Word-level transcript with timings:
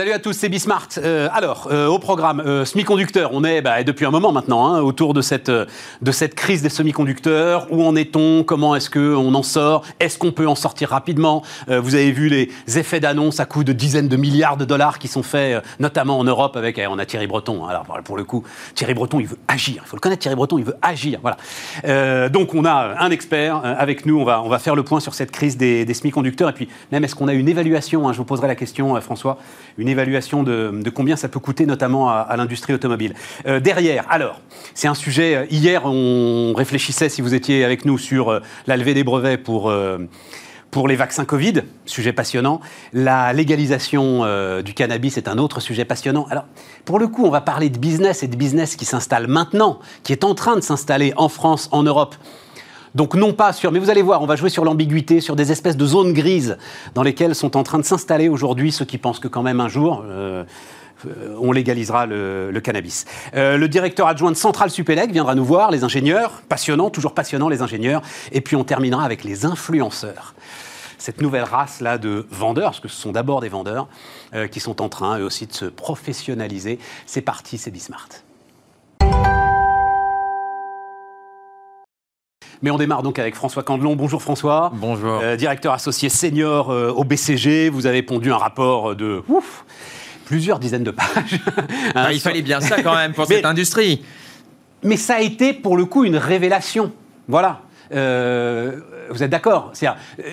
Salut 0.00 0.12
à 0.12 0.18
tous, 0.18 0.32
c'est 0.32 0.48
Bismart. 0.48 0.88
Euh, 0.96 1.28
alors, 1.30 1.68
euh, 1.70 1.86
au 1.86 1.98
programme 1.98 2.40
euh, 2.40 2.64
semi-conducteurs, 2.64 3.32
on 3.34 3.44
est 3.44 3.60
bah, 3.60 3.82
depuis 3.82 4.06
un 4.06 4.10
moment 4.10 4.32
maintenant 4.32 4.66
hein, 4.66 4.80
autour 4.80 5.12
de 5.12 5.20
cette, 5.20 5.50
de 5.50 6.10
cette 6.10 6.34
crise 6.34 6.62
des 6.62 6.70
semi-conducteurs. 6.70 7.66
Où 7.70 7.84
en 7.84 7.94
est-on? 7.94 8.42
Comment 8.42 8.74
est-ce 8.74 8.88
qu'on 8.88 9.34
en 9.34 9.42
sort? 9.42 9.84
Est-ce 10.00 10.16
qu'on 10.16 10.32
peut 10.32 10.48
en 10.48 10.54
sortir 10.54 10.88
rapidement? 10.88 11.42
Vous 11.68 11.94
avez 11.96 12.12
vu 12.12 12.30
les 12.30 12.48
effets 12.78 12.98
d'annonce 12.98 13.40
à 13.40 13.44
coût 13.44 13.62
de 13.62 13.74
dizaines 13.74 14.08
de 14.08 14.16
milliards 14.16 14.56
de 14.56 14.64
dollars 14.64 14.98
qui 14.98 15.06
sont 15.06 15.22
faits, 15.22 15.62
notamment 15.80 16.18
en 16.18 16.24
Europe, 16.24 16.56
avec, 16.56 16.78
eh, 16.78 16.86
on 16.86 16.98
a 16.98 17.04
Thierry 17.04 17.26
Breton. 17.26 17.66
Hein. 17.66 17.68
alors, 17.68 17.84
pour 18.02 18.16
le 18.16 18.24
coup, 18.24 18.42
Thierry 18.74 18.94
Breton, 18.94 19.20
il 19.20 19.26
veut 19.26 19.38
agir. 19.48 19.82
Il 19.84 19.86
faut 19.86 19.96
le 19.96 20.00
connaître, 20.00 20.22
Thierry 20.22 20.36
Breton, 20.36 20.56
il 20.56 20.64
veut 20.64 20.76
agir. 20.80 21.20
Voilà. 21.20 22.28
donc, 22.30 22.54
on 22.54 22.64
a 22.64 22.94
un 23.00 23.10
expert 23.10 23.60
avec 23.62 24.06
nous. 24.06 24.18
On 24.18 24.24
va, 24.48 24.58
faire 24.58 24.76
le 24.76 24.82
point 24.82 25.00
sur 25.00 25.12
cette 25.12 25.30
crise 25.30 25.58
des, 25.58 25.92
semi-conducteurs. 25.92 26.48
Et 26.48 26.54
puis, 26.54 26.68
même, 26.90 27.04
est-ce 27.04 27.14
qu'on 27.14 27.28
a 27.28 27.34
une 27.34 27.50
évaluation? 27.50 28.08
Hein, 28.08 28.14
Je 28.14 28.18
vous 28.18 28.24
poserai 28.24 28.48
la 28.48 28.54
question, 28.54 28.98
François. 29.02 29.36
Évaluation 29.90 30.42
de, 30.42 30.90
combien 30.94 31.16
ça 31.16 31.28
peut 31.28 31.40
coûter 31.40 31.66
notamment 31.66 32.10
à, 32.10 32.34
l'industrie 32.36 32.72
automobile. 32.72 33.14
Euh, 33.46 33.60
derrière, 33.60 34.06
alors, 34.10 34.40
c'est 34.74 34.88
un 34.88 34.94
sujet, 34.94 35.34
euh, 35.34 35.46
hier 35.50 35.82
on 35.84 36.52
réfléchissait, 36.54 37.08
si 37.08 37.22
vous 37.22 37.34
étiez 37.34 37.64
avec 37.64 37.84
nous, 37.84 37.98
sur 37.98 38.30
euh, 38.30 38.40
la 38.66 38.76
levée 38.76 38.94
des 38.94 39.04
brevets 39.04 39.42
pour 39.42 39.72
pour 40.70 40.86
les 40.86 40.94
vaccins 40.94 41.24
Covid, 41.24 41.62
sujet 41.84 42.12
passionnant. 42.12 42.60
La 42.92 43.32
légalisation 43.32 44.24
du 44.62 44.72
cannabis 44.72 45.18
est 45.18 45.26
un 45.26 45.36
autre 45.38 45.58
sujet 45.58 45.84
passionnant. 45.84 46.28
Alors, 46.30 46.44
pour 46.84 47.00
le 47.00 47.08
coup, 47.08 47.24
on 47.24 47.30
va 47.30 47.40
parler 47.40 47.70
de 47.70 47.78
business 47.78 48.22
et 48.22 48.28
de 48.28 48.36
business 48.36 48.76
qui 48.76 48.84
s'installe 48.84 49.26
maintenant, 49.26 49.80
qui 50.04 50.12
est 50.12 50.22
en 50.22 50.36
train 50.36 50.54
de 50.54 50.60
s'installer 50.60 51.12
en 51.16 51.28
France, 51.28 51.68
en 51.72 51.82
Europe. 51.82 52.14
Donc 52.94 53.14
non 53.14 53.32
pas 53.32 53.52
sur, 53.52 53.70
mais 53.70 53.78
vous 53.78 53.90
allez 53.90 54.02
voir, 54.02 54.22
on 54.22 54.26
va 54.26 54.36
jouer 54.36 54.50
sur 54.50 54.64
l'ambiguïté, 54.64 55.20
sur 55.20 55.36
des 55.36 55.52
espèces 55.52 55.76
de 55.76 55.86
zones 55.86 56.12
grises 56.12 56.56
dans 56.94 57.02
lesquelles 57.02 57.34
sont 57.34 57.56
en 57.56 57.62
train 57.62 57.78
de 57.78 57.84
s'installer 57.84 58.28
aujourd'hui 58.28 58.72
ceux 58.72 58.84
qui 58.84 58.98
pensent 58.98 59.20
que 59.20 59.28
quand 59.28 59.42
même 59.42 59.60
un 59.60 59.68
jour, 59.68 60.04
euh, 60.04 60.44
euh, 61.06 61.36
on 61.40 61.52
légalisera 61.52 62.06
le, 62.06 62.58
cannabis. 62.62 63.04
Euh, 63.34 63.56
le 63.56 63.68
directeur 63.68 64.08
adjoint 64.08 64.32
de 64.32 64.36
Centrale 64.36 64.70
Supélec 64.70 65.12
viendra 65.12 65.34
nous 65.34 65.44
voir, 65.44 65.70
les 65.70 65.84
ingénieurs, 65.84 66.42
passionnant, 66.48 66.90
toujours 66.90 67.14
passionnant 67.14 67.48
les 67.48 67.62
ingénieurs, 67.62 68.02
et 68.32 68.40
puis 68.40 68.56
on 68.56 68.64
terminera 68.64 69.04
avec 69.04 69.22
les 69.22 69.44
influenceurs. 69.44 70.34
Cette 70.98 71.22
nouvelle 71.22 71.44
race-là 71.44 71.96
de 71.96 72.26
vendeurs, 72.30 72.72
parce 72.72 72.80
que 72.80 72.88
ce 72.88 73.00
sont 73.00 73.12
d'abord 73.12 73.40
des 73.40 73.48
vendeurs, 73.48 73.88
qui 74.50 74.60
sont 74.60 74.82
en 74.82 74.90
train 74.90 75.18
eux 75.18 75.24
aussi 75.24 75.46
de 75.46 75.52
se 75.54 75.64
professionnaliser. 75.64 76.78
C'est 77.06 77.22
parti, 77.22 77.56
c'est 77.56 77.70
Bismart. 77.70 78.08
Mais 82.62 82.70
on 82.70 82.76
démarre 82.76 83.02
donc 83.02 83.18
avec 83.18 83.34
François 83.34 83.62
Candelon. 83.62 83.96
Bonjour 83.96 84.20
François. 84.20 84.70
Bonjour. 84.74 85.20
Euh, 85.22 85.36
directeur 85.36 85.72
associé 85.72 86.10
senior 86.10 86.70
euh, 86.70 86.90
au 86.90 87.04
BCG. 87.04 87.70
Vous 87.70 87.86
avez 87.86 88.02
pondu 88.02 88.30
un 88.30 88.36
rapport 88.36 88.94
de 88.94 89.22
ouf, 89.28 89.64
plusieurs 90.26 90.58
dizaines 90.58 90.84
de 90.84 90.90
pages. 90.90 91.40
Ah, 91.94 92.12
il 92.12 92.20
fallait 92.20 92.42
bien 92.42 92.60
ça 92.60 92.82
quand 92.82 92.94
même 92.94 93.14
pour 93.14 93.26
cette 93.26 93.44
industrie. 93.44 94.04
Mais 94.82 94.96
ça 94.96 95.16
a 95.16 95.20
été 95.20 95.52
pour 95.52 95.76
le 95.76 95.84
coup 95.86 96.04
une 96.04 96.16
révélation. 96.16 96.92
Voilà. 97.28 97.62
Euh, 97.92 98.80
vous 99.10 99.22
êtes 99.22 99.30
d'accord? 99.30 99.70
C'est 99.72 99.88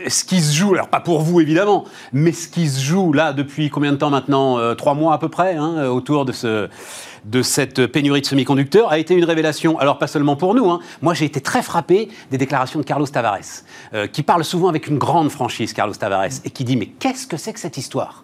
ce 0.08 0.24
qui 0.24 0.42
se 0.42 0.56
joue, 0.56 0.74
alors 0.74 0.90
pas 0.90 1.00
pour 1.00 1.22
vous 1.22 1.42
évidemment, 1.42 1.86
mais 2.14 2.32
ce 2.32 2.48
qui 2.48 2.68
se 2.68 2.80
joue 2.80 3.14
là 3.14 3.34
depuis 3.34 3.70
combien 3.70 3.92
de 3.92 3.98
temps 3.98 4.10
maintenant? 4.12 4.76
Trois 4.76 4.94
mois 4.94 5.14
à 5.14 5.18
peu 5.18 5.30
près, 5.30 5.56
hein, 5.56 5.88
autour 5.88 6.26
de 6.26 6.32
ce, 6.32 6.70
de 7.26 7.42
cette 7.42 7.88
pénurie 7.88 8.22
de 8.22 8.26
semi-conducteurs 8.26 8.92
a 8.92 9.00
été 9.00 9.16
une 9.16 9.26
révélation. 9.26 9.80
Alors 9.80 9.98
pas 9.98 10.08
seulement 10.08 10.36
pour 10.36 10.54
nous. 10.54 10.70
Hein. 10.70 10.80
Moi 11.02 11.14
j'ai 11.14 11.26
été 11.26 11.42
très 11.42 11.62
frappé 11.64 12.10
des 12.32 12.38
déclarations 12.38 12.80
de 12.80 12.86
Carlos 12.86 13.08
Tavares, 13.08 13.64
euh, 13.94 14.08
qui 14.08 14.22
parle 14.24 14.44
souvent 14.44 14.70
avec 14.70 14.88
une 14.88 14.98
grande 14.98 15.30
franchise, 15.30 15.74
Carlos 15.74 15.96
Tavares, 15.96 16.40
et 16.46 16.50
qui 16.50 16.64
dit 16.64 16.78
mais 16.78 16.88
qu'est-ce 16.88 17.26
que 17.26 17.38
c'est 17.38 17.54
que 17.54 17.60
cette 17.60 17.78
histoire? 17.78 18.24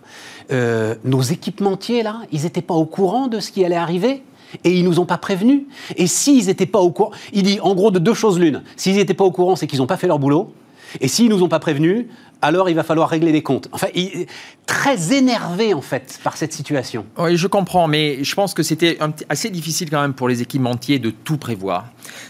Euh, 0.51 0.95
Nos 1.03 1.21
équipementiers 1.21 2.03
là, 2.03 2.21
ils 2.31 2.43
n'étaient 2.43 2.61
pas 2.61 2.75
au 2.75 2.85
courant 2.85 3.27
de 3.27 3.39
ce 3.39 3.51
qui 3.51 3.65
allait 3.65 3.75
arriver? 3.75 4.23
Et 4.63 4.71
ils 4.71 4.83
nous 4.83 4.99
ont 4.99 5.05
pas 5.05 5.17
prévenus. 5.17 5.63
Et 5.95 6.07
s'ils 6.07 6.47
n'étaient 6.47 6.65
pas 6.65 6.79
au 6.79 6.91
courant, 6.91 7.11
il 7.33 7.43
dit 7.43 7.59
en 7.61 7.75
gros 7.75 7.91
de 7.91 7.99
deux 7.99 8.13
choses 8.13 8.39
l'une. 8.39 8.63
S'ils 8.75 8.95
n'étaient 8.95 9.13
pas 9.13 9.25
au 9.25 9.31
courant, 9.31 9.55
c'est 9.55 9.67
qu'ils 9.67 9.79
n'ont 9.79 9.87
pas 9.87 9.97
fait 9.97 10.07
leur 10.07 10.19
boulot. 10.19 10.53
Et 11.01 11.07
s'ils 11.07 11.29
nous 11.29 11.41
ont 11.43 11.49
pas 11.49 11.59
prévenus, 11.59 12.05
alors 12.43 12.69
il 12.69 12.75
va 12.75 12.83
falloir 12.83 13.09
régler 13.09 13.31
les 13.31 13.41
comptes. 13.41 13.69
Enfin, 13.71 13.87
il 13.95 14.07
est 14.07 14.27
très 14.65 15.13
énervé 15.13 15.73
en 15.73 15.81
fait 15.81 16.19
par 16.23 16.37
cette 16.37 16.53
situation. 16.53 17.05
Oui, 17.17 17.37
je 17.37 17.47
comprends, 17.47 17.87
mais 17.87 18.23
je 18.23 18.35
pense 18.35 18.53
que 18.53 18.63
c'était 18.63 18.99
assez 19.29 19.49
difficile 19.49 19.89
quand 19.89 20.01
même 20.01 20.13
pour 20.13 20.27
les 20.27 20.41
équipementiers 20.41 20.99
de 20.99 21.09
tout 21.09 21.37
prévoir. 21.37 21.85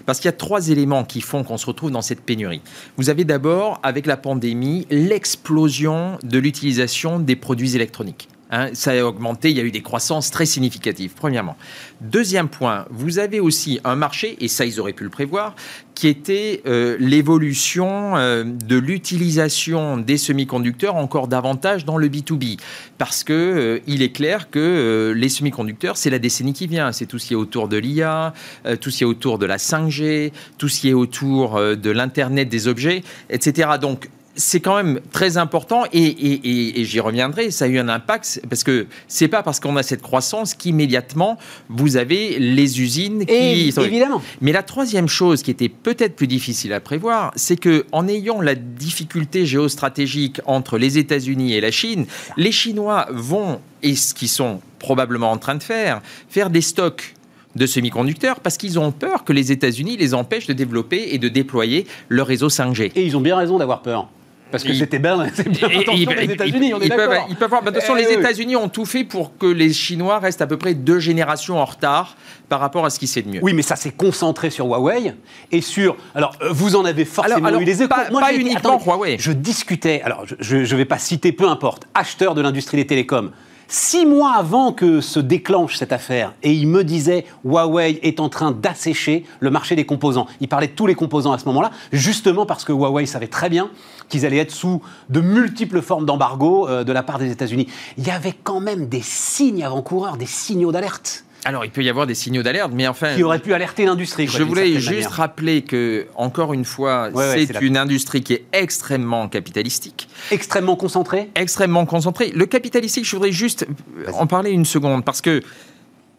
Parce 0.06 0.20
qu'il 0.20 0.28
y 0.28 0.34
a 0.34 0.38
trois 0.38 0.70
éléments 0.70 1.04
qui 1.04 1.20
font 1.20 1.44
qu'on 1.44 1.58
se 1.58 1.66
retrouve 1.66 1.92
dans 1.92 2.02
cette 2.02 2.22
pénurie. 2.22 2.62
Vous 2.98 3.10
avez 3.10 3.26
d'abord, 3.26 3.80
avec 3.84 4.06
la 4.06 4.18
pandémie, 4.18 4.88
l'explosion 4.92 6.20
de 6.24 6.38
l'utilisation 6.38 7.20
des 7.20 7.36
produits 7.36 7.76
électroniques. 7.76 8.30
Hein, 8.56 8.70
ça 8.74 8.92
a 8.92 9.04
augmenté, 9.04 9.50
il 9.50 9.58
y 9.58 9.60
a 9.60 9.64
eu 9.64 9.72
des 9.72 9.82
croissances 9.82 10.30
très 10.30 10.46
significatives, 10.46 11.14
premièrement. 11.16 11.58
Deuxième 12.02 12.50
point, 12.50 12.86
vous 12.92 13.18
avez 13.18 13.40
aussi 13.40 13.80
un 13.84 13.96
marché, 13.96 14.38
et 14.42 14.48
ça 14.48 14.64
ils 14.64 14.80
auraient 14.80 14.94
pu 14.94 15.04
le 15.04 15.10
prévoir, 15.10 15.56
qui 15.96 16.08
était 16.08 16.62
euh, 16.68 16.96
l'évolution 17.00 18.16
euh, 18.16 18.44
de 18.44 18.78
l'utilisation 18.78 19.98
des 19.98 20.18
semi-conducteurs 20.18 20.98
encore 20.98 21.28
davantage 21.28 21.84
dans 21.84 21.98
le 21.98 22.08
B2B. 22.10 22.60
Parce 23.00 23.24
que 23.24 23.34
euh, 23.34 23.80
il 23.88 24.04
est 24.04 24.12
clair 24.12 24.52
que 24.52 25.16
les 25.18 25.30
semi-conducteurs, 25.30 25.98
c'est 25.98 26.12
la 26.12 26.20
décennie 26.20 26.54
qui 26.54 26.68
vient. 26.68 26.92
C'est 26.92 27.08
tout 27.08 27.18
ce 27.18 27.30
qui 27.30 27.34
est 27.34 27.38
autour 27.38 27.68
de 27.68 27.78
l'IA, 27.78 28.36
tout 28.82 28.92
ce 28.92 29.00
qui 29.00 29.04
est 29.04 29.08
autour 29.08 29.40
de 29.40 29.48
la 29.48 29.58
5G, 29.58 30.32
tout 30.60 30.70
ce 30.70 30.82
qui 30.82 30.90
est 30.90 30.94
autour 30.94 31.60
de 31.60 31.90
l'Internet 31.90 32.50
des 32.50 32.68
objets, 32.68 33.02
etc. 33.32 33.70
Donc, 33.82 34.10
c'est 34.36 34.60
quand 34.60 34.76
même 34.76 35.00
très 35.12 35.38
important 35.38 35.84
et, 35.94 36.84
j'y 36.84 37.00
reviendrai. 37.00 37.52
Ça 37.52 37.66
a 37.66 37.68
eu 37.68 37.78
un 37.78 37.90
impact 37.90 38.42
parce 38.50 38.64
que 38.64 38.88
c'est 39.08 39.28
pas 39.28 39.44
parce 39.44 39.60
qu'on 39.60 39.76
a 39.78 39.84
cette 39.84 40.02
croissance 40.02 40.54
qu'immédiatement 40.54 41.38
vous 41.70 41.98
avez 41.98 42.40
les 42.40 42.82
usines 42.82 43.26
qui. 43.26 43.74
évidemment. 43.78 44.22
Mais 44.42 44.52
la 44.52 44.64
troisième 44.64 45.08
chose 45.08 45.44
qui 45.44 45.52
était 45.52 45.70
peut-être 45.70 46.16
plus 46.16 46.28
difficile 46.28 46.74
à 46.74 46.80
prévoir, 46.80 47.32
c'est 47.36 47.58
que 47.58 47.86
en 47.92 48.08
ayant 48.08 48.42
la 48.42 48.56
difficulté 48.56 49.46
géostratégique 49.46 50.42
entre 50.46 50.78
les 50.78 50.98
États-Unis 50.98 51.54
et 51.54 51.62
la 51.62 51.72
Chine, 51.72 52.06
les 52.38 52.52
Chinois 52.52 53.08
vont 53.12 53.60
et 53.82 53.96
ce 53.96 54.14
qu'ils 54.14 54.30
sont 54.30 54.62
probablement 54.80 55.32
en 55.32 55.38
train 55.38 55.56
de 55.56 55.64
faire, 55.64 56.02
faire 56.30 56.50
des 56.50 56.62
stocks 56.62 57.16
de 57.56 57.66
semi-conducteurs 57.66 58.40
parce 58.40 58.58
qu'ils 58.58 58.80
ont 58.80 58.92
peur 58.92 59.24
que 59.24 59.34
les 59.34 59.52
États-Unis 59.52 59.98
les 59.98 60.14
empêchent 60.14 60.48
de 60.48 60.54
développer 60.54 61.10
et 61.12 61.20
de 61.20 61.30
déployer 61.30 61.86
leur 62.10 62.28
réseau 62.28 62.48
5G. 62.48 62.92
Et 62.96 63.06
ils 63.06 63.16
ont 63.16 63.22
bien 63.22 63.38
raison 63.38 63.58
d'avoir 63.58 63.82
peur. 63.82 64.10
Parce 64.54 64.64
que 64.64 64.74
c'était 64.76 65.00
bien, 65.00 65.18
bien 65.18 66.26
des 66.28 66.34
États-Unis, 66.34 66.76
on 66.76 66.80
est 66.80 66.88
d'accord. 66.88 67.26
Ils 67.28 67.36
peuvent 67.36 67.50
voir. 67.50 67.64
De 67.64 67.72
toute 67.72 67.80
façon, 67.80 67.96
les 67.96 68.06
eh 68.08 68.20
États-Unis 68.20 68.56
ont 68.56 68.70
tout 68.70 68.86
fait 68.86 69.04
pour 69.04 69.36
que 69.36 69.48
les 69.48 69.74
Chinois 69.74 70.20
restent 70.20 70.44
à 70.44 70.48
peu 70.48 70.58
près 70.58 70.76
deux 70.76 71.00
générations 71.00 71.58
en 71.58 71.66
retard 71.66 72.16
par 72.50 72.60
rapport 72.60 72.86
à 72.86 72.92
ce 72.92 73.00
qui 73.00 73.08
s'est 73.08 73.24
de 73.24 73.30
mieux. 73.30 73.40
Oui, 73.42 73.54
mais 73.54 73.64
ça 73.64 73.76
s'est 73.76 73.92
concentré 73.92 74.52
sur 74.52 74.68
Huawei 74.68 75.16
et 75.52 75.62
sur. 75.62 75.98
Alors, 76.14 76.36
euh, 76.44 76.50
vous 76.52 76.76
en 76.76 76.86
avez 76.86 77.04
forcément 77.04 77.60
eu 77.60 77.64
les 77.64 77.82
échos. 77.82 77.96
Moi, 78.12 78.22
pas 78.22 78.36
uniquement 78.36 78.80
Huawei. 78.80 79.18
Je 79.18 79.32
discutais. 79.32 80.04
Alors, 80.04 80.26
je 80.40 80.58
ne 80.58 80.78
vais 80.78 80.86
pas 80.86 81.00
citer, 81.00 81.32
peu 81.32 81.50
importe, 81.50 81.88
acheteurs 81.96 82.36
de 82.36 82.42
l'industrie 82.42 82.78
des 82.78 82.86
télécoms 82.86 83.32
six 83.68 84.06
mois 84.06 84.34
avant 84.34 84.72
que 84.72 85.02
se 85.02 85.20
déclenche 85.20 85.78
cette 85.78 85.94
affaire, 85.94 86.34
et 86.44 86.54
il 86.54 86.68
me 86.68 86.84
disait 86.84 87.26
Huawei 87.46 88.00
est 88.04 88.20
en 88.20 88.30
train 88.30 88.52
d'assécher 88.52 89.26
le 89.40 89.50
marché 89.50 89.76
des 89.76 89.86
composants. 89.86 90.28
Il 90.42 90.48
parlait 90.48 90.68
de 90.68 90.74
tous 90.74 90.88
les 90.88 90.96
composants 90.96 91.34
à 91.34 91.38
ce 91.38 91.46
moment-là, 91.46 91.72
justement 91.92 92.46
parce 92.46 92.64
que 92.64 92.72
Huawei 92.72 93.06
savait 93.06 93.28
très 93.28 93.50
bien 93.50 93.70
qu'ils 94.10 94.26
allaient 94.26 94.38
être 94.38 94.52
sous 94.52 94.82
de 95.10 95.22
multiples 95.22 95.82
formes 95.82 96.06
d'embargo 96.06 96.68
euh, 96.68 96.84
de 96.84 96.92
la 96.92 97.04
part 97.04 97.20
des 97.20 97.32
États-Unis. 97.32 97.68
Il 97.98 98.06
y 98.06 98.12
avait 98.12 98.36
quand 98.44 98.60
même 98.60 98.88
des 98.88 99.02
signes 99.02 99.64
avant-coureurs, 99.64 100.18
des 100.18 100.26
signaux 100.26 100.72
d'alerte. 100.72 101.26
Alors, 101.46 101.66
il 101.66 101.72
peut 101.72 101.84
y 101.84 101.90
avoir 101.90 102.08
des 102.08 102.16
signaux 102.16 102.44
d'alerte, 102.44 102.72
mais 102.74 102.88
enfin. 102.88 103.16
Qui 103.16 103.24
auraient 103.24 103.40
pu 103.40 103.54
alerter 103.54 103.86
l'industrie. 103.86 104.28
Je 104.28 104.44
voulais 104.44 104.80
juste 104.80 105.10
rappeler 105.10 105.62
que, 105.62 106.08
encore 106.16 106.54
une 106.54 106.66
fois, 106.66 107.10
c'est 107.16 107.62
une 107.62 107.78
industrie 107.78 108.22
qui 108.22 108.34
est 108.34 108.46
extrêmement 108.54 109.28
capitalistique. 109.28 110.08
Extrêmement 110.32 110.76
concentrée 110.76 111.30
Extrêmement 111.36 111.86
concentrée. 111.86 112.32
Le 112.34 112.46
capitalistique, 112.46 113.06
je 113.06 113.16
voudrais 113.16 113.32
juste 113.32 113.68
en 114.14 114.28
parler 114.28 114.52
une 114.52 114.66
seconde, 114.66 115.04
parce 115.04 115.22
que 115.22 115.42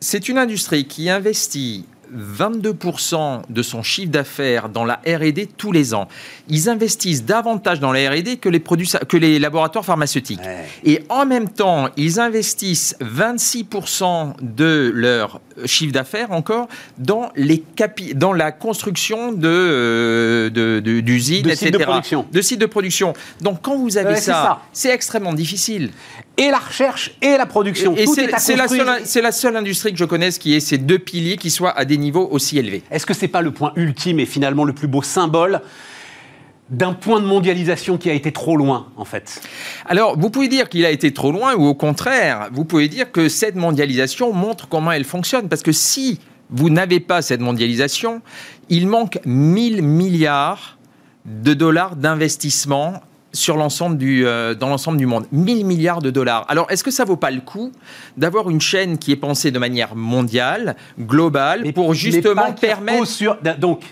c'est 0.00 0.28
une 0.28 0.38
industrie 0.38 0.86
qui 0.86 1.08
investit 1.08 1.86
22% 2.14 3.42
de 3.48 3.62
son 3.62 3.82
chiffre 3.82 4.10
d'affaires 4.10 4.68
dans 4.68 4.84
la 4.84 5.00
R&D 5.06 5.48
tous 5.56 5.72
les 5.72 5.94
ans. 5.94 6.08
Ils 6.48 6.68
investissent 6.68 7.24
davantage 7.24 7.80
dans 7.80 7.92
la 7.92 8.10
R&D 8.10 8.36
que 8.36 8.48
les, 8.48 8.60
produits, 8.60 8.90
que 9.08 9.16
les 9.16 9.38
laboratoires 9.38 9.84
pharmaceutiques. 9.84 10.40
Et 10.84 11.02
en 11.08 11.26
même 11.26 11.48
temps, 11.48 11.88
ils 11.96 12.20
investissent 12.20 12.96
26% 13.00 14.34
de 14.42 14.90
leur 14.94 15.40
chiffre 15.66 15.92
d'affaires 15.92 16.32
encore 16.32 16.68
dans, 16.98 17.30
les 17.36 17.60
capi 17.60 18.14
dans 18.14 18.32
la 18.32 18.52
construction 18.52 19.32
de, 19.32 19.48
euh, 19.48 20.80
d'usines, 20.80 21.48
etc. 21.48 21.70
de 21.70 21.78
production. 21.78 22.26
De 22.30 22.40
sites 22.40 22.60
de 22.60 22.66
production. 22.66 23.12
Donc 23.40 23.58
quand 23.62 23.76
vous 23.76 23.96
avez 23.96 24.16
ça, 24.16 24.62
c'est 24.72 24.90
extrêmement 24.90 25.32
difficile. 25.32 25.90
Et 26.36 26.50
la 26.50 26.58
recherche 26.58 27.12
et 27.22 27.36
la 27.36 27.46
production. 27.46 27.94
Et, 27.96 28.06
c'est, 28.06 28.26
la 28.26 28.38
seule, 28.38 29.00
c'est 29.04 29.22
la 29.22 29.32
seule 29.32 29.56
industrie 29.56 29.92
que 29.92 29.98
je 29.98 30.04
connaisse 30.04 30.38
qui 30.38 30.54
ait 30.54 30.60
ces 30.60 30.78
deux 30.78 30.98
piliers 30.98 31.36
qui 31.36 31.50
soient 31.50 31.70
à 31.70 31.84
des 31.84 31.96
niveaux 31.96 32.28
aussi 32.30 32.58
élevés. 32.58 32.82
Est-ce 32.90 33.06
que 33.06 33.14
c'est 33.14 33.28
pas 33.28 33.40
le 33.40 33.52
point 33.52 33.72
ultime 33.76 34.18
et 34.18 34.26
finalement 34.26 34.64
le 34.64 34.72
plus 34.72 34.88
beau 34.88 35.02
symbole 35.02 35.60
d'un 36.70 36.92
point 36.92 37.20
de 37.20 37.26
mondialisation 37.26 37.98
qui 37.98 38.10
a 38.10 38.14
été 38.14 38.32
trop 38.32 38.56
loin, 38.56 38.88
en 38.96 39.04
fait? 39.04 39.42
Alors, 39.86 40.18
vous 40.18 40.30
pouvez 40.30 40.48
dire 40.48 40.68
qu'il 40.68 40.84
a 40.84 40.90
été 40.90 41.12
trop 41.12 41.30
loin, 41.30 41.54
ou 41.54 41.66
au 41.66 41.74
contraire, 41.74 42.48
vous 42.52 42.64
pouvez 42.64 42.88
dire 42.88 43.12
que 43.12 43.28
cette 43.28 43.54
mondialisation 43.54 44.32
montre 44.32 44.68
comment 44.68 44.90
elle 44.90 45.04
fonctionne. 45.04 45.48
Parce 45.48 45.62
que 45.62 45.72
si 45.72 46.18
vous 46.50 46.70
n'avez 46.70 47.00
pas 47.00 47.22
cette 47.22 47.40
mondialisation, 47.40 48.22
il 48.70 48.88
manque 48.88 49.20
1000 49.24 49.82
milliards 49.82 50.78
de 51.26 51.54
dollars 51.54 51.96
d'investissement 51.96 53.02
sur 53.34 53.56
l'ensemble 53.56 53.98
du, 53.98 54.26
euh, 54.26 54.54
dans 54.54 54.68
l'ensemble 54.68 54.96
du 54.96 55.06
monde. 55.06 55.26
1000 55.32 55.66
milliards 55.66 56.00
de 56.00 56.10
dollars. 56.10 56.46
Alors, 56.48 56.70
est-ce 56.70 56.82
que 56.82 56.90
ça 56.90 57.04
vaut 57.04 57.16
pas 57.16 57.30
le 57.30 57.40
coup 57.40 57.72
d'avoir 58.16 58.48
une 58.48 58.60
chaîne 58.60 58.96
qui 58.96 59.12
est 59.12 59.16
pensée 59.16 59.50
de 59.50 59.58
manière 59.58 59.94
mondiale, 59.94 60.76
globale, 60.98 61.70
pour 61.74 61.92
justement 61.92 62.52
permettre... 62.52 63.06
Sur, 63.06 63.36
donc, 63.58 63.82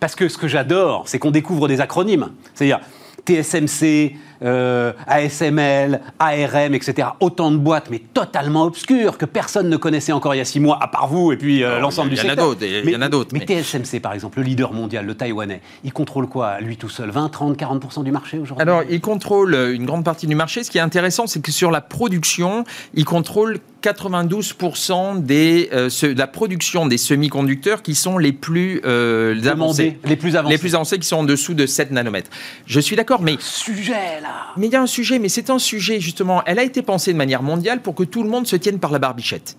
parce 0.00 0.14
que 0.14 0.28
ce 0.28 0.36
que 0.36 0.48
j'adore, 0.48 1.04
c'est 1.06 1.18
qu'on 1.18 1.30
découvre 1.30 1.68
des 1.68 1.80
acronymes. 1.80 2.30
C'est-à-dire 2.54 2.80
TSMC, 3.24 4.16
euh, 4.42 4.92
ASML, 5.06 6.00
ARM, 6.18 6.74
etc. 6.74 7.08
Autant 7.20 7.50
de 7.50 7.56
boîtes, 7.56 7.88
mais 7.90 8.00
totalement 8.12 8.64
obscures, 8.64 9.18
que 9.18 9.24
personne 9.24 9.68
ne 9.68 9.76
connaissait 9.76 10.12
encore 10.12 10.34
il 10.34 10.38
y 10.38 10.40
a 10.40 10.44
six 10.44 10.60
mois, 10.60 10.78
à 10.80 10.88
part 10.88 11.08
vous 11.08 11.32
et 11.32 11.36
puis 11.36 11.62
euh, 11.62 11.78
l'ensemble 11.78 12.10
du 12.10 12.16
secteur. 12.16 12.56
Il 12.60 12.90
y 12.90 12.96
en 12.96 13.02
a 13.02 13.08
d'autres. 13.08 13.30
Mais, 13.32 13.44
TSMC, 13.46 14.00
par 14.00 14.12
exemple, 14.12 14.38
le 14.38 14.44
leader 14.44 14.72
mondial, 14.72 15.06
le 15.06 15.14
taïwanais, 15.14 15.60
il 15.84 15.92
contrôle 15.92 16.26
quoi, 16.26 16.60
lui 16.60 16.76
tout 16.76 16.88
seul? 16.88 17.10
20, 17.10 17.28
30, 17.28 17.58
40% 17.58 18.04
du 18.04 18.10
marché 18.10 18.38
aujourd'hui? 18.38 18.62
Alors, 18.62 18.82
il 18.88 19.00
contrôle 19.00 19.54
une 19.54 19.86
grande 19.86 20.04
partie 20.04 20.26
du 20.26 20.34
marché. 20.34 20.64
Ce 20.64 20.70
qui 20.70 20.78
est 20.78 20.82
intéressant, 20.82 21.26
c'est 21.26 21.40
que 21.40 21.52
sur 21.52 21.70
la 21.70 21.80
production, 21.80 22.64
il 22.94 23.04
contrôle 23.04 23.58
92% 23.82 25.22
des, 25.22 25.68
euh, 25.72 25.88
de 25.88 26.18
la 26.18 26.28
production 26.28 26.86
des 26.86 26.98
semi-conducteurs 26.98 27.82
qui 27.82 27.96
sont 27.96 28.16
les 28.16 28.32
plus 28.32 28.80
avancés. 28.84 29.98
Les 30.04 30.16
plus 30.16 30.36
avancés. 30.36 30.52
Les 30.52 30.58
plus 30.58 30.74
avancés 30.74 30.98
qui 30.98 31.06
sont 31.06 31.16
en 31.16 31.24
dessous 31.24 31.54
de 31.54 31.66
7 31.66 31.90
nanomètres. 31.90 32.30
Je 32.66 32.80
suis 32.80 32.96
d'accord, 32.96 33.22
mais... 33.22 33.36
Sujet, 33.40 34.20
là 34.22 34.31
mais 34.56 34.66
il 34.66 34.72
y 34.72 34.76
a 34.76 34.82
un 34.82 34.86
sujet, 34.86 35.18
mais 35.18 35.28
c'est 35.28 35.50
un 35.50 35.58
sujet 35.58 36.00
justement, 36.00 36.42
elle 36.46 36.58
a 36.58 36.62
été 36.62 36.82
pensée 36.82 37.12
de 37.12 37.18
manière 37.18 37.42
mondiale 37.42 37.80
pour 37.80 37.94
que 37.94 38.04
tout 38.04 38.22
le 38.22 38.28
monde 38.28 38.46
se 38.46 38.56
tienne 38.56 38.78
par 38.78 38.90
la 38.90 38.98
barbichette. 38.98 39.56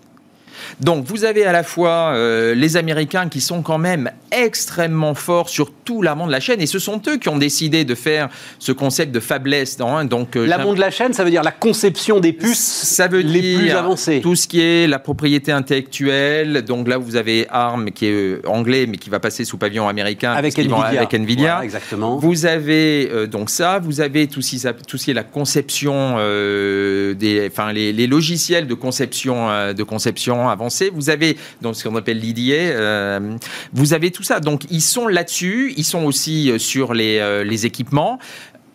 Donc 0.80 1.04
vous 1.06 1.24
avez 1.24 1.44
à 1.44 1.52
la 1.52 1.62
fois 1.62 2.12
euh, 2.14 2.54
les 2.54 2.76
Américains 2.76 3.28
qui 3.28 3.40
sont 3.40 3.62
quand 3.62 3.78
même 3.78 4.10
extrêmement 4.32 5.14
forts 5.14 5.48
sur 5.48 5.70
tout 5.70 6.02
l'amont 6.02 6.26
de 6.26 6.32
la 6.32 6.40
chaîne 6.40 6.60
et 6.60 6.66
ce 6.66 6.78
sont 6.78 7.00
eux 7.06 7.18
qui 7.18 7.28
ont 7.28 7.38
décidé 7.38 7.84
de 7.84 7.94
faire 7.94 8.28
ce 8.58 8.72
concept 8.72 9.12
de 9.12 9.20
fabless. 9.20 9.76
Dans, 9.76 10.04
donc 10.04 10.36
euh, 10.36 10.46
l'amont 10.46 10.74
de 10.74 10.80
la 10.80 10.90
chaîne, 10.90 11.12
ça 11.12 11.24
veut 11.24 11.30
dire 11.30 11.42
la 11.42 11.52
conception 11.52 12.20
des 12.20 12.32
puces 12.32 12.58
ça 12.58 13.06
veut 13.06 13.20
les 13.20 13.40
dire 13.40 13.58
plus 13.58 13.70
avancées. 13.70 14.20
Tout 14.20 14.34
ce 14.34 14.48
qui 14.48 14.60
est 14.60 14.86
la 14.86 14.98
propriété 14.98 15.52
intellectuelle. 15.52 16.62
Donc 16.62 16.88
là 16.88 16.98
vous 16.98 17.16
avez 17.16 17.46
ARM 17.50 17.90
qui 17.90 18.06
est 18.06 18.12
euh, 18.12 18.42
anglais 18.46 18.86
mais 18.88 18.96
qui 18.96 19.10
va 19.10 19.20
passer 19.20 19.44
sous 19.44 19.58
pavillon 19.58 19.88
américain 19.88 20.32
avec 20.32 20.58
Nvidia. 20.58 20.84
avec 20.84 21.14
Nvidia. 21.14 21.60
exactement. 21.62 22.16
Vous 22.16 22.46
avez 22.46 23.26
donc 23.28 23.50
ça, 23.50 23.78
vous 23.78 24.00
avez 24.00 24.26
tout 24.26 24.42
ce, 24.42 24.68
tout 24.86 24.98
ce 24.98 25.04
qui 25.04 25.10
est 25.10 25.14
la 25.14 25.22
conception 25.22 26.16
des, 26.16 27.48
enfin 27.50 27.72
les, 27.72 27.92
les, 27.92 28.06
logiciels 28.06 28.66
de 28.66 28.74
conception 28.74 29.72
de 29.72 29.82
conception 29.82 30.48
avancée. 30.64 30.90
Vous 30.92 31.10
avez 31.10 31.36
donc 31.60 31.76
ce 31.76 31.86
qu'on 31.86 31.96
appelle 31.96 32.18
l'IDA. 32.18 32.54
Euh, 32.54 33.36
vous 33.72 33.92
avez 33.92 34.10
tout 34.10 34.22
ça. 34.22 34.40
Donc 34.40 34.62
ils 34.70 34.80
sont 34.80 35.06
là-dessus. 35.06 35.74
Ils 35.76 35.84
sont 35.84 36.04
aussi 36.04 36.50
euh, 36.50 36.58
sur 36.58 36.94
les, 36.94 37.18
euh, 37.18 37.44
les 37.44 37.66
équipements. 37.66 38.18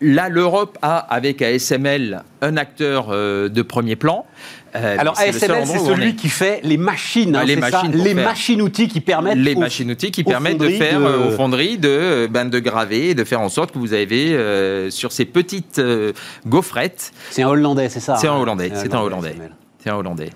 Là, 0.02 0.30
l'Europe 0.30 0.78
a, 0.80 0.96
avec 0.96 1.42
ASML, 1.42 2.22
un 2.40 2.56
acteur 2.56 3.08
de 3.10 3.62
premier 3.62 3.96
plan. 3.96 4.24
Alors 4.72 5.18
ASML, 5.18 5.66
c'est 5.66 5.78
celui 5.78 6.16
qui 6.16 6.30
fait 6.30 6.60
les 6.62 6.78
machines, 6.78 7.36
hein, 7.36 7.44
les 7.44 7.56
machines, 7.56 7.92
les 7.92 8.14
machines 8.14 8.62
outils 8.62 8.88
qui 8.88 9.02
permettent 9.02 9.36
les 9.36 9.54
machines 9.54 9.90
outils 9.90 10.10
qui 10.10 10.24
permettent 10.24 10.56
de 10.56 10.70
faire 10.70 11.00
de... 11.00 11.28
aux 11.28 11.30
fonderies 11.32 11.76
de 11.76 12.26
ben, 12.30 12.48
de 12.48 12.58
graver, 12.60 13.14
de 13.14 13.24
faire 13.24 13.42
en 13.42 13.50
sorte 13.50 13.72
que 13.72 13.78
vous 13.78 13.92
avez 13.92 14.90
sur 14.90 15.12
ces 15.12 15.26
petites 15.26 15.82
gaufrettes. 16.46 17.12
C'est 17.30 17.42
un 17.42 17.48
Hollandais, 17.48 17.90
c'est 17.90 18.00
ça 18.00 18.16
C'est 18.16 18.28
un 18.28 18.32
hein 18.32 18.38
Hollandais. 18.38 18.72
C'est 18.74 18.94
un 18.94 19.00
Hollandais. 19.00 19.36
C'est 19.82 19.90
un 19.90 19.96
Hollandais. 19.96 20.30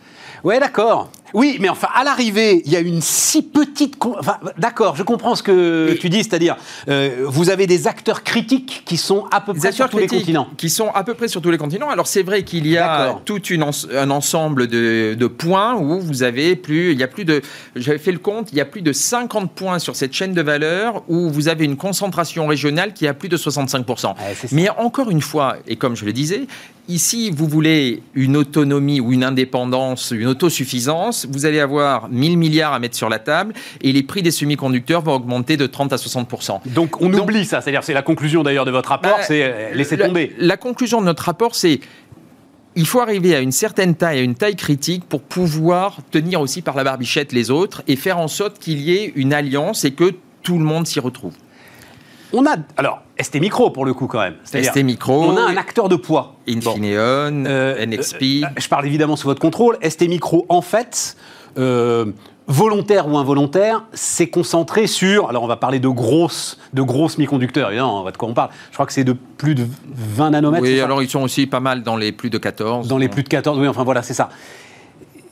Ouais, 0.44 0.60
d'accord. 0.60 1.10
Oui, 1.34 1.58
mais 1.60 1.68
enfin, 1.68 1.88
à 1.92 2.04
l'arrivée, 2.04 2.62
il 2.64 2.72
y 2.72 2.76
a 2.76 2.80
une 2.80 3.00
si 3.02 3.42
petite. 3.42 3.96
Enfin, 4.00 4.38
d'accord, 4.56 4.94
je 4.94 5.02
comprends 5.02 5.34
ce 5.34 5.42
que 5.42 5.92
tu 6.00 6.08
dis, 6.08 6.22
c'est-à-dire, 6.22 6.56
euh, 6.88 7.24
vous 7.26 7.50
avez 7.50 7.66
des 7.66 7.88
acteurs 7.88 8.22
critiques 8.22 8.82
qui 8.84 8.96
sont 8.96 9.26
à 9.32 9.40
peu 9.40 9.52
près 9.52 9.72
sur 9.72 9.88
tous 9.88 9.98
les 9.98 10.06
continents. 10.06 10.48
Qui 10.56 10.70
sont 10.70 10.90
à 10.94 11.02
peu 11.02 11.14
près 11.14 11.26
sur 11.26 11.42
tous 11.42 11.50
les 11.50 11.58
continents. 11.58 11.90
Alors, 11.90 12.06
c'est 12.06 12.22
vrai 12.22 12.44
qu'il 12.44 12.68
y 12.68 12.78
a 12.78 13.20
tout 13.24 13.42
une 13.42 13.64
un 13.94 14.10
ensemble 14.10 14.68
de, 14.68 15.14
de, 15.18 15.26
points 15.26 15.74
où 15.74 16.00
vous 16.00 16.22
avez 16.22 16.54
plus. 16.54 16.92
Il 16.92 16.98
y 16.98 17.02
a 17.02 17.08
plus 17.08 17.24
de. 17.24 17.42
J'avais 17.74 17.98
fait 17.98 18.12
le 18.12 18.18
compte, 18.18 18.52
il 18.52 18.58
y 18.58 18.60
a 18.60 18.64
plus 18.64 18.82
de 18.82 18.92
50 18.92 19.50
points 19.52 19.80
sur 19.80 19.96
cette 19.96 20.12
chaîne 20.12 20.34
de 20.34 20.42
valeur 20.42 21.02
où 21.08 21.30
vous 21.30 21.48
avez 21.48 21.64
une 21.64 21.76
concentration 21.76 22.46
régionale 22.46 22.92
qui 22.92 23.08
a 23.08 23.14
plus 23.14 23.28
de 23.28 23.36
65%. 23.36 24.14
mais 24.52 24.68
encore 24.70 25.10
une 25.10 25.22
fois, 25.22 25.56
et 25.66 25.74
comme 25.74 25.96
je 25.96 26.04
le 26.04 26.12
disais, 26.12 26.46
ici, 26.88 27.30
vous 27.30 27.48
voulez 27.48 28.02
une 28.14 28.36
autonomie 28.36 29.00
ou 29.00 29.12
une 29.12 29.24
indépendance, 29.24 30.10
une 30.10 30.26
autosuffisance, 30.26 31.23
vous 31.30 31.46
allez 31.46 31.60
avoir 31.60 32.08
1000 32.08 32.38
milliards 32.38 32.72
à 32.72 32.78
mettre 32.78 32.96
sur 32.96 33.08
la 33.08 33.18
table 33.18 33.54
et 33.80 33.92
les 33.92 34.02
prix 34.02 34.22
des 34.22 34.30
semi-conducteurs 34.30 35.02
vont 35.02 35.14
augmenter 35.14 35.56
de 35.56 35.66
30 35.66 35.92
à 35.92 35.98
60 35.98 36.28
Donc 36.66 37.00
on 37.00 37.12
oublie 37.12 37.44
ça, 37.44 37.60
c'est-à-dire 37.60 37.84
c'est 37.84 37.94
la 37.94 38.02
conclusion 38.02 38.42
d'ailleurs 38.42 38.64
de 38.64 38.70
votre 38.70 38.88
rapport, 38.88 39.16
bah, 39.18 39.24
c'est 39.26 39.42
euh, 39.42 39.74
laisser 39.74 39.96
tomber. 39.96 40.34
La 40.38 40.56
conclusion 40.56 41.00
de 41.00 41.06
notre 41.06 41.24
rapport, 41.24 41.54
c'est 41.54 41.80
il 42.76 42.86
faut 42.86 43.00
arriver 43.00 43.34
à 43.34 43.40
une 43.40 43.52
certaine 43.52 43.94
taille, 43.94 44.18
à 44.18 44.22
une 44.22 44.34
taille 44.34 44.56
critique 44.56 45.04
pour 45.04 45.22
pouvoir 45.22 45.98
tenir 46.10 46.40
aussi 46.40 46.60
par 46.60 46.74
la 46.76 46.84
barbichette 46.84 47.32
les 47.32 47.50
autres 47.50 47.82
et 47.86 47.96
faire 47.96 48.18
en 48.18 48.28
sorte 48.28 48.58
qu'il 48.58 48.80
y 48.80 48.96
ait 48.96 49.12
une 49.14 49.32
alliance 49.32 49.84
et 49.84 49.92
que 49.92 50.12
tout 50.42 50.58
le 50.58 50.64
monde 50.64 50.86
s'y 50.86 51.00
retrouve. 51.00 51.34
On 52.34 52.46
a 52.46 52.56
alors 52.76 53.00
ST 53.20 53.36
Micro 53.36 53.70
pour 53.70 53.84
le 53.84 53.94
coup 53.94 54.06
quand 54.06 54.20
même. 54.20 54.36
ST 54.44 54.82
Micro. 54.82 55.24
On 55.24 55.36
a 55.36 55.42
un 55.42 55.56
acteur 55.56 55.88
de 55.88 55.96
poids. 55.96 56.36
Infineon, 56.48 57.44
euh, 57.46 57.86
NXP. 57.86 58.22
Euh, 58.22 58.46
je 58.56 58.68
parle 58.68 58.86
évidemment 58.86 59.16
sous 59.16 59.28
votre 59.28 59.40
contrôle. 59.40 59.78
ST 59.88 60.08
Micro 60.08 60.46
en 60.48 60.60
fait. 60.60 61.16
Euh, 61.56 62.06
volontaire 62.46 63.08
ou 63.08 63.16
involontaire, 63.16 63.84
s'est 63.92 64.26
concentré 64.26 64.86
sur. 64.86 65.28
Alors, 65.28 65.44
on 65.44 65.46
va 65.46 65.56
parler 65.56 65.80
de 65.80 65.88
grosses, 65.88 66.58
de 66.74 66.82
grosses 66.82 67.14
semi-conducteurs, 67.14 67.68
évidemment, 67.68 68.00
on 68.00 68.04
va 68.04 68.10
de 68.10 68.16
quoi 68.16 68.28
on 68.28 68.34
parle. 68.34 68.50
Je 68.70 68.74
crois 68.74 68.84
que 68.86 68.92
c'est 68.92 69.04
de 69.04 69.14
plus 69.14 69.54
de 69.54 69.66
20 69.94 70.30
nanomètres. 70.30 70.62
Oui, 70.62 70.80
alors 70.80 71.02
ils 71.02 71.08
sont 71.08 71.22
aussi 71.22 71.46
pas 71.46 71.60
mal 71.60 71.82
dans 71.82 71.96
les 71.96 72.12
plus 72.12 72.30
de 72.30 72.38
14. 72.38 72.88
Dans 72.88 72.98
les 72.98 73.08
plus 73.08 73.22
de 73.22 73.28
14, 73.28 73.58
oui, 73.58 73.68
enfin 73.68 73.84
voilà, 73.84 74.02
c'est 74.02 74.14
ça 74.14 74.28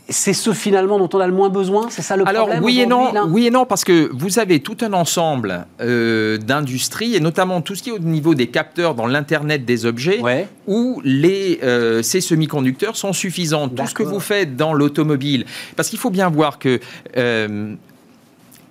c'est 0.08 0.32
ce 0.32 0.52
finalement 0.52 0.98
dont 0.98 1.08
on 1.12 1.20
a 1.20 1.26
le 1.26 1.32
moins 1.32 1.48
besoin 1.48 1.88
C'est 1.90 2.02
ça 2.02 2.16
le 2.16 2.26
Alors, 2.26 2.46
problème 2.46 2.64
oui 2.64 2.80
et 2.80 2.86
non, 2.86 3.12
oui 3.28 3.46
et 3.46 3.50
non, 3.50 3.64
parce 3.64 3.84
que 3.84 4.10
vous 4.12 4.38
avez 4.38 4.60
tout 4.60 4.76
un 4.80 4.92
ensemble 4.92 5.66
euh, 5.80 6.38
d'industries, 6.38 7.14
et 7.14 7.20
notamment 7.20 7.60
tout 7.60 7.74
ce 7.74 7.82
qui 7.82 7.90
est 7.90 7.92
au 7.92 7.98
niveau 7.98 8.34
des 8.34 8.48
capteurs 8.48 8.94
dans 8.94 9.06
l'Internet 9.06 9.64
des 9.64 9.86
objets, 9.86 10.20
où 10.66 11.00
les, 11.04 11.60
euh, 11.62 12.02
ces 12.02 12.20
semi-conducteurs 12.20 12.96
sont 12.96 13.12
suffisants. 13.12 13.68
Tout 13.68 13.86
ce 13.86 13.94
que 13.94 14.02
vous 14.02 14.20
faites 14.20 14.56
dans 14.56 14.74
l'automobile, 14.74 15.46
parce 15.76 15.88
qu'il 15.88 15.98
faut 15.98 16.10
bien 16.10 16.28
voir 16.28 16.58
que... 16.58 16.80
Euh, 17.16 17.74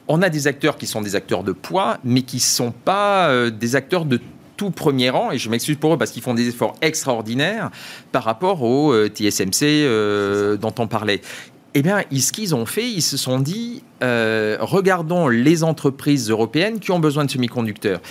on 0.07 0.21
a 0.21 0.29
des 0.29 0.47
acteurs 0.47 0.77
qui 0.77 0.87
sont 0.87 1.01
des 1.01 1.15
acteurs 1.15 1.43
de 1.43 1.53
poids, 1.53 1.97
mais 2.03 2.23
qui 2.23 2.37
ne 2.37 2.41
sont 2.41 2.71
pas 2.71 3.49
des 3.49 3.77
acteurs 3.77 4.03
de 4.03 4.19
tout 4.61 4.69
premier 4.69 5.09
rang, 5.09 5.31
et 5.31 5.39
je 5.39 5.49
m'excuse 5.49 5.77
pour 5.77 5.95
eux 5.95 5.97
parce 5.97 6.11
qu'ils 6.11 6.21
font 6.21 6.35
des 6.35 6.47
efforts 6.47 6.75
extraordinaires 6.83 7.71
par 8.11 8.23
rapport 8.23 8.61
au 8.61 8.93
euh, 8.93 9.07
TSMC 9.07 9.63
euh, 9.63 10.55
dont 10.55 10.75
on 10.77 10.85
parlait. 10.85 11.21
Eh 11.73 11.81
bien, 11.81 12.03
ce 12.11 12.31
qu'ils 12.31 12.53
ont 12.53 12.67
fait, 12.67 12.87
ils 12.87 13.01
se 13.01 13.17
sont 13.17 13.39
dit, 13.39 13.81
euh, 14.03 14.57
regardons 14.59 15.29
les 15.29 15.63
entreprises 15.63 16.29
européennes 16.29 16.79
qui 16.79 16.91
ont 16.91 16.99
besoin 16.99 17.25
de 17.25 17.31
semi-conducteurs 17.31 18.01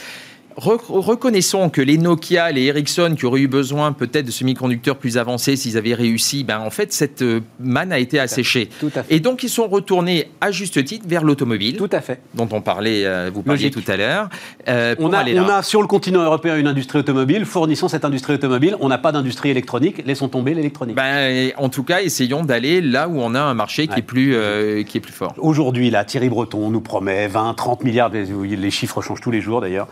reconnaissons 0.61 1.71
que 1.71 1.81
les 1.81 1.99
Nokia, 1.99 2.51
les 2.53 2.65
Ericsson, 2.65 3.15
qui 3.17 3.27
auraient 3.27 3.41
eu 3.41 3.49
besoin 3.49 3.93
peut-être 3.93 4.27
de 4.27 4.31
semi-conducteurs 4.31 4.97
plus 4.97 5.19
avancés 5.19 5.57
s'ils 5.57 5.77
avaient 5.77 5.95
réussi, 5.95 6.45
ben 6.45 6.61
en 6.61 6.71
fait, 6.71 6.93
cette 6.93 7.23
euh, 7.23 7.41
manne 7.59 7.93
a 7.93 7.99
été 7.99 8.19
asséchée. 8.19 8.69
Et 9.09 9.21
donc, 9.21 9.43
ils 9.43 9.49
sont 9.49 9.69
retournés 9.69 10.31
à 10.41 10.51
juste 10.51 10.85
titre 10.85 11.07
vers 11.09 11.25
l'automobile. 11.25 11.77
Tout 11.77 11.89
à 11.93 12.01
fait. 12.01 12.21
Dont 12.35 12.49
on 12.53 12.61
parlait, 12.61 13.05
euh, 13.07 13.31
vous 13.33 13.43
parliez 13.43 13.71
tout 13.71 13.83
à 13.89 13.97
l'heure. 13.97 14.29
Euh, 14.69 14.95
on, 14.99 15.13
a, 15.13 15.25
on 15.25 15.49
a 15.49 15.63
sur 15.63 15.81
le 15.81 15.87
continent 15.87 16.23
européen 16.23 16.57
une 16.57 16.67
industrie 16.67 16.99
automobile. 16.99 17.45
Fournissons 17.45 17.89
cette 17.89 18.05
industrie 18.05 18.35
automobile. 18.35 18.77
On 18.81 18.89
n'a 18.89 18.99
pas 18.99 19.13
d'industrie 19.13 19.51
électronique. 19.51 20.03
Laissons 20.07 20.29
tomber 20.29 20.55
l'électronique. 20.55 20.97
Ben, 20.97 21.53
en 21.57 21.69
tout 21.69 21.85
cas, 21.85 22.03
essayons 22.03 22.45
d'aller 22.45 22.81
là 22.81 23.09
où 23.09 23.21
on 23.21 23.35
a 23.35 23.41
un 23.41 23.55
marché 23.55 23.87
qui, 23.87 24.01
est, 24.01 24.03
plus, 24.03 24.37
qui 24.85 24.99
est 24.99 25.01
plus 25.01 25.13
fort. 25.13 25.35
Aujourd'hui, 25.39 25.91
là, 25.91 26.05
Thierry 26.05 26.29
Breton 26.29 26.71
nous 26.71 26.81
promet 26.81 27.29
20, 27.29 27.55
30 27.55 27.85
milliards. 27.85 28.11
Les 28.11 28.71
chiffres 28.71 29.01
changent 29.03 29.21
tous 29.21 29.31
les 29.31 29.41
jours 29.41 29.61
d'ailleurs 29.61 29.89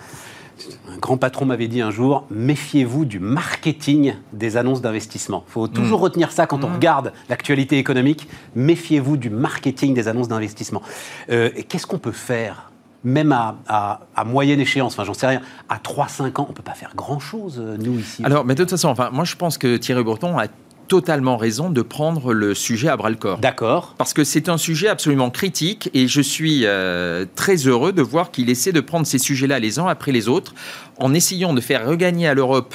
un 0.93 0.99
grand 0.99 1.17
patron 1.17 1.45
m'avait 1.45 1.69
dit 1.69 1.81
un 1.81 1.91
jour, 1.91 2.27
méfiez-vous 2.31 3.05
du 3.05 3.19
marketing 3.21 4.15
des 4.33 4.57
annonces 4.57 4.81
d'investissement. 4.81 5.45
Il 5.49 5.53
faut 5.53 5.69
toujours 5.69 6.00
mm. 6.00 6.03
retenir 6.03 6.33
ça 6.33 6.47
quand 6.47 6.65
on 6.65 6.69
mm. 6.69 6.75
regarde 6.75 7.12
l'actualité 7.29 7.79
économique. 7.79 8.29
Méfiez-vous 8.55 9.17
du 9.17 9.31
marketing 9.31 9.95
des 9.95 10.09
annonces 10.09 10.29
d'investissement. 10.29 10.83
Euh, 11.31 11.50
Qu'est-ce 11.69 11.87
qu'on 11.87 11.99
peut 11.99 12.12
faire 12.12 12.71
même 13.05 13.33
à, 13.33 14.00
moyenne 14.27 14.61
échéance, 14.61 14.95
enfin 14.95 15.05
j'en 15.05 15.15
sais 15.15 15.29
rien, 15.29 15.41
à 15.69 15.79
3-5 15.79 16.41
ans, 16.41 16.47
on 16.49 16.50
ne 16.50 16.55
peut 16.55 16.62
pas 16.62 16.75
faire 16.75 16.93
grand-chose, 16.97 17.62
euh, 17.65 17.77
nous, 17.79 17.99
ici. 17.99 18.25
Alors, 18.25 18.45
mais 18.45 18.55
de 18.55 18.65
toute 18.65 18.71
façon, 18.71 18.88
enfin, 18.88 19.11
moi 19.12 19.25
je 19.25 19.37
pense 19.37 19.57
que 19.57 19.77
Thierry 19.77 20.03
Breton 20.03 20.37
a 20.37 20.47
totalement 20.88 21.37
raison 21.37 21.71
de 21.71 21.83
prendre 21.83 22.33
le 22.33 22.54
sujet 22.54 22.88
à 22.88 22.97
bras 22.97 23.11
le 23.11 23.16
corps. 23.16 23.38
D'accord. 23.38 23.95
Parce 23.99 24.14
que 24.14 24.25
c'est 24.25 24.49
un 24.49 24.59
sujet 24.59 24.88
absolument 24.88 25.30
critique 25.30 25.90
et 25.95 26.09
je 26.09 26.21
suis 26.21 26.62
euh, 26.64 27.26
très 27.37 27.57
heureux 27.57 27.92
de 27.92 28.02
voir 28.02 28.30
qu'il 28.30 28.50
essaie 28.50 28.73
de 28.73 28.80
prendre 28.80 29.07
ces 29.07 29.18
sujets-là 29.18 29.59
les 29.59 29.78
uns 29.78 29.87
après 29.87 30.12
les 30.12 30.28
autres 30.28 30.54
en 30.99 31.14
essayant 31.14 31.52
de 31.52 31.61
faire 31.61 31.87
regagner 31.87 32.26
à 32.26 32.35
l'Europe 32.35 32.75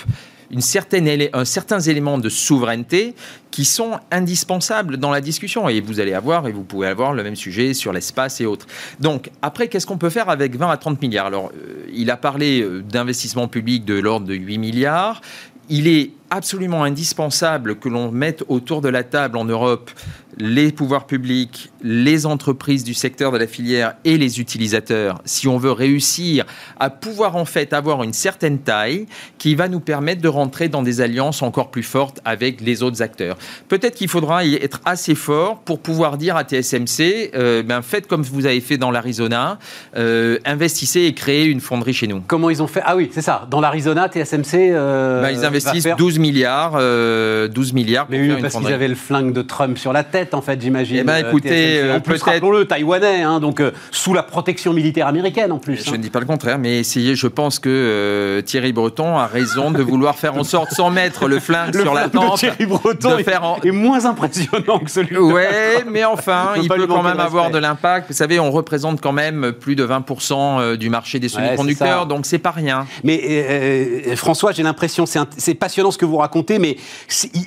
une 0.54 0.62
certaine, 0.62 1.30
un, 1.34 1.46
certains 1.46 1.80
éléments 1.80 2.20
de 2.20 2.30
souveraineté 2.30 3.16
qui 3.52 3.66
sont 3.66 4.00
indispensables 4.12 4.98
dans 4.98 5.12
la 5.12 5.20
discussion. 5.20 5.68
Et 5.68 5.82
vous 5.82 6.00
allez 6.00 6.14
avoir, 6.14 6.48
et 6.48 6.52
vous 6.52 6.64
pouvez 6.64 6.88
avoir 6.88 7.14
le 7.14 7.24
même 7.24 7.36
sujet 7.36 7.74
sur 7.74 7.92
l'espace 7.92 8.40
et 8.40 8.46
autres. 8.46 8.68
Donc, 9.00 9.32
après, 9.42 9.68
qu'est-ce 9.68 9.88
qu'on 9.88 9.98
peut 9.98 10.12
faire 10.12 10.30
avec 10.30 10.56
20 10.56 10.70
à 10.70 10.78
30 10.78 11.02
milliards? 11.02 11.26
Alors, 11.26 11.52
euh, 11.56 11.86
il 11.94 12.12
a 12.12 12.18
parlé 12.18 12.62
euh, 12.62 12.82
d'investissement 12.82 13.48
public 13.48 13.84
de 13.84 13.96
l'ordre 13.96 14.28
de 14.28 14.36
8 14.36 14.58
milliards. 14.60 15.22
Il 15.70 15.88
est 15.88 16.12
absolument 16.30 16.84
indispensable 16.84 17.78
que 17.78 17.90
l'on 17.90 18.12
mette 18.12 18.44
autour 18.48 18.82
de 18.82 18.90
la 18.90 19.04
table 19.04 19.38
en 19.38 19.46
Europe 19.46 19.92
les 20.38 20.72
pouvoirs 20.72 21.06
publics, 21.06 21.72
les 21.84 22.26
entreprises 22.26 22.84
du 22.84 22.94
secteur 22.94 23.32
de 23.32 23.38
la 23.38 23.48
filière 23.48 23.96
et 24.06 24.18
les 24.18 24.40
utilisateurs, 24.40 25.22
si 25.26 25.48
on 25.48 25.58
veut 25.58 25.72
réussir 25.72 26.46
à 26.80 26.90
pouvoir 26.90 27.36
en 27.36 27.46
fait 27.46 27.74
avoir 27.74 28.04
une 28.04 28.14
certaine 28.14 28.60
taille 28.60 29.06
qui 29.38 29.56
va 29.56 29.68
nous 29.68 29.80
permettre 29.80 30.22
de 30.22 30.28
rentrer 30.28 30.70
dans 30.70 30.82
des 30.82 31.02
alliances 31.02 31.42
encore 31.42 31.70
plus 31.72 31.84
fortes 31.84 32.20
avec 32.26 32.62
les 32.62 32.84
autres 32.84 33.02
acteurs. 33.02 33.38
Peut-être 33.68 33.96
qu'il 33.96 34.08
faudra 34.08 34.46
y 34.46 34.56
être 34.56 34.82
assez 34.86 35.16
fort 35.16 35.60
pour 35.60 35.80
pouvoir 35.80 36.18
dire 36.18 36.36
à 36.36 36.44
TSMC, 36.44 37.32
euh, 37.36 37.64
ben 37.64 37.82
faites 37.82 38.08
comme 38.08 38.24
vous 38.24 38.46
avez 38.46 38.62
fait 38.62 38.78
dans 38.78 38.92
l'Arizona, 38.92 39.60
euh, 39.96 40.40
investissez 40.46 41.02
et 41.02 41.14
créez 41.14 41.46
une 41.46 41.60
fonderie 41.60 41.94
chez 41.94 42.08
nous. 42.08 42.22
Comment 42.28 42.50
ils 42.50 42.62
ont 42.62 42.68
fait? 42.68 42.82
Ah 42.86 42.96
oui, 42.96 43.10
c'est 43.14 43.22
ça. 43.22 43.48
Dans 43.50 43.62
l'Arizona, 43.62 44.10
TSMC. 44.10 44.72
Euh, 44.72 45.22
ben, 45.22 45.32
ils 45.32 45.46
investissent 45.46 45.88
12 45.98 46.20
milliards, 46.20 46.72
12 46.74 46.82
euh, 46.82 47.50
milliards. 47.74 48.08
Mais 48.10 48.20
oui, 48.20 48.42
parce 48.42 48.56
qu'ils 48.56 48.74
avaient 48.74 48.88
le 48.88 48.96
flingue 48.96 49.34
de 49.34 49.42
Trump 49.42 49.78
sur 49.78 49.94
la 49.94 50.04
tête, 50.04 50.34
en 50.34 50.42
fait, 50.42 50.62
j'imagine. 50.62 50.98
Eh 51.00 51.04
ben, 51.04 51.26
écoutez, 51.26 51.73
en 51.94 52.00
plus, 52.00 52.22
rappelons-le, 52.22 52.66
taïwanais, 52.66 53.22
hein, 53.22 53.40
donc 53.40 53.60
euh, 53.60 53.72
sous 53.92 54.14
la 54.14 54.24
protection 54.24 54.74
militaire 54.74 55.08
américaine, 55.08 55.52
en 55.52 55.60
plus. 55.60 55.84
Je 55.84 55.90
hein. 55.90 55.94
ne 55.94 55.98
dis 55.98 56.10
pas 56.10 56.20
le 56.20 56.26
contraire, 56.26 56.58
mais 56.58 56.80
essayez, 56.80 57.16
je 57.16 57.28
pense 57.28 57.60
que 57.60 58.42
Thierry 58.46 58.74
Breton 58.74 59.18
a 59.18 59.28
raison 59.28 59.72
de 59.72 59.82
vouloir 59.82 60.16
faire 60.16 60.36
en 60.36 60.44
sorte, 60.44 60.74
sans 60.74 60.90
mettre 60.90 61.28
le 61.28 61.40
flingue 61.40 61.76
sur 61.76 61.94
la 61.94 62.10
tente, 62.10 62.38
Thierry 62.38 62.66
Breton 62.66 63.18
de 63.18 63.24
faire 63.24 63.58
est, 63.64 63.72
moins 63.72 64.06
impressionnant 64.06 64.80
que 64.80 64.90
celui. 64.90 65.18
Ouais, 65.18 65.84
mais 65.90 66.06
enfin, 66.06 66.54
il 66.62 66.68
peut 66.68 66.88
quand 66.88 67.04
même 67.04 67.20
avoir 67.20 67.52
de 67.52 67.58
l'impact. 67.58 68.08
Vous 68.10 68.16
savez, 68.16 68.40
on 68.40 68.52
représente 68.52 69.02
quand 69.02 69.12
même 69.12 69.52
plus 69.52 69.76
de 69.76 69.86
20% 69.86 70.76
du 70.76 70.90
marché 70.90 71.20
des 71.20 71.30
semi-conducteurs, 71.30 72.06
donc 72.06 72.26
c'est 72.26 72.40
pas 72.40 72.52
rien. 72.52 72.86
Mais 73.04 74.16
François, 74.16 74.52
j'ai 74.52 74.64
l'impression, 74.64 75.06
c'est 75.06 75.54
passionnant 75.56 75.92
ce 75.92 75.98
que 75.98 76.06
vous 76.06 76.18
racontez 76.18 76.54
mais 76.60 76.78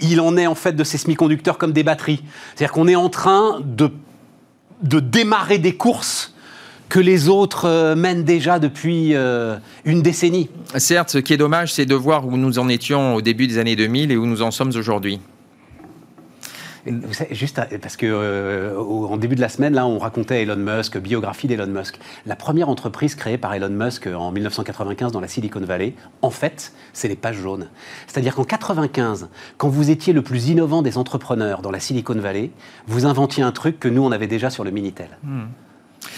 il 0.02 0.20
en 0.20 0.36
est 0.36 0.46
en 0.46 0.54
fait 0.54 0.72
de 0.72 0.84
ces 0.84 0.98
semi-conducteurs 0.98 1.58
comme 1.58 1.72
des 1.72 1.82
batteries. 1.82 2.22
C'est-à-dire 2.54 2.72
qu'on 2.72 2.88
est 2.88 2.96
en 2.96 3.08
train 3.08 3.60
de, 3.64 3.90
de 4.82 5.00
démarrer 5.00 5.58
des 5.58 5.74
courses 5.74 6.34
que 6.88 7.00
les 7.00 7.28
autres 7.28 7.64
euh, 7.66 7.96
mènent 7.96 8.24
déjà 8.24 8.58
depuis 8.58 9.14
euh, 9.14 9.56
une 9.84 10.02
décennie. 10.02 10.48
Certes, 10.76 11.10
ce 11.10 11.18
qui 11.18 11.32
est 11.32 11.36
dommage, 11.36 11.72
c'est 11.72 11.86
de 11.86 11.94
voir 11.94 12.26
où 12.26 12.36
nous 12.36 12.58
en 12.58 12.68
étions 12.68 13.14
au 13.14 13.22
début 13.22 13.46
des 13.46 13.58
années 13.58 13.76
2000 13.76 14.12
et 14.12 14.16
où 14.16 14.26
nous 14.26 14.42
en 14.42 14.50
sommes 14.50 14.72
aujourd'hui 14.76 15.20
juste 17.30 17.60
parce 17.80 17.96
que 17.96 18.06
euh, 18.06 18.78
en 18.78 19.16
début 19.16 19.34
de 19.34 19.40
la 19.40 19.48
semaine, 19.48 19.74
là, 19.74 19.86
on 19.86 19.98
racontait 19.98 20.42
Elon 20.42 20.56
Musk, 20.56 20.98
biographie 20.98 21.46
d'Elon 21.46 21.66
Musk. 21.66 21.98
La 22.26 22.36
première 22.36 22.68
entreprise 22.68 23.14
créée 23.14 23.38
par 23.38 23.54
Elon 23.54 23.70
Musk 23.70 24.06
en 24.06 24.32
1995 24.32 25.12
dans 25.12 25.20
la 25.20 25.28
Silicon 25.28 25.60
Valley, 25.60 25.94
en 26.22 26.30
fait, 26.30 26.72
c'est 26.92 27.08
les 27.08 27.16
pages 27.16 27.36
jaunes. 27.36 27.68
C'est-à-dire 28.06 28.34
qu'en 28.34 28.44
95, 28.44 29.28
quand 29.56 29.68
vous 29.68 29.90
étiez 29.90 30.12
le 30.12 30.22
plus 30.22 30.48
innovant 30.48 30.82
des 30.82 30.98
entrepreneurs 30.98 31.62
dans 31.62 31.70
la 31.70 31.80
Silicon 31.80 32.14
Valley, 32.14 32.50
vous 32.86 33.06
inventiez 33.06 33.42
un 33.42 33.52
truc 33.52 33.78
que 33.78 33.88
nous, 33.88 34.02
on 34.02 34.12
avait 34.12 34.26
déjà 34.26 34.50
sur 34.50 34.64
le 34.64 34.70
Minitel. 34.70 35.18
Hmm. 35.22 35.46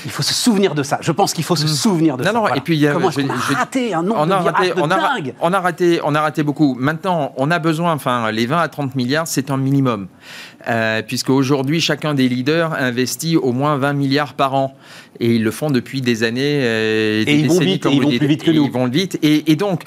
Il 0.05 0.11
faut 0.11 0.23
se 0.23 0.35
souvenir 0.35 0.75
de 0.75 0.83
ça. 0.83 0.99
Je 1.01 1.13
pense 1.13 1.33
qu'il 1.33 1.45
faut 1.45 1.57
se 1.57 1.65
hmm. 1.65 1.69
souvenir 1.69 2.17
de 2.17 2.25
ça. 2.25 2.33
Non, 2.33 2.47
et 2.49 2.61
puis 2.61 2.77
il 2.77 2.81
y 2.81 2.87
a, 2.87 2.93
Comment 2.93 3.11
on 3.17 3.31
a 3.31 3.59
raté 3.59 3.95
un 3.95 4.03
nombre 4.03 4.21
on 4.21 4.31
a 4.31 4.39
raté, 4.39 4.73
on 4.77 4.91
a, 4.91 4.97
dingue. 4.97 5.35
On 5.41 5.53
a 5.53 5.61
raté, 5.61 6.01
on 6.05 6.15
a 6.15 6.21
raté 6.21 6.43
beaucoup. 6.43 6.77
Maintenant, 6.79 7.33
on 7.37 7.51
a 7.51 7.59
besoin, 7.59 7.93
enfin, 7.93 8.31
les 8.31 8.47
20 8.47 8.59
à 8.59 8.69
30 8.69 8.95
milliards, 8.95 9.27
c'est 9.27 9.51
un 9.51 9.57
minimum, 9.57 10.09
euh, 10.69 11.03
puisque 11.07 11.31
aujourd'hui, 11.31 11.81
chacun 11.81 12.15
des 12.15 12.29
leaders 12.29 12.73
investit 12.75 13.37
au 13.37 13.53
moins 13.53 13.77
20 13.77 13.93
milliards 13.95 14.35
par 14.35 14.55
an, 14.55 14.77
et 15.21 15.35
ils 15.35 15.45
le 15.45 15.51
font 15.51 15.71
depuis 15.71 16.01
des 16.01 16.23
années, 16.23 16.61
euh, 16.63 17.25
et 17.27 17.35
ils 17.41 17.49
vont 17.49 17.59
vite, 17.59 17.87
ils 17.91 18.03
vont 18.03 18.17
plus 18.17 18.27
vite 18.27 18.45
que 18.45 18.51
nous. 18.51 18.65
Ils 18.65 18.73
vont 18.73 18.89
vite, 18.89 19.19
et, 19.23 19.51
et 19.51 19.57
donc 19.57 19.85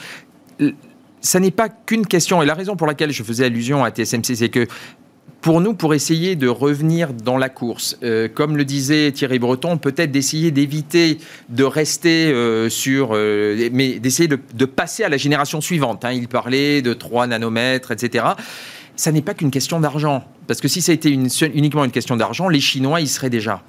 ça 1.21 1.39
n'est 1.39 1.51
pas 1.51 1.69
qu'une 1.69 2.05
question. 2.05 2.41
Et 2.41 2.45
la 2.45 2.55
raison 2.55 2.75
pour 2.75 2.87
laquelle 2.87 3.11
je 3.11 3.23
faisais 3.23 3.45
allusion 3.45 3.83
à 3.83 3.91
TSMC, 3.91 4.35
c'est 4.35 4.49
que 4.49 4.67
pour 5.41 5.59
nous, 5.59 5.73
pour 5.73 5.93
essayer 5.93 6.35
de 6.35 6.47
revenir 6.47 7.13
dans 7.13 7.37
la 7.37 7.49
course, 7.49 7.97
euh, 8.03 8.27
comme 8.33 8.57
le 8.57 8.63
disait 8.63 9.11
Thierry 9.11 9.39
Breton, 9.39 9.77
peut-être 9.77 10.11
d'essayer 10.11 10.51
d'éviter 10.51 11.17
de 11.49 11.63
rester 11.63 12.27
euh, 12.27 12.69
sur, 12.69 13.09
euh, 13.13 13.69
mais 13.73 13.99
d'essayer 13.99 14.29
de, 14.29 14.65
passer 14.65 15.03
à 15.03 15.09
la 15.09 15.17
génération 15.17 15.59
suivante. 15.59 16.05
Hein. 16.05 16.11
Il 16.11 16.27
parlait 16.27 16.81
de 16.81 16.93
3 16.93 17.27
nanomètres, 17.27 17.91
etc 17.91 18.25
ça 18.95 19.11
n'est 19.11 19.21
pas 19.21 19.33
qu'une 19.33 19.51
question 19.51 19.79
d'argent. 19.79 20.23
Parce 20.47 20.59
que 20.59 20.67
si 20.67 20.81
ça 20.81 20.91
a 20.91 20.95
été 20.95 21.09
uniquement 21.09 21.85
une 21.85 21.91
question 21.91 22.17
d'argent, 22.17 22.49
les 22.49 22.59
Chinois 22.59 22.99
y 22.99 23.07
seraient 23.07 23.29
déjà. 23.29 23.61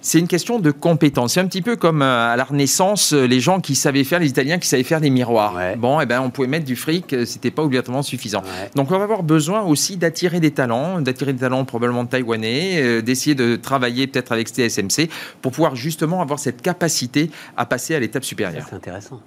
C'est 0.00 0.18
une 0.18 0.26
question 0.26 0.58
de 0.58 0.70
compétence. 0.72 1.34
C'est 1.34 1.40
un 1.40 1.46
petit 1.46 1.62
peu 1.62 1.76
comme 1.76 2.02
euh, 2.02 2.32
à 2.32 2.36
la 2.36 2.44
Renaissance, 2.44 3.12
euh, 3.12 3.24
les 3.26 3.40
gens 3.40 3.60
qui 3.60 3.76
savaient 3.76 4.04
faire, 4.04 4.18
les 4.18 4.30
Italiens 4.30 4.58
qui 4.58 4.66
savaient 4.66 4.82
faire 4.82 5.00
des 5.00 5.10
miroirs. 5.10 5.56
Bon, 5.76 6.00
eh 6.00 6.06
ben, 6.06 6.20
on 6.20 6.30
pouvait 6.30 6.48
mettre 6.48 6.64
du 6.64 6.74
fric, 6.76 7.12
euh, 7.12 7.24
c'était 7.24 7.50
pas 7.52 7.62
obligatoirement 7.62 8.02
suffisant. 8.02 8.42
Donc 8.74 8.90
on 8.90 8.98
va 8.98 9.04
avoir 9.04 9.22
besoin 9.22 9.62
aussi 9.62 9.96
d'attirer 9.96 10.40
des 10.40 10.50
talents, 10.50 11.00
d'attirer 11.00 11.32
des 11.32 11.40
talents 11.40 11.64
probablement 11.64 12.04
taïwanais, 12.04 13.02
d'essayer 13.02 13.34
de 13.34 13.56
travailler 13.56 14.06
peut-être 14.06 14.32
avec 14.32 14.48
TSMC 14.48 15.08
pour 15.40 15.52
pouvoir 15.52 15.76
justement 15.76 16.20
avoir 16.20 16.38
cette 16.38 16.62
capacité 16.62 17.30
à 17.56 17.64
passer 17.64 17.94
à 17.94 18.00
l'étape 18.00 18.24
supérieure. 18.24 18.66
C'est 18.68 18.76
intéressant. 18.76 19.20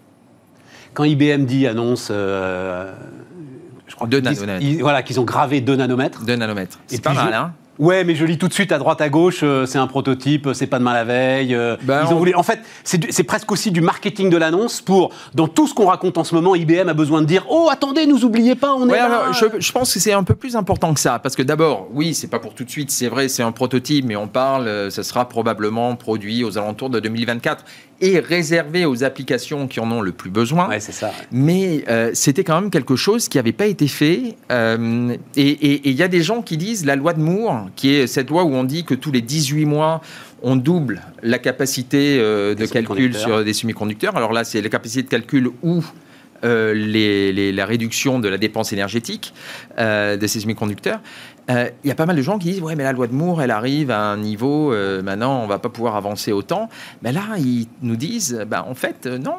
Quand 0.93 1.03
IBM 1.05 1.45
dit 1.45 1.67
annonce 1.67 2.11
je 3.87 3.95
crois 3.95 4.07
2 4.07 4.19
nanomètres. 4.21 4.65
voilà, 4.81 5.03
qu'ils 5.03 5.19
ont 5.19 5.23
gravé 5.23 5.61
2 5.61 5.75
nanomètres. 5.75 6.23
2 6.23 6.35
nanomètres. 6.35 6.79
C'est 6.87 7.01
pas 7.01 7.13
mal, 7.13 7.33
hein 7.33 7.53
Ouais, 7.79 8.03
mais 8.03 8.15
je 8.15 8.25
lis 8.25 8.37
tout 8.37 8.47
de 8.47 8.53
suite 8.53 8.71
à 8.71 8.79
droite 8.79 9.01
à 9.01 9.09
gauche, 9.09 9.41
euh, 9.43 9.67
c'est 9.67 9.77
un 9.77 9.85
prototype, 9.85 10.49
c'est 10.53 10.65
pas 10.65 10.79
demain 10.79 10.93
la 10.93 11.03
veille. 11.03 11.53
Euh, 11.53 11.77
ben, 11.83 12.03
ils 12.05 12.13
ont 12.13 12.17
voulu... 12.17 12.33
En 12.33 12.41
fait, 12.41 12.59
c'est 12.83 13.23
presque 13.23 13.51
aussi 13.51 13.71
du 13.71 13.81
marketing 13.81 14.29
de 14.29 14.37
l'annonce 14.37 14.81
pour, 14.81 15.11
dans 15.35 15.47
tout 15.47 15.67
ce 15.67 15.75
qu'on 15.75 15.85
raconte 15.85 16.17
en 16.17 16.23
ce 16.23 16.33
moment, 16.33 16.55
IBM 16.55 16.89
a 16.89 16.93
besoin 16.93 17.21
de 17.21 17.27
dire 17.27 17.45
Oh, 17.49 17.69
attendez, 17.71 18.07
nous 18.07 18.25
oubliez 18.25 18.55
pas, 18.55 18.73
on 18.73 18.89
est 18.89 18.93
là. 18.93 19.31
je, 19.31 19.45
je, 19.59 19.71
pense 19.71 19.93
que 19.93 19.99
c'est 19.99 20.13
un 20.13 20.23
peu 20.23 20.33
plus 20.33 20.55
important 20.55 20.93
que 20.93 20.99
ça, 20.99 21.19
parce 21.19 21.35
que 21.35 21.43
d'abord, 21.43 21.87
oui, 21.93 22.15
c'est 22.15 22.27
pas 22.27 22.39
pour 22.39 22.55
tout 22.55 22.63
de 22.63 22.69
suite, 22.69 22.89
c'est 22.89 23.09
vrai, 23.09 23.27
c'est 23.27 23.43
un 23.43 23.51
prototype, 23.51 24.05
mais 24.05 24.15
on 24.15 24.27
parle, 24.27 24.67
euh, 24.67 24.89
ça 24.89 25.03
sera 25.03 25.29
probablement 25.29 25.95
produit 25.95 26.43
aux 26.43 26.57
alentours 26.57 26.89
de 26.89 26.99
2024 26.99 27.63
et 27.99 28.19
réservé 28.19 28.85
aux 28.85 29.03
applications 29.03 29.67
qui 29.67 29.79
en 29.79 29.91
ont 29.91 30.01
le 30.01 30.11
plus 30.11 30.29
besoin. 30.29 30.69
Ouais, 30.69 30.79
c'est 30.79 30.91
ça. 30.91 31.11
Mais 31.31 31.83
c'était 32.13 32.43
quand 32.43 32.61
même 32.61 32.69
quelque 32.69 32.95
chose 32.95 33.27
qui 33.27 33.37
n'avait 33.37 33.51
pas 33.51 33.67
été 33.67 33.87
fait. 33.87 34.35
et 34.49 35.89
il 35.89 35.95
y 35.95 36.03
a 36.03 36.07
des 36.07 36.21
gens 36.21 36.41
qui 36.41 36.57
disent 36.57 36.85
la 36.85 36.95
loi 36.95 37.13
de 37.13 37.21
Moore, 37.21 37.69
qui 37.75 37.95
est 37.95 38.07
cette 38.07 38.29
loi 38.29 38.43
où 38.43 38.53
on 38.53 38.63
dit 38.63 38.83
que 38.83 38.93
tous 38.93 39.11
les 39.11 39.21
18 39.21 39.65
mois, 39.65 40.01
on 40.41 40.55
double 40.55 41.01
la 41.23 41.39
capacité 41.39 42.17
euh, 42.19 42.55
de 42.55 42.65
calcul 42.65 43.15
sur 43.15 43.43
des 43.43 43.53
semi-conducteurs. 43.53 44.15
Alors 44.15 44.33
là, 44.33 44.43
c'est 44.43 44.61
la 44.61 44.69
capacité 44.69 45.03
de 45.03 45.09
calcul 45.09 45.49
ou 45.63 45.83
euh, 46.43 46.73
la 47.53 47.65
réduction 47.65 48.19
de 48.19 48.29
la 48.29 48.37
dépense 48.37 48.71
énergétique 48.71 49.33
euh, 49.79 50.17
de 50.17 50.27
ces 50.27 50.39
semi-conducteurs. 50.39 50.99
Il 51.49 51.87
y 51.87 51.91
a 51.91 51.95
pas 51.95 52.05
mal 52.05 52.17
de 52.17 52.21
gens 52.21 52.37
qui 52.37 52.51
disent 52.51 52.61
ouais 52.61 52.75
mais 52.75 52.83
la 52.83 52.91
loi 52.91 53.07
de 53.07 53.13
Moore 53.13 53.41
elle 53.41 53.51
arrive 53.51 53.89
à 53.89 54.01
un 54.01 54.17
niveau 54.17 54.73
maintenant 55.01 55.41
on 55.43 55.47
va 55.47 55.59
pas 55.59 55.69
pouvoir 55.69 55.95
avancer 55.95 56.31
autant. 56.31 56.69
Mais 57.03 57.11
là 57.11 57.23
ils 57.37 57.67
nous 57.81 57.95
disent 57.95 58.45
bah 58.47 58.65
en 58.67 58.75
fait 58.75 59.05
non 59.05 59.37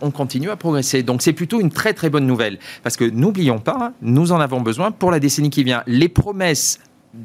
on 0.00 0.10
continue 0.12 0.50
à 0.50 0.56
progresser. 0.56 1.02
Donc 1.02 1.22
c'est 1.22 1.32
plutôt 1.32 1.60
une 1.60 1.70
très 1.70 1.94
très 1.94 2.10
bonne 2.10 2.26
nouvelle 2.26 2.58
parce 2.84 2.96
que 2.96 3.04
n'oublions 3.04 3.58
pas 3.58 3.92
nous 4.02 4.30
en 4.30 4.40
avons 4.40 4.60
besoin 4.60 4.92
pour 4.92 5.10
la 5.10 5.18
décennie 5.18 5.50
qui 5.50 5.64
vient. 5.64 5.82
Les 5.86 6.08
promesses 6.08 6.78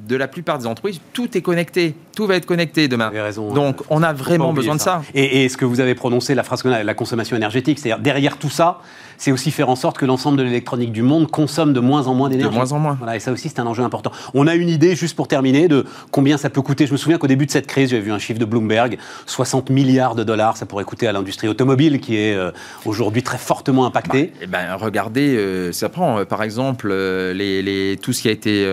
de 0.07 0.15
la 0.15 0.27
plupart 0.27 0.57
des 0.57 0.67
entreprises, 0.67 1.01
tout 1.13 1.37
est 1.37 1.41
connecté. 1.41 1.95
Tout 2.15 2.27
va 2.27 2.35
être 2.35 2.45
connecté 2.45 2.87
demain. 2.87 3.09
Vous 3.09 3.15
avez 3.15 3.21
raison, 3.21 3.53
Donc, 3.53 3.81
on 3.89 4.03
a 4.03 4.13
vraiment 4.13 4.53
besoin 4.53 4.75
de 4.75 4.81
ça. 4.81 5.01
Et, 5.13 5.43
et, 5.43 5.49
ce 5.49 5.57
que 5.57 5.65
vous 5.65 5.79
avez 5.79 5.95
prononcé, 5.95 6.35
la 6.35 6.43
phrase 6.43 6.61
qu'on 6.61 6.71
a, 6.71 6.83
la 6.83 6.93
consommation 6.93 7.35
énergétique, 7.35 7.79
c'est-à-dire 7.79 8.01
derrière 8.01 8.37
tout 8.37 8.49
ça, 8.49 8.79
c'est 9.21 9.31
aussi 9.31 9.51
faire 9.51 9.69
en 9.69 9.75
sorte 9.75 9.99
que 9.99 10.05
l'ensemble 10.07 10.37
de 10.37 10.41
l'électronique 10.41 10.91
du 10.91 11.03
monde 11.03 11.29
consomme 11.29 11.73
de 11.73 11.79
moins 11.79 12.07
en 12.07 12.15
moins 12.15 12.27
d'énergie. 12.27 12.49
De 12.49 12.55
moins 12.55 12.71
en 12.71 12.79
moins. 12.79 12.95
Voilà, 12.97 13.15
et 13.15 13.19
ça 13.19 13.31
aussi, 13.31 13.49
c'est 13.49 13.59
un 13.59 13.67
enjeu 13.67 13.83
important. 13.83 14.11
On 14.33 14.47
a 14.47 14.55
une 14.55 14.67
idée, 14.67 14.95
juste 14.95 15.15
pour 15.15 15.27
terminer, 15.27 15.67
de 15.67 15.85
combien 16.09 16.37
ça 16.37 16.49
peut 16.49 16.63
coûter. 16.63 16.87
Je 16.87 16.91
me 16.91 16.97
souviens 16.97 17.19
qu'au 17.19 17.27
début 17.27 17.45
de 17.45 17.51
cette 17.51 17.67
crise, 17.67 17.91
j'avais 17.91 18.01
vu 18.01 18.11
un 18.11 18.17
chiffre 18.17 18.39
de 18.39 18.45
Bloomberg 18.45 18.97
60 19.27 19.69
milliards 19.69 20.15
de 20.15 20.23
dollars, 20.23 20.57
ça 20.57 20.65
pourrait 20.65 20.85
coûter 20.85 21.07
à 21.07 21.11
l'industrie 21.11 21.47
automobile, 21.47 21.99
qui 21.99 22.17
est 22.17 22.33
euh, 22.33 22.49
aujourd'hui 22.83 23.21
très 23.21 23.37
fortement 23.37 23.85
impactée. 23.85 24.31
Bah, 24.33 24.39
eh 24.41 24.47
ben, 24.47 24.75
regardez, 24.75 25.35
euh, 25.37 25.71
ça 25.71 25.89
prend, 25.89 26.17
euh, 26.17 26.25
par 26.25 26.41
exemple, 26.41 26.91
les, 26.91 27.61
les, 27.61 27.97
tout, 27.97 28.13
ce 28.13 28.23
qui 28.23 28.27
a 28.27 28.31
été, 28.31 28.65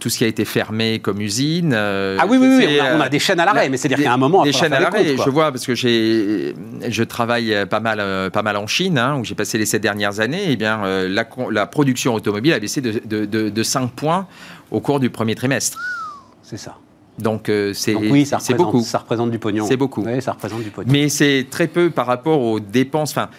tout 0.00 0.08
ce 0.08 0.16
qui 0.16 0.24
a 0.24 0.26
été 0.26 0.46
fermées 0.46 1.00
comme 1.00 1.20
usines. 1.20 1.74
ah 1.74 2.24
oui, 2.26 2.38
oui, 2.40 2.48
oui, 2.48 2.78
on 2.80 3.00
a, 3.02 3.10
des 3.10 3.18
chaînes 3.18 3.40
à 3.40 3.44
l'arrêt, 3.44 3.68
mais 3.68 3.76
c'est-à-dire 3.76 3.98
qu'il 3.98 4.06
y 4.06 4.08
a 4.08 4.14
un 4.14 4.16
moment... 4.16 4.42
Des 4.42 4.52
chaînes 4.52 4.72
à 4.72 4.80
l'arrêt, 4.80 5.16
je 5.22 5.28
vois, 5.28 5.52
parce 5.52 5.66
que 5.66 5.74
je 5.74 7.02
travaille 7.02 7.66
pas 7.68 7.80
mal, 7.80 8.30
pas 8.30 8.42
mal 8.42 8.56
en 8.56 8.66
Chine, 8.66 8.96
hein, 8.96 9.18
où 9.18 9.24
j'ai 9.26 9.34
passé 9.34 9.58
les 9.58 9.65
sept 9.66 9.82
dernières 9.82 10.20
années, 10.20 10.44
eh 10.48 10.56
bien 10.56 10.82
la, 11.08 11.26
la, 11.50 11.66
production 11.66 12.14
automobile 12.14 12.52
a 12.52 12.60
baissé 12.60 12.80
de, 12.80 13.00
de, 13.04 13.24
de, 13.24 13.48
de 13.50 13.62
5 13.62 13.90
points 13.90 14.26
au 14.70 14.80
cours 14.80 15.00
du 15.00 15.10
premier 15.10 15.34
trimestre. 15.34 15.78
C'est 16.42 16.56
ça. 16.56 16.76
Donc 17.18 17.48
euh, 17.48 17.72
c'est 17.72 17.94
oui, 17.94 18.26
ça 18.26 18.38
beaucoup. 18.56 18.82
Ça 18.82 18.98
représente 18.98 19.30
du 19.30 19.38
pognon. 19.38 19.66
C'est 19.66 19.76
beaucoup. 19.76 20.02
Oui, 20.02 20.20
ça 20.20 20.32
représente 20.32 20.62
du 20.62 20.70
pognon. 20.70 20.92
Mais 20.92 21.08
c'est 21.08 21.46
très 21.50 21.66
peu 21.66 21.90
par 21.90 22.06
rapport 22.06 22.40
aux 22.40 22.60
dépenses. 22.60 23.12
Enfin, 23.12 23.30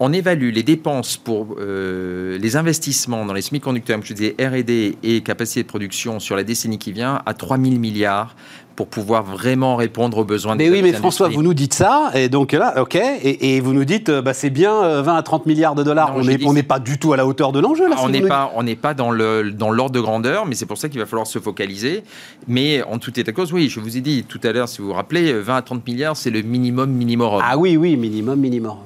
on 0.00 0.12
évalue 0.12 0.50
les 0.50 0.62
dépenses 0.62 1.16
pour 1.16 1.56
euh, 1.58 2.38
les 2.38 2.56
investissements 2.56 3.24
dans 3.26 3.34
les 3.34 3.42
semi-conducteurs, 3.42 3.98
comme 3.98 4.04
je 4.04 4.14
disais, 4.14 4.34
R&D 4.40 4.96
et 5.02 5.20
capacité 5.20 5.62
de 5.62 5.68
production 5.68 6.18
sur 6.18 6.36
la 6.36 6.42
décennie 6.42 6.78
qui 6.78 6.90
vient 6.90 7.22
à 7.26 7.34
3 7.34 7.58
000 7.58 7.76
milliards 7.76 8.34
pour 8.80 8.88
pouvoir 8.88 9.24
vraiment 9.24 9.76
répondre 9.76 10.16
aux 10.16 10.24
besoins 10.24 10.56
mais 10.56 10.70
oui, 10.70 10.80
mais 10.80 10.94
François, 10.94 11.28
vous 11.28 11.42
nous 11.42 11.52
dites 11.52 11.74
ça, 11.74 12.12
et 12.14 12.30
donc 12.30 12.52
là, 12.52 12.80
ok, 12.80 12.94
et, 12.96 13.60
vous 13.60 13.74
nous 13.74 13.84
dites, 13.84 14.08
euh, 14.08 14.22
bah, 14.22 14.32
c'est 14.32 14.48
bien 14.48 15.02
20 15.02 15.14
euh, 15.14 15.18
à 15.18 15.22
30 15.22 15.44
milliards 15.44 15.74
de 15.74 15.82
dollars. 15.82 16.14
on 16.16 16.54
n'est 16.54 16.62
pas 16.62 16.78
du 16.78 16.96
tout 16.96 17.12
à 17.12 17.18
la 17.18 17.26
hauteur 17.26 17.52
de 17.52 17.60
l'enjeu 17.60 17.90
là. 17.90 17.96
on 18.02 18.08
n'est 18.08 18.22
pas, 18.22 18.50
on 18.54 18.62
n'est 18.62 18.76
pas 18.76 18.94
dans 18.94 19.10
le 19.10 19.50
dans 19.52 19.70
l'ordre 19.70 19.92
de 19.92 20.00
grandeur, 20.00 20.46
mais 20.46 20.54
c'est 20.54 20.64
pour 20.64 20.78
ça 20.78 20.88
qu'il 20.88 20.98
va 20.98 21.04
falloir 21.04 21.26
se 21.26 21.38
focaliser. 21.38 22.04
Mais 22.48 22.82
en 22.84 22.96
tout 22.96 23.20
état 23.20 23.32
de 23.32 23.36
cause, 23.36 23.52
oui, 23.52 23.68
je 23.68 23.80
vous 23.80 23.98
ai 23.98 24.00
dit 24.00 24.24
tout 24.24 24.40
à 24.44 24.50
l'heure, 24.52 24.66
si 24.66 24.80
vous 24.80 24.88
vous 24.88 24.94
rappelez, 24.94 25.30
20 25.30 25.56
à 25.56 25.60
30 25.60 25.86
milliards, 25.86 26.16
c'est 26.16 26.30
le 26.30 26.40
minimum 26.40 26.90
minimum. 26.90 27.42
Ah 27.44 27.58
oui, 27.58 27.76
oui, 27.76 27.98
minimum 27.98 28.40
minimum. 28.40 28.76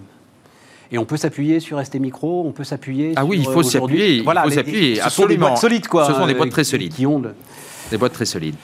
Et 0.91 0.99
on 0.99 1.05
peut 1.05 1.19
s'appuyer 1.19 1.61
sur 1.61 1.81
ST 1.87 2.01
Micro, 2.01 2.45
on 2.45 2.51
peut 2.51 2.65
s'appuyer. 2.65 3.13
Ah 3.15 3.25
oui, 3.25 3.39
il 3.39 3.45
faut 3.45 3.63
s'appuyer. 3.63 4.23
Voilà, 4.23 4.43
il 4.45 4.51
faut 4.51 4.57
s'appuyer. 4.57 5.01
Sont 5.09 5.27
des 5.27 5.37
boîtes 5.37 5.59
solides, 5.59 5.87
quoi. 5.87 6.09
Ce 6.09 6.15
sont 6.15 6.27
des 6.27 6.35
boîtes 6.35 6.51
très 6.51 6.65
solides. 6.65 6.93
Qui 6.93 7.07
ont 7.07 7.23
Des 7.93 7.97
boîtes 7.97 8.15
très 8.15 8.25
solides. 8.25 8.57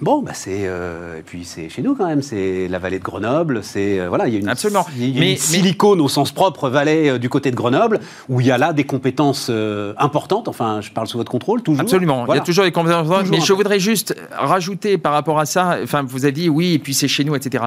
Bon, 0.00 0.22
bah 0.22 0.32
c'est 0.32 0.62
euh, 0.62 1.18
et 1.18 1.22
puis 1.22 1.44
c'est 1.44 1.68
chez 1.68 1.82
nous 1.82 1.94
quand 1.94 2.06
même, 2.06 2.22
c'est 2.22 2.68
la 2.68 2.78
vallée 2.78 2.98
de 2.98 3.04
Grenoble, 3.04 3.60
c'est 3.62 4.00
euh, 4.00 4.08
voilà, 4.08 4.28
il 4.28 4.32
y 4.32 4.36
a 4.36 4.40
une 4.40 4.48
absolument, 4.48 4.86
il 4.96 5.10
y 5.10 5.18
a 5.18 5.20
mais, 5.20 5.36
silicone 5.36 6.00
au 6.00 6.08
sens 6.08 6.32
propre 6.32 6.70
vallée 6.70 7.10
euh, 7.10 7.18
du 7.18 7.28
côté 7.28 7.50
de 7.50 7.56
Grenoble 7.56 8.00
où 8.30 8.40
il 8.40 8.46
y 8.46 8.50
a 8.50 8.56
là 8.56 8.72
des 8.72 8.84
compétences 8.84 9.50
importantes. 9.98 10.48
Enfin, 10.48 10.80
je 10.80 10.90
parle 10.90 11.06
sous 11.06 11.18
votre 11.18 11.30
contrôle 11.30 11.62
toujours. 11.62 11.82
Absolument, 11.82 12.24
il 12.28 12.34
y 12.34 12.38
a 12.38 12.40
toujours 12.40 12.64
des 12.64 12.72
compétences. 12.72 13.06
importantes. 13.06 13.30
mais 13.30 13.40
je 13.40 13.52
voudrais 13.52 13.78
juste 13.78 14.16
rajouter 14.32 14.96
par 14.96 15.12
rapport 15.12 15.38
à 15.38 15.44
ça. 15.44 15.78
Enfin, 15.82 16.02
vous 16.02 16.24
avez 16.24 16.32
dit 16.32 16.48
oui, 16.48 16.74
et 16.74 16.78
puis 16.78 16.94
c'est 16.94 17.08
chez 17.08 17.24
nous, 17.24 17.34
etc. 17.34 17.64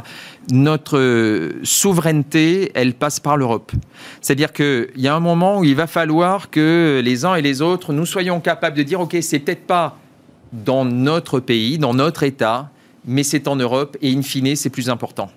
Notre 0.51 1.51
souveraineté, 1.61 2.71
elle 2.73 2.95
passe 2.95 3.19
par 3.19 3.37
l'Europe. 3.37 3.71
C'est-à-dire 4.21 4.53
qu'il 4.53 4.89
y 4.95 5.07
a 5.07 5.15
un 5.15 5.19
moment 5.19 5.59
où 5.59 5.63
il 5.63 5.75
va 5.75 5.85
falloir 5.85 6.49
que 6.49 6.99
les 7.03 7.25
uns 7.25 7.35
et 7.35 7.43
les 7.43 7.61
autres, 7.61 7.93
nous 7.93 8.07
soyons 8.07 8.39
capables 8.39 8.75
de 8.75 8.83
dire 8.83 9.01
ok, 9.01 9.17
c'est 9.21 9.39
peut-être 9.39 9.67
pas 9.67 9.97
dans 10.53 10.85
notre 10.85 11.39
pays, 11.39 11.77
dans 11.77 11.93
notre 11.93 12.23
État, 12.23 12.69
mais 13.05 13.23
c'est 13.23 13.47
en 13.47 13.55
Europe 13.55 13.97
et 14.01 14.15
in 14.15 14.21
fine, 14.21 14.55
c'est 14.55 14.69
plus 14.69 14.89
important. 14.89 15.29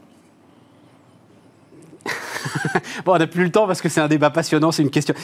bon, 3.04 3.14
on 3.14 3.18
n'a 3.18 3.26
plus 3.26 3.44
le 3.44 3.50
temps 3.50 3.66
parce 3.66 3.80
que 3.80 3.88
c'est 3.88 4.00
un 4.00 4.08
débat 4.08 4.30
passionnant, 4.30 4.70
c'est 4.70 4.82
une 4.82 4.90
question. 4.90 5.14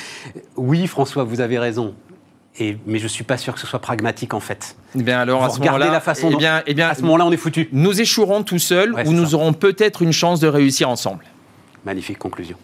Oui, 0.57 0.87
François, 0.87 1.25
vous 1.25 1.41
avez 1.41 1.59
raison. 1.59 1.95
Et, 2.59 2.77
mais 2.87 2.99
je 2.99 3.05
ne 3.05 3.09
suis 3.09 3.25
pas 3.25 3.39
sûr 3.39 3.55
que 3.55 3.61
ce 3.61 3.67
soit 3.67 3.79
pragmatique 3.79 4.35
en 4.35 4.41
fait. 4.41 4.77
Eh 4.99 5.03
bien 5.03 5.21
alors, 5.21 5.43
à 5.45 5.51
ce 5.51 5.59
moment-là, 5.61 5.91
la 5.91 6.01
façon 6.01 6.31
eh 6.33 6.37
bien, 6.37 6.63
eh 6.67 6.75
bien, 6.75 6.89
à 6.89 6.95
ce 6.95 7.03
moment-là, 7.03 7.25
on 7.25 7.33
est 7.33 7.39
foutu. 7.39 7.69
Nous 7.73 8.01
échouerons 8.01 8.43
tout 8.43 8.59
seuls 8.59 8.95
ou 9.07 9.13
nous 9.13 9.35
aurons 9.35 9.53
peut-être 9.53 10.03
une 10.03 10.13
chance 10.13 10.41
de 10.41 10.49
réussir 10.49 10.91
ensemble. 10.91 11.25
Magnifique 11.85 12.19
conclusion. 12.19 12.57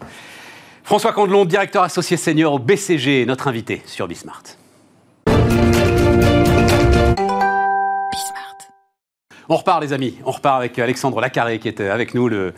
François 0.83 1.13
Candelon, 1.13 1.45
directeur 1.45 1.83
associé 1.83 2.17
senior 2.17 2.53
au 2.53 2.59
BCG, 2.59 3.25
notre 3.25 3.47
invité 3.47 3.81
sur 3.85 4.07
Bismart. 4.07 4.43
On 9.51 9.55
repart, 9.55 9.81
les 9.81 9.93
amis. 9.93 10.15
On 10.25 10.31
repart 10.31 10.57
avec 10.57 10.77
Alexandre 10.77 11.19
Lacarré, 11.19 11.57
qui 11.57 11.67
est 11.67 11.81
avec 11.81 12.13
nous, 12.13 12.29
le, 12.29 12.53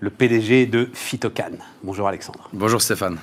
le 0.00 0.10
PDG 0.10 0.66
de 0.66 0.90
Phytocan. 0.92 1.52
Bonjour, 1.82 2.06
Alexandre. 2.06 2.50
Bonjour, 2.52 2.82
Stéphane 2.82 3.18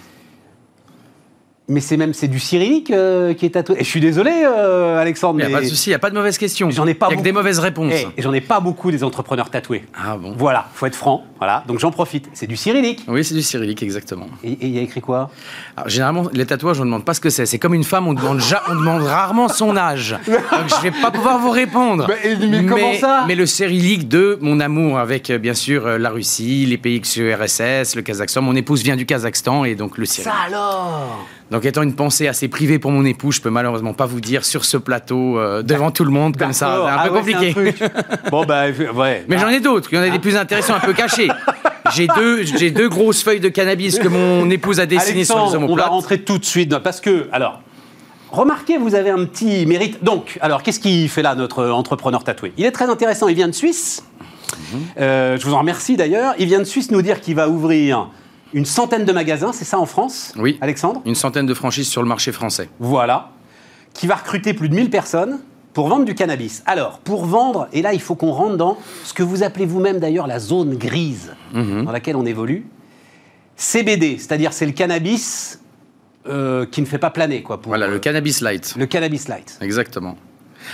mais 1.72 1.80
c'est 1.80 1.98
même 1.98 2.14
c'est 2.14 2.28
du 2.28 2.40
cyrillique 2.40 2.92
euh, 2.92 3.34
qui 3.34 3.46
est 3.46 3.52
tatoué. 3.52 3.78
Et 3.80 3.84
je 3.84 3.90
suis 3.90 4.02
désolé, 4.02 4.32
euh, 4.46 5.00
Alexandre. 5.00 5.40
Il 5.40 5.48
n'y 5.48 5.54
a 5.54 5.58
pas 5.58 5.64
de 5.64 5.70
souci, 5.70 5.90
il 5.90 5.92
n'y 5.92 5.96
a 5.96 6.00
pas 6.00 6.10
de 6.10 6.16
mauvaise 6.16 6.38
question. 6.38 6.70
J'en 6.70 6.86
ai 6.86 6.94
pas. 6.94 7.08
Il 7.10 7.12
y 7.12 7.14
a 7.16 7.18
que 7.18 7.24
des 7.24 7.32
mauvaises 7.32 7.60
réponses. 7.60 7.94
Et, 7.94 8.22
j'en 8.22 8.34
ai 8.34 8.42
pas 8.42 8.60
beaucoup 8.60 8.92
des 8.92 9.04
entrepreneurs 9.04 9.50
tatoués. 9.50 9.84
Ah 9.96 10.18
bon. 10.18 10.34
Voilà, 10.38 10.68
faut 10.74 10.86
être 10.86 10.96
franc. 10.96 11.24
Voilà, 11.38 11.64
donc 11.68 11.80
j'en 11.80 11.92
profite. 11.92 12.30
C'est 12.34 12.46
du 12.46 12.58
cyrillique. 12.58 13.04
Oui, 13.08 13.24
c'est 13.24 13.34
du 13.34 13.42
cyrillique, 13.42 13.82
exactement. 13.82 14.28
Et 14.44 14.58
il 14.62 14.76
y 14.76 14.80
a 14.80 14.82
écrit 14.82 15.02
quoi? 15.02 15.32
Alors, 15.78 15.90
Généralement, 15.90 16.24
les 16.34 16.46
tatouages, 16.46 16.80
on 16.80 16.82
ne 16.82 16.90
demande 16.90 17.06
pas 17.06 17.14
ce 17.14 17.22
que 17.22 17.30
c'est. 17.30 17.46
C'est 17.46 17.58
comme 17.58 17.74
une 17.74 17.84
femme, 17.84 18.08
on 18.08 18.14
demande, 18.14 18.42
on 18.70 18.76
demande 18.76 19.04
rarement 19.04 19.48
son 19.48 19.76
âge. 19.78 20.16
donc 20.28 20.68
je 20.68 20.82
vais 20.82 20.92
pas 20.92 21.10
pouvoir 21.10 21.40
vous 21.40 21.52
répondre. 21.52 22.08
Mais, 22.08 22.36
mais 22.48 22.66
comment 22.66 22.94
ça? 22.94 23.24
Mais 23.28 23.36
le 23.36 23.46
cyrillique 23.46 24.08
de 24.08 24.38
mon 24.42 24.60
amour 24.60 25.00
avec, 25.00 25.30
euh, 25.30 25.38
bien 25.38 25.54
sûr, 25.54 25.98
la 25.98 26.10
Russie, 26.10 26.66
les 26.66 26.78
pays 26.78 26.98
ex-URSS, 26.98 27.96
le 27.96 28.02
Kazakhstan. 28.02 28.42
Mon 28.42 28.56
épouse 28.56 28.84
vient 28.84 28.96
du 28.96 29.06
Kazakhstan 29.06 29.64
et 29.64 29.76
donc 29.76 29.98
le 29.98 30.06
cyrillique. 30.06 30.34
Ça 30.34 30.48
alors? 30.48 31.26
Donc, 31.52 31.66
étant 31.66 31.82
une 31.82 31.96
pensée 31.96 32.30
assez 32.30 32.48
privée 32.48 32.80
pour 32.80 32.92
mon 32.92 33.04
époux, 33.04 33.34
je 33.34 33.42
peux 33.42 33.50
malheureusement 33.50 33.94
pas 33.94 34.06
vous 34.06 34.22
dire 34.22 34.46
sur 34.46 34.64
ce 34.64 34.78
plateau 34.78 35.38
euh, 35.38 35.62
devant 35.62 35.92
tout 35.92 36.06
le 36.06 36.10
monde 36.10 36.38
comme 36.38 36.54
ça. 36.54 36.80
C'est 36.82 36.90
un 36.90 36.96
ah 36.98 37.10
peu 37.10 37.16
compliqué. 37.16 37.54
bon 38.32 38.46
bah 38.46 38.68
ouais. 38.96 39.26
Mais 39.28 39.38
j'en 39.38 39.50
ai 39.50 39.60
d'autres. 39.60 39.90
Il 39.92 39.98
y 39.98 40.00
en 40.00 40.04
a 40.04 40.10
des 40.10 40.20
plus 40.20 40.38
intéressants, 40.38 40.76
un 40.76 40.80
peu 40.80 40.94
cachés. 40.94 41.28
J'ai 41.94 42.08
deux, 42.08 42.44
j'ai 42.44 42.72
deux 42.72 42.88
grosses 42.88 43.22
feuilles 43.22 43.42
de 43.42 43.50
cannabis 43.50 44.00
que 44.00 44.08
mon 44.08 44.50
épouse 44.50 44.80
a 44.80 44.86
dessinées 44.86 45.26
sur 45.26 45.46
les 45.46 45.56
omoplates. 45.56 45.70
On 45.72 45.76
va 45.76 45.88
rentrer 45.88 46.22
tout 46.22 46.38
de 46.38 46.46
suite 46.46 46.78
parce 46.78 47.02
que 47.02 47.28
alors. 47.34 47.60
Remarquez, 48.30 48.78
vous 48.78 48.96
avez 48.96 49.10
un 49.10 49.26
petit 49.26 49.66
mérite. 49.66 50.02
Donc, 50.02 50.38
alors, 50.40 50.64
qu'est-ce 50.64 50.80
qu'il 50.80 51.10
fait 51.10 51.22
là, 51.22 51.36
notre 51.36 51.68
entrepreneur 51.68 52.24
tatoué? 52.24 52.54
Il 52.56 52.64
est 52.64 52.72
très 52.72 52.90
intéressant. 52.90 53.28
Il 53.28 53.36
vient 53.36 53.50
de 53.50 53.54
Suisse. 53.54 54.06
Mhm. 54.72 54.80
Euh, 55.00 55.38
je 55.38 55.46
vous 55.46 55.54
en 55.54 55.60
remercie 55.60 55.98
d'ailleurs. 55.98 56.34
Il 56.40 56.46
vient 56.46 56.60
de 56.60 56.64
Suisse 56.64 56.92
nous 56.92 57.02
dire 57.02 57.20
qu'il 57.20 57.36
va 57.36 57.50
ouvrir 57.50 58.08
une 58.54 58.66
centaine 58.66 59.06
de 59.06 59.12
magasins, 59.12 59.54
c'est 59.54 59.66
ça 59.66 59.80
en 59.80 59.86
France 59.86 60.34
Oui. 60.38 60.58
Alexandre 60.62 61.02
Une 61.06 61.16
centaine 61.16 61.46
de 61.46 61.54
franchises 61.54 61.88
sur 61.88 62.02
le 62.02 62.08
marché 62.08 62.32
français. 62.32 62.70
Voilà. 62.80 63.32
Qui 63.94 64.08
va 64.08 64.16
recruter 64.16 64.54
plus 64.54 64.70
de 64.70 64.76
1000 64.76 64.90
personnes 64.90 65.40
pour 65.74 65.88
vendre 65.88 66.06
du 66.06 66.16
cannabis. 66.16 66.64
Alors, 66.66 67.00
pour 67.00 67.26
vendre, 67.26 67.68
et 67.72 67.82
là 67.82 67.94
il 67.94 68.02
faut 68.02 68.16
qu'on 68.16 68.32
rentre 68.32 68.58
dans 68.58 68.78
ce 69.04 69.14
que 69.14 69.24
vous 69.24 69.44
appelez 69.44 69.66
vous-même 69.66 70.00
d'ailleurs 70.00 70.28
la 70.28 70.40
zone 70.40 70.76
grise 70.76 71.34
mhm. 71.54 71.86
dans 71.86 71.92
laquelle 71.92 72.16
on 72.16 72.26
évolue. 72.26 72.66
CBD, 73.56 74.18
c'est-à-dire 74.18 74.54
c'est 74.54 74.66
le 74.66 74.72
cannabis 74.72 75.60
euh, 76.28 76.66
qui 76.66 76.82
ne 76.82 76.86
fait 76.86 76.98
pas 76.98 77.10
planer. 77.10 77.44
Quoi, 77.44 77.60
voilà, 77.64 77.88
le 77.88 78.00
cannabis 78.00 78.42
light. 78.42 78.76
Le 78.78 78.86
cannabis 78.86 79.28
light. 79.28 79.58
Exactement. 79.62 80.18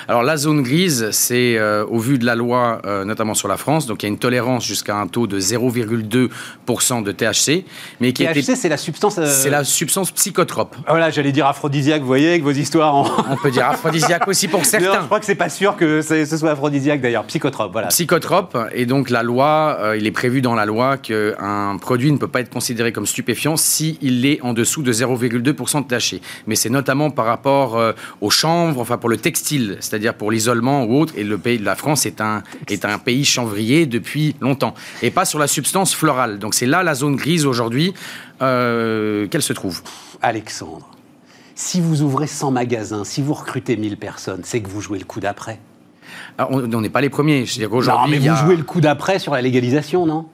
Alors 0.07 0.23
la 0.23 0.37
zone 0.37 0.61
grise, 0.61 1.09
c'est 1.11 1.57
euh, 1.57 1.85
au 1.85 1.99
vu 1.99 2.17
de 2.17 2.25
la 2.25 2.35
loi, 2.35 2.81
euh, 2.85 3.05
notamment 3.05 3.33
sur 3.33 3.47
la 3.47 3.57
France, 3.57 3.85
donc 3.85 4.03
il 4.03 4.05
y 4.05 4.09
a 4.09 4.09
une 4.09 4.17
tolérance 4.17 4.65
jusqu'à 4.65 4.95
un 4.95 5.07
taux 5.07 5.27
de 5.27 5.39
0,2% 5.39 7.03
de 7.03 7.11
THC. 7.11 7.65
Mais 7.99 8.13
qui 8.13 8.25
THC, 8.25 8.55
c'est 8.55 8.69
la 8.69 8.77
substance... 8.77 9.17
Euh, 9.17 9.25
c'est 9.25 9.49
la 9.49 9.63
substance 9.63 10.11
psychotrope. 10.11 10.75
Voilà, 10.87 11.09
j'allais 11.09 11.31
dire 11.31 11.47
aphrodisiaque, 11.47 12.01
vous 12.01 12.07
voyez, 12.07 12.29
avec 12.29 12.43
vos 12.43 12.51
histoires 12.51 12.95
On 13.29 13.35
peut 13.37 13.51
dire 13.51 13.67
aphrodisiaque 13.67 14.27
aussi 14.27 14.47
pour 14.47 14.65
certains. 14.65 14.87
Non, 14.87 15.01
je 15.01 15.05
crois 15.05 15.19
que 15.19 15.25
c'est 15.25 15.35
pas 15.35 15.49
sûr 15.49 15.75
que 15.75 16.01
ce 16.01 16.37
soit 16.37 16.51
aphrodisiaque 16.51 17.01
d'ailleurs, 17.01 17.25
psychotrope, 17.25 17.71
voilà. 17.71 17.87
Psychotrope, 17.87 18.57
et 18.73 18.85
donc 18.85 19.09
la 19.09 19.23
loi, 19.23 19.93
il 19.97 20.07
est 20.07 20.11
prévu 20.11 20.41
dans 20.41 20.55
la 20.55 20.65
loi 20.65 20.97
qu'un 20.97 21.77
produit 21.79 22.11
ne 22.11 22.17
peut 22.17 22.27
pas 22.27 22.41
être 22.41 22.49
considéré 22.49 22.91
comme 22.91 23.05
stupéfiant 23.05 23.57
s'il 23.57 24.25
est 24.25 24.41
en 24.41 24.53
dessous 24.53 24.83
de 24.83 24.91
0,2% 24.91 25.87
de 25.87 25.87
THC. 25.87 26.21
Mais 26.47 26.55
c'est 26.55 26.69
notamment 26.69 27.09
par 27.09 27.25
rapport 27.25 27.79
aux 28.21 28.29
chanvres, 28.29 28.81
enfin 28.81 28.97
pour 28.97 29.09
le 29.09 29.17
textile 29.17 29.76
c'est-à-dire 29.79 30.13
pour 30.13 30.31
l'isolement 30.31 30.83
ou 30.83 30.99
autre. 30.99 31.13
Et 31.17 31.23
le 31.23 31.37
pays 31.37 31.57
de 31.57 31.65
la 31.65 31.75
France 31.75 32.05
est 32.05 32.21
un, 32.21 32.43
est 32.69 32.85
un 32.85 32.97
pays 32.97 33.25
chanvrier 33.25 33.85
depuis 33.85 34.35
longtemps. 34.41 34.73
Et 35.01 35.11
pas 35.11 35.25
sur 35.25 35.39
la 35.39 35.47
substance 35.47 35.95
florale. 35.95 36.39
Donc 36.39 36.53
c'est 36.53 36.65
là 36.65 36.83
la 36.83 36.95
zone 36.95 37.15
grise 37.15 37.45
aujourd'hui 37.45 37.93
euh, 38.41 39.27
qu'elle 39.27 39.41
se 39.41 39.53
trouve. 39.53 39.81
Alexandre, 40.21 40.89
si 41.55 41.81
vous 41.81 42.01
ouvrez 42.01 42.27
100 42.27 42.51
magasins, 42.51 43.03
si 43.03 43.21
vous 43.21 43.33
recrutez 43.33 43.77
1000 43.77 43.97
personnes, 43.97 44.41
c'est 44.43 44.61
que 44.61 44.69
vous 44.69 44.81
jouez 44.81 44.99
le 44.99 45.05
coup 45.05 45.19
d'après. 45.19 45.59
on 46.37 46.81
n'est 46.81 46.89
pas 46.89 47.01
les 47.01 47.09
premiers. 47.09 47.45
C'est-à-dire 47.45 47.69
qu'aujourd'hui. 47.69 48.19
mais 48.19 48.29
vous 48.29 48.35
jouez 48.35 48.55
le 48.55 48.63
coup 48.63 48.81
d'après 48.81 49.19
sur 49.19 49.33
la 49.33 49.41
légalisation, 49.41 50.05
non? 50.05 50.27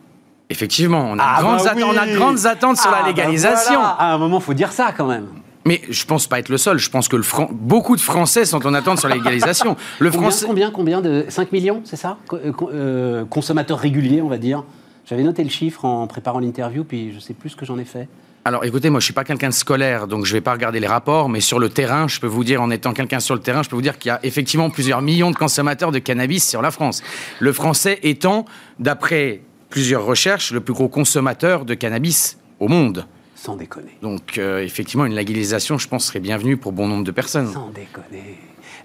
Effectivement, 0.50 1.10
on 1.10 1.18
a, 1.18 1.24
ah, 1.24 1.42
grandes, 1.42 1.64
bah 1.64 1.74
on 1.86 1.98
a 1.98 2.08
grandes 2.08 2.46
attentes 2.46 2.78
sur 2.78 2.92
la 2.92 2.98
ah, 2.98 3.02
bah 3.02 3.08
légalisation. 3.08 3.80
À 3.82 4.14
un 4.14 4.18
moment, 4.18 4.40
il 4.40 4.44
faut 4.44 4.54
dire 4.54 4.72
ça 4.72 4.94
quand 4.96 5.08
même. 5.08 5.28
Mais 5.66 5.82
je 5.90 6.06
pense 6.06 6.28
pas 6.28 6.40
être 6.40 6.50
le 6.50 6.58
seul. 6.58 6.78
Je 6.78 6.90
pense 6.90 7.08
que 7.08 7.16
le 7.16 7.24
beaucoup 7.52 7.96
de 7.96 8.02
Français 8.02 8.46
sont 8.46 8.66
en 8.66 8.74
attente 8.74 9.00
sur 9.00 9.08
la 9.08 9.16
légalisation. 9.16 9.78
Le 10.00 10.12
combien, 10.12 10.30
combien, 10.46 10.72
combien 10.72 11.02
de 11.02 11.26
5 11.30 11.52
millions, 11.52 11.82
c'est 11.86 11.96
ça? 11.96 12.18
Euh, 12.34 12.52
euh, 12.74 13.26
Consommateurs 13.26 13.80
réguliers, 13.80 14.22
on 14.22 14.30
va 14.30 14.38
dire. 14.38 14.64
J'avais 15.06 15.24
noté 15.24 15.44
le 15.44 15.50
chiffre 15.50 15.86
en 15.86 16.08
préparant 16.08 16.40
l'interview, 16.40 16.84
puis 16.84 17.14
je 17.14 17.20
sais 17.20 17.34
plus 17.34 17.52
ce 17.52 17.56
que 17.56 17.66
j'en 17.66 17.78
ai 17.78 17.86
fait. 17.86 18.08
Alors 18.46 18.66
écoutez, 18.66 18.90
moi 18.90 19.00
je 19.00 19.06
suis 19.06 19.14
pas 19.14 19.24
quelqu'un 19.24 19.48
de 19.48 19.54
scolaire, 19.54 20.06
donc 20.06 20.26
je 20.26 20.34
vais 20.34 20.42
pas 20.42 20.52
regarder 20.52 20.82
les 20.82 20.88
rapports, 20.88 21.30
mais 21.30 21.40
sur 21.40 21.60
le 21.60 21.70
terrain, 21.70 22.10
je 22.10 22.20
peux 22.20 22.28
vous 22.28 22.44
dire, 22.44 22.62
en 22.62 22.72
étant 22.72 22.92
quelqu'un 22.92 23.22
sur 23.22 23.36
le 23.36 23.42
terrain, 23.42 23.64
je 23.64 23.70
peux 23.70 23.78
vous 23.78 23.82
dire 23.82 23.98
qu'il 23.98 24.10
y 24.10 24.12
a 24.12 24.20
effectivement 24.24 24.70
plusieurs 24.70 25.02
millions 25.02 25.32
de 25.32 25.38
consommateurs 25.38 25.94
de 25.94 26.00
cannabis 26.00 26.50
sur 26.50 26.62
la 26.62 26.70
France. 26.70 27.04
Le 27.40 27.54
français 27.54 28.00
étant, 28.04 28.44
d'après 28.80 29.42
plusieurs 29.70 30.06
recherches, 30.06 30.52
le 30.52 30.60
plus 30.60 30.74
gros 30.74 30.90
consommateur 30.90 31.64
de 31.64 31.74
cannabis 31.74 32.38
au 32.60 32.68
monde. 32.68 33.06
Sans 33.44 33.58
déconner. 33.58 33.98
Donc, 34.02 34.38
euh, 34.38 34.64
effectivement, 34.64 35.04
une 35.06 35.16
légalisation, 35.16 35.78
je 35.78 35.90
pense, 35.90 36.06
serait 36.06 36.22
bienvenue 36.22 36.56
pour 36.56 36.72
bon 36.72 36.88
nombre 36.88 37.04
de 37.04 37.12
personnes. 37.12 37.52
Sans 37.52 37.72
déconner. 37.72 38.38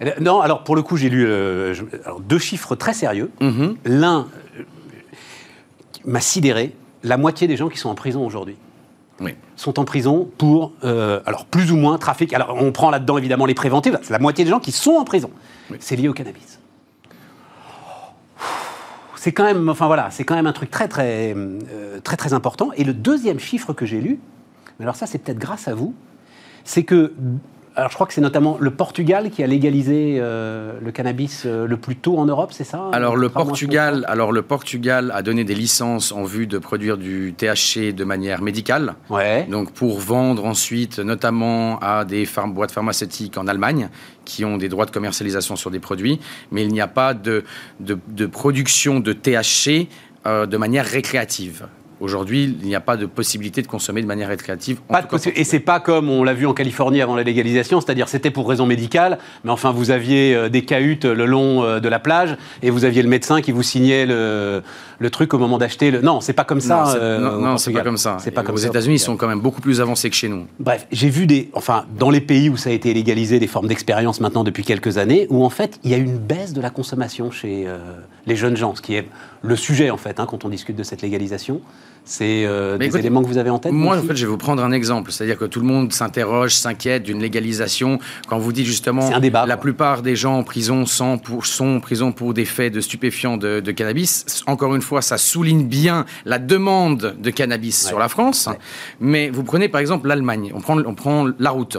Euh, 0.02 0.10
Non, 0.20 0.40
alors 0.40 0.64
pour 0.64 0.74
le 0.74 0.82
coup, 0.82 0.96
j'ai 0.96 1.08
lu 1.08 1.24
euh, 1.26 1.74
je- 1.74 1.84
alors, 2.04 2.18
deux 2.18 2.40
chiffres 2.40 2.74
très 2.74 2.92
sérieux. 2.92 3.30
Mhm. 3.40 3.76
L'un 3.84 4.26
euh, 4.58 4.62
m'a 6.04 6.18
sidéré. 6.20 6.74
La 7.04 7.16
moitié 7.18 7.46
des 7.46 7.56
gens 7.56 7.68
qui 7.68 7.78
sont 7.78 7.88
en 7.88 7.94
prison 7.94 8.26
aujourd'hui 8.26 8.56
Oui. 9.20 9.36
sont 9.54 9.78
en 9.78 9.84
prison 9.84 10.28
pour, 10.38 10.72
alors 10.82 11.44
plus 11.46 11.70
ou 11.70 11.76
moins 11.76 11.96
trafic. 11.96 12.32
Alors 12.32 12.56
on 12.60 12.72
prend 12.72 12.90
là-dedans 12.90 13.16
évidemment 13.16 13.46
les 13.46 13.54
préventifs. 13.54 13.94
C'est 14.02 14.12
la 14.12 14.18
moitié 14.18 14.44
des 14.44 14.50
gens 14.50 14.58
qui 14.58 14.72
sont 14.72 14.94
en 14.96 15.04
prison. 15.04 15.30
C'est 15.78 15.94
lié 15.94 16.08
au 16.08 16.12
cannabis. 16.14 16.58
C'est 19.14 19.30
quand 19.30 19.44
même, 19.44 19.68
enfin 19.68 19.86
voilà, 19.86 20.10
c'est 20.10 20.24
quand 20.24 20.34
même 20.34 20.48
un 20.48 20.52
truc 20.52 20.72
très 20.72 20.88
très 20.88 21.32
euh, 21.36 22.00
très 22.02 22.16
très 22.16 22.32
important. 22.32 22.70
Et 22.76 22.82
le 22.82 22.92
deuxième 22.94 23.38
chiffre 23.38 23.72
que 23.72 23.86
j'ai 23.86 24.00
lu, 24.00 24.18
mais 24.78 24.84
alors 24.84 24.96
ça 24.96 25.06
c'est 25.06 25.18
peut-être 25.18 25.38
grâce 25.38 25.68
à 25.68 25.74
vous, 25.74 25.94
c'est 26.64 26.84
que 26.84 27.12
alors 27.76 27.90
je 27.90 27.94
crois 27.94 28.08
que 28.08 28.12
c'est 28.12 28.20
notamment 28.20 28.56
le 28.58 28.72
Portugal 28.72 29.30
qui 29.30 29.40
a 29.44 29.46
légalisé 29.46 30.16
euh, 30.18 30.72
le 30.82 30.90
cannabis 30.90 31.44
euh, 31.46 31.64
le 31.64 31.76
plus 31.76 31.94
tôt 31.94 32.18
en 32.18 32.26
Europe, 32.26 32.50
c'est 32.52 32.64
ça 32.64 32.90
Alors 32.92 33.14
le, 33.14 33.28
Portugal, 33.28 34.04
alors 34.08 34.32
le 34.32 34.42
Portugal 34.42 35.12
a 35.14 35.22
donné 35.22 35.44
des 35.44 35.54
licences 35.54 36.10
en 36.10 36.24
vue 36.24 36.48
de 36.48 36.58
produire 36.58 36.96
du 36.98 37.34
THC 37.38 37.94
de 37.94 38.02
manière 38.02 38.42
médicale. 38.42 38.96
Ouais. 39.10 39.46
Donc 39.48 39.70
pour 39.70 40.00
vendre 40.00 40.44
ensuite, 40.44 40.98
notamment 40.98 41.78
à 41.78 42.04
des 42.04 42.24
pharm- 42.26 42.52
boîtes 42.52 42.72
pharmaceutiques 42.72 43.38
en 43.38 43.46
Allemagne, 43.46 43.90
qui 44.24 44.44
ont 44.44 44.56
des 44.56 44.68
droits 44.68 44.86
de 44.86 44.90
commercialisation 44.90 45.54
sur 45.54 45.70
des 45.70 45.78
produits, 45.78 46.18
mais 46.50 46.62
il 46.64 46.72
n'y 46.72 46.80
a 46.80 46.88
pas 46.88 47.14
de, 47.14 47.44
de, 47.78 47.96
de 48.08 48.26
production 48.26 48.98
de 48.98 49.12
THC 49.12 49.86
euh, 50.26 50.46
de 50.46 50.56
manière 50.56 50.84
récréative. 50.84 51.68
Aujourd'hui, 52.00 52.56
il 52.62 52.68
n'y 52.68 52.74
a 52.76 52.80
pas 52.80 52.96
de 52.96 53.06
possibilité 53.06 53.60
de 53.62 53.66
consommer 53.66 54.02
de 54.02 54.06
manière 54.06 54.28
récréative. 54.28 54.78
Pas 54.88 55.02
de 55.02 55.08
cas, 55.08 55.16
et 55.34 55.44
c'est 55.44 55.58
pas 55.60 55.80
comme 55.80 56.08
on 56.10 56.22
l'a 56.22 56.32
vu 56.34 56.46
en 56.46 56.54
Californie 56.54 57.02
avant 57.02 57.16
la 57.16 57.24
légalisation, 57.24 57.80
c'est-à-dire 57.80 58.08
c'était 58.08 58.30
pour 58.30 58.48
raison 58.48 58.66
médicale, 58.66 59.18
mais 59.44 59.50
enfin 59.50 59.72
vous 59.72 59.90
aviez 59.90 60.34
euh, 60.34 60.48
des 60.48 60.62
cahutes 60.64 61.04
le 61.04 61.26
long 61.26 61.64
euh, 61.64 61.80
de 61.80 61.88
la 61.88 61.98
plage 61.98 62.36
et 62.62 62.70
vous 62.70 62.84
aviez 62.84 63.02
le 63.02 63.08
médecin 63.08 63.40
qui 63.40 63.50
vous 63.50 63.62
signait 63.64 64.06
le, 64.06 64.62
le 64.98 65.10
truc 65.10 65.34
au 65.34 65.38
moment 65.38 65.58
d'acheter 65.58 65.90
le. 65.90 66.00
Non, 66.00 66.20
c'est 66.20 66.32
pas 66.34 66.44
comme 66.44 66.60
ça. 66.60 66.76
non, 66.84 67.56
c'est- 67.56 67.70
euh, 67.70 67.74
pas 67.74 67.82
comme 67.82 67.96
ça. 67.96 68.16
C'est 68.20 68.30
pas 68.30 68.42
comme 68.42 68.54
Aux 68.54 68.58
États-Unis, 68.58 68.96
ils 68.96 69.00
sont 69.00 69.16
quand 69.16 69.28
même 69.28 69.40
beaucoup 69.40 69.60
plus 69.60 69.80
avancés 69.80 70.08
que 70.08 70.16
chez 70.16 70.28
nous. 70.28 70.46
Bref, 70.60 70.86
j'ai 70.92 71.08
vu 71.10 71.26
des, 71.26 71.50
enfin, 71.52 71.84
dans 71.98 72.10
les 72.10 72.20
pays 72.20 72.48
où 72.48 72.56
ça 72.56 72.70
a 72.70 72.72
été 72.72 72.94
légalisé, 72.94 73.40
des 73.40 73.46
formes 73.48 73.66
d'expérience 73.68 74.20
maintenant 74.20 74.44
depuis 74.44 74.62
quelques 74.64 74.98
années, 74.98 75.26
où 75.30 75.44
en 75.44 75.50
fait 75.50 75.78
il 75.84 75.90
y 75.90 75.94
a 75.94 75.98
une 75.98 76.18
baisse 76.18 76.52
de 76.52 76.60
la 76.60 76.70
consommation 76.70 77.30
chez 77.30 77.64
euh, 77.66 77.78
les 78.26 78.36
jeunes 78.36 78.56
gens, 78.56 78.74
ce 78.76 78.82
qui 78.82 78.94
est 78.94 79.06
le 79.42 79.56
sujet 79.56 79.90
en 79.90 79.96
fait 79.96 80.20
hein, 80.20 80.26
quand 80.28 80.44
on 80.44 80.48
discute 80.48 80.76
de 80.76 80.82
cette 80.82 81.02
légalisation. 81.02 81.60
C'est 82.10 82.46
euh, 82.46 82.78
des 82.78 82.86
écoute, 82.86 83.00
éléments 83.00 83.22
que 83.22 83.28
vous 83.28 83.36
avez 83.36 83.50
en 83.50 83.58
tête. 83.58 83.70
Moi, 83.70 83.98
en 83.98 84.02
fait, 84.02 84.16
je 84.16 84.24
vais 84.24 84.30
vous 84.30 84.38
prendre 84.38 84.64
un 84.64 84.72
exemple. 84.72 85.12
C'est-à-dire 85.12 85.36
que 85.36 85.44
tout 85.44 85.60
le 85.60 85.66
monde 85.66 85.92
s'interroge, 85.92 86.54
s'inquiète 86.54 87.02
d'une 87.02 87.20
légalisation. 87.20 87.98
Quand 88.28 88.38
vous 88.38 88.50
dites 88.50 88.64
justement, 88.64 89.12
un 89.12 89.20
débat, 89.20 89.44
la 89.44 89.56
quoi. 89.56 89.60
plupart 89.62 90.00
des 90.00 90.16
gens 90.16 90.38
en 90.38 90.42
prison 90.42 90.86
sont, 90.86 91.18
pour, 91.18 91.44
sont 91.44 91.76
en 91.76 91.80
prison 91.80 92.10
pour 92.12 92.32
des 92.32 92.46
faits 92.46 92.72
de 92.72 92.80
stupéfiants 92.80 93.36
de, 93.36 93.60
de 93.60 93.72
cannabis. 93.72 94.24
Encore 94.46 94.74
une 94.74 94.80
fois, 94.80 95.02
ça 95.02 95.18
souligne 95.18 95.66
bien 95.66 96.06
la 96.24 96.38
demande 96.38 97.14
de 97.20 97.30
cannabis 97.30 97.82
Ouais. 97.84 97.88
sur 97.90 97.98
la 97.98 98.08
France. 98.08 98.46
Ouais. 98.50 98.58
Mais 99.00 99.28
vous 99.28 99.42
prenez 99.44 99.68
par 99.68 99.82
exemple 99.82 100.08
l'Allemagne. 100.08 100.50
On 100.54 100.60
prend, 100.62 100.78
on 100.78 100.94
prend 100.94 101.28
la 101.38 101.50
route. 101.50 101.76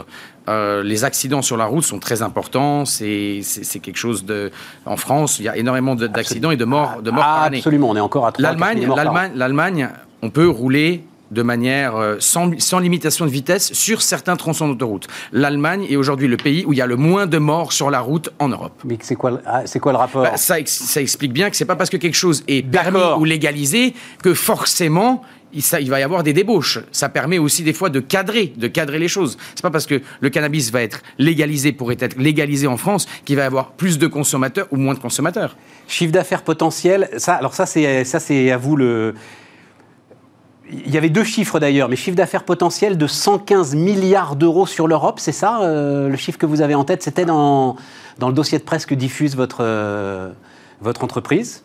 Euh, 0.48 0.84
les 0.84 1.02
accidents 1.02 1.42
sur 1.42 1.56
la 1.56 1.64
route 1.66 1.82
sont 1.82 1.98
très 1.98 2.22
importants. 2.22 2.84
C'est 2.84 3.40
quelque 3.82 3.98
chose 3.98 4.24
de. 4.24 4.52
En 4.86 4.96
France, 4.96 5.40
il 5.40 5.46
y 5.46 5.48
a 5.48 5.56
énormément 5.56 5.96
de- 5.96 6.06
d'accidents 6.06 6.52
et 6.52 6.56
de 6.56 6.64
morts, 6.64 7.02
de 7.02 7.10
morts 7.10 7.24
Ah, 7.26 7.34
par 7.34 7.42
année. 7.46 7.58
absolument, 7.58 7.90
on 7.90 7.96
est 7.96 8.00
encore 8.00 8.26
à 8.28 8.32
3 8.32 8.42
L'Allemagne, 8.42 8.86
l'Allemagne, 8.94 9.32
l'Allemagne, 9.34 9.88
on 10.22 10.30
peut 10.30 10.48
rouler 10.48 11.02
de 11.30 11.42
manière 11.42 11.94
euh, 11.94 12.16
sans, 12.18 12.50
sans 12.58 12.80
limitation 12.80 13.24
de 13.24 13.30
vitesse 13.30 13.72
sur 13.72 14.02
certains 14.02 14.34
tronçons 14.34 14.68
d'autoroute. 14.68 15.06
L'Allemagne 15.32 15.86
est 15.88 15.94
aujourd'hui 15.94 16.26
le 16.26 16.36
pays 16.36 16.64
où 16.66 16.72
il 16.72 16.76
y 16.80 16.82
a 16.82 16.86
le 16.86 16.96
moins 16.96 17.26
de 17.26 17.38
morts 17.38 17.72
sur 17.72 17.88
la 17.88 18.00
route 18.00 18.30
en 18.40 18.48
Europe. 18.48 18.72
Mais 18.84 18.98
c'est 19.00 19.14
quoi, 19.14 19.30
le- 19.30 19.40
ah, 19.46 19.62
c'est 19.64 19.78
quoi 19.78 19.92
le 19.92 19.98
rapport 19.98 20.22
Bah, 20.24 20.36
ça, 20.36 20.58
ex- 20.58 20.72
ça 20.82 21.00
explique 21.00 21.32
bien 21.32 21.48
que 21.48 21.56
c'est 21.56 21.64
pas 21.66 21.76
parce 21.76 21.88
que 21.88 21.96
quelque 21.96 22.16
chose 22.16 22.42
est 22.48 22.62
permis 22.68 22.98
ou 23.18 23.24
légalisé 23.24 23.94
que 24.24 24.34
forcément 24.34 25.22
il, 25.52 25.62
ça- 25.62 25.80
il 25.80 25.88
va 25.88 26.00
y 26.00 26.02
avoir 26.02 26.24
des 26.24 26.32
débauches. 26.32 26.80
Ça 26.90 27.08
permet 27.08 27.38
aussi 27.38 27.62
des 27.62 27.72
fois 27.72 27.90
de 27.90 28.00
cadrer, 28.00 28.52
de 28.56 28.66
cadrer 28.66 28.98
les 28.98 29.06
choses. 29.08 29.38
C'est 29.54 29.62
pas 29.62 29.70
parce 29.70 29.86
que 29.86 30.00
le 30.20 30.30
cannabis 30.30 30.72
va 30.72 30.82
être 30.82 31.00
légalisé 31.18 31.70
pour 31.70 31.92
être 31.92 32.16
légalisé 32.18 32.66
en 32.66 32.76
France 32.76 33.06
qu'il 33.24 33.36
va 33.36 33.42
y 33.42 33.46
avoir 33.46 33.70
plus 33.70 33.98
de 33.98 34.08
consommateurs 34.08 34.66
ou 34.72 34.78
moins 34.78 34.94
de 34.94 34.98
consommateurs. 35.00 35.56
Chiffre 35.86 36.12
d'affaires 36.12 36.42
potentiel, 36.42 37.08
ça, 37.18 37.34
alors 37.34 37.54
ça 37.54 37.66
c'est 37.66 38.02
ça 38.04 38.18
c'est 38.18 38.50
à 38.50 38.56
vous 38.56 38.74
le. 38.74 39.14
Il 40.72 40.92
y 40.92 40.96
avait 40.96 41.10
deux 41.10 41.24
chiffres 41.24 41.58
d'ailleurs, 41.58 41.88
mais 41.88 41.96
chiffre 41.96 42.16
d'affaires 42.16 42.44
potentiel 42.44 42.96
de 42.96 43.06
115 43.06 43.74
milliards 43.74 44.36
d'euros 44.36 44.66
sur 44.66 44.86
l'Europe, 44.86 45.18
c'est 45.18 45.32
ça 45.32 45.62
euh, 45.62 46.08
le 46.08 46.16
chiffre 46.16 46.38
que 46.38 46.46
vous 46.46 46.60
avez 46.60 46.74
en 46.74 46.84
tête? 46.84 47.02
C'était 47.02 47.24
dans, 47.24 47.76
le 48.20 48.32
dossier 48.32 48.58
de 48.58 48.62
presse 48.62 48.86
que 48.86 48.94
diffuse 48.94 49.34
votre, 49.36 49.58
euh, 49.60 50.30
votre 50.80 51.02
entreprise, 51.02 51.64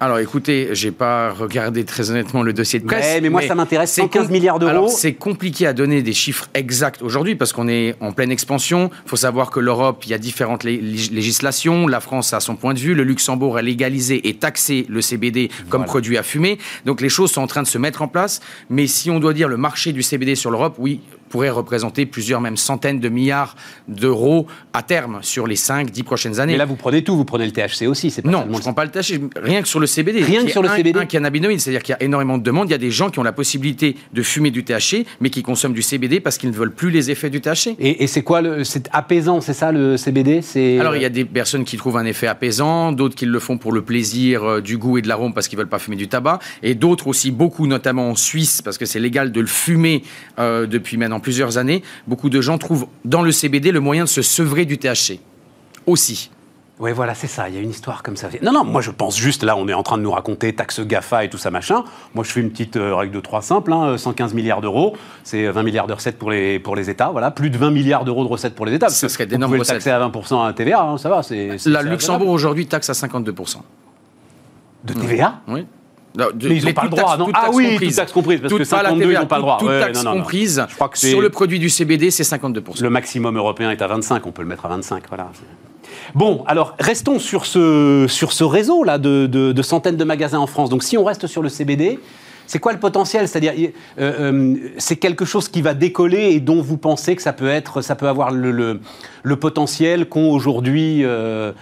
Alors 0.00 0.18
écoutez, 0.18 0.68
j'ai 0.72 0.90
pas 0.90 1.30
regardé 1.32 1.84
très 1.84 2.10
honnêtement 2.10 2.42
le 2.42 2.52
dossier 2.52 2.78
de 2.80 2.84
presse. 2.84 3.20
Mais 3.22 3.28
moi, 3.30 3.42
ça 3.42 3.54
m'intéresse, 3.54 3.92
c'est 3.92 4.02
115 4.02 4.22
com- 4.24 4.32
milliards 4.32 4.58
d'euros. 4.58 4.88
C'est 4.88 5.14
compliqué 5.14 5.66
à 5.66 5.72
donner 5.72 6.02
des 6.02 6.12
chiffres 6.12 6.48
exacts 6.54 7.02
aujourd'hui 7.02 7.34
parce 7.36 7.52
qu'on 7.52 7.68
est 7.68 7.94
en 8.00 8.12
pleine 8.12 8.30
expansion. 8.30 8.90
Il 9.06 9.08
faut 9.08 9.16
savoir 9.16 9.50
que 9.50 9.60
l'Europe, 9.60 10.02
il 10.04 10.10
y 10.10 10.14
a 10.14 10.18
différentes 10.18 10.64
lé- 10.64 10.80
lég- 10.80 11.12
législations. 11.12 11.86
La 11.86 12.00
France 12.00 12.32
a 12.32 12.40
son 12.40 12.56
point 12.56 12.74
de 12.74 12.78
vue. 12.78 12.94
Le 12.94 13.04
Luxembourg 13.04 13.56
a 13.56 13.62
légalisé 13.62 14.28
et 14.28 14.34
taxé 14.34 14.86
le 14.88 15.00
CBD 15.00 15.48
comme 15.68 15.80
Voilà. 15.80 15.84
produit 15.86 16.18
à 16.18 16.22
fumer. 16.22 16.58
Donc 16.84 17.00
les 17.00 17.08
choses 17.08 17.30
sont 17.30 17.40
en 17.42 17.46
train 17.46 17.62
de 17.62 17.68
se 17.68 17.78
mettre 17.78 18.02
en 18.02 18.08
place. 18.08 18.40
Mais 18.68 18.86
si 18.86 19.10
on 19.10 19.20
doit 19.20 19.32
dire 19.34 19.48
le 19.48 19.56
marché 19.56 19.92
du 19.92 20.02
CBD 20.02 20.34
sur 20.34 20.50
l'Europe, 20.50 20.74
oui, 20.78 21.00
pourrait 21.30 21.48
représenter 21.48 22.04
plusieurs, 22.04 22.42
même 22.42 22.58
centaines 22.58 23.00
de 23.00 23.08
milliards 23.08 23.56
d'euros 23.88 24.46
à 24.74 24.82
terme 24.82 25.20
sur 25.22 25.46
les 25.46 25.56
5-10 25.56 26.02
prochaines 26.02 26.40
années. 26.40 26.52
Mais 26.52 26.58
là, 26.58 26.64
vous 26.66 26.76
prenez 26.76 27.02
tout, 27.02 27.16
vous 27.16 27.24
prenez 27.24 27.46
le 27.46 27.52
THC 27.52 27.86
aussi, 27.86 28.10
c'est 28.10 28.20
pas 28.20 28.30
Non, 28.30 28.44
je 28.50 28.54
ne 28.54 28.58
prends 28.58 28.74
pas 28.74 28.84
le 28.84 28.90
THC, 28.90 29.20
rien 29.36 29.62
que 29.62 29.68
sur 29.68 29.80
le 29.80 29.86
CBD. 29.86 30.22
Rien 30.22 30.44
que 30.44 30.50
sur 30.50 30.62
le 30.62 30.68
un- 30.68 30.76
CBD. 30.76 30.98
Un 30.98 31.06
cannabinoïde, 31.06 31.60
c'est-à-dire 31.60 31.82
qu'il 31.82 31.92
y 31.92 31.96
a 31.96 32.02
énormément 32.02 32.36
de 32.36 32.42
demandes. 32.42 32.68
Il 32.68 32.72
y 32.72 32.74
a 32.74 32.78
des 32.78 32.90
gens 32.90 33.10
qui 33.10 33.18
ont 33.18 33.22
la 33.22 33.32
possibilité 33.32 33.96
de 34.12 34.22
fumer 34.22 34.50
du 34.50 34.64
THC, 34.64 35.06
mais 35.20 35.30
qui 35.30 35.42
consomment 35.42 35.72
du 35.72 35.82
CBD 35.82 36.20
parce 36.20 36.36
qu'ils 36.36 36.50
ne 36.50 36.54
veulent 36.54 36.74
plus 36.74 36.90
les 36.90 37.10
effets 37.10 37.30
du 37.30 37.40
THC. 37.40 37.76
Et, 37.78 38.02
et 38.02 38.06
c'est 38.06 38.22
quoi 38.22 38.42
le, 38.42 38.64
C'est 38.64 38.88
apaisant, 38.92 39.40
c'est 39.40 39.54
ça 39.54 39.72
le 39.72 39.96
CBD 39.96 40.42
C'est 40.42 40.78
Alors, 40.80 40.96
il 40.96 41.02
y 41.02 41.06
a 41.06 41.08
des 41.10 41.24
personnes 41.24 41.64
qui 41.64 41.76
trouvent 41.76 41.96
un 41.96 42.04
effet 42.04 42.26
apaisant, 42.26 42.92
d'autres 42.92 43.14
qui 43.14 43.26
le 43.26 43.38
font 43.38 43.56
pour 43.56 43.72
le 43.72 43.82
plaisir 43.82 44.42
euh, 44.44 44.60
du 44.60 44.76
goût 44.78 44.98
et 44.98 45.02
de 45.02 45.08
l'arôme 45.08 45.32
parce 45.32 45.46
qu'ils 45.48 45.58
veulent 45.58 45.68
pas 45.68 45.78
fumer 45.78 45.96
du 45.96 46.08
tabac, 46.08 46.40
et 46.62 46.74
d'autres 46.74 47.06
aussi, 47.06 47.30
beaucoup, 47.30 47.66
notamment 47.66 48.10
en 48.10 48.14
Suisse, 48.16 48.62
parce 48.62 48.78
que 48.78 48.84
c'est 48.86 49.00
légal 49.00 49.30
de 49.32 49.40
le 49.40 49.46
fumer 49.46 50.02
euh, 50.38 50.66
depuis 50.66 50.96
maintenant 50.96 51.19
plusieurs 51.20 51.58
années. 51.58 51.82
Beaucoup 52.06 52.30
de 52.30 52.40
gens 52.40 52.58
trouvent 52.58 52.86
dans 53.04 53.22
le 53.22 53.32
CBD 53.32 53.70
le 53.72 53.80
moyen 53.80 54.04
de 54.04 54.08
se 54.08 54.22
sevrer 54.22 54.64
du 54.64 54.78
THC. 54.78 55.20
Aussi. 55.86 56.30
Oui, 56.80 56.92
voilà, 56.92 57.14
c'est 57.14 57.26
ça. 57.26 57.50
Il 57.50 57.54
y 57.54 57.58
a 57.58 57.60
une 57.60 57.70
histoire 57.70 58.02
comme 58.02 58.16
ça. 58.16 58.28
Non, 58.40 58.52
non, 58.52 58.64
moi 58.64 58.80
je 58.80 58.90
pense 58.90 59.18
juste, 59.18 59.44
là, 59.44 59.54
on 59.54 59.68
est 59.68 59.74
en 59.74 59.82
train 59.82 59.98
de 59.98 60.02
nous 60.02 60.10
raconter 60.10 60.54
taxe 60.54 60.80
GAFA 60.80 61.24
et 61.24 61.28
tout 61.28 61.36
ça, 61.36 61.50
machin. 61.50 61.84
Moi, 62.14 62.24
je 62.24 62.30
fais 62.32 62.40
une 62.40 62.50
petite 62.50 62.76
euh, 62.76 62.94
règle 62.94 63.14
de 63.14 63.20
3 63.20 63.42
simple, 63.42 63.70
hein, 63.74 63.98
115 63.98 64.32
milliards 64.32 64.62
d'euros, 64.62 64.96
c'est 65.22 65.46
20 65.46 65.62
milliards 65.62 65.86
de 65.86 65.92
recettes 65.92 66.18
pour 66.18 66.30
les, 66.30 66.58
pour 66.58 66.76
les 66.76 66.88
États, 66.88 67.10
voilà. 67.10 67.30
Plus 67.30 67.50
de 67.50 67.58
20 67.58 67.70
milliards 67.70 68.06
d'euros 68.06 68.24
de 68.24 68.30
recettes 68.30 68.54
pour 68.54 68.64
les 68.64 68.72
États. 68.72 68.88
Ce 68.88 69.08
serait 69.08 69.24
vous 69.24 69.30
d'énormes 69.30 69.58
recettes. 69.58 69.74
taxer 69.74 69.90
à 69.90 70.00
20% 70.08 70.48
à 70.48 70.52
TVA, 70.54 70.82
hein, 70.82 70.96
ça 70.96 71.10
va. 71.10 71.22
c'est 71.22 71.58
La 71.66 71.82
Luxembourg 71.82 72.30
aujourd'hui 72.30 72.66
taxe 72.66 72.88
à 72.88 72.94
52%. 72.94 73.28
agréable. 73.28 73.64
De 74.84 74.94
TVA 74.94 75.40
Oui. 75.48 75.66
Non, 76.16 76.26
de- 76.34 76.48
Mais 76.48 76.56
ils 76.56 76.60
n'ont 76.62 76.66
les 76.66 76.72
pas 76.72 76.82
le 76.84 76.88
droit, 76.88 77.02
taxes- 77.04 77.18
non 77.18 77.26
Ah 77.32 77.40
taxes 77.44 77.56
oui, 77.56 77.76
toutes 77.78 77.94
taxes 77.94 78.12
comprises, 78.12 78.40
parce 78.40 78.52
que 78.52 78.58
pas 78.68 78.82
la 78.82 78.88
52, 78.90 79.12
ils 79.12 79.18
n'ont 79.18 79.26
pas 79.26 79.36
le 79.36 79.42
droit. 79.42 79.58
Toutes 79.60 79.68
Ouais, 79.68 79.80
taxes 79.80 80.02
non, 80.04 80.12
comprises. 80.14 80.64
Je 80.68 80.74
crois 80.74 80.88
que 80.88 80.98
Sur 80.98 81.20
le 81.20 81.30
produit 81.30 81.58
du 81.60 81.68
CBD, 81.70 82.10
c'est 82.10 82.24
52%. 82.24 82.82
Le 82.82 82.90
maximum 82.90 83.36
européen 83.36 83.70
est 83.70 83.80
à 83.80 83.86
25, 83.86 84.26
on 84.26 84.32
peut 84.32 84.42
le 84.42 84.48
mettre 84.48 84.66
à 84.66 84.70
25, 84.70 85.04
voilà. 85.08 85.30
Bon, 86.14 86.42
alors 86.46 86.74
restons 86.80 87.18
sur 87.20 87.46
ce, 87.46 88.06
sur 88.08 88.32
ce 88.32 88.42
réseau-là 88.44 88.98
de, 88.98 89.26
de- 89.26 89.52
de 89.52 89.62
centaines 89.62 89.96
de 89.96 90.04
magasins 90.04 90.38
en 90.40 90.46
France. 90.48 90.68
Donc 90.70 90.82
si 90.82 90.98
on 90.98 91.04
reste 91.04 91.26
sur 91.28 91.42
le 91.42 91.48
CBD, 91.48 92.00
c'est 92.48 92.58
quoi 92.58 92.72
le 92.72 92.80
potentiel? 92.80 93.28
C'est-à-dire, 93.28 93.52
euh, 93.56 93.68
euh, 94.32 94.56
c'est 94.78 94.96
quelque 94.96 95.24
chose 95.24 95.48
qui 95.48 95.62
va 95.62 95.74
décoller 95.74 96.30
et 96.32 96.40
dont 96.40 96.60
vous 96.60 96.76
pensez 96.76 97.14
que 97.14 97.22
ça 97.22 97.32
peut, 97.32 97.48
être, 97.48 97.80
ça 97.82 97.94
peut 97.94 98.08
avoir 98.08 98.32
le, 98.32 98.50
le- 98.50 98.80
le 99.22 99.36
potentiel 99.36 100.06
qu'ont 100.08 100.32
aujourd'hui 100.32 101.02
euh, 101.04 101.52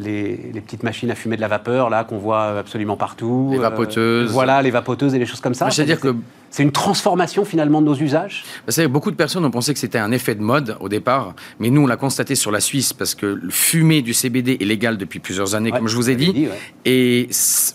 les, 0.00 0.50
les 0.52 0.60
petites 0.60 0.82
machines 0.82 1.10
à 1.10 1.14
fumer 1.14 1.36
de 1.36 1.40
la 1.40 1.48
vapeur, 1.48 1.90
là, 1.90 2.04
qu'on 2.04 2.18
voit 2.18 2.58
absolument 2.58 2.96
partout. 2.96 3.48
Les 3.52 3.58
euh, 3.58 3.62
vapoteuses. 3.62 4.30
voilà, 4.30 4.62
les 4.62 4.70
vapoteuses 4.70 5.14
et 5.14 5.18
les 5.18 5.26
choses 5.26 5.40
comme 5.40 5.54
ça. 5.54 5.70
C'est-à-dire 5.70 6.00
que 6.00 6.14
C'est 6.50 6.62
une 6.62 6.72
transformation 6.72 7.44
finalement 7.44 7.80
de 7.80 7.86
nos 7.86 7.94
usages 7.94 8.44
savez, 8.68 8.88
beaucoup 8.88 9.10
de 9.10 9.16
personnes 9.16 9.44
ont 9.44 9.50
pensé 9.50 9.72
que 9.72 9.78
c'était 9.78 9.98
un 9.98 10.10
effet 10.10 10.34
de 10.34 10.42
mode 10.42 10.76
au 10.80 10.88
départ, 10.88 11.34
mais 11.58 11.70
nous, 11.70 11.82
on 11.82 11.86
l'a 11.86 11.96
constaté 11.96 12.34
sur 12.34 12.50
la 12.50 12.60
Suisse 12.60 12.92
parce 12.92 13.14
que 13.14 13.26
le 13.26 13.50
fumer 13.50 14.02
du 14.02 14.14
CBD 14.14 14.56
est 14.60 14.64
légal 14.64 14.96
depuis 14.96 15.18
plusieurs 15.20 15.54
années, 15.54 15.70
Ouais, 15.70 15.78
comme 15.78 15.88
je 15.88 15.96
vous 15.96 16.10
ai 16.10 16.16
dit. 16.16 16.32
dit, 16.32 16.46
ouais. 16.46 16.58
Et 16.84 17.28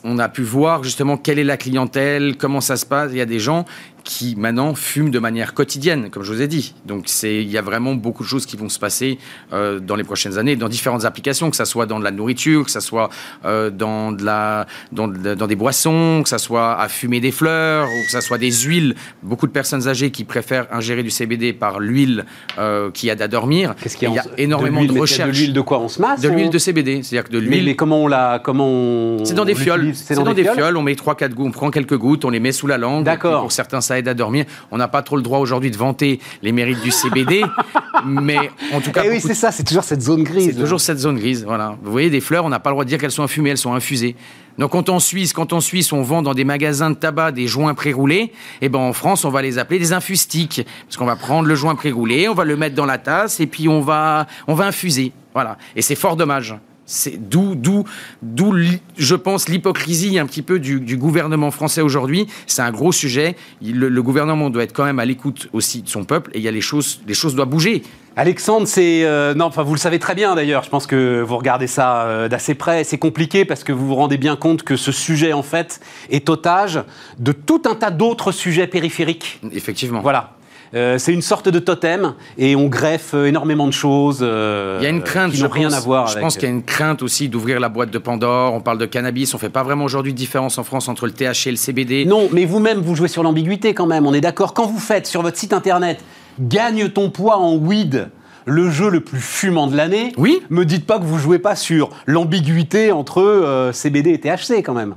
on 0.04 0.20
a 0.20 0.28
pu 0.28 0.42
voir 0.42 0.84
justement 0.84 1.18
quelle 1.18 1.40
est 1.40 1.44
la 1.44 1.58
clientèle, 1.58 2.36
comment 2.38 2.62
ça 2.62 2.76
se 2.76 2.86
passe. 2.86 3.12
Il 3.12 3.18
y 3.18 3.22
a 3.22 3.26
des 3.26 3.40
gens 3.40 3.66
qui 4.06 4.36
maintenant 4.38 4.76
fument 4.76 5.10
de 5.10 5.18
manière 5.20 5.54
quotidienne, 5.56 6.10
comme 6.12 6.22
je 6.24 6.32
vous 6.32 6.42
ai 6.42 6.48
dit. 6.48 6.74
Donc 6.86 7.08
il 7.24 7.50
y 7.50 7.58
a 7.58 7.62
vraiment 7.62 7.96
beaucoup 7.96 8.24
de 8.24 8.28
choses 8.30 8.46
qui 8.46 8.56
vont 8.56 8.70
se 8.70 8.78
passer 8.80 9.18
euh, 9.52 9.80
dans 9.80 9.96
les 9.96 10.04
prochaines 10.04 10.38
années, 10.38 10.56
dans 10.56 10.70
différentes 10.70 11.04
applications, 11.06 11.50
que 11.50 11.56
ça 11.58 11.66
soit 11.66 11.88
dans 11.88 11.98
de 12.00 12.04
la 12.04 12.12
nourriture, 12.12 12.64
que 12.66 12.72
ça 12.72 12.82
soit 12.82 13.10
euh, 13.46 13.72
dans, 13.72 14.12
de 14.12 14.24
la, 14.24 14.68
dans, 14.92 15.08
de- 15.08 15.34
dans 15.34 15.48
des 15.48 15.56
boissons, 15.56 16.22
que 16.24 16.30
ça 16.30 16.38
soit 16.38 16.80
à 16.80 16.88
fumer 16.88 17.20
des 17.20 17.32
fleurs, 17.32 17.88
ou 17.88 18.06
que 18.06 18.12
ça 18.12 18.22
soit 18.22 18.38
des 18.38 18.52
huiles, 18.52 18.94
beaucoup 19.24 19.48
de 19.48 19.52
personnes 19.52 19.88
âgées 19.88 20.12
qui 20.12 20.24
préfèrent 20.24 20.68
ingérer 20.72 21.02
du 21.02 21.10
CBD 21.10 21.52
par 21.52 21.80
l'huile 21.80 22.26
euh, 22.60 22.92
qui 22.92 23.10
aide 23.10 23.24
à 23.24 23.28
dormir. 23.28 23.74
Qu'est-ce 23.82 23.98
qu'il 23.98 24.08
Il 24.10 24.14
y 24.14 24.20
a 24.20 24.22
en- 24.22 24.36
énormément 24.38 24.84
de 24.84 24.94
de, 24.94 25.00
recherches. 25.00 25.32
De 25.32 25.36
l'huile 25.36 25.54
de 25.54 25.62
quoi 25.62 25.80
on 25.80 25.90
se 25.90 26.00
masse 26.00 26.22
De 26.22 26.30
l'huile 26.30 26.52
de 26.52 26.60
CBD, 26.60 27.02
c'est-à-dire 27.02 27.28
que 27.28 27.34
de 27.34 27.40
l'huile. 27.40 27.66
mais 27.66 27.76
comment 27.76 28.04
on 28.04 28.08
la. 28.08 28.40
Comment 28.44 28.68
on- 28.68 29.26
C'est 29.26 29.34
dans 29.34 29.46
des 29.46 29.56
fioles. 29.56 29.96
C'est 29.96 30.14
dans, 30.14 30.32
des 30.32 30.44
fioles? 30.44 30.78
On 30.78 30.84
met 30.84 30.94
trois, 30.96 31.16
quatre 31.16 31.34
gouttes. 31.34 31.48
On 31.48 31.52
prend 31.52 31.72
quelques 31.72 31.98
gouttes. 31.98 32.24
On 32.24 32.30
les 32.30 32.40
met 32.40 32.52
sous 32.52 32.68
la 32.68 32.78
langue. 32.78 33.04
D'accord. 33.04 33.42
Pour 33.42 33.52
certains, 33.52 33.82
ça 33.82 33.95
aide 33.98 34.08
à 34.08 34.14
dormir. 34.14 34.46
On 34.72 34.78
n'a 34.78 34.88
pas 34.88 35.02
trop 35.02 35.16
le 35.16 35.22
droit 35.22 35.40
aujourd'hui 35.40 35.72
de 35.72 35.78
vanter 35.78 36.20
les 36.42 36.52
mérites 36.52 36.82
du 36.82 36.92
CBD, 36.92 37.44
mais 38.06 38.52
en 38.74 38.82
tout 38.82 38.92
cas, 38.92 39.04
Eh 39.06 39.10
oui, 39.10 39.22
c'est 39.22 39.34
ça, 39.34 39.52
c'est 39.52 39.64
toujours 39.64 39.84
cette 39.84 40.02
zone 40.02 40.24
grise. 40.24 40.52
c'est 40.54 40.60
toujours 40.62 40.82
cette 40.82 41.00
zone 41.00 41.18
grise, 41.18 41.44
voilà. 41.46 41.78
Vous 41.84 41.92
voyez, 41.92 42.10
des 42.10 42.22
fleurs, 42.22 42.46
on 42.46 42.50
n'a 42.50 42.60
pas 42.60 42.70
le 42.70 42.76
droit 42.76 42.84
de 42.84 42.90
dire 42.90 43.00
qu'elles 43.00 43.12
sont 43.12 43.24
infumées, 43.24 43.52
elles 43.52 43.58
sont 43.58 43.74
infusées. 43.74 44.16
Donc 44.58 44.72
quand 44.72 44.90
en 44.90 45.00
Suisse, 45.00 45.34
quand 45.34 45.52
en 45.52 45.60
Suisse, 45.60 45.92
on 45.92 46.02
vend 46.02 46.22
dans 46.22 46.34
des 46.34 46.46
magasins 46.46 46.90
de 46.90 46.96
tabac 46.96 47.32
des 47.32 47.48
joints 47.48 47.74
pré-roulés, 47.74 48.32
eh 48.62 48.70
ben 48.70 48.80
en 48.80 48.94
France, 48.94 49.26
on 49.26 49.30
va 49.30 49.42
les 49.42 49.58
appeler 49.58 49.80
des 49.80 49.92
infustiques, 49.92 50.66
parce 50.86 50.98
qu'on 50.98 51.06
va 51.06 51.18
prendre 51.18 51.48
le 51.48 51.56
joint 51.56 51.76
pré-roulé, 51.76 52.30
on 52.30 52.34
va 52.34 52.46
le 52.46 52.56
mettre 52.56 52.76
dans 52.76 52.86
la 52.86 52.98
tasse 52.98 53.40
et 53.40 53.48
puis 53.48 53.68
on 53.68 53.82
va, 53.82 54.28
on 54.48 54.54
va 54.54 54.66
infuser, 54.68 55.12
voilà. 55.34 55.58
Et 55.76 55.82
c'est 55.82 55.96
fort 55.96 56.16
dommage. 56.16 56.56
C'est 56.86 57.18
d'où, 57.30 57.56
d'où, 57.56 57.84
d'où, 58.22 58.56
je 58.98 59.16
pense, 59.16 59.50
l'hypocrisie 59.50 60.20
un 60.20 60.26
petit 60.26 60.42
peu 60.42 60.60
du, 60.60 60.80
du 60.80 60.98
gouvernement 60.98 61.52
français 61.52 61.82
aujourd'hui. 61.82 62.28
C'est 62.48 62.62
un 62.62 62.72
gros 62.72 62.92
sujet. 62.92 63.36
Le 63.62 64.02
gouvernement 64.02 64.50
doit 64.50 64.64
être 64.64 64.74
quand 64.74 64.86
même 64.86 65.00
à 65.00 65.06
l'écoute 65.06 65.50
aussi 65.54 65.82
de 65.82 65.90
son 65.90 66.04
peuple 66.04 66.32
et 66.34 66.40
il 66.40 66.44
y 66.44 66.48
a 66.48 66.52
les 66.52 66.62
choses, 66.62 67.02
les 67.08 67.14
choses 67.14 67.36
doivent 67.36 67.50
bouger. 67.50 67.84
Alexandre, 68.18 68.66
c'est 68.66 69.04
euh, 69.04 69.34
non, 69.34 69.46
enfin 69.46 69.64
vous 69.64 69.74
le 69.74 69.80
savez 69.80 70.00
très 70.00 70.16
bien 70.16 70.36
d'ailleurs. 70.36 70.64
Je 70.64 70.70
pense 70.70 70.88
que 70.88 71.22
vous 71.22 71.36
regardez 71.36 71.68
ça 71.68 72.04
euh, 72.04 72.30
d'assez 72.30 72.56
près. 72.56 72.86
C'est 72.86 72.98
compliqué 72.98 73.44
parce 73.44 73.66
que 73.66 73.74
vous 73.74 73.86
vous 73.86 73.96
rendez 73.96 74.18
bien 74.18 74.38
compte 74.38 74.64
que 74.64 74.78
ce 74.78 74.94
sujet 74.94 75.34
en 75.34 75.44
fait 75.44 75.82
est 76.10 76.30
otage 76.30 76.82
de 77.20 77.34
tout 77.34 77.64
un 77.66 77.76
tas 77.76 77.92
d'autres 77.92 78.32
sujets 78.32 78.68
périphériques. 78.68 79.42
Effectivement. 79.52 80.00
Voilà. 80.02 80.36
Euh, 80.76 80.98
c'est 80.98 81.14
une 81.14 81.22
sorte 81.22 81.48
de 81.48 81.60
totem 81.60 82.14
et 82.38 82.56
on 82.58 82.66
greffe 82.68 83.14
euh, 83.14 83.26
énormément 83.28 83.66
de 83.68 83.72
choses. 83.72 84.20
euh, 84.22 84.78
Il 84.82 84.84
y 84.84 84.88
a 84.88 84.90
une 84.90 85.04
crainte, 85.04 85.32
qui 85.32 85.38
je 85.38 85.46
rien 85.46 85.70
pense. 85.70 85.78
à 85.78 85.80
voir. 85.80 86.08
Je 86.08 86.12
avec- 86.14 86.24
pense 86.24 86.34
qu'il 86.36 86.44
y 86.50 86.52
a 86.52 86.54
une 86.54 86.64
crainte 86.64 87.02
aussi 87.02 87.30
d'ouvrir 87.30 87.60
la 87.62 87.70
boîte 87.70 87.92
de 87.92 87.98
Pandore. 87.98 88.54
On 88.54 88.60
parle 88.62 88.78
de 88.78 88.86
cannabis. 88.86 89.34
On 89.34 89.38
fait 89.38 89.50
pas 89.50 89.64
vraiment 89.64 89.86
aujourd'hui 89.86 90.12
de 90.12 90.18
différence 90.18 90.58
en 90.58 90.64
France 90.66 90.90
entre 90.90 91.06
le 91.06 91.14
THC 91.14 91.48
et 91.48 91.52
le 91.52 91.58
CBD. 91.58 92.06
Non, 92.06 92.28
mais 92.34 92.44
vous-même, 92.46 92.80
vous 92.80 92.96
jouez 92.96 93.08
sur 93.08 93.24
l'ambiguïté 93.24 93.74
quand 93.74 93.86
même, 93.86 94.06
on 94.06 94.14
est 94.14 94.22
d'accord. 94.22 94.54
Quand 94.54 94.66
vous 94.68 94.80
faites 94.80 95.08
sur 95.08 95.22
votre 95.22 95.38
site 95.38 95.54
internet 95.54 96.04
Gagne 96.42 96.90
ton 96.90 97.10
poids 97.10 97.38
en 97.38 97.56
weed, 97.56 98.10
le 98.46 98.70
jeu 98.70 98.90
le 98.90 99.00
plus 99.00 99.22
fumant 99.22 99.68
de 99.68 99.78
l'année, 99.78 100.12
Oui. 100.18 100.42
me 100.50 100.66
dites 100.66 100.86
pas 100.86 101.00
que 101.00 101.06
vous 101.06 101.18
jouez 101.18 101.40
pas 101.40 101.56
sur 101.56 101.90
l'ambiguïté 102.06 102.92
entre 102.92 103.22
euh, 103.22 103.72
CBD 103.72 104.12
et 104.12 104.20
THC 104.20 104.62
quand 104.62 104.74
même. 104.74 104.96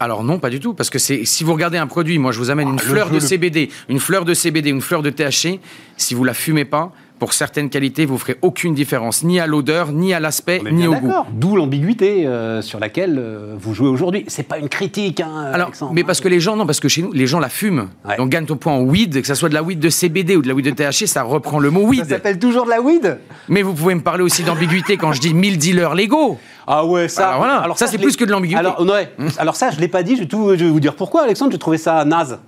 Alors 0.00 0.24
non, 0.24 0.38
pas 0.38 0.50
du 0.50 0.60
tout, 0.60 0.74
parce 0.74 0.90
que 0.90 0.98
c'est 0.98 1.24
si 1.24 1.44
vous 1.44 1.52
regardez 1.52 1.78
un 1.78 1.86
produit, 1.86 2.18
moi 2.18 2.32
je 2.32 2.38
vous 2.38 2.50
amène 2.50 2.68
une 2.68 2.74
le 2.76 2.80
fleur 2.80 3.08
de 3.08 3.14
le- 3.14 3.20
CBD, 3.20 3.70
une 3.88 4.00
fleur 4.00 4.24
de 4.24 4.34
CBD, 4.34 4.70
une 4.70 4.80
fleur 4.80 5.02
de 5.02 5.10
THC. 5.10 5.60
Si 5.96 6.14
vous 6.14 6.24
la 6.24 6.34
fumez 6.34 6.64
pas, 6.64 6.92
pour 7.20 7.32
certaines 7.32 7.70
qualités, 7.70 8.04
vous 8.06 8.18
ferez 8.18 8.36
aucune 8.42 8.74
différence, 8.74 9.22
ni 9.22 9.38
à 9.38 9.46
l'odeur, 9.46 9.92
ni 9.92 10.12
à 10.12 10.18
l'aspect, 10.20 10.60
ni 10.72 10.86
au 10.88 10.94
goût. 10.96 11.12
D'où 11.32 11.54
l'ambiguïté 11.56 12.26
euh, 12.26 12.60
sur 12.60 12.80
laquelle 12.80 13.16
euh, 13.18 13.54
vous 13.56 13.72
jouez 13.72 13.88
aujourd'hui. 13.88 14.24
C'est 14.26 14.42
pas 14.42 14.58
une 14.58 14.68
critique, 14.68 15.20
hein, 15.20 15.30
Alors, 15.52 15.68
Alexandre. 15.68 15.92
mais 15.94 16.02
parce 16.02 16.20
que 16.20 16.28
les 16.28 16.40
gens, 16.40 16.56
non, 16.56 16.66
parce 16.66 16.80
que 16.80 16.88
chez 16.88 17.02
nous, 17.02 17.12
les 17.12 17.28
gens 17.28 17.38
la 17.38 17.48
fument. 17.48 17.88
Ouais. 18.04 18.16
Donc 18.16 18.30
gagne 18.30 18.46
ton 18.46 18.56
point 18.56 18.72
en 18.72 18.82
weed, 18.82 19.20
que 19.20 19.26
ça 19.26 19.36
soit 19.36 19.48
de 19.48 19.54
la 19.54 19.62
weed 19.62 19.78
de 19.78 19.88
CBD 19.90 20.34
ou 20.36 20.42
de 20.42 20.48
la 20.48 20.54
weed 20.54 20.66
de 20.66 20.70
THC, 20.72 21.06
ça 21.06 21.22
reprend 21.22 21.60
le 21.60 21.70
mot 21.70 21.82
ça 21.82 21.88
weed. 21.88 22.04
s'appelle 22.06 22.38
toujours 22.40 22.64
de 22.64 22.70
la 22.70 22.80
weed 22.82 23.18
Mais 23.48 23.62
vous 23.62 23.74
pouvez 23.74 23.94
me 23.94 24.02
parler 24.02 24.24
aussi 24.24 24.42
d'ambiguïté 24.42 24.96
quand 24.96 25.12
je 25.12 25.20
dis 25.20 25.32
1000 25.34 25.56
dealers 25.58 25.94
légaux. 25.94 26.38
Ah 26.66 26.84
ouais, 26.84 27.08
ça. 27.08 27.28
Alors 27.28 27.38
voilà, 27.38 27.74
ça, 27.76 27.86
c'est 27.86 27.98
je 27.98 28.02
plus 28.02 28.16
que 28.16 28.24
de 28.24 28.30
l'ambiguïté. 28.30 28.58
Alors, 28.58 28.80
ouais. 28.80 29.10
alors 29.38 29.56
ça, 29.56 29.70
je 29.70 29.78
l'ai 29.80 29.88
pas 29.88 30.02
dit. 30.02 30.16
Je 30.16 30.20
vais, 30.22 30.26
tout, 30.28 30.50
je 30.56 30.64
vais 30.64 30.70
vous 30.70 30.80
dire 30.80 30.94
pourquoi, 30.94 31.22
Alexandre. 31.22 31.52
J'ai 31.52 31.58
trouvé 31.58 31.78
ça 31.78 32.04
naze. 32.04 32.38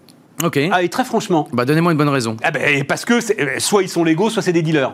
Ok. 0.42 0.58
Ah, 0.70 0.82
et 0.82 0.88
très 0.88 1.04
franchement. 1.04 1.48
Bah 1.52 1.64
donnez-moi 1.64 1.92
une 1.92 1.98
bonne 1.98 2.08
raison. 2.08 2.36
Ah 2.42 2.50
ben, 2.50 2.84
parce 2.84 3.04
que 3.04 3.14
euh, 3.14 3.58
soit 3.58 3.82
ils 3.82 3.88
sont 3.88 4.04
légaux, 4.04 4.28
soit 4.30 4.42
c'est 4.42 4.52
des 4.52 4.62
dealers. 4.62 4.92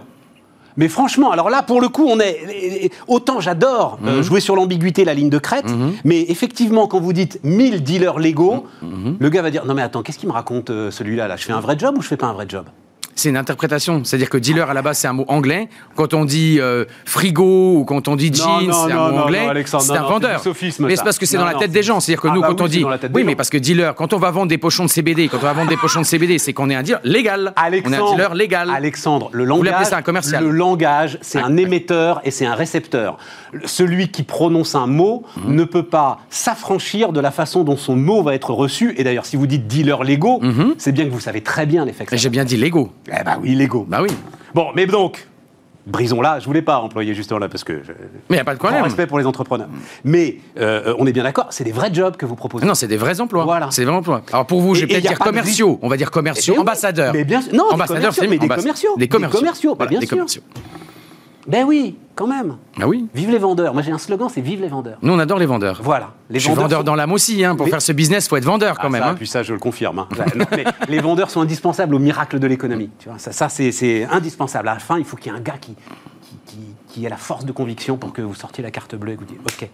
Mais 0.79 0.89
franchement, 0.89 1.31
alors 1.33 1.51
là, 1.51 1.63
pour 1.63 1.81
le 1.83 1.89
coup, 1.91 2.07
on 2.09 2.19
est. 2.19 2.91
Autant 3.07 3.41
j'adore 3.41 3.99
euh, 4.07 4.17
Mhm. 4.19 4.23
jouer 4.23 4.41
sur 4.41 4.57
l'ambiguïté, 4.57 5.05
la 5.05 5.13
ligne 5.15 5.29
de 5.31 5.39
crête, 5.39 5.67
mais 6.05 6.23
effectivement, 6.31 6.87
quand 6.87 6.99
vous 7.01 7.13
dites 7.13 7.41
1000 7.45 7.83
dealers 7.83 8.19
légaux, 8.19 8.65
Mhm. 8.81 9.17
le 9.21 9.29
gars 9.29 9.43
va 9.43 9.51
dire 9.51 9.67
Non, 9.67 9.75
mais 9.75 9.83
attends, 9.83 10.03
qu'est-ce 10.03 10.19
qu'il 10.19 10.29
me 10.29 10.35
raconte 10.35 10.71
euh, 10.71 10.91
celui-là 10.91 11.29
là? 11.29 11.37
Je 11.37 11.45
fais 11.45 11.53
un 11.53 11.61
vrai 11.61 11.77
job 11.79 11.97
ou 11.99 12.03
je 12.03 12.09
fais 12.09 12.17
pas 12.17 12.27
un 12.29 12.33
vrai 12.33 12.47
job? 12.49 12.65
C'est 13.15 13.29
une 13.29 13.37
interprétation. 13.37 14.03
C'est-à-dire 14.05 14.31
que 14.31 14.39
dealer 14.39 14.69
à 14.71 14.75
la 14.75 14.83
base 14.83 14.99
c'est 14.99 15.09
un 15.09 15.13
mot 15.13 15.25
anglais. 15.29 15.69
Quand 15.97 16.15
on 16.15 16.25
dit 16.25 16.59
euh, 16.61 16.85
frigo 17.05 17.77
ou 17.79 17.85
quand 17.85 18.09
on 18.09 18.17
dit 18.17 18.33
jeans, 18.33 18.73
c'est 18.73 18.93
un 18.93 19.11
mot 19.11 19.19
anglais. 19.19 19.47
c'est 19.67 19.77
un 19.77 20.03
vendeur. 20.03 20.43
mais 20.81 20.97
c'est 20.97 21.05
parce 21.05 21.19
que 21.19 21.27
c'est 21.27 21.37
dans 21.37 21.45
la 21.45 21.55
tête 21.55 21.71
des 21.73 21.83
gens. 21.83 22.01
C'est-à-dire 22.01 22.23
que 22.23 22.29
Ah 22.29 22.35
nous, 22.35 22.41
bah 22.41 22.49
quand 22.49 22.61
on 22.63 22.69
dit, 22.69 22.85
oui, 23.15 23.25
mais 23.25 23.35
parce 23.37 23.51
que 23.51 23.59
dealer, 23.59 23.95
quand 23.95 24.13
on 24.13 24.19
va 24.19 24.31
vendre 24.31 24.49
des 24.49 24.59
pochons 24.59 24.85
de 24.85 24.91
CBD, 24.91 25.29
quand 25.29 25.37
on 25.39 25.41
va 25.41 25.53
vendre 25.53 25.69
des 25.69 25.77
pochons 25.77 26.01
de 26.01 26.07
CBD, 26.07 26.39
c'est 26.39 26.53
qu'on 26.53 26.71
est 26.71 26.75
un 26.75 26.83
dealer 26.83 27.01
légal. 27.05 27.53
Alexandre, 27.57 27.97
on 27.97 28.01
est 28.01 28.11
un 28.11 28.15
dealer 28.15 28.35
légal. 28.35 28.71
Alexandre, 28.71 29.29
le 29.33 29.45
langage, 29.45 29.87
ça 29.87 29.97
un 29.99 30.03
commercial. 30.03 30.43
le 30.45 30.51
langage, 30.51 31.19
c'est 31.21 31.39
un 31.39 31.57
émetteur 31.57 32.21
et 32.25 32.31
c'est 32.31 32.47
un 32.47 32.55
récepteur. 32.55 33.19
Celui 33.67 34.09
qui 34.09 34.23
prononce 34.23 34.75
un 34.75 34.87
mot 34.87 35.25
Mhm. 35.37 35.55
ne 35.55 35.65
peut 35.65 35.83
pas 35.83 36.19
s'affranchir 36.31 37.13
de 37.13 37.21
la 37.21 37.31
façon 37.31 37.65
dont 37.65 37.77
son 37.77 37.97
mot 37.97 38.23
va 38.23 38.35
être 38.35 38.53
reçu. 38.53 38.95
Et 38.97 39.05
d'ailleurs, 39.05 39.27
si 39.27 39.37
vous 39.37 39.47
dites 39.47 39.67
dealer 39.67 40.03
légaux, 40.05 40.41
c'est 40.79 40.93
bien 40.93 41.05
que 41.05 41.11
vous 41.11 41.21
savez 41.21 41.43
très 41.43 41.67
bien 41.67 41.85
ça 41.87 42.05
Mhm. 42.05 42.19
J'ai 42.19 42.29
bien 42.31 42.45
dit 42.45 42.57
légaux. 42.57 42.91
Eh 43.09 43.25
ben 43.25 43.39
oui, 43.43 43.55
légaux. 43.55 43.85
Bah 43.89 44.01
oui. 44.03 44.09
Bon, 44.55 44.69
mais 44.77 44.87
donc, 44.87 45.27
brisons-la. 45.87 46.39
Je 46.39 46.45
voulais 46.47 46.63
pas 46.63 46.79
employer 46.79 47.15
justement 47.15 47.39
là 47.41 47.49
parce 47.49 47.65
que. 47.65 47.83
Je... 47.83 47.93
Mais 47.93 47.97
il 48.31 48.35
n'y 48.35 48.41
a 48.41 48.45
pas 48.45 48.55
de 48.55 48.59
problème. 48.59 48.83
respect 48.83 49.07
pour 49.07 49.19
les 49.19 49.27
entrepreneurs. 49.27 49.69
Mais 50.05 50.37
euh, 50.59 50.95
on 50.99 51.07
est 51.07 51.13
bien 51.13 51.25
d'accord, 51.25 51.47
c'est 51.51 51.65
des 51.65 51.73
vrais 51.73 51.93
jobs 51.93 52.17
que 52.17 52.27
vous 52.27 52.37
proposez. 52.37 52.65
Non, 52.67 52.75
c'est 52.75 52.87
des 52.89 52.97
vrais 52.97 53.21
emplois. 53.21 53.45
Voilà. 53.45 53.69
C'est 53.71 53.83
des 53.83 53.87
vrais 53.87 53.97
emplois. 53.97 54.23
Alors 54.33 54.47
pour 54.47 54.61
vous, 54.61 54.75
je 54.75 54.83
vais 54.83 54.87
peut-être 54.87 55.03
dire 55.03 55.13
de 55.13 55.17
commerciaux. 55.19 55.79
On 55.83 55.89
va 55.89 55.97
dire 55.97 56.11
commerciaux, 56.11 56.55
Eh 56.55 56.59
oui, 56.59 56.63
ambassadeurs. 56.63 57.13
mais 57.13 57.25
bien 57.25 57.41
sûr- 57.41 57.53
non, 57.55 57.69
des 57.69 57.75
ambassadeurs, 57.75 58.01
commerciaux, 58.15 58.23
c'est 58.23 58.29
mais 58.29 58.39
des 58.39 58.47
ambas- 58.47 58.57
commerciaux. 58.57 58.91
Des 58.97 59.01
Des 59.07 59.09
commerciaux. 59.09 59.75
bah, 59.75 59.87
bien 59.87 59.99
des 60.01 60.07
sûr. 60.07 60.17
commerciaux. 60.17 60.43
Ben 61.49 61.65
oui, 61.67 61.97
quand 62.15 62.27
même. 62.27 62.57
Ah 62.81 62.87
oui. 62.87 63.09
Vive 63.15 63.31
les 63.31 63.39
vendeurs. 63.39 63.73
Moi 63.75 63.83
j'ai 63.83 63.91
un 63.93 63.99
slogan, 63.99 64.29
c'est 64.33 64.41
Vive 64.41 64.61
les 64.61 64.69
vendeurs. 64.69 64.99
Nous, 65.03 65.13
on 65.13 65.19
adore 65.19 65.39
les 65.39 65.47
vendeurs. 65.47 65.81
Voilà. 65.83 66.13
Les 66.31 66.39
je 66.39 66.45
suis 66.47 66.55
vendeur 66.55 66.79
sont- 66.81 66.85
dans 66.85 66.95
l'âme 66.95 67.13
aussi. 67.13 67.45
Hein. 67.45 67.57
Pour 67.57 67.67
Mais- 67.67 67.71
faire 67.71 67.83
ce 67.83 67.93
business, 67.93 68.29
faut 68.29 68.37
être 68.37 68.45
vendeur 68.45 68.79
quand 68.79 68.87
Ah, 68.87 68.91
même. 68.91 69.03
ça, 69.03 69.09
hein. 69.11 69.15
Puis 69.17 69.27
ça, 69.27 69.43
je 69.43 69.53
le 69.53 69.59
confirme. 69.59 69.99
hein. 69.99 70.09
Non, 70.37 70.45
mais 70.53 70.65
les 70.89 71.01
vendeurs 71.01 71.31
sont 71.31 71.41
indispensables 71.41 71.95
au 71.95 71.99
miracle 71.99 72.39
de 72.39 72.47
l'économie. 72.47 72.91
Tu 72.99 73.09
vois, 73.09 73.19
ça, 73.19 73.33
ça, 73.33 73.49
c'est, 73.49 73.73
c'est 73.73 74.05
indispensable. 74.05 74.69
À 74.69 74.75
la 74.75 74.81
fin, 74.81 74.99
il 74.99 75.05
faut 75.05 75.17
qu'il 75.17 75.33
y 75.33 75.35
ait 75.35 75.39
un 75.39 75.43
gars 75.43 75.57
qui, 75.61 75.75
qui, 76.23 76.37
qui- 76.47 76.75
qui 76.89 77.05
ait 77.07 77.09
la 77.09 77.17
force 77.17 77.45
de 77.45 77.53
conviction 77.53 77.97
pour 77.97 78.13
que 78.13 78.23
vous 78.23 78.35
sortiez 78.35 78.63
la 78.63 78.71
carte 78.71 78.95
bleue 78.95 79.13
et 79.13 79.17
que 79.17 79.21
vous 79.21 79.27
dites 79.27 79.41
OK. 79.45 79.69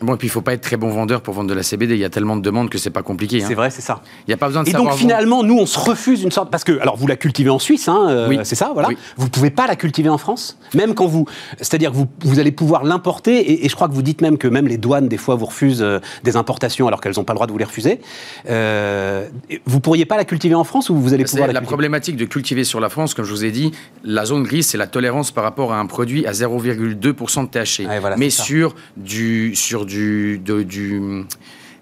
Bon, 0.00 0.14
et 0.14 0.16
puis 0.18 0.28
il 0.28 0.30
faut 0.30 0.40
pas 0.40 0.52
être 0.52 0.60
très 0.62 0.76
bon 0.76 0.90
vendeur 0.90 1.20
pour 1.20 1.34
vendre 1.34 1.48
de 1.48 1.54
la 1.54 1.62
CBD. 1.62 1.94
Il 1.94 2.00
y 2.00 2.04
a 2.04 2.10
tellement 2.10 2.36
de 2.36 2.42
demandes 2.42 2.70
que 2.70 2.78
c'est 2.78 2.90
pas 2.90 3.02
compliqué. 3.02 3.42
hein. 3.42 3.46
C'est 3.48 3.54
vrai, 3.54 3.70
c'est 3.70 3.82
ça. 3.82 4.00
Il 4.26 4.30
n'y 4.30 4.34
a 4.34 4.36
pas 4.36 4.46
besoin 4.46 4.62
de 4.62 4.68
Et 4.68 4.72
savoir. 4.72 4.90
donc 4.92 4.98
finalement, 4.98 5.42
nous, 5.42 5.58
on 5.58 5.66
se 5.66 5.78
refuse 5.78 6.22
une 6.22 6.30
sorte 6.30 6.50
parce 6.50 6.64
que 6.64 6.78
alors 6.80 6.96
vous 6.96 7.06
la 7.06 7.16
cultivez 7.16 7.50
en 7.50 7.58
Suisse, 7.58 7.88
hein, 7.88 8.06
euh, 8.08 8.28
Oui. 8.28 8.38
c'est 8.44 8.54
ça, 8.54 8.70
voilà. 8.72 8.88
Oui. 8.88 8.96
Vous 9.16 9.28
pouvez 9.28 9.50
pas 9.50 9.66
la 9.66 9.76
cultiver 9.76 10.08
en 10.08 10.18
France, 10.18 10.58
même 10.74 10.94
quand 10.94 11.06
vous, 11.06 11.26
c'est-à-dire 11.58 11.90
que 11.90 11.96
vous, 11.96 12.06
vous 12.20 12.38
allez 12.38 12.52
pouvoir 12.52 12.84
l'importer 12.84 13.36
et, 13.38 13.64
et 13.64 13.68
je 13.68 13.74
crois 13.74 13.88
que 13.88 13.94
vous 13.94 14.02
dites 14.02 14.20
même 14.20 14.38
que 14.38 14.48
même 14.48 14.68
les 14.68 14.78
douanes 14.78 15.08
des 15.08 15.16
fois 15.16 15.34
vous 15.34 15.46
refusent 15.46 15.82
euh, 15.82 15.98
des 16.24 16.36
importations 16.36 16.86
alors 16.86 17.00
qu'elles 17.00 17.14
n'ont 17.16 17.24
pas 17.24 17.32
le 17.32 17.36
droit 17.38 17.46
de 17.46 17.52
vous 17.52 17.58
les 17.58 17.64
refuser. 17.64 18.00
Euh, 18.48 19.26
vous 19.66 19.80
pourriez 19.80 20.04
pas 20.04 20.16
la 20.16 20.24
cultiver 20.24 20.54
en 20.54 20.64
France 20.64 20.90
ou 20.90 20.96
vous 20.96 21.12
allez 21.14 21.24
pouvoir 21.24 21.46
la, 21.48 21.52
la, 21.54 21.60
problématique 21.60 22.16
de 22.16 22.24
cultiver 22.24 22.64
sur 22.64 22.80
la 22.80 22.88
France, 22.88 23.14
comme 23.14 23.24
je 23.24 23.30
vous 23.32 23.44
ai 23.44 23.50
dit, 23.50 23.72
la 24.04 24.24
zone 24.24 24.42
grise, 24.42 24.66
c'est 24.66 24.78
la 24.78 24.86
tolérance 24.86 25.30
par 25.30 25.44
rapport 25.44 25.72
à 25.72 25.78
un 25.78 25.86
produit 25.86 26.26
à 26.26 26.32
0,2% 26.32 27.42
de 27.42 27.48
THC. 27.48 27.86
Ouais, 27.88 28.00
voilà, 28.00 28.16
Mais 28.16 28.30
ça. 28.30 28.42
sur 28.42 28.74
du, 28.96 29.54
sur 29.54 29.86
du, 29.88 30.38
de- 30.38 30.62
du, 30.62 31.24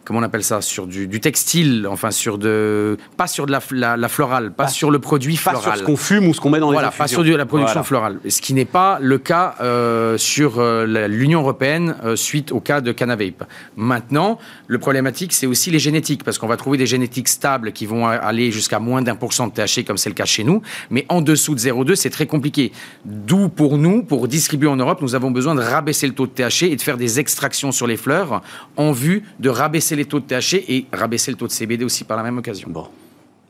comment 0.06 0.20
on 0.20 0.22
appelle 0.22 0.44
ça, 0.44 0.62
sur 0.62 0.86
du, 0.86 1.06
du 1.08 1.20
textile, 1.20 1.86
enfin 1.90 2.10
sur 2.10 2.38
de, 2.38 2.96
pas 3.16 3.26
sur 3.26 3.44
de 3.44 3.52
la, 3.52 3.60
la, 3.72 3.96
la 3.98 4.08
florale, 4.08 4.52
pas, 4.52 4.64
Pas- 4.64 4.68
sur 4.70 4.90
le 4.90 4.98
produit 5.00 5.34
pas 5.36 5.50
floral. 5.50 5.62
sur 5.64 5.76
ce 5.76 5.82
qu'on 5.82 5.96
fume 5.96 6.28
ou 6.28 6.32
ce 6.34 6.40
qu'on 6.40 6.48
met 6.50 6.60
dans 6.60 6.70
Voilà, 6.72 6.88
les 6.92 6.96
pas 6.96 7.04
infusions. 7.04 7.16
sur 7.18 7.24
du- 7.24 7.36
la 7.36 7.44
production 7.44 7.72
Voilà. 7.72 7.84
florale. 7.84 8.20
Ce 8.28 8.40
qui 8.40 8.54
n'est 8.54 8.64
pas 8.64 8.98
le 9.02 9.18
cas 9.18 9.56
euh, 9.60 10.16
sur 10.16 10.58
euh, 10.60 10.86
l'Union 11.08 11.40
européenne 11.40 11.96
euh, 12.04 12.14
suite 12.16 12.52
au 12.52 12.60
cas 12.60 12.80
de 12.80 12.92
Canavape. 12.92 13.44
Maintenant, 13.76 14.38
le 14.68 14.78
problématique, 14.78 15.32
c'est 15.32 15.46
aussi 15.46 15.70
les 15.70 15.80
génétiques, 15.80 16.22
parce 16.24 16.38
qu'on 16.38 16.46
va 16.46 16.56
trouver 16.56 16.78
des 16.78 16.86
génétiques 16.86 17.28
stables 17.28 17.72
qui 17.72 17.86
vont 17.86 18.06
aller 18.06 18.52
jusqu'à 18.52 18.78
moins 18.78 19.02
d'un 19.02 19.16
pour 19.16 19.32
cent 19.32 19.48
de 19.48 19.52
THC, 19.52 19.84
comme 19.84 19.96
c'est 19.98 20.08
le 20.08 20.14
cas 20.14 20.24
chez 20.24 20.44
nous. 20.44 20.62
Mais 20.90 21.04
en 21.08 21.20
dessous 21.20 21.54
de 21.54 21.60
0,2, 21.60 21.96
c'est 21.96 22.10
très 22.10 22.26
compliqué. 22.26 22.70
D'où, 23.04 23.48
pour 23.48 23.76
nous, 23.76 24.04
pour 24.04 24.28
distribuer 24.28 24.68
en 24.68 24.76
Europe, 24.76 25.02
nous 25.02 25.14
avons 25.16 25.30
besoin 25.32 25.54
de 25.56 25.60
rabaisser 25.62 26.06
le 26.06 26.14
taux 26.14 26.26
de 26.26 26.32
THC 26.32 26.62
et 26.70 26.76
de 26.76 26.80
faire 26.80 26.96
des 26.96 27.18
extractions 27.18 27.72
sur 27.72 27.86
les 27.86 27.96
fleurs 27.96 28.42
en 28.76 28.92
vue 28.92 29.24
de 29.40 29.48
rabaisser 29.48 29.95
les 29.96 30.04
taux 30.04 30.20
de 30.20 30.26
THC 30.26 30.64
et 30.68 30.86
rabaisser 30.92 31.30
le 31.30 31.36
taux 31.36 31.46
de 31.46 31.52
CBD 31.52 31.84
aussi 31.84 32.04
par 32.04 32.16
la 32.16 32.22
même 32.22 32.38
occasion. 32.38 32.68
Bon. 32.70 32.86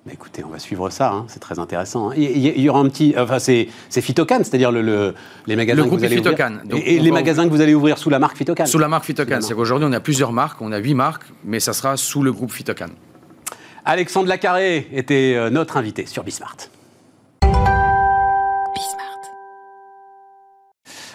Bah, 0.06 0.12
écoutez, 0.14 0.44
on 0.44 0.48
va 0.50 0.60
suivre 0.60 0.88
ça, 0.88 1.10
hein, 1.12 1.24
c'est 1.26 1.40
très 1.40 1.58
intéressant. 1.58 2.10
hein. 2.10 2.14
Il 2.16 2.60
y, 2.60 2.68
aura 2.68 2.78
un 2.78 2.88
petit. 2.88 3.12
Enfin, 3.18 3.40
c'est 3.40 3.66
c'est 3.88 4.00
Phytocan, 4.00 4.38
c'est-à-dire 4.38 4.70
le, 4.70 4.80
le- 4.80 5.14
les 5.48 5.56
magasins 5.56 5.82
Le 5.82 5.90
que 5.90 5.94
vous 5.96 6.04
allez 6.04 6.16
Phytocan. 6.18 6.52
ouvrir. 6.64 6.82
Et 6.86 7.00
les 7.00 7.10
magasins 7.10 7.44
que 7.44 7.50
vous 7.50 7.60
allez 7.60 7.74
ouvrir 7.74 7.98
sous 7.98 8.08
la 8.08 8.20
marque 8.20 8.36
Phytocan. 8.36 8.66
Sous 8.66 8.78
la 8.78 8.86
marque 8.86 9.04
Phytocan. 9.04 9.40
C'est 9.40 9.54
qu'aujourd'hui, 9.54 9.88
on 9.90 9.92
a 9.92 9.98
plusieurs 10.00 10.32
marques, 10.32 10.62
on 10.62 10.70
a 10.70 10.78
huit 10.78 10.94
marques, 10.94 11.24
mais 11.44 11.58
ça 11.58 11.72
sera 11.72 11.96
sous 11.96 12.22
le 12.22 12.32
groupe 12.32 12.52
Phytocan. 12.52 12.86
Alexandre 13.84 14.28
Lacarré 14.28 14.86
était 14.92 15.34
euh, 15.36 15.50
notre 15.50 15.76
invité 15.76 16.06
sur 16.06 16.22
Bismart. 16.24 16.56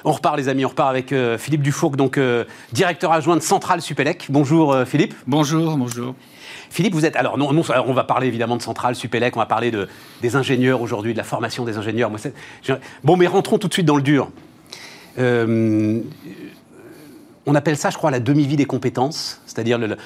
On 0.04 0.12
repart, 0.12 0.36
les 0.36 0.50
amis, 0.50 0.66
on 0.66 0.70
repart 0.70 0.90
avec 0.90 1.12
euh, 1.12 1.38
Philippe 1.38 1.62
Dufourc, 1.62 1.96
donc 1.96 2.18
euh, 2.18 2.46
directeur 2.72 3.12
adjoint 3.12 3.36
de 3.36 3.42
Centrale 3.42 3.82
Supélec. 3.82 4.28
Bonjour 4.30 4.74
euh, 4.74 4.84
Philippe. 4.86 5.14
Bonjour, 5.28 5.78
bonjour. 5.78 6.16
Philippe, 6.72 6.96
vous 6.96 7.06
êtes. 7.06 7.16
Alors, 7.16 7.38
non, 7.38 7.54
non, 7.54 7.62
on 7.86 7.94
va 7.94 8.04
parler 8.04 8.28
évidemment 8.28 8.58
de 8.58 8.64
Centrale 8.64 8.96
Supélec, 8.96 9.36
on 9.36 9.40
va 9.40 9.46
parler 9.46 9.70
de, 9.70 9.88
des 10.22 10.36
ingénieurs 10.36 10.82
aujourd'hui, 10.82 11.14
de 11.14 11.18
la 11.18 11.24
formation 11.24 11.66
des 11.66 11.78
ingénieurs. 11.78 12.10
Moi, 12.10 12.20
bon, 13.04 13.16
mais 13.16 13.28
rentrons 13.28 13.60
tout 13.60 13.68
de 13.68 13.74
suite 13.74 13.86
dans 13.86 13.96
le 13.96 14.02
dur. 14.02 14.32
on 15.18 16.04
appelle 17.54 17.78
ça, 17.78 17.92
je 17.92 17.98
crois, 17.98 18.10
la 18.10 18.20
demi-vie 18.20 18.56
des 18.56 18.66
compétences, 18.66 19.42
c'est-à-dire 19.46 19.78
le, 19.78 19.98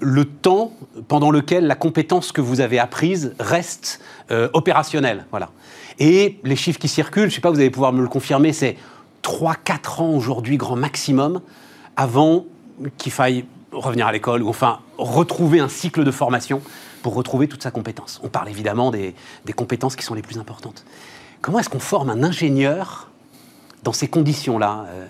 le, 0.00 0.24
temps 0.24 0.72
pendant 1.06 1.30
lequel 1.30 1.66
la 1.66 1.76
compétence 1.76 2.32
que 2.32 2.40
vous 2.40 2.60
avez 2.60 2.78
apprise 2.78 3.34
reste 3.38 4.00
opérationnelle. 4.52 5.26
Voilà. 5.30 5.50
Et 6.00 6.38
les 6.42 6.56
chiffres 6.56 6.78
qui 6.78 6.88
circulent, 6.88 7.24
je 7.24 7.26
ne 7.26 7.34
sais 7.34 7.40
pas, 7.40 7.50
vous 7.50 7.60
allez 7.60 7.70
pouvoir 7.70 7.92
me 7.92 8.02
le 8.02 8.08
confirmer, 8.08 8.52
c'est 8.52 8.76
3-4 9.22 10.02
ans 10.02 10.10
aujourd'hui, 10.10 10.56
grand 10.56 10.76
maximum, 10.76 11.40
avant 11.96 12.46
qu'il 12.96 13.12
faille 13.12 13.44
revenir 13.72 14.06
à 14.06 14.12
l'école 14.12 14.42
ou 14.42 14.48
enfin 14.48 14.80
retrouver 14.96 15.60
un 15.60 15.68
cycle 15.68 16.04
de 16.04 16.10
formation 16.10 16.62
pour 17.02 17.14
retrouver 17.14 17.48
toute 17.48 17.62
sa 17.62 17.70
compétence. 17.70 18.20
On 18.22 18.28
parle 18.28 18.48
évidemment 18.48 18.90
des, 18.90 19.14
compétences 19.56 19.96
qui 19.96 20.04
sont 20.04 20.14
les 20.14 20.22
plus 20.22 20.38
importantes. 20.38 20.84
Comment 21.40 21.58
est-ce 21.58 21.68
qu'on 21.68 21.78
forme 21.78 22.10
un 22.10 22.22
ingénieur 22.22 23.10
dans 23.84 23.92
ces 23.92 24.08
conditions-là 24.08 24.86
euh, 24.88 25.06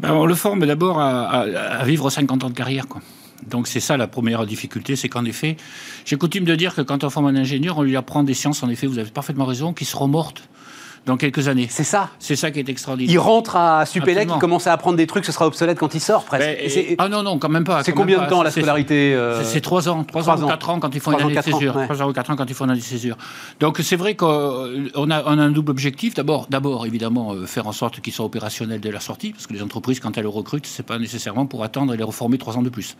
ben, 0.00 0.12
On 0.12 0.26
le 0.26 0.34
forme 0.34 0.66
d'abord 0.66 1.00
à, 1.00 1.40
à, 1.40 1.84
vivre 1.84 2.10
50 2.10 2.44
ans 2.44 2.50
de 2.50 2.54
carrière. 2.54 2.86
Quoi. 2.88 3.00
Donc 3.46 3.66
c'est 3.66 3.80
ça 3.80 3.96
la 3.96 4.06
première 4.06 4.44
difficulté, 4.46 4.96
c'est 4.96 5.08
qu'en 5.08 5.24
effet, 5.24 5.56
j'ai 6.04 6.16
coutume 6.16 6.44
de 6.44 6.54
dire 6.54 6.74
que 6.74 6.82
quand 6.82 7.04
on 7.04 7.10
forme 7.10 7.26
un 7.26 7.36
ingénieur, 7.36 7.78
on 7.78 7.82
lui 7.82 7.96
apprend 7.96 8.22
des 8.22 8.34
sciences, 8.34 8.62
en 8.62 8.68
effet, 8.68 8.86
vous 8.86 8.98
avez 8.98 9.10
parfaitement 9.10 9.44
raison, 9.44 9.72
qui 9.72 9.84
seront 9.84 10.08
mortes 10.08 10.48
dans 11.06 11.16
quelques 11.16 11.46
années. 11.46 11.68
C'est 11.70 11.84
ça. 11.84 12.10
C'est 12.18 12.34
ça 12.34 12.50
qui 12.50 12.58
est 12.58 12.68
extraordinaire. 12.68 13.12
Il 13.12 13.18
rentre 13.18 13.54
à 13.56 13.86
Supélec, 13.86 14.28
il 14.30 14.38
commence 14.38 14.66
à 14.66 14.72
apprendre 14.72 14.96
des 14.96 15.06
trucs, 15.06 15.24
ce 15.24 15.32
sera 15.32 15.46
obsolète 15.46 15.78
quand 15.78 15.94
il 15.94 16.00
sort 16.00 16.24
presque. 16.24 16.48
Ah 16.98 17.08
non, 17.08 17.22
non, 17.22 17.38
quand 17.38 17.48
même 17.48 17.64
pas. 17.64 17.82
C'est 17.84 17.92
combien 17.92 18.22
de 18.22 18.28
temps 18.28 18.42
la 18.42 18.50
scolarité 18.50 19.14
euh, 19.14 19.42
C'est 19.44 19.60
trois 19.60 19.88
ans, 19.88 20.04
trois 20.04 20.28
ans, 20.28 20.42
ou 20.42 20.46
quatre 20.46 20.68
ans 20.68 20.80
quand 20.80 20.94
ils 20.94 21.00
font 21.00 21.12
une 21.12 21.22
année 21.22 21.36
de 21.36 21.40
césure. 21.40 21.72
Trois 21.84 22.02
ans 22.02 22.10
ou 22.10 22.12
quatre 22.12 22.30
ans 22.30 22.36
quand 22.36 22.50
ils 22.50 22.54
font 22.54 22.64
une 22.64 22.72
année 22.72 22.80
de 22.80 22.84
césure. 22.84 23.16
Donc 23.60 23.78
c'est 23.82 23.96
vrai 23.96 24.16
qu'on 24.16 24.26
a, 25.10 25.22
on 25.26 25.38
a, 25.38 25.42
un 25.42 25.50
double 25.50 25.70
objectif. 25.70 26.14
D'abord, 26.14 26.48
d'abord 26.50 26.86
évidemment, 26.86 27.32
euh, 27.32 27.46
faire 27.46 27.68
en 27.68 27.72
sorte 27.72 28.00
qu'ils 28.00 28.12
soient 28.12 28.26
opérationnels 28.26 28.80
dès 28.80 28.90
leur 28.90 29.02
sortie, 29.02 29.30
parce 29.30 29.46
que 29.46 29.52
les 29.52 29.62
entreprises, 29.62 30.00
quand 30.00 30.18
elles 30.18 30.26
recrutent, 30.26 30.66
c'est 30.66 30.84
pas 30.84 30.98
nécessairement 30.98 31.46
pour 31.46 31.62
attendre 31.62 31.94
et 31.94 31.96
les 31.96 32.04
reformer 32.04 32.36
trois 32.36 32.58
ans 32.58 32.62
de 32.62 32.68
plus. 32.68 32.96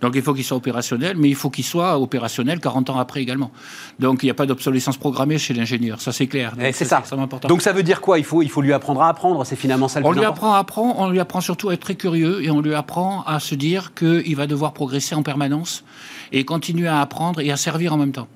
Donc 0.00 0.12
il 0.14 0.22
faut 0.22 0.32
qu'ils 0.32 0.44
soient 0.44 0.56
opérationnels, 0.56 1.16
mais 1.16 1.28
il 1.28 1.34
faut 1.34 1.50
qu'ils 1.50 1.64
soient 1.64 1.98
opérationnels 1.98 2.60
40 2.60 2.90
ans 2.90 2.98
après 2.98 3.20
également. 3.20 3.50
Donc 3.98 4.22
il 4.22 4.26
n'y 4.26 4.30
a 4.30 4.34
pas 4.34 4.46
d'obsolescence 4.46 4.96
programmée 4.96 5.38
chez 5.38 5.54
l'ingénieur, 5.54 6.00
ça 6.00 6.12
c'est 6.12 6.28
clair. 6.28 6.54
Eh, 6.60 6.72
c'est 6.72 6.84
ça. 6.84 7.02
Donc 7.48 7.62
ça 7.62 7.72
veut 7.72 7.82
dire 7.82 8.00
quoi 8.00 8.18
il 8.18 8.24
faut 8.24 8.62
lui 8.62 8.72
apprendre 8.72 9.02
à 9.02 9.08
apprendre. 9.08 9.44
C'est 9.44 9.56
finalement 9.56 9.88
ça 9.88 10.00
le 10.00 10.06
on 10.06 10.12
lui 10.12 10.24
apprend 10.24 10.54
à 10.54 10.58
apprendre, 10.58 10.98
on 10.98 11.10
lui 11.10 11.18
apprend 11.18 11.40
surtout 11.40 11.70
à 11.70 11.74
être 11.74 11.80
très 11.80 11.94
curieux 11.94 12.44
et 12.44 12.50
on 12.50 12.60
lui 12.60 12.74
apprend 12.74 13.22
à 13.22 13.40
se 13.40 13.54
dire 13.54 13.94
qu'il 13.94 14.36
va 14.36 14.46
devoir 14.46 14.72
progresser 14.72 15.14
en 15.14 15.22
permanence 15.22 15.84
et 16.30 16.44
continuer 16.44 16.88
à 16.88 17.00
apprendre 17.00 17.40
et 17.40 17.50
à 17.50 17.56
servir 17.56 17.94
en 17.94 17.96
même 17.96 18.12
temps. 18.12 18.28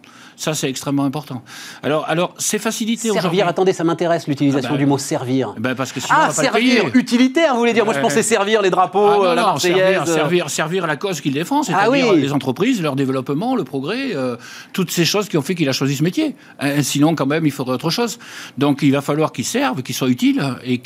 Ça, 0.43 0.55
c'est 0.55 0.69
extrêmement 0.69 1.05
important. 1.05 1.41
Alors, 1.85 2.05
alors 2.09 2.35
c'est 2.37 2.59
facilité 2.59 3.11
Servir, 3.13 3.47
attendez, 3.47 3.73
ça 3.73 3.85
m'intéresse 3.85 4.27
l'utilisation 4.27 4.71
ah 4.71 4.73
bah, 4.73 4.79
du 4.79 4.87
mot 4.87 4.99
servir. 4.99 5.55
Ben 5.57 5.77
parce 5.77 5.93
que 5.93 6.01
sinon, 6.01 6.19
ah, 6.21 6.33
servir, 6.33 6.91
utilitaire, 6.95 7.53
vous 7.53 7.61
voulez 7.61 7.73
dire 7.73 7.85
Moi, 7.85 7.95
je 7.95 8.01
pensais 8.01 8.25
servir 8.25 8.61
les 8.61 8.71
drapeaux, 8.71 9.07
ah 9.07 9.25
euh, 9.25 9.35
la 9.37 9.43
Marseillaise. 9.43 10.01
Euh. 10.01 10.15
Servir, 10.15 10.51
servir, 10.51 10.89
la 10.89 10.97
cause 10.97 11.21
qu'il 11.21 11.33
défend, 11.33 11.61
ah 11.61 11.65
c'est-à-dire 11.65 12.13
les 12.15 12.33
entreprises, 12.33 12.83
leur 12.83 12.97
développement, 12.97 13.55
le 13.55 13.63
progrès, 13.63 14.17
euh, 14.17 14.37
toutes 14.73 14.91
ces 14.91 15.05
choses 15.05 15.29
qui 15.29 15.37
ont 15.37 15.43
fait 15.43 15.55
qu'il 15.55 15.69
a 15.69 15.73
choisi 15.73 15.95
ce 15.95 16.03
métier. 16.03 16.35
sinon, 16.81 17.15
quand 17.15 17.27
même, 17.27 17.47
il 17.47 17.53
faudrait 17.53 17.77
autre 17.77 17.91
chose. 17.91 18.19
Donc, 18.59 18.81
il 18.83 18.91
va 18.91 19.01
falloir 19.01 19.31
qu'il 19.31 19.45
serve, 19.45 19.85
qu'il 19.85 19.95
soit 19.95 20.09
utile 20.09 20.43
et 20.65 20.79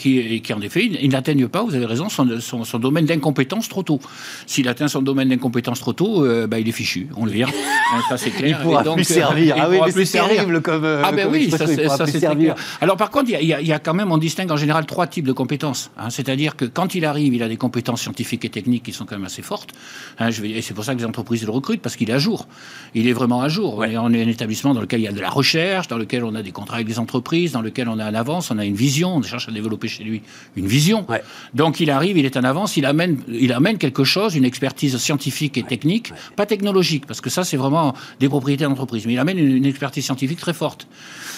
qu'en 0.42 0.60
effet, 0.60 0.84
il, 0.84 1.08
n'atteigne 1.08 1.48
pas, 1.48 1.62
vous 1.62 1.74
avez 1.74 1.86
raison, 1.86 2.10
son, 2.10 2.28
son, 2.40 2.78
domaine 2.78 3.06
d'incompétence 3.06 3.70
trop 3.70 3.82
tôt. 3.82 4.00
S'il 4.46 4.68
atteint 4.68 4.88
son 4.88 5.00
domaine 5.00 5.30
d'incompétence 5.30 5.80
trop 5.80 5.94
tôt, 5.94 6.26
ben, 6.46 6.58
il 6.58 6.68
est 6.68 6.72
fichu, 6.72 7.08
on 7.16 7.24
le 7.24 7.30
vire. 7.30 7.48
ça, 8.10 8.18
c'est 8.18 8.32
clair. 8.32 8.58
Il 8.60 8.62
pourra 8.62 8.84
plus 8.84 9.04
servir. 9.04 9.45
Ah 9.54 9.68
oui, 9.68 9.78
mais 9.84 10.04
c'est 10.04 10.18
terrible 10.18 10.60
comme. 10.62 10.84
Euh, 10.84 11.02
ah 11.04 11.12
ben 11.12 11.28
oui, 11.30 11.50
ça 11.50 11.66
c'est 11.66 12.18
servir. 12.18 12.54
Alors 12.80 12.96
par 12.96 13.10
contre, 13.10 13.30
il 13.30 13.46
y, 13.46 13.72
a 13.72 13.78
quand 13.78 13.94
même, 13.94 14.12
on 14.12 14.18
distingue 14.18 14.50
en 14.50 14.56
général 14.56 14.86
trois 14.86 15.06
types 15.06 15.26
de 15.26 15.32
compétences. 15.32 15.90
Hein. 15.98 16.10
C'est-à-dire 16.10 16.56
que 16.56 16.64
quand 16.64 16.94
il 16.94 17.04
arrive, 17.04 17.34
il 17.34 17.42
a 17.42 17.48
des 17.48 17.56
compétences 17.56 18.02
scientifiques 18.02 18.44
et 18.44 18.50
techniques 18.50 18.84
qui 18.84 18.92
sont 18.92 19.04
quand 19.04 19.16
même 19.16 19.26
assez 19.26 19.42
fortes. 19.42 19.70
Hein, 20.18 20.30
je 20.30 20.42
vais, 20.42 20.50
et 20.50 20.62
c'est 20.62 20.74
pour 20.74 20.84
ça 20.84 20.94
que 20.94 21.00
les 21.00 21.06
entreprises 21.06 21.44
le 21.44 21.50
recrutent 21.50 21.82
parce 21.82 21.96
qu'il 21.96 22.10
est 22.10 22.14
à 22.14 22.18
jour. 22.18 22.46
Il 22.94 23.08
est 23.08 23.12
vraiment 23.12 23.42
à 23.42 23.48
jour. 23.48 23.78
On 23.78 24.12
est 24.12 24.22
un 24.22 24.28
établissement 24.28 24.74
dans 24.74 24.80
lequel 24.80 25.00
il 25.00 25.04
y 25.04 25.08
a 25.08 25.12
de 25.12 25.20
la 25.20 25.30
recherche, 25.30 25.88
dans 25.88 25.98
lequel 25.98 26.24
on 26.24 26.34
a 26.34 26.42
des 26.42 26.52
contrats 26.52 26.76
avec 26.76 26.86
des 26.86 26.98
entreprises, 26.98 27.52
dans 27.52 27.62
lequel 27.62 27.88
on 27.88 27.98
est 27.98 28.02
en 28.02 28.14
avance, 28.14 28.50
on 28.50 28.58
a 28.58 28.64
une 28.64 28.74
vision, 28.74 29.16
on 29.16 29.22
cherche 29.22 29.48
à 29.48 29.52
développer 29.52 29.88
chez 29.88 30.04
lui 30.04 30.22
une 30.56 30.66
vision. 30.66 31.06
Donc 31.54 31.80
il 31.80 31.90
arrive, 31.90 32.16
il 32.18 32.24
est 32.24 32.36
en 32.36 32.44
avance, 32.44 32.76
il 32.76 32.86
amène, 32.86 33.18
il 33.28 33.52
amène 33.52 33.78
quelque 33.78 34.04
chose, 34.04 34.34
une 34.36 34.44
expertise 34.44 34.96
scientifique 34.96 35.58
et 35.58 35.62
technique, 35.62 36.12
pas 36.36 36.46
technologique, 36.46 37.06
parce 37.06 37.20
que 37.20 37.30
ça 37.30 37.44
c'est 37.44 37.56
vraiment 37.56 37.94
des 38.20 38.28
propriétés 38.28 38.64
d'entreprise, 38.64 39.06
mais 39.06 39.12
il 39.14 39.18
amène 39.28 39.38
une 39.38 39.64
expertise 39.64 40.04
scientifique 40.04 40.38
très 40.38 40.54
forte. 40.54 40.86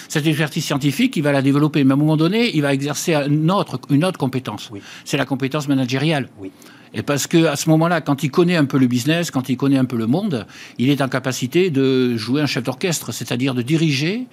Cette 0.07 0.25
expertise 0.25 0.65
scientifique, 0.65 1.15
il 1.17 1.23
va 1.23 1.31
la 1.31 1.41
développer, 1.41 1.83
mais 1.83 1.91
à 1.91 1.95
un 1.95 1.97
moment 1.97 2.17
donné, 2.17 2.55
il 2.55 2.61
va 2.61 2.73
exercer 2.73 3.13
une 3.13 3.51
autre, 3.51 3.79
une 3.89 4.03
autre 4.05 4.17
compétence. 4.17 4.71
C'est 5.05 5.17
la 5.17 5.25
compétence 5.25 5.67
managériale. 5.67 6.29
Oui. 6.39 6.51
Et 6.93 7.03
parce 7.03 7.27
que 7.27 7.45
à 7.45 7.55
ce 7.55 7.69
moment-là, 7.69 8.01
quand 8.01 8.23
il 8.23 8.31
connaît 8.31 8.55
un 8.55 8.65
peu 8.65 8.79
le 8.79 8.87
business, 8.87 9.29
quand 9.29 9.49
il 9.49 9.57
connaît 9.57 9.77
un 9.77 9.85
peu 9.85 9.97
le 9.97 10.07
monde, 10.07 10.47
il 10.77 10.89
est 10.89 11.01
en 11.01 11.07
capacité 11.07 11.69
de 11.69 12.17
jouer 12.17 12.41
un 12.41 12.47
chef 12.47 12.63
d'orchestre, 12.63 13.11
c'est-à-dire 13.11 13.53
de 13.53 13.61
diriger 13.61 14.25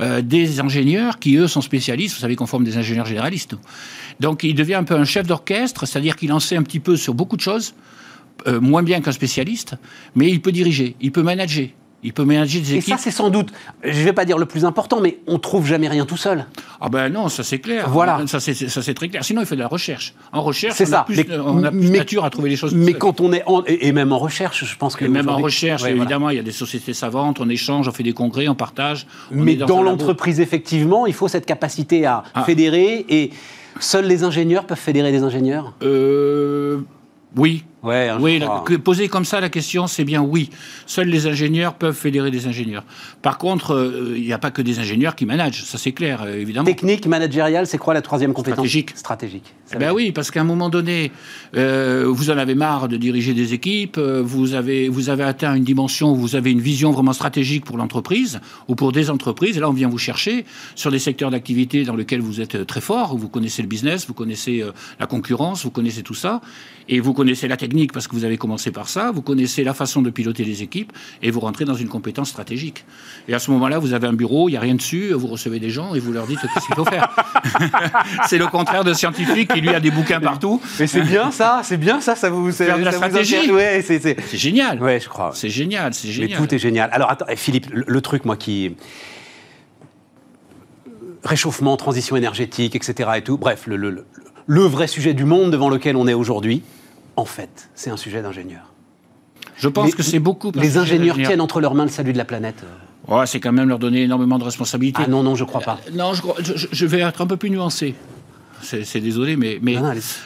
euh, 0.00 0.20
des 0.20 0.60
ingénieurs 0.60 1.18
qui, 1.18 1.36
eux, 1.36 1.46
sont 1.46 1.60
spécialistes. 1.60 2.16
Vous 2.16 2.20
savez 2.20 2.34
qu'on 2.34 2.46
forme 2.46 2.64
des 2.64 2.76
ingénieurs 2.76 3.06
généralistes. 3.06 3.54
Donc 4.18 4.42
il 4.42 4.54
devient 4.54 4.74
un 4.74 4.84
peu 4.84 4.94
un 4.94 5.04
chef 5.04 5.26
d'orchestre, 5.26 5.86
c'est-à-dire 5.86 6.16
qu'il 6.16 6.32
en 6.32 6.40
sait 6.40 6.56
un 6.56 6.64
petit 6.64 6.80
peu 6.80 6.96
sur 6.96 7.14
beaucoup 7.14 7.36
de 7.36 7.42
choses, 7.42 7.74
euh, 8.48 8.60
moins 8.60 8.82
bien 8.82 9.00
qu'un 9.00 9.12
spécialiste, 9.12 9.76
mais 10.16 10.28
il 10.30 10.40
peut 10.40 10.52
diriger, 10.52 10.96
il 11.00 11.12
peut 11.12 11.22
manager. 11.22 11.68
Il 12.02 12.12
peut 12.12 12.24
manager 12.24 12.62
des 12.62 12.74
équipes. 12.76 12.88
Et 12.88 12.90
ça, 12.90 12.96
c'est 12.96 13.10
sans 13.10 13.28
doute, 13.28 13.52
je 13.82 13.98
ne 13.98 14.04
vais 14.04 14.12
pas 14.12 14.24
dire 14.24 14.38
le 14.38 14.46
plus 14.46 14.64
important, 14.64 15.00
mais 15.00 15.18
on 15.26 15.38
trouve 15.38 15.66
jamais 15.66 15.88
rien 15.88 16.06
tout 16.06 16.16
seul. 16.16 16.46
Ah 16.80 16.88
ben 16.88 17.10
non, 17.10 17.28
ça 17.28 17.42
c'est 17.44 17.58
clair. 17.58 17.90
Voilà. 17.90 18.26
Ça 18.26 18.40
c'est 18.40 18.94
très 18.94 19.08
clair. 19.08 19.24
Sinon, 19.24 19.42
il 19.42 19.46
fait 19.46 19.56
de 19.56 19.60
la 19.60 19.68
recherche. 19.68 20.14
En 20.32 20.42
recherche, 20.42 20.80
on, 20.80 20.86
ça. 20.86 21.00
A 21.00 21.04
plus, 21.04 21.24
on 21.44 21.62
a 21.62 21.70
plus 21.70 21.90
nature 21.90 22.24
à 22.24 22.30
trouver 22.30 22.48
les 22.48 22.56
choses. 22.56 22.74
Mais 22.74 22.94
quand 22.94 23.20
on 23.20 23.32
est 23.32 23.42
en, 23.46 23.62
et, 23.66 23.92
même 23.92 24.12
en 24.12 24.18
recherche, 24.18 24.64
je 24.64 24.76
pense 24.76 24.96
que. 24.96 25.04
Et 25.04 25.08
même 25.08 25.28
en 25.28 25.36
recherche, 25.38 25.84
évidemment, 25.84 26.30
il 26.30 26.36
y 26.36 26.40
a 26.40 26.42
des 26.42 26.52
sociétés 26.52 26.94
savantes, 26.94 27.40
on 27.40 27.48
échange, 27.48 27.88
on 27.88 27.92
fait 27.92 28.02
des 28.02 28.12
congrès, 28.12 28.48
on 28.48 28.54
partage. 28.54 29.06
mais 29.30 29.56
dans, 29.56 29.82
l'entreprise, 29.82 30.40
effectivement, 30.40 31.06
il 31.06 31.14
faut 31.14 31.28
cette 31.28 31.46
capacité 31.46 32.06
à 32.06 32.24
ah. 32.34 32.44
fédérer 32.44 33.04
et 33.08 33.30
seuls 33.78 34.06
les 34.06 34.24
ingénieurs 34.24 34.64
peuvent 34.64 34.78
fédérer 34.78 35.12
des 35.12 35.22
ingénieurs? 35.22 35.74
Euh, 35.82 36.80
oui, 37.36 37.64
Ouais, 37.82 38.10
oui, 38.20 38.42
poser 38.84 39.08
comme 39.08 39.24
ça 39.24 39.40
la 39.40 39.48
question, 39.48 39.86
c'est 39.86 40.04
bien 40.04 40.20
oui. 40.20 40.50
Seuls 40.84 41.08
les 41.08 41.26
ingénieurs 41.26 41.74
peuvent 41.74 41.94
fédérer 41.94 42.30
des 42.30 42.46
ingénieurs. 42.46 42.84
Par 43.22 43.38
contre, 43.38 43.74
euh, 43.74 44.14
il 44.16 44.22
n'y 44.22 44.34
a 44.34 44.38
pas 44.38 44.50
que 44.50 44.60
des 44.60 44.78
ingénieurs 44.80 45.16
qui 45.16 45.24
managent, 45.24 45.64
ça 45.64 45.78
c'est 45.78 45.92
clair, 45.92 46.22
euh, 46.22 46.38
évidemment. 46.38 46.66
Technique, 46.66 47.06
managériale, 47.06 47.66
c'est 47.66 47.78
quoi 47.78 47.94
la 47.94 48.02
troisième 48.02 48.34
compétence 48.34 48.58
Stratégique. 48.58 48.92
Stratégique. 48.96 49.54
Ben 49.78 49.92
oui, 49.92 50.12
parce 50.12 50.30
qu'à 50.30 50.42
un 50.42 50.44
moment 50.44 50.68
donné, 50.68 51.10
euh, 51.56 52.04
vous 52.08 52.30
en 52.30 52.36
avez 52.36 52.54
marre 52.54 52.88
de 52.88 52.98
diriger 52.98 53.32
des 53.32 53.54
équipes, 53.54 53.98
vous 53.98 54.54
avez, 54.54 54.88
vous 54.88 55.08
avez 55.08 55.24
atteint 55.24 55.54
une 55.54 55.64
dimension 55.64 56.12
où 56.12 56.16
vous 56.16 56.36
avez 56.36 56.50
une 56.50 56.60
vision 56.60 56.90
vraiment 56.90 57.12
stratégique 57.14 57.64
pour 57.64 57.78
l'entreprise 57.78 58.40
ou 58.68 58.74
pour 58.74 58.92
des 58.92 59.08
entreprises, 59.08 59.56
et 59.56 59.60
là 59.60 59.70
on 59.70 59.72
vient 59.72 59.88
vous 59.88 59.98
chercher 59.98 60.44
sur 60.74 60.90
des 60.90 60.98
secteurs 60.98 61.30
d'activité 61.30 61.84
dans 61.84 61.94
lesquels 61.94 62.20
vous 62.20 62.40
êtes 62.40 62.66
très 62.66 62.80
fort, 62.80 63.14
où 63.14 63.18
vous 63.18 63.28
connaissez 63.28 63.62
le 63.62 63.68
business, 63.68 64.06
vous 64.06 64.14
connaissez 64.14 64.64
la 64.98 65.06
concurrence, 65.06 65.64
vous 65.64 65.70
connaissez 65.70 66.02
tout 66.02 66.14
ça, 66.14 66.40
et 66.88 67.00
vous 67.00 67.14
connaissez 67.14 67.46
la 67.46 67.56
technique 67.70 67.92
parce 67.92 68.08
que 68.08 68.16
vous 68.16 68.24
avez 68.24 68.36
commencé 68.36 68.72
par 68.72 68.88
ça, 68.88 69.12
vous 69.12 69.22
connaissez 69.22 69.62
la 69.62 69.74
façon 69.74 70.02
de 70.02 70.10
piloter 70.10 70.42
les 70.44 70.62
équipes 70.62 70.92
et 71.22 71.30
vous 71.30 71.38
rentrez 71.38 71.64
dans 71.64 71.74
une 71.74 71.88
compétence 71.88 72.30
stratégique. 72.30 72.84
Et 73.28 73.34
à 73.34 73.38
ce 73.38 73.50
moment-là, 73.52 73.78
vous 73.78 73.92
avez 73.94 74.08
un 74.08 74.12
bureau, 74.12 74.48
il 74.48 74.52
n'y 74.52 74.58
a 74.58 74.60
rien 74.60 74.74
dessus, 74.74 75.12
vous 75.12 75.28
recevez 75.28 75.60
des 75.60 75.70
gens 75.70 75.94
et 75.94 76.00
vous 76.00 76.12
leur 76.12 76.26
dites 76.26 76.40
ce 76.40 76.66
qu'il 76.66 76.74
faut 76.74 76.84
faire. 76.84 77.08
c'est 78.26 78.38
le 78.38 78.48
contraire 78.48 78.82
de 78.82 78.92
scientifique 78.92 79.52
qui 79.52 79.60
lui 79.60 79.68
a 79.68 79.78
des 79.78 79.92
bouquins 79.92 80.20
partout. 80.20 80.60
Mais 80.80 80.88
c'est 80.88 81.02
bien 81.02 81.30
ça, 81.30 81.60
c'est 81.62 81.76
bien 81.76 82.00
ça, 82.00 82.16
ça 82.16 82.28
vous 82.28 82.50
faire 82.50 82.76
de 82.76 82.82
la 82.82 82.92
stratégie. 82.92 83.36
c'est 83.68 84.36
génial. 84.36 84.82
Ouais, 84.82 84.98
je 84.98 85.08
crois. 85.08 85.30
C'est 85.34 85.48
génial, 85.48 85.94
c'est 85.94 86.10
génial. 86.10 86.40
Mais 86.40 86.46
tout 86.46 86.52
est 86.52 86.58
génial. 86.58 86.90
Alors 86.92 87.10
attends, 87.10 87.26
Philippe, 87.36 87.68
le, 87.72 88.00
truc 88.00 88.24
moi 88.24 88.36
qui 88.36 88.74
réchauffement, 91.22 91.76
transition 91.76 92.16
énergétique, 92.16 92.74
etc. 92.74 93.10
et 93.16 93.22
tout. 93.22 93.38
Bref, 93.38 93.68
le, 93.68 93.76
le, 93.76 94.04
le, 94.46 94.60
vrai 94.62 94.88
sujet 94.88 95.14
du 95.14 95.24
monde 95.24 95.52
devant 95.52 95.68
lequel 95.68 95.94
on 95.94 96.08
est 96.08 96.14
aujourd'hui, 96.14 96.62
en 97.16 97.24
fait, 97.24 97.70
c'est 97.74 97.90
un 97.90 97.96
sujet 97.96 98.22
d'ingénieur. 98.22 98.72
Je 99.56 99.68
pense 99.68 99.94
que 99.94 100.02
c'est 100.02 100.18
beaucoup. 100.18 100.52
Les 100.54 100.78
ingénieurs 100.78 101.16
tiennent 101.16 101.40
entre 101.40 101.60
leurs 101.60 101.74
mains 101.74 101.84
le 101.84 101.90
salut 101.90 102.12
de 102.12 102.18
la 102.18 102.24
planète. 102.24 102.64
Ouais, 103.08 103.26
c'est 103.26 103.40
quand 103.40 103.52
même 103.52 103.68
leur 103.68 103.78
donner 103.78 104.02
énormément 104.02 104.38
de 104.38 104.44
responsabilités. 104.44 105.02
Ah 105.04 105.08
non, 105.08 105.22
non, 105.22 105.34
je 105.34 105.44
crois 105.44 105.60
pas. 105.60 105.80
Euh, 105.88 105.90
non, 105.92 106.12
je, 106.14 106.68
je, 106.70 106.86
vais 106.86 107.00
être 107.00 107.22
un 107.22 107.26
peu 107.26 107.36
plus 107.36 107.50
nuancé. 107.50 107.94
C'est 108.62 109.00
désolé, 109.00 109.36
mais, 109.36 109.58
mais 109.62 109.76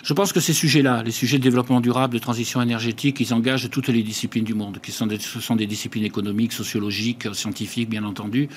je 0.02 0.12
pense 0.12 0.32
que 0.32 0.40
ces 0.40 0.52
sujets-là, 0.52 1.02
les 1.02 1.10
sujets 1.10 1.38
de 1.38 1.42
développement 1.42 1.80
durable, 1.80 2.14
de 2.14 2.18
transition 2.18 2.60
énergétique, 2.62 3.20
ils 3.20 3.32
engagent 3.34 3.70
toutes 3.70 3.88
les 3.88 4.02
disciplines 4.02 4.44
du 4.44 4.54
monde, 4.54 4.78
qui 4.82 4.92
sont 4.92 5.06
des, 5.06 5.18
ce 5.18 5.40
sont 5.40 5.56
des 5.56 5.66
disciplines 5.66 6.04
économiques, 6.04 6.52
sociologiques, 6.52 7.28
scientifiques, 7.34 7.88
bien 7.88 8.04
entendu. 8.04 8.48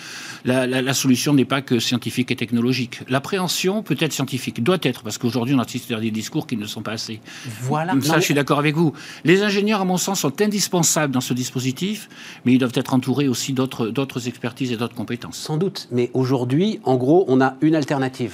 La, 0.45 0.93
solution 0.93 1.33
n'est 1.33 1.45
pas 1.45 1.61
que 1.61 1.79
scientifique 1.79 2.31
et 2.31 2.35
technologique. 2.35 3.01
L'appréhension 3.07 3.83
peut 3.83 3.97
être 3.99 4.13
scientifique, 4.13 4.63
doit 4.63 4.79
être, 4.81 5.03
parce 5.03 5.17
qu'aujourd'hui 5.17 5.53
on 5.55 5.59
assiste 5.59 5.91
à 5.91 5.99
des 5.99 6.11
discours 6.11 6.47
qui 6.47 6.57
ne 6.57 6.65
sont 6.65 6.81
pas 6.81 6.93
assez. 6.93 7.19
Voilà. 7.61 7.93
Ça, 8.01 8.19
je 8.19 8.25
suis 8.25 8.33
d'accord 8.33 8.59
avec 8.59 8.75
vous. 8.75 8.93
Les 9.23 9.43
ingénieurs, 9.43 9.81
à 9.81 9.85
mon 9.85 9.97
sens, 9.97 10.21
sont 10.21 10.41
indispensables 10.41 11.13
dans 11.13 11.21
ce 11.21 11.33
dispositif, 11.33 12.09
mais 12.45 12.53
ils 12.53 12.57
doivent 12.57 12.71
être 12.75 12.93
entourés 12.93 13.27
aussi 13.27 13.53
d'autres 13.53 14.27
expertises 14.27 14.71
et 14.71 14.77
d'autres 14.77 14.95
compétences. 14.95 15.37
Sans 15.37 15.57
doute, 15.57 15.87
mais 15.91 16.09
aujourd'hui, 16.13 16.79
en 16.83 16.95
gros, 16.95 17.25
on 17.27 17.41
a 17.41 17.55
une 17.61 17.75
alternative. 17.75 18.33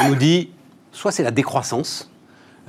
On 0.00 0.08
nous 0.10 0.16
dit, 0.16 0.48
soit 0.94 1.12
c'est 1.12 1.22
la 1.22 1.30
décroissance, 1.30 2.10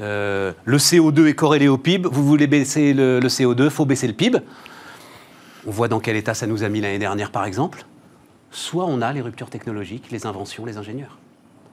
euh, 0.02 0.52
le 0.66 0.78
CO2 0.78 1.28
est 1.28 1.36
corrélé 1.36 1.70
au 1.70 1.78
PIB, 1.78 2.10
vous 2.12 2.26
voulez 2.26 2.48
baisser 2.48 2.94
le, 2.94 3.20
le 3.22 3.28
CO2, 3.30 3.70
faut 3.70 3.86
baisser 3.86 4.08
le 4.08 4.14
PIB. 4.14 4.40
On 5.66 5.72
voit 5.72 5.88
dans 5.88 6.00
quel 6.00 6.18
état 6.18 6.34
ça 6.34 6.48
nous 6.48 6.64
a 6.64 6.70
mis 6.70 6.82
l'année 6.82 7.00
dernière, 7.00 7.32
par 7.32 7.46
exemple. 7.46 7.86
Soit 8.52 8.86
on 8.86 9.02
a 9.02 9.14
les 9.14 9.22
ruptures 9.22 9.50
technologiques, 9.50 10.12
les 10.12 10.26
inventions, 10.26 10.66
les 10.66 10.78
ingénieurs. 10.78 11.18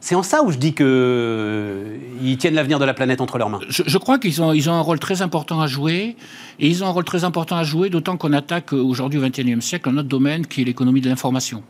C'est 0.01 0.17
en 0.17 0.25
ça 0.25 0.43
où 0.43 0.51
je 0.51 0.59
dis 0.59 0.75
qu'ils 0.75 0.85
euh, 0.85 2.37
tiennent 2.39 2.55
l'avenir 2.55 2.81
de 2.81 2.85
la 2.85 2.95
planète 2.95 3.21
entre 3.21 3.39
leurs 3.39 3.49
mains. 3.49 3.61
Je, 3.69 3.99
crois 3.99 4.19
qu'ils 4.19 4.43
ont, 4.43 4.53
ils 4.53 4.69
ont 4.69 4.73
un 4.73 4.81
rôle 4.81 4.99
très 4.99 5.23
important 5.23 5.61
à 5.61 5.69
jouer. 5.69 6.17
Et 6.59 6.67
ils 6.67 6.83
ont 6.83 6.89
un 6.89 6.91
rôle 6.91 7.05
très 7.05 7.23
important 7.23 7.57
à 7.57 7.63
jouer, 7.63 7.89
d'autant 7.89 8.17
qu'on 8.17 8.33
attaque 8.33 8.73
aujourd'hui 8.73 9.21
au 9.21 9.23
XXIe 9.23 9.63
siècle 9.63 9.89
un 9.91 9.99
autre 9.99 10.09
domaine 10.09 10.47
qui 10.47 10.63
est 10.63 10.65
l'économie 10.65 11.01
de 11.01 11.09
l'information. 11.09 11.63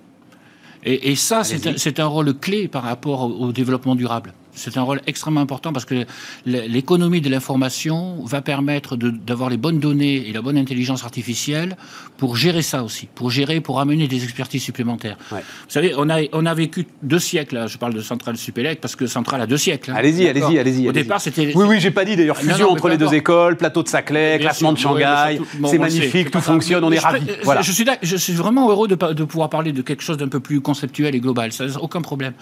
Et, 0.84 1.14
ça, 1.14 1.44
c'est 1.44 2.00
un, 2.00 2.06
rôle 2.06 2.34
clé 2.34 2.66
par 2.66 2.82
rapport 2.82 3.40
au 3.40 3.52
développement 3.52 3.94
durable. 3.94 4.32
C'est 4.54 4.76
un 4.76 4.82
rôle 4.82 5.00
extrêmement 5.06 5.40
important 5.40 5.72
parce 5.72 5.84
que 5.84 6.04
l'économie 6.46 7.20
de 7.20 7.30
l'information 7.30 8.22
va 8.24 8.42
permettre 8.42 8.96
d'avoir 8.96 9.48
les 9.48 9.56
bonnes 9.56 9.78
données 9.78 10.28
et 10.28 10.32
la 10.32 10.42
bonne 10.42 10.58
intelligence 10.58 11.04
artificielle 11.04 11.76
pour 12.18 12.36
gérer 12.36 12.62
ça 12.62 12.84
aussi, 12.84 13.08
pour 13.14 13.30
gérer, 13.30 13.60
pour 13.60 13.80
amener 13.80 14.08
des 14.08 14.24
expertises 14.24 14.62
supplémentaires. 14.62 15.16
Vous 15.30 15.38
savez, 15.68 15.94
on 15.96 16.10
a, 16.10 16.20
on 16.32 16.44
a 16.46 16.54
vécu 16.54 16.86
deux 17.02 17.18
siècles, 17.18 17.66
je 17.66 17.78
parle 17.78 17.94
de 17.94 18.02
Centrale 18.02 18.36
Supélec 18.36 18.80
parce 18.80 18.94
que 18.94 19.06
Centrale 19.06 19.40
a 19.40 19.46
deux 19.46 19.56
siècles. 19.56 19.90
Hein. 19.90 19.96
allez-y, 19.96 20.28
allez-y, 20.28 20.58
allez-y. 20.58 20.88
Au 20.88 20.92
départ, 20.92 21.20
c'était. 21.20 21.52
Oui, 21.54 21.64
oui, 21.66 21.80
j'ai 21.80 21.90
pas 21.90 22.04
dit 22.04 22.16
d'ailleurs, 22.16 22.36
fusion 22.36 22.70
entre 22.70 22.88
les 22.88 22.98
deux 22.98 23.14
écoles, 23.14 23.56
plateau 23.56 23.82
de 23.82 23.88
Saclay, 23.88 24.38
classement 24.38 24.72
de 24.72 24.78
Shanghai, 24.78 25.38
c'est 25.66 25.78
magnifique, 25.78 26.30
tout 26.30 26.40
fonctionne, 26.40 26.84
on 26.84 26.92
est 26.92 26.98
ravis. 26.98 27.26
Voilà. 27.44 27.62
Je, 27.62 27.72
suis, 27.72 27.86
je 28.02 28.16
suis 28.16 28.34
vraiment 28.34 28.68
heureux 28.70 28.88
de, 28.88 28.94
de 28.94 29.24
pouvoir 29.24 29.48
parler 29.48 29.72
de 29.72 29.82
quelque 29.82 30.02
chose 30.02 30.16
d'un 30.16 30.28
peu 30.28 30.40
plus 30.40 30.60
conceptuel 30.60 31.14
et 31.14 31.20
global, 31.20 31.52
ça 31.52 31.64
aucun 31.80 32.02
problème. 32.02 32.34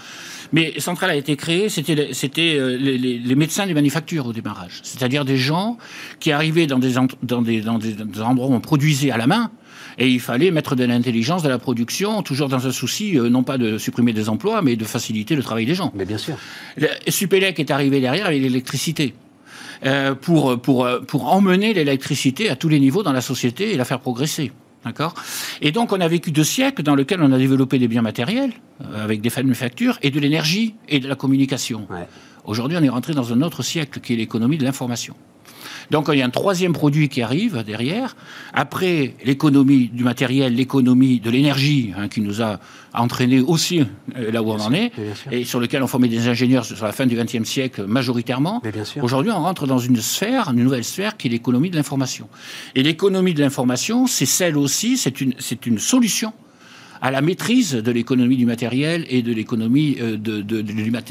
Mais 0.52 0.80
Centrale 0.80 1.10
a 1.10 1.14
été 1.14 1.36
créée, 1.36 1.68
c'était 1.68 2.08
c'était 2.12 2.56
euh, 2.58 2.76
les, 2.76 3.34
médecins 3.34 3.66
des 3.66 3.74
manufactures 3.74 4.26
au 4.26 4.32
démarrage. 4.32 4.80
C'est-à-dire 4.82 5.24
des 5.24 5.36
gens 5.36 5.78
qui 6.18 6.32
arrivaient 6.32 6.66
dans 6.66 6.78
des, 6.78 6.94
dans 7.22 7.42
des, 7.42 7.60
dans 7.60 7.78
des, 7.78 8.20
endroits 8.20 8.48
où 8.48 8.54
on 8.54 8.60
produisait 8.60 9.10
à 9.10 9.16
la 9.16 9.26
main, 9.26 9.50
et 9.98 10.08
il 10.08 10.20
fallait 10.20 10.50
mettre 10.50 10.76
de 10.76 10.84
l'intelligence 10.84 11.42
de 11.42 11.48
la 11.48 11.58
production, 11.58 12.22
toujours 12.22 12.48
dans 12.48 12.66
un 12.66 12.72
souci, 12.72 13.18
euh, 13.18 13.28
non 13.28 13.42
pas 13.42 13.58
de 13.58 13.78
supprimer 13.78 14.12
des 14.12 14.28
emplois, 14.28 14.62
mais 14.62 14.76
de 14.76 14.84
faciliter 14.84 15.36
le 15.36 15.42
travail 15.42 15.66
des 15.66 15.74
gens. 15.74 15.92
Mais 15.94 16.04
bien 16.04 16.18
sûr. 16.18 16.36
Supélec 17.08 17.58
est 17.60 17.70
arrivé 17.70 18.00
derrière 18.00 18.26
avec 18.26 18.42
l'électricité. 18.42 19.14
Euh, 19.86 20.14
pour, 20.14 20.60
pour, 20.60 20.86
pour 21.06 21.32
emmener 21.32 21.72
l'électricité 21.72 22.50
à 22.50 22.56
tous 22.56 22.68
les 22.68 22.78
niveaux 22.78 23.02
dans 23.02 23.12
la 23.12 23.22
société 23.22 23.72
et 23.72 23.78
la 23.78 23.86
faire 23.86 24.00
progresser. 24.00 24.52
D'accord? 24.84 25.14
Et 25.60 25.72
donc, 25.72 25.92
on 25.92 26.00
a 26.00 26.08
vécu 26.08 26.30
deux 26.30 26.44
siècles 26.44 26.82
dans 26.82 26.94
lesquels 26.94 27.20
on 27.20 27.32
a 27.32 27.38
développé 27.38 27.78
des 27.78 27.88
biens 27.88 28.02
matériels, 28.02 28.52
euh, 28.82 29.04
avec 29.04 29.20
des 29.20 29.30
manufactures, 29.36 29.98
et 30.02 30.10
de 30.10 30.18
l'énergie 30.18 30.74
et 30.88 31.00
de 31.00 31.08
la 31.08 31.16
communication. 31.16 31.86
Aujourd'hui, 32.44 32.78
on 32.80 32.82
est 32.82 32.88
rentré 32.88 33.12
dans 33.12 33.32
un 33.32 33.42
autre 33.42 33.62
siècle 33.62 34.00
qui 34.00 34.14
est 34.14 34.16
l'économie 34.16 34.56
de 34.56 34.64
l'information. 34.64 35.14
Donc 35.90 36.08
il 36.12 36.18
y 36.18 36.22
a 36.22 36.26
un 36.26 36.30
troisième 36.30 36.72
produit 36.72 37.08
qui 37.08 37.22
arrive 37.22 37.62
derrière. 37.64 38.16
Après 38.52 39.14
l'économie 39.24 39.90
du 39.92 40.04
matériel, 40.04 40.54
l'économie 40.54 41.20
de 41.20 41.30
l'énergie, 41.30 41.92
hein, 41.96 42.08
qui 42.08 42.20
nous 42.20 42.42
a 42.42 42.60
entraîné 42.94 43.40
aussi 43.40 43.80
euh, 44.16 44.30
là 44.30 44.42
où 44.42 44.50
on 44.50 44.60
en 44.60 44.72
est, 44.72 44.92
et 45.30 45.44
sur 45.44 45.60
lequel 45.60 45.82
on 45.82 45.86
formait 45.86 46.08
des 46.08 46.28
ingénieurs 46.28 46.64
sur 46.64 46.84
la 46.84 46.92
fin 46.92 47.06
du 47.06 47.16
XXe 47.16 47.48
siècle 47.48 47.84
majoritairement. 47.86 48.62
Aujourd'hui, 49.02 49.32
on 49.32 49.40
rentre 49.40 49.66
dans 49.66 49.78
une 49.78 49.96
sphère, 49.96 50.50
une 50.50 50.62
nouvelle 50.62 50.84
sphère, 50.84 51.16
qui 51.16 51.28
est 51.28 51.30
l'économie 51.30 51.70
de 51.70 51.76
l'information. 51.76 52.28
Et 52.74 52.82
l'économie 52.82 53.34
de 53.34 53.40
l'information, 53.40 54.06
c'est 54.06 54.26
celle 54.26 54.56
aussi, 54.56 54.96
c'est 54.96 55.20
une, 55.20 55.34
c'est 55.38 55.66
une 55.66 55.78
solution 55.78 56.32
à 57.00 57.10
la 57.10 57.22
maîtrise 57.22 57.72
de 57.72 57.92
l'économie 57.92 58.36
du 58.36 58.46
matériel 58.46 59.06
et 59.08 59.22
de 59.22 59.32
l'économie 59.32 59.96
euh, 60.00 60.16
de, 60.16 60.42
de, 60.42 60.64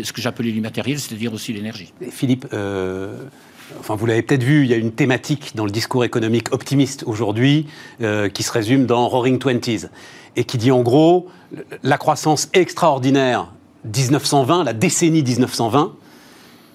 ce 0.03 0.13
que 0.13 0.21
j'appelais 0.21 0.51
l'immatériel, 0.51 0.99
c'est-à-dire 0.99 1.33
aussi 1.33 1.51
l'énergie. 1.51 1.93
Philippe, 2.11 2.45
euh, 2.53 3.23
Enfin, 3.77 3.95
vous 3.95 4.05
l'avez 4.05 4.21
peut-être 4.21 4.43
vu, 4.43 4.63
il 4.63 4.69
y 4.69 4.73
a 4.73 4.77
une 4.77 4.91
thématique 4.91 5.55
dans 5.55 5.65
le 5.65 5.71
discours 5.71 6.03
économique 6.03 6.51
optimiste 6.51 7.03
aujourd'hui 7.05 7.67
euh, 8.01 8.29
qui 8.29 8.43
se 8.43 8.51
résume 8.51 8.85
dans 8.85 9.07
Roaring 9.07 9.37
Twenties 9.37 9.87
et 10.35 10.43
qui 10.43 10.57
dit 10.57 10.71
en 10.71 10.81
gros 10.81 11.27
la 11.83 11.97
croissance 11.97 12.49
extraordinaire 12.53 13.51
1920, 13.85 14.63
la 14.63 14.73
décennie 14.73 15.23
1920, 15.23 15.93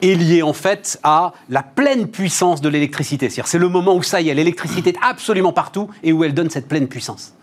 est 0.03 0.15
liée 0.15 0.43
en 0.43 0.53
fait 0.53 0.99
à 1.03 1.33
la 1.49 1.63
pleine 1.63 2.09
puissance 2.09 2.61
de 2.61 2.69
l'électricité. 2.69 3.29
C'est-à-dire 3.29 3.49
c'est 3.49 3.59
le 3.59 3.69
moment 3.69 3.97
où 3.97 4.03
ça 4.03 4.21
y 4.21 4.29
est, 4.29 4.35
l'électricité 4.35 4.91
est 4.91 4.99
absolument 5.03 5.53
partout 5.53 5.89
et 6.03 6.13
où 6.13 6.23
elle 6.25 6.35
donne 6.35 6.51
cette 6.51 6.69
pleine 6.69 6.89
puissance. 6.89 7.35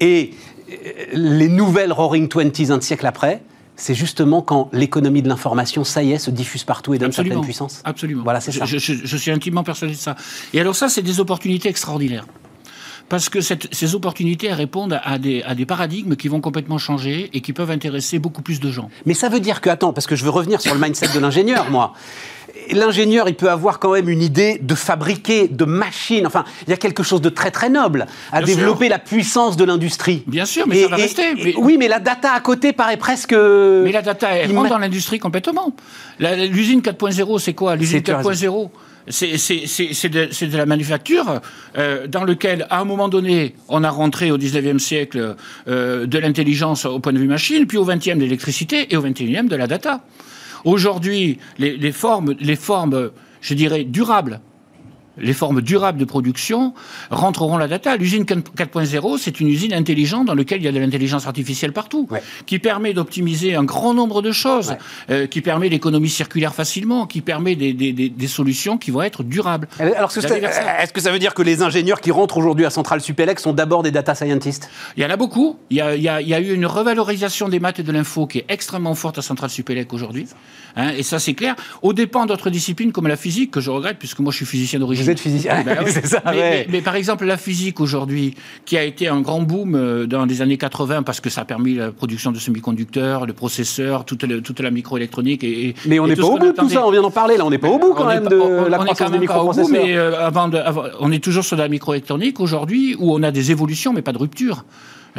Et 0.00 0.34
euh, 0.70 0.74
les 1.12 1.48
nouvelles 1.48 1.92
Roaring 1.92 2.28
Twenties 2.28 2.70
un 2.70 2.80
siècle 2.80 3.06
après, 3.06 3.42
c'est 3.76 3.94
justement 3.94 4.42
quand 4.42 4.68
l'économie 4.72 5.22
de 5.22 5.28
l'information, 5.28 5.84
ça 5.84 6.02
y 6.02 6.12
est, 6.12 6.18
se 6.18 6.30
diffuse 6.30 6.64
partout 6.64 6.94
et 6.94 6.98
donne 6.98 7.12
sa 7.12 7.24
pleine 7.24 7.40
puissance. 7.40 7.80
Absolument. 7.84 8.22
Voilà, 8.22 8.40
c'est 8.40 8.52
ça. 8.52 8.64
Je, 8.64 9.16
suis 9.16 9.30
intimement 9.30 9.64
persuadé 9.64 9.94
de 9.94 9.98
ça. 9.98 10.14
Et 10.52 10.60
alors 10.60 10.76
ça, 10.76 10.88
c'est 10.88 11.02
des 11.02 11.20
opportunités 11.20 11.68
extraordinaires. 11.68 12.26
Parce 13.08 13.28
que 13.28 13.40
ces 13.42 13.94
opportunités 13.94 14.50
répondent 14.52 14.98
à 15.04 15.18
des, 15.18 15.42
à 15.42 15.54
des, 15.54 15.66
paradigmes 15.66 16.16
qui 16.16 16.28
vont 16.28 16.40
complètement 16.40 16.78
changer 16.78 17.28
et 17.34 17.42
qui 17.42 17.52
peuvent 17.52 17.70
intéresser 17.70 18.18
beaucoup 18.18 18.40
plus 18.40 18.60
de 18.60 18.70
gens. 18.70 18.88
Mais 19.04 19.12
ça 19.12 19.28
veut 19.28 19.40
dire 19.40 19.60
que, 19.60 19.68
attends, 19.68 19.92
parce 19.92 20.06
que 20.06 20.16
je 20.16 20.24
veux 20.24 20.30
revenir 20.30 20.62
sur 20.62 20.72
le 20.72 20.80
mindset 20.80 21.08
de 21.12 21.18
l'ingénieur, 21.18 21.70
moi 21.70 21.92
l'ingénieur, 22.70 23.28
il 23.28 23.34
peut 23.34 23.50
avoir 23.50 23.78
quand 23.78 23.92
même 23.92 24.08
une 24.08 24.22
idée 24.22 24.58
de 24.60 24.74
fabriquer 24.74 25.48
de 25.48 25.64
machines. 25.64 26.26
Enfin, 26.26 26.44
il 26.66 26.70
y 26.70 26.72
a 26.72 26.76
quelque 26.76 27.02
chose 27.02 27.20
de 27.20 27.28
très 27.28 27.50
très 27.50 27.68
noble 27.68 28.06
à 28.32 28.42
développer 28.42 28.88
la 28.88 28.98
puissance 28.98 29.56
de 29.56 29.64
l'industrie. 29.64 30.22
Bien 30.26 30.44
sûr, 30.44 30.66
mais 30.66 30.82
ça 30.82 30.88
va 30.88 30.96
rester. 30.96 31.54
oui, 31.56 31.76
mais 31.78 31.88
la 31.88 32.00
data 32.00 32.32
à 32.32 32.40
côté 32.40 32.72
paraît 32.72 32.96
presque. 32.96 33.32
Mais 33.32 33.92
la 33.92 34.02
data, 34.02 34.30
elle 34.34 34.56
rentre 34.56 34.70
dans 34.70 34.78
l'industrie 34.78 35.18
complètement. 35.18 35.74
L'usine 36.18 36.80
4.0, 36.80 37.38
c'est 37.38 37.54
quoi? 37.54 37.76
L'usine 37.76 38.00
4.0 38.00 38.70
c'est 39.08 40.08
de, 40.08 40.46
de, 40.46 40.56
la 40.56 40.66
manufacture 40.66 41.40
euh, 41.76 42.06
dans 42.06 42.24
lequel, 42.24 42.66
à 42.70 42.80
un 42.80 42.84
moment 42.84 43.08
donné, 43.08 43.54
on 43.68 43.84
a 43.84 43.90
rentré 43.90 44.30
au 44.30 44.38
19e 44.38 44.78
siècle 44.78 45.36
euh, 45.68 46.06
de 46.06 46.18
l'intelligence 46.18 46.86
au 46.86 46.98
point 47.00 47.12
de 47.12 47.18
vue 47.18 47.28
machine, 47.28 47.66
puis 47.66 47.76
au 47.76 47.86
20e 47.86 48.16
de 48.16 48.20
l'électricité 48.20 48.92
et 48.92 48.96
au 48.96 49.02
21e 49.02 49.48
de 49.48 49.56
la 49.56 49.66
data. 49.66 50.00
Aujourd'hui, 50.64 51.38
les, 51.58 51.92
formes, 51.92 52.34
les 52.40 52.56
formes, 52.56 53.10
je 53.40 53.54
dirais, 53.54 53.84
durables 53.84 54.40
les 55.18 55.32
formes 55.32 55.60
durables 55.60 55.98
de 55.98 56.04
production 56.04 56.74
rentreront 57.10 57.56
la 57.56 57.68
data. 57.68 57.96
L'usine 57.96 58.24
4.0, 58.24 59.18
c'est 59.18 59.40
une 59.40 59.48
usine 59.48 59.72
intelligente 59.72 60.26
dans 60.26 60.34
laquelle 60.34 60.60
il 60.60 60.64
y 60.64 60.68
a 60.68 60.72
de 60.72 60.78
l'intelligence 60.78 61.26
artificielle 61.26 61.72
partout, 61.72 62.08
qui 62.46 62.58
permet 62.58 62.94
d'optimiser 62.94 63.54
un 63.54 63.64
grand 63.64 63.94
nombre 63.94 64.22
de 64.22 64.32
choses, 64.32 64.76
euh, 65.10 65.26
qui 65.26 65.40
permet 65.40 65.68
l'économie 65.68 66.08
circulaire 66.08 66.54
facilement, 66.54 67.06
qui 67.06 67.20
permet 67.20 67.56
des, 67.56 68.12
solutions 68.26 68.78
qui 68.78 68.90
vont 68.90 69.02
être 69.02 69.22
durables. 69.22 69.68
Alors, 69.78 70.10
est-ce 70.16 70.92
que 70.92 71.00
ça 71.00 71.12
veut 71.12 71.18
dire 71.18 71.34
que 71.34 71.42
les 71.42 71.62
ingénieurs 71.62 72.00
qui 72.00 72.10
rentrent 72.10 72.38
aujourd'hui 72.38 72.64
à 72.64 72.70
Centrale 72.70 73.00
Supélec 73.00 73.38
sont 73.38 73.52
d'abord 73.52 73.82
des 73.82 73.90
data 73.90 74.14
scientists? 74.14 74.70
Il 74.96 75.02
y 75.02 75.06
en 75.06 75.10
a 75.10 75.16
beaucoup. 75.16 75.56
Il 75.70 75.76
y 75.76 75.80
a, 75.80 75.94
il 75.94 76.02
y 76.02 76.34
a, 76.34 76.40
eu 76.40 76.52
une 76.54 76.66
revalorisation 76.66 77.48
des 77.48 77.60
maths 77.60 77.78
et 77.78 77.82
de 77.82 77.92
l'info 77.92 78.26
qui 78.26 78.38
est 78.38 78.46
extrêmement 78.48 78.94
forte 78.94 79.18
à 79.18 79.22
Centrale 79.22 79.50
Supélec 79.50 79.92
aujourd'hui. 79.92 80.26
Hein, 80.76 80.90
et 80.96 81.02
ça, 81.02 81.18
c'est 81.18 81.34
clair. 81.34 81.54
Au 81.82 81.92
dépend 81.92 82.26
d'autres 82.26 82.50
disciplines 82.50 82.92
comme 82.92 83.06
la 83.06 83.16
physique, 83.16 83.50
que 83.50 83.60
je 83.60 83.70
regrette, 83.70 83.98
puisque 83.98 84.18
moi, 84.20 84.32
je 84.32 84.38
suis 84.38 84.46
physicien 84.46 84.78
d'origine. 84.78 85.03
Vous 85.04 85.10
êtes 85.10 85.20
physicien, 85.20 85.64
ça. 86.04 86.22
Mais, 86.32 86.80
par 86.82 86.96
exemple, 86.96 87.24
la 87.24 87.36
physique 87.36 87.80
aujourd'hui, 87.80 88.34
qui 88.64 88.76
a 88.76 88.84
été 88.84 89.08
un 89.08 89.20
grand 89.20 89.42
boom 89.42 89.74
euh, 89.74 90.06
dans 90.06 90.24
les 90.24 90.42
années 90.42 90.58
80, 90.58 91.02
parce 91.02 91.20
que 91.20 91.30
ça 91.30 91.42
a 91.42 91.44
permis 91.44 91.74
la 91.74 91.92
production 91.92 92.32
de 92.32 92.38
semi-conducteurs, 92.38 93.26
de 93.26 93.32
processeurs, 93.32 94.04
toute, 94.04 94.24
toute 94.42 94.60
la 94.60 94.70
microélectronique. 94.70 95.44
Et, 95.44 95.74
mais 95.86 95.98
on 95.98 96.06
n'est 96.06 96.16
pas 96.16 96.26
au 96.26 96.38
bout 96.38 96.46
de 96.46 96.52
tout 96.52 96.68
ça, 96.68 96.86
on 96.86 96.90
vient 96.90 97.02
d'en 97.02 97.10
parler, 97.10 97.36
là. 97.36 97.44
On 97.44 97.50
n'est 97.50 97.58
pas 97.58 97.68
au 97.68 97.78
bout 97.78 97.94
quand 97.94 98.06
même 98.06 98.26
de 98.26 98.68
la 98.68 98.78
croissance 98.78 99.10
des 99.10 99.18
microprocesseurs. 99.18 99.70
mais 99.70 99.96
euh, 99.96 100.18
avant 100.18 100.50
on 101.00 101.12
est 101.12 101.22
toujours 101.22 101.44
sur 101.44 101.56
la 101.56 101.68
microélectronique 101.68 102.40
aujourd'hui, 102.40 102.96
où 102.98 103.14
on 103.14 103.22
a 103.22 103.30
des 103.30 103.50
évolutions, 103.50 103.92
mais 103.92 104.02
pas 104.02 104.12
de 104.12 104.18
rupture 104.18 104.64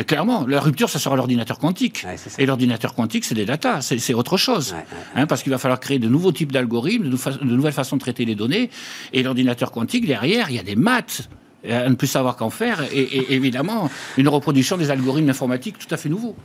clairement, 0.04 0.46
la 0.46 0.60
rupture, 0.60 0.90
ça 0.90 1.00
sera 1.00 1.16
l'ordinateur 1.16 1.60
quantique. 1.60 2.06
et 2.38 2.46
l'ordinateur 2.46 2.94
quantique, 2.94 3.24
c'est 3.24 3.36
des 3.36 3.46
datas, 3.46 3.82
c'est 3.82 4.14
autre 4.14 4.38
chose. 4.38 4.76
Hein, 5.16 5.26
parce 5.28 5.44
qu'il 5.44 5.52
va 5.52 5.58
falloir 5.58 5.80
créer 5.80 6.00
de 6.00 6.10
nouveaux 6.10 6.32
types 6.32 6.52
d'algorithmes, 6.52 7.10
de, 7.10 7.46
nouvelles 7.46 7.74
façons 7.74 7.96
de 7.96 8.02
traiter 8.02 8.26
les 8.26 8.36
données. 8.36 8.70
Et 9.14 9.24
l'ordinateur 9.24 9.72
quantique, 9.72 10.06
derrière, 10.06 10.50
il 10.50 10.56
y 10.58 10.60
a 10.60 10.64
des 10.64 10.76
maths 10.76 11.30
à 11.70 11.90
ne 11.90 11.96
plus 11.96 12.08
savoir 12.08 12.36
qu'en 12.36 12.50
faire. 12.50 12.84
Et, 12.94 13.34
évidemment, 13.34 13.90
une 14.18 14.28
reproduction 14.28 14.78
des 14.78 14.92
algorithmes 14.92 15.30
informatiques 15.30 15.78
tout 15.80 15.94
à 15.94 15.98
fait 15.98 16.10
nouveaux. 16.10 16.36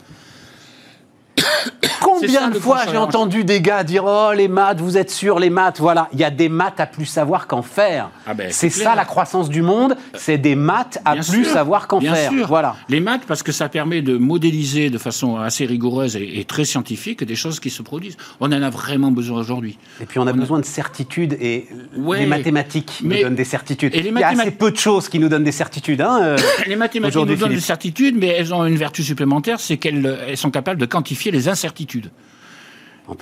Combien 2.00 2.48
de 2.48 2.58
fois 2.58 2.80
j'ai 2.90 2.96
entendu 2.96 3.44
des 3.44 3.60
gars 3.60 3.84
dire 3.84 4.04
Oh, 4.06 4.32
les 4.34 4.48
maths, 4.48 4.80
vous 4.80 4.96
êtes 4.96 5.10
sûr, 5.10 5.38
les 5.38 5.50
maths 5.50 5.78
Voilà, 5.80 6.08
il 6.12 6.18
y 6.18 6.24
a 6.24 6.30
des 6.30 6.48
maths 6.48 6.80
à 6.80 6.86
plus 6.86 7.06
savoir 7.06 7.46
qu'en 7.46 7.62
faire. 7.62 8.10
Ah 8.26 8.34
ben, 8.34 8.48
c'est 8.50 8.70
ça 8.70 8.94
la 8.94 9.04
croissance 9.04 9.48
du 9.48 9.62
monde, 9.62 9.96
c'est 10.14 10.38
des 10.38 10.54
maths 10.54 10.98
à 11.04 11.16
plus 11.16 11.44
savoir 11.44 11.86
qu'en 11.86 12.00
faire. 12.00 12.32
Voilà. 12.46 12.76
Les 12.88 13.00
maths, 13.00 13.22
parce 13.26 13.42
que 13.42 13.52
ça 13.52 13.68
permet 13.68 14.02
de 14.02 14.16
modéliser 14.16 14.90
de 14.90 14.98
façon 14.98 15.36
assez 15.36 15.66
rigoureuse 15.66 16.16
et, 16.16 16.44
très 16.46 16.64
scientifique 16.64 17.22
des 17.22 17.36
choses 17.36 17.60
qui 17.60 17.70
se 17.70 17.82
produisent. 17.82 18.16
On 18.40 18.46
en 18.46 18.62
a 18.62 18.70
vraiment 18.70 19.10
besoin 19.10 19.40
aujourd'hui. 19.40 19.78
Et 20.00 20.06
puis 20.06 20.18
on 20.18 20.26
a 20.26 20.32
besoin 20.32 20.58
de 20.58 20.64
certitudes 20.64 21.36
et 21.40 21.68
les 21.96 22.26
mathématiques 22.26 23.00
nous 23.02 23.20
donnent 23.20 23.34
des 23.34 23.44
certitudes. 23.44 23.92
Il 23.94 24.06
y 24.06 24.22
a 24.22 24.28
assez 24.28 24.50
peu 24.50 24.70
de 24.70 24.76
choses 24.76 25.08
qui 25.08 25.18
nous 25.18 25.28
donnent 25.28 25.44
des 25.44 25.52
certitudes. 25.52 26.00
Hein, 26.00 26.20
euh, 26.22 26.36
les 26.66 26.76
mathématiques 26.76 27.20
nous 27.20 27.36
donnent 27.36 27.50
des 27.50 27.60
certitudes, 27.60 28.16
mais 28.18 28.28
elles 28.28 28.54
ont 28.54 28.64
une 28.64 28.76
vertu 28.76 29.02
supplémentaire, 29.02 29.60
c'est 29.60 29.76
qu'elles 29.76 30.36
sont 30.36 30.50
capables 30.50 30.80
de 30.80 30.86
quantifier 30.86 31.29
les 31.30 31.48
incertitudes. 31.48 32.10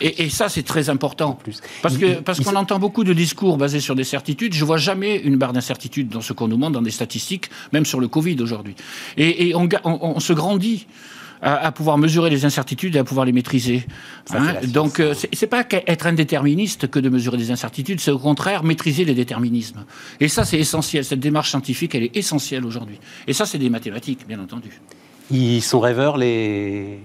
Et, 0.01 0.29
ça, 0.29 0.49
c'est 0.49 0.63
très 0.63 0.91
important. 0.91 1.33
Plus. 1.33 1.61
Parce 1.83 1.97
qu'on 1.97 2.23
parce 2.23 2.41
qu'on 2.41 2.57
entend 2.57 2.79
beaucoup 2.79 3.05
de 3.05 3.13
discours 3.13 3.57
basés 3.57 3.81
sur 3.81 3.95
des 3.95 4.05
certitudes. 4.05 4.55
Je 4.55 4.65
vois 4.65 4.77
jamais 4.77 5.17
une 5.17 5.37
barre 5.37 5.53
d'incertitude 5.53 6.09
dans 6.09 6.21
ce 6.21 6.33
qu'on 6.33 6.49
nous 6.49 6.57
montre 6.57 6.73
dans 6.73 6.83
des 6.83 6.91
statistiques, 6.91 7.51
même 7.73 7.87
sur 7.87 8.01
le 8.01 8.09
Covid 8.09 8.37
aujourd'hui. 8.41 8.75
Et, 9.17 9.55
on, 9.55 10.21
se 10.21 10.33
grandit. 10.33 10.87
À, 11.41 11.71
pouvoir 11.71 11.99
mesurer 11.99 12.31
les 12.31 12.45
incertitudes 12.45 12.97
et 12.97 12.99
à 12.99 13.05
pouvoir 13.05 13.25
les 13.25 13.31
maîtriser. 13.31 13.87
Hein. 14.35 14.55
Donc, 14.65 14.99
euh, 14.99 15.15
c'est 15.15 15.47
pas 15.47 15.65
être 15.87 16.09
indéterministe 16.09 16.89
que 16.89 16.99
de 16.99 17.09
mesurer 17.09 17.37
des 17.37 17.53
incertitudes, 17.53 18.01
c'est 18.01 18.11
au 18.11 18.19
contraire 18.19 18.65
maîtriser 18.65 19.05
les 19.05 19.15
déterminismes. 19.15 19.85
Et 20.19 20.27
ça, 20.27 20.45
c'est 20.45 20.59
essentiel. 20.59 21.05
Cette 21.05 21.21
démarche 21.21 21.51
scientifique, 21.51 21.95
elle 21.95 22.03
est 22.03 22.17
essentielle 22.17 22.67
aujourd'hui. 22.67 22.99
Et 23.29 23.35
ça, 23.35 23.47
c'est 23.47 23.59
des 23.59 23.71
mathématiques, 23.71 24.27
bien 24.27 24.41
entendu. 24.41 24.81
Ils 25.31 25.63
sont 25.63 25.79
rêveurs, 25.79 26.17
les, 26.17 26.99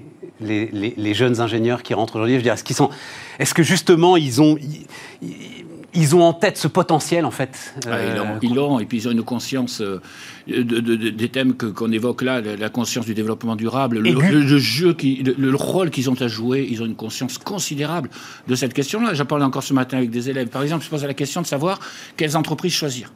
les, 0.43 1.13
jeunes 1.13 1.41
ingénieurs 1.41 1.83
qui 1.83 1.93
rentrent 1.93 2.15
aujourd'hui. 2.15 2.35
Je 2.35 2.39
veux 2.39 2.43
dire, 2.43 2.53
est-ce 2.53 2.63
qu'ils 2.63 2.75
sont, 2.75 2.89
est-ce 3.39 3.53
que 3.53 3.63
justement 3.63 4.17
ils 4.17 4.41
ont, 4.41 4.57
ils, 5.93 6.15
ont 6.15 6.23
en 6.23 6.33
tête 6.33 6.57
ce 6.57 6.67
potentiel 6.67 7.25
en 7.25 7.31
fait 7.31 7.73
ah, 7.87 7.97
Ils 8.41 8.53
l'ont, 8.53 8.79
et 8.79 8.85
puis 8.85 8.97
ils 8.97 9.07
ont 9.07 9.11
une 9.11 9.23
conscience 9.23 9.81
euh, 9.81 10.01
de, 10.47 10.95
des 11.09 11.29
thèmes 11.29 11.55
que, 11.55 11.67
qu'on 11.67 11.91
évoque 11.91 12.21
là, 12.21 12.41
la 12.41 12.69
conscience 12.69 13.05
du 13.05 13.13
développement 13.13 13.55
durable, 13.55 13.99
le, 13.99 14.57
jeu, 14.57 14.93
qui, 14.93 15.23
le, 15.23 15.55
rôle 15.55 15.89
qu'ils 15.89 16.09
ont 16.09 16.21
à 16.21 16.27
jouer. 16.27 16.67
Ils 16.69 16.81
ont 16.81 16.85
une 16.85 16.95
conscience 16.95 17.37
considérable 17.37 18.09
de 18.47 18.55
cette 18.55 18.73
question-là. 18.73 19.13
J'en 19.13 19.25
parlais 19.25 19.45
encore 19.45 19.63
ce 19.63 19.73
matin 19.73 19.97
avec 19.97 20.09
des 20.09 20.29
élèves. 20.29 20.47
Par 20.47 20.63
exemple, 20.63 20.83
je 20.83 20.89
pose 20.89 21.03
la 21.03 21.13
question 21.13 21.41
de 21.41 21.47
savoir 21.47 21.79
quelles 22.17 22.37
entreprises 22.37 22.73
choisir. 22.73 23.11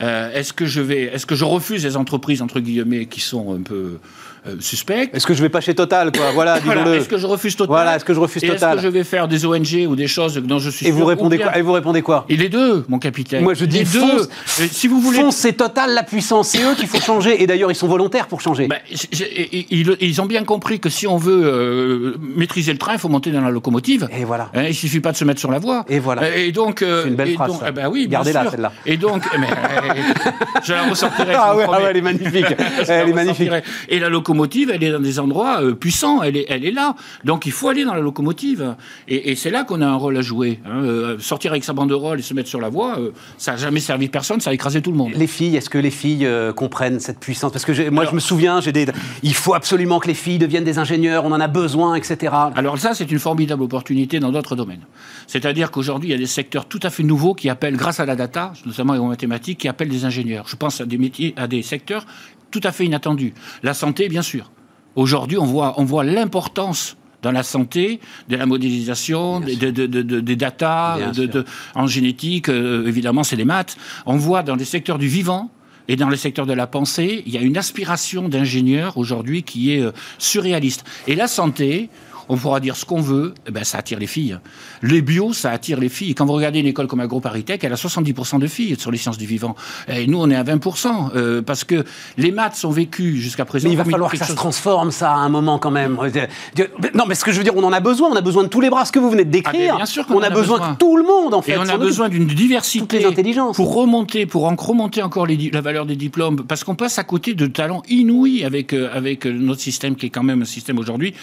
Euh, 0.00 0.32
est-ce 0.32 0.52
que 0.52 0.66
je 0.66 0.80
vais, 0.80 1.04
est-ce 1.04 1.24
que 1.24 1.34
je 1.34 1.44
refuse 1.44 1.84
les 1.84 1.96
entreprises 1.96 2.42
entre 2.42 2.60
guillemets 2.60 3.06
qui 3.06 3.20
sont 3.20 3.54
un 3.54 3.62
peu 3.62 3.98
euh, 4.46 5.08
Est-ce 5.12 5.26
que 5.26 5.34
je 5.34 5.42
vais 5.42 5.48
pas 5.48 5.60
chez 5.60 5.74
Total 5.74 6.10
quoi? 6.12 6.30
Voilà, 6.32 6.58
Est-ce 6.58 7.08
que 7.08 7.18
je 7.18 7.26
refuse 7.26 7.56
Total 7.56 7.68
Voilà, 7.68 7.96
est-ce 7.96 8.04
que 8.04 8.14
je 8.14 8.20
refuse 8.20 8.42
Total 8.42 8.54
Est-ce 8.54 8.76
que 8.76 8.82
je 8.82 8.88
vais 8.88 9.04
faire 9.04 9.28
des 9.28 9.44
ONG 9.44 9.86
ou 9.88 9.96
des 9.96 10.06
choses 10.06 10.36
dont 10.36 10.58
je 10.58 10.70
suis 10.70 10.86
Et 10.86 10.90
vous 10.90 11.04
répondez 11.04 11.38
quoi? 11.38 11.56
Et 11.56 11.62
vous 11.62 11.72
répondez 11.72 12.02
quoi? 12.02 12.24
Et 12.28 12.36
les 12.36 12.48
deux, 12.48 12.84
mon 12.88 12.98
capitaine. 12.98 13.42
Moi 13.42 13.54
je 13.54 13.64
dis 13.64 13.84
deux. 13.84 14.00
Fonce, 14.00 14.28
si 14.70 14.88
vous 14.88 15.00
voulez, 15.00 15.20
fonce, 15.20 15.36
c'est 15.36 15.54
Total 15.54 15.94
la 15.94 16.02
puissance, 16.02 16.48
c'est 16.48 16.62
eux 16.62 16.74
qu'il 16.74 16.88
faut 16.88 17.00
changer. 17.00 17.42
Et 17.42 17.46
d'ailleurs 17.46 17.70
ils 17.70 17.76
sont 17.76 17.88
volontaires 17.88 18.26
pour 18.26 18.40
changer. 18.40 18.66
Ben, 18.68 18.78
ils, 18.90 20.20
ont 20.20 20.26
bien 20.26 20.44
compris 20.44 20.80
que 20.80 20.88
si 20.88 21.06
on 21.06 21.16
veut 21.16 21.42
euh, 21.44 22.14
maîtriser 22.20 22.72
le 22.72 22.78
train, 22.78 22.94
il 22.94 22.98
faut 22.98 23.08
monter 23.08 23.30
dans 23.30 23.40
la 23.40 23.50
locomotive. 23.50 24.08
Et 24.16 24.24
voilà. 24.24 24.50
Hein, 24.54 24.64
il 24.68 24.74
suffit 24.74 25.00
pas 25.00 25.12
de 25.12 25.16
se 25.16 25.24
mettre 25.24 25.40
sur 25.40 25.50
la 25.50 25.58
voie. 25.58 25.84
Et 25.88 25.98
voilà. 25.98 26.36
Et 26.36 26.52
donc, 26.52 26.78
c'est 26.80 27.08
une 27.08 27.14
belle 27.14 27.34
phrase. 27.34 27.52
Eh 27.66 27.72
ben 27.72 27.88
oui, 27.88 28.06
Gardez-la 28.08 28.50
celle-là. 28.50 28.72
Et 28.84 28.96
donc, 28.96 29.22
mais, 29.38 29.48
je 30.64 30.72
la 30.72 30.82
ressortirai. 30.84 31.34
Ah, 31.34 31.56
ouais, 31.56 31.64
ah 31.66 31.80
ouais, 31.80 31.86
elle 31.90 31.96
est 31.96 32.02
magnifique. 32.02 32.46
elle 32.88 33.08
est 33.08 33.12
magnifique. 33.12 33.50
Et 33.88 33.98
la 33.98 34.08
locomotive, 34.08 34.35
elle 34.44 34.82
est 34.82 34.92
dans 34.92 35.00
des 35.00 35.18
endroits 35.18 35.62
euh, 35.62 35.74
puissants. 35.74 36.22
Elle 36.22 36.36
est, 36.36 36.46
elle 36.48 36.64
est 36.64 36.70
là. 36.70 36.94
Donc 37.24 37.46
il 37.46 37.52
faut 37.52 37.68
aller 37.68 37.84
dans 37.84 37.94
la 37.94 38.00
locomotive. 38.00 38.76
Et, 39.08 39.30
et 39.30 39.36
c'est 39.36 39.50
là 39.50 39.64
qu'on 39.64 39.80
a 39.82 39.86
un 39.86 39.94
rôle 39.94 40.16
à 40.16 40.22
jouer. 40.22 40.60
Hein. 40.64 40.84
Euh, 40.84 41.18
sortir 41.18 41.52
avec 41.52 41.64
sa 41.64 41.72
banderole 41.72 42.18
et 42.18 42.22
se 42.22 42.34
mettre 42.34 42.48
sur 42.48 42.60
la 42.60 42.68
voie, 42.68 42.98
euh, 42.98 43.10
ça 43.38 43.52
n'a 43.52 43.56
jamais 43.56 43.80
servi 43.80 44.08
personne. 44.08 44.40
Ça 44.40 44.50
a 44.50 44.52
écrasé 44.52 44.82
tout 44.82 44.90
le 44.90 44.96
monde. 44.96 45.12
Les 45.14 45.26
filles, 45.26 45.56
est-ce 45.56 45.70
que 45.70 45.78
les 45.78 45.90
filles 45.90 46.28
comprennent 46.54 47.00
cette 47.00 47.20
puissance? 47.20 47.52
Parce 47.52 47.64
que 47.64 47.90
moi, 47.90 48.04
je 48.04 48.14
me 48.14 48.20
souviens, 48.20 48.60
j'ai 48.60 48.72
des. 48.72 48.86
Il 49.22 49.34
faut 49.34 49.54
absolument 49.54 49.98
que 49.98 50.08
les 50.08 50.14
filles 50.14 50.38
deviennent 50.38 50.64
des 50.64 50.78
ingénieurs. 50.78 51.24
On 51.24 51.32
en 51.32 51.40
a 51.40 51.48
besoin, 51.48 51.94
etc. 51.94 52.32
Alors 52.54 52.78
ça, 52.78 52.94
c'est 52.94 53.10
une 53.10 53.18
formidable 53.18 53.62
opportunité 53.62 54.20
dans 54.20 54.32
d'autres 54.32 54.56
domaines. 54.56 54.84
C'est-à-dire 55.26 55.70
qu'aujourd'hui, 55.70 56.10
il 56.10 56.12
y 56.12 56.14
a 56.14 56.18
des 56.18 56.26
secteurs 56.26 56.66
tout 56.66 56.80
à 56.82 56.90
fait 56.90 57.02
nouveaux 57.02 57.34
qui 57.34 57.48
appellent, 57.48 57.76
grâce 57.76 58.00
à 58.00 58.06
la 58.06 58.16
data, 58.16 58.52
notamment 58.64 58.94
aux 58.94 59.08
mathématiques, 59.08 59.58
qui 59.58 59.68
appellent 59.68 59.88
des 59.88 60.04
ingénieurs. 60.04 60.46
Je 60.48 60.56
pense 60.56 60.80
à 60.80 60.86
des 60.86 60.98
métiers, 60.98 61.34
à 61.36 61.46
des 61.46 61.62
secteurs 61.62 62.06
tout 62.58 62.66
à 62.66 62.72
fait 62.72 62.86
inattendus. 62.86 63.34
La 63.62 63.74
santé, 63.74 64.08
bien 64.08 64.22
sûr. 64.22 64.50
Aujourd'hui, 64.94 65.36
on 65.36 65.44
voit, 65.44 65.74
on 65.78 65.84
voit 65.84 66.04
l'importance 66.04 66.96
dans 67.20 67.32
la 67.32 67.42
santé, 67.42 68.00
de 68.28 68.36
la 68.36 68.46
modélisation, 68.46 69.40
des 69.40 69.56
de, 69.56 70.34
data, 70.34 70.98
en 71.74 71.86
génétique, 71.86 72.48
euh, 72.48 72.86
évidemment, 72.86 73.24
c'est 73.24 73.36
les 73.36 73.44
maths. 73.44 73.76
On 74.06 74.16
voit 74.16 74.42
dans 74.42 74.54
les 74.54 74.64
secteurs 74.64 74.98
du 74.98 75.08
vivant, 75.08 75.50
et 75.88 75.96
dans 75.96 76.08
les 76.08 76.16
secteurs 76.16 76.46
de 76.46 76.52
la 76.52 76.66
pensée, 76.66 77.22
il 77.26 77.32
y 77.32 77.38
a 77.38 77.42
une 77.42 77.56
aspiration 77.56 78.28
d'ingénieurs 78.28 78.96
aujourd'hui 78.96 79.42
qui 79.42 79.72
est 79.72 79.82
euh, 79.82 79.92
surréaliste. 80.18 80.84
Et 81.06 81.14
la 81.14 81.28
santé, 81.28 81.90
on 82.28 82.36
pourra 82.36 82.60
dire 82.60 82.76
ce 82.76 82.84
qu'on 82.84 83.00
veut, 83.00 83.34
eh 83.46 83.50
ben, 83.50 83.64
ça 83.64 83.78
attire 83.78 83.98
les 83.98 84.06
filles. 84.06 84.38
Les 84.82 85.02
bio, 85.02 85.32
ça 85.32 85.50
attire 85.50 85.78
les 85.78 85.88
filles. 85.88 86.14
Quand 86.14 86.26
vous 86.26 86.32
regardez 86.32 86.60
une 86.60 86.66
école 86.66 86.86
comme 86.86 87.00
AgroParisTech, 87.00 87.62
elle 87.62 87.72
a 87.72 87.76
70% 87.76 88.38
de 88.38 88.46
filles 88.46 88.76
sur 88.78 88.90
les 88.90 88.98
sciences 88.98 89.18
du 89.18 89.26
vivant. 89.26 89.54
Et 89.88 90.06
nous, 90.06 90.18
on 90.20 90.30
est 90.30 90.36
à 90.36 90.44
20%, 90.44 91.10
euh, 91.14 91.42
parce 91.42 91.64
que 91.64 91.84
les 92.18 92.32
maths 92.32 92.56
sont 92.56 92.70
vécues 92.70 93.18
jusqu'à 93.18 93.44
présent. 93.44 93.68
Mais 93.68 93.74
il 93.74 93.78
va 93.78 93.84
falloir 93.84 94.10
que 94.10 94.16
ça 94.16 94.26
se 94.26 94.32
transforme, 94.34 94.90
ça, 94.90 95.12
à 95.12 95.16
un 95.16 95.28
moment 95.28 95.58
quand 95.58 95.70
même. 95.70 95.98
Non, 96.94 97.04
mais 97.06 97.14
ce 97.14 97.24
que 97.24 97.32
je 97.32 97.38
veux 97.38 97.44
dire, 97.44 97.56
on 97.56 97.64
en 97.64 97.72
a 97.72 97.80
besoin, 97.80 98.10
on 98.10 98.16
a 98.16 98.20
besoin 98.20 98.42
de 98.44 98.48
tous 98.48 98.60
les 98.60 98.70
bras. 98.70 98.84
Ce 98.84 98.92
que 98.92 98.98
vous 98.98 99.10
venez 99.10 99.24
de 99.24 99.30
décrire, 99.30 99.72
ah, 99.74 99.76
bien 99.76 99.86
sûr 99.86 100.04
on, 100.10 100.22
a, 100.22 100.30
besoin, 100.30 100.72
de 100.72 100.76
tout 100.76 100.96
le 100.96 101.02
monde, 101.02 101.34
en 101.34 101.42
fait. 101.42 101.52
Et 101.52 101.58
on 101.58 101.68
a 101.68 101.76
besoin 101.76 102.08
d'une 102.08 102.26
diversité. 102.26 102.98
les 102.98 103.06
intelligences. 103.06 103.56
Pour 103.56 103.74
remonter, 103.74 104.26
pour 104.26 104.42
remonter 104.44 105.02
encore 105.02 105.26
la 105.26 105.60
valeur 105.60 105.86
des 105.86 105.96
diplômes, 105.96 106.44
parce 106.46 106.64
qu'on 106.64 106.74
passe 106.74 106.98
à 106.98 107.04
côté 107.04 107.34
de 107.34 107.46
talents 107.46 107.82
inouïs 107.88 108.44
avec, 108.44 108.72
euh, 108.72 108.90
avec 108.92 109.26
notre 109.26 109.60
système 109.60 109.96
qui 109.96 110.06
est 110.06 110.10
quand 110.10 110.22
même 110.22 110.42
un 110.42 110.46
système 110.46 110.78
aujourd'hui 110.78 111.14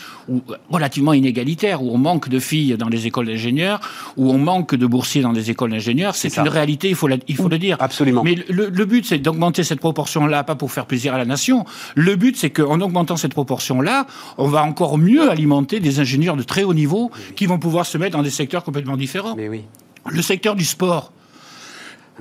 relativement 0.94 1.14
inégalitaire 1.14 1.82
où 1.82 1.92
on 1.92 1.98
manque 1.98 2.30
de 2.30 2.40
filles 2.40 2.76
dans 2.78 2.90
les 2.90 3.08
écoles 3.08 3.26
d'ingénieurs, 3.26 3.80
où 4.16 4.32
on 4.32 4.38
manque 4.38 4.76
de 4.76 4.86
boursiers 4.86 5.22
dans 5.22 5.32
les 5.32 5.50
écoles 5.50 5.72
d'ingénieurs. 5.72 6.16
C'est 6.16 6.38
une 6.38 6.48
réalité, 6.48 6.90
il 6.90 6.96
faut, 6.96 7.10
il 7.28 7.36
faut 7.36 7.50
le 7.50 7.58
dire. 7.58 7.78
Absolument. 7.80 8.24
Mais 8.24 8.36
le, 8.48 8.86
but, 8.86 9.06
c'est 9.06 9.18
d'augmenter 9.18 9.64
cette 9.64 9.80
proportion-là, 9.80 10.44
pas 10.44 10.56
pour 10.56 10.72
faire 10.72 10.86
plaisir 10.86 11.16
à 11.16 11.18
la 11.18 11.26
nation. 11.26 11.66
Le 11.96 12.16
but, 12.16 12.38
c'est 12.38 12.52
qu'en 12.52 12.80
augmentant 12.80 13.18
cette 13.18 13.34
proportion-là, 13.34 14.06
on 14.38 14.48
va 14.48 14.64
encore 14.64 14.98
mieux 14.98 15.30
alimenter 15.30 15.80
des 15.80 16.00
ingénieurs 16.00 16.36
de 16.36 16.44
très 16.44 16.64
haut 16.64 16.74
niveau 16.74 17.12
qui 17.36 17.48
vont 17.48 17.58
pouvoir 17.58 17.86
se 17.86 17.98
mettre 17.98 18.16
dans 18.16 18.24
des 18.24 18.30
secteurs 18.30 18.64
complètement 18.64 18.98
différents. 18.98 19.36
Mais 19.36 19.50
oui. 19.50 19.64
Le 20.10 20.22
secteur 20.22 20.56
du 20.56 20.66
sport 20.66 21.12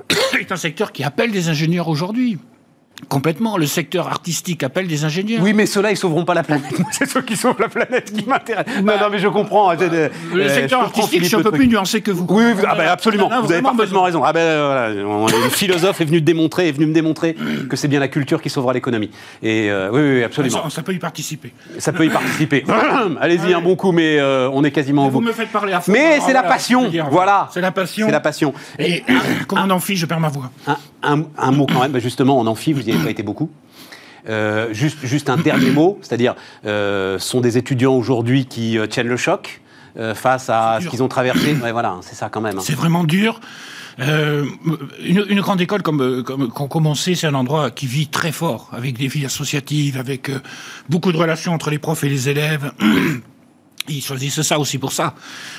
est 0.39 0.51
un 0.51 0.55
secteur 0.57 0.91
qui 0.91 1.03
appelle 1.03 1.31
des 1.31 1.49
ingénieurs 1.49 1.89
aujourd'hui. 1.89 2.39
Complètement. 3.09 3.57
Le 3.57 3.65
secteur 3.65 4.07
artistique 4.07 4.63
appelle 4.63 4.87
des 4.87 5.05
ingénieurs. 5.05 5.41
Oui, 5.41 5.53
mais 5.53 5.65
ceux-là, 5.65 5.91
ils 5.91 5.97
sauveront 5.97 6.25
pas 6.25 6.33
la 6.33 6.43
planète. 6.43 6.73
C'est 6.91 7.09
ceux 7.09 7.21
qui 7.21 7.35
sauvent 7.35 7.59
la 7.59 7.69
planète 7.69 8.11
qui 8.13 8.25
m'intéressent. 8.27 8.83
non, 8.83 8.93
non, 8.99 9.07
mais 9.11 9.19
je 9.19 9.27
comprends. 9.27 9.73
le 9.73 9.77
euh, 9.79 10.49
secteur 10.49 10.81
artistique, 10.81 11.23
je 11.23 11.27
suis 11.27 11.35
un 11.35 11.41
peu 11.41 11.51
plus 11.51 11.67
nuancé 11.67 12.01
que 12.01 12.11
vous. 12.11 12.25
Oui, 12.29 12.43
oui 12.55 12.63
ah 12.67 12.75
ben, 12.75 12.87
absolument. 12.87 13.29
vous 13.41 13.51
avez 13.51 13.61
parfaitement 13.61 14.03
raison. 14.03 14.23
Ah 14.23 14.31
euh, 14.35 15.03
voilà, 15.05 15.43
le 15.43 15.49
philosophe 15.49 16.01
est 16.01 16.05
venu 16.05 16.21
démontrer, 16.21 16.69
est 16.69 16.71
venu 16.71 16.87
me 16.87 16.93
démontrer 16.93 17.35
que 17.69 17.75
c'est 17.75 17.87
bien 17.87 17.99
la 17.99 18.07
culture 18.07 18.41
qui 18.41 18.49
sauvera 18.49 18.73
l'économie. 18.73 19.11
Et 19.41 19.69
euh, 19.69 19.89
oui, 19.91 20.17
oui, 20.17 20.23
absolument. 20.23 20.69
Ça, 20.69 20.83
peut 20.83 20.93
y 20.93 20.99
participer. 20.99 21.53
Ça 21.79 21.93
peut 21.93 22.05
y 22.05 22.09
participer. 22.09 22.63
Allez-y 23.21 23.53
un 23.53 23.61
bon 23.61 23.75
coup, 23.75 23.91
mais 23.91 24.21
on 24.21 24.63
est 24.63 24.71
quasiment 24.71 25.07
au 25.07 25.09
bout. 25.09 25.19
Vous 25.19 25.25
me 25.25 25.33
faites 25.33 25.49
parler 25.49 25.73
à 25.73 25.81
fond. 25.81 25.91
Mais 25.91 26.19
c'est 26.25 26.33
la 26.33 26.43
passion. 26.43 26.91
Voilà. 27.11 27.49
C'est 27.53 27.61
la 27.61 27.71
passion. 27.71 28.05
C'est 28.07 28.11
la 28.11 28.19
passion. 28.19 28.53
Et 28.79 29.03
comme 29.47 29.59
en 29.59 29.69
amphi, 29.69 29.95
je 29.95 30.05
perds 30.05 30.19
ma 30.19 30.29
voix. 30.29 30.51
Un, 31.03 31.51
mot 31.51 31.67
quand 31.67 31.81
même. 31.81 31.91
Bah, 31.91 31.99
justement, 31.99 32.39
en 32.39 32.47
amphi, 32.47 32.73
vous 32.73 32.81
n'y 32.93 33.01
avez 33.01 33.05
pas 33.05 33.11
été 33.11 33.23
beaucoup. 33.23 33.49
Euh, 34.29 34.73
juste, 34.73 34.99
juste 35.03 35.29
un 35.29 35.37
dernier 35.37 35.71
mot, 35.71 35.99
c'est-à-dire, 36.01 36.35
euh, 36.65 37.19
sont 37.19 37.41
des 37.41 37.57
étudiants 37.57 37.95
aujourd'hui 37.95 38.45
qui 38.45 38.77
euh, 38.77 38.87
tiennent 38.87 39.07
le 39.07 39.17
choc 39.17 39.61
euh, 39.97 40.15
face 40.15 40.49
à 40.49 40.79
ce 40.81 40.87
qu'ils 40.87 41.03
ont 41.03 41.07
traversé. 41.07 41.55
Ouais, 41.61 41.71
voilà, 41.71 41.97
c'est 42.01 42.15
ça 42.15 42.29
quand 42.29 42.41
même. 42.41 42.57
Hein. 42.57 42.63
C'est 42.63 42.75
vraiment 42.75 43.03
dur. 43.03 43.39
Euh, 43.99 44.45
une, 45.05 45.23
une, 45.29 45.41
grande 45.41 45.61
école 45.61 45.83
comme, 45.83 46.23
comme, 46.23 46.49
comme 46.49 46.95
c'est 46.95 47.25
un 47.25 47.35
endroit 47.35 47.69
qui 47.69 47.85
vit 47.85 48.07
très 48.07 48.31
fort, 48.31 48.71
avec 48.71 48.97
des 48.97 49.07
vies 49.07 49.25
associatives, 49.25 49.99
avec 49.99 50.31
beaucoup 50.89 51.11
de 51.11 51.17
relations 51.17 51.53
entre 51.53 51.69
les 51.69 51.77
profs 51.77 52.03
et 52.03 52.09
les 52.09 52.29
élèves. 52.29 52.71
Ils 53.89 54.01
choisissent 54.01 54.41
ça 54.41 54.59
aussi 54.59 54.77
pour 54.77 54.91
ça. 54.91 55.15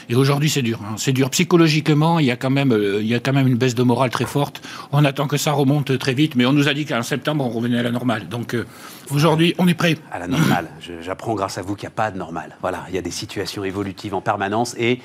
Et 0.08 0.14
aujourd'hui, 0.14 0.48
c'est 0.48 0.62
dur. 0.62 0.80
Hein. 0.82 0.94
C'est 0.96 1.12
dur 1.12 1.30
psychologiquement. 1.30 2.18
Il 2.18 2.26
y 2.26 2.30
a 2.30 2.36
quand 2.36 2.50
même, 2.50 2.72
euh, 2.72 3.00
il 3.00 3.06
y 3.06 3.14
a 3.14 3.20
quand 3.20 3.32
même 3.32 3.46
une 3.46 3.56
baisse 3.56 3.74
de 3.74 3.82
morale 3.82 4.10
très 4.10 4.24
forte. 4.24 4.62
On 4.92 5.04
attend 5.04 5.26
que 5.26 5.36
ça 5.36 5.52
remonte 5.52 5.98
très 5.98 6.14
vite, 6.14 6.34
mais 6.34 6.46
on 6.46 6.52
nous 6.52 6.68
a 6.68 6.74
dit 6.74 6.86
qu'en 6.86 7.02
septembre, 7.02 7.44
on 7.44 7.50
revenait 7.50 7.78
à 7.78 7.82
la 7.82 7.90
normale. 7.90 8.28
Donc 8.28 8.54
euh, 8.54 8.66
aujourd'hui, 9.10 9.54
on 9.58 9.68
est 9.68 9.74
prêt. 9.74 9.98
À 10.10 10.18
la 10.18 10.26
normale. 10.26 10.68
J'apprends 11.02 11.34
grâce 11.34 11.58
à 11.58 11.62
vous 11.62 11.74
qu'il 11.74 11.86
n'y 11.86 11.92
a 11.92 11.96
pas 11.96 12.10
de 12.10 12.18
normale. 12.18 12.56
Voilà, 12.60 12.84
il 12.88 12.94
y 12.94 12.98
a 12.98 13.02
des 13.02 13.10
situations 13.10 13.64
évolutives 13.64 14.14
en 14.14 14.20
permanence 14.20 14.74
et 14.78 15.00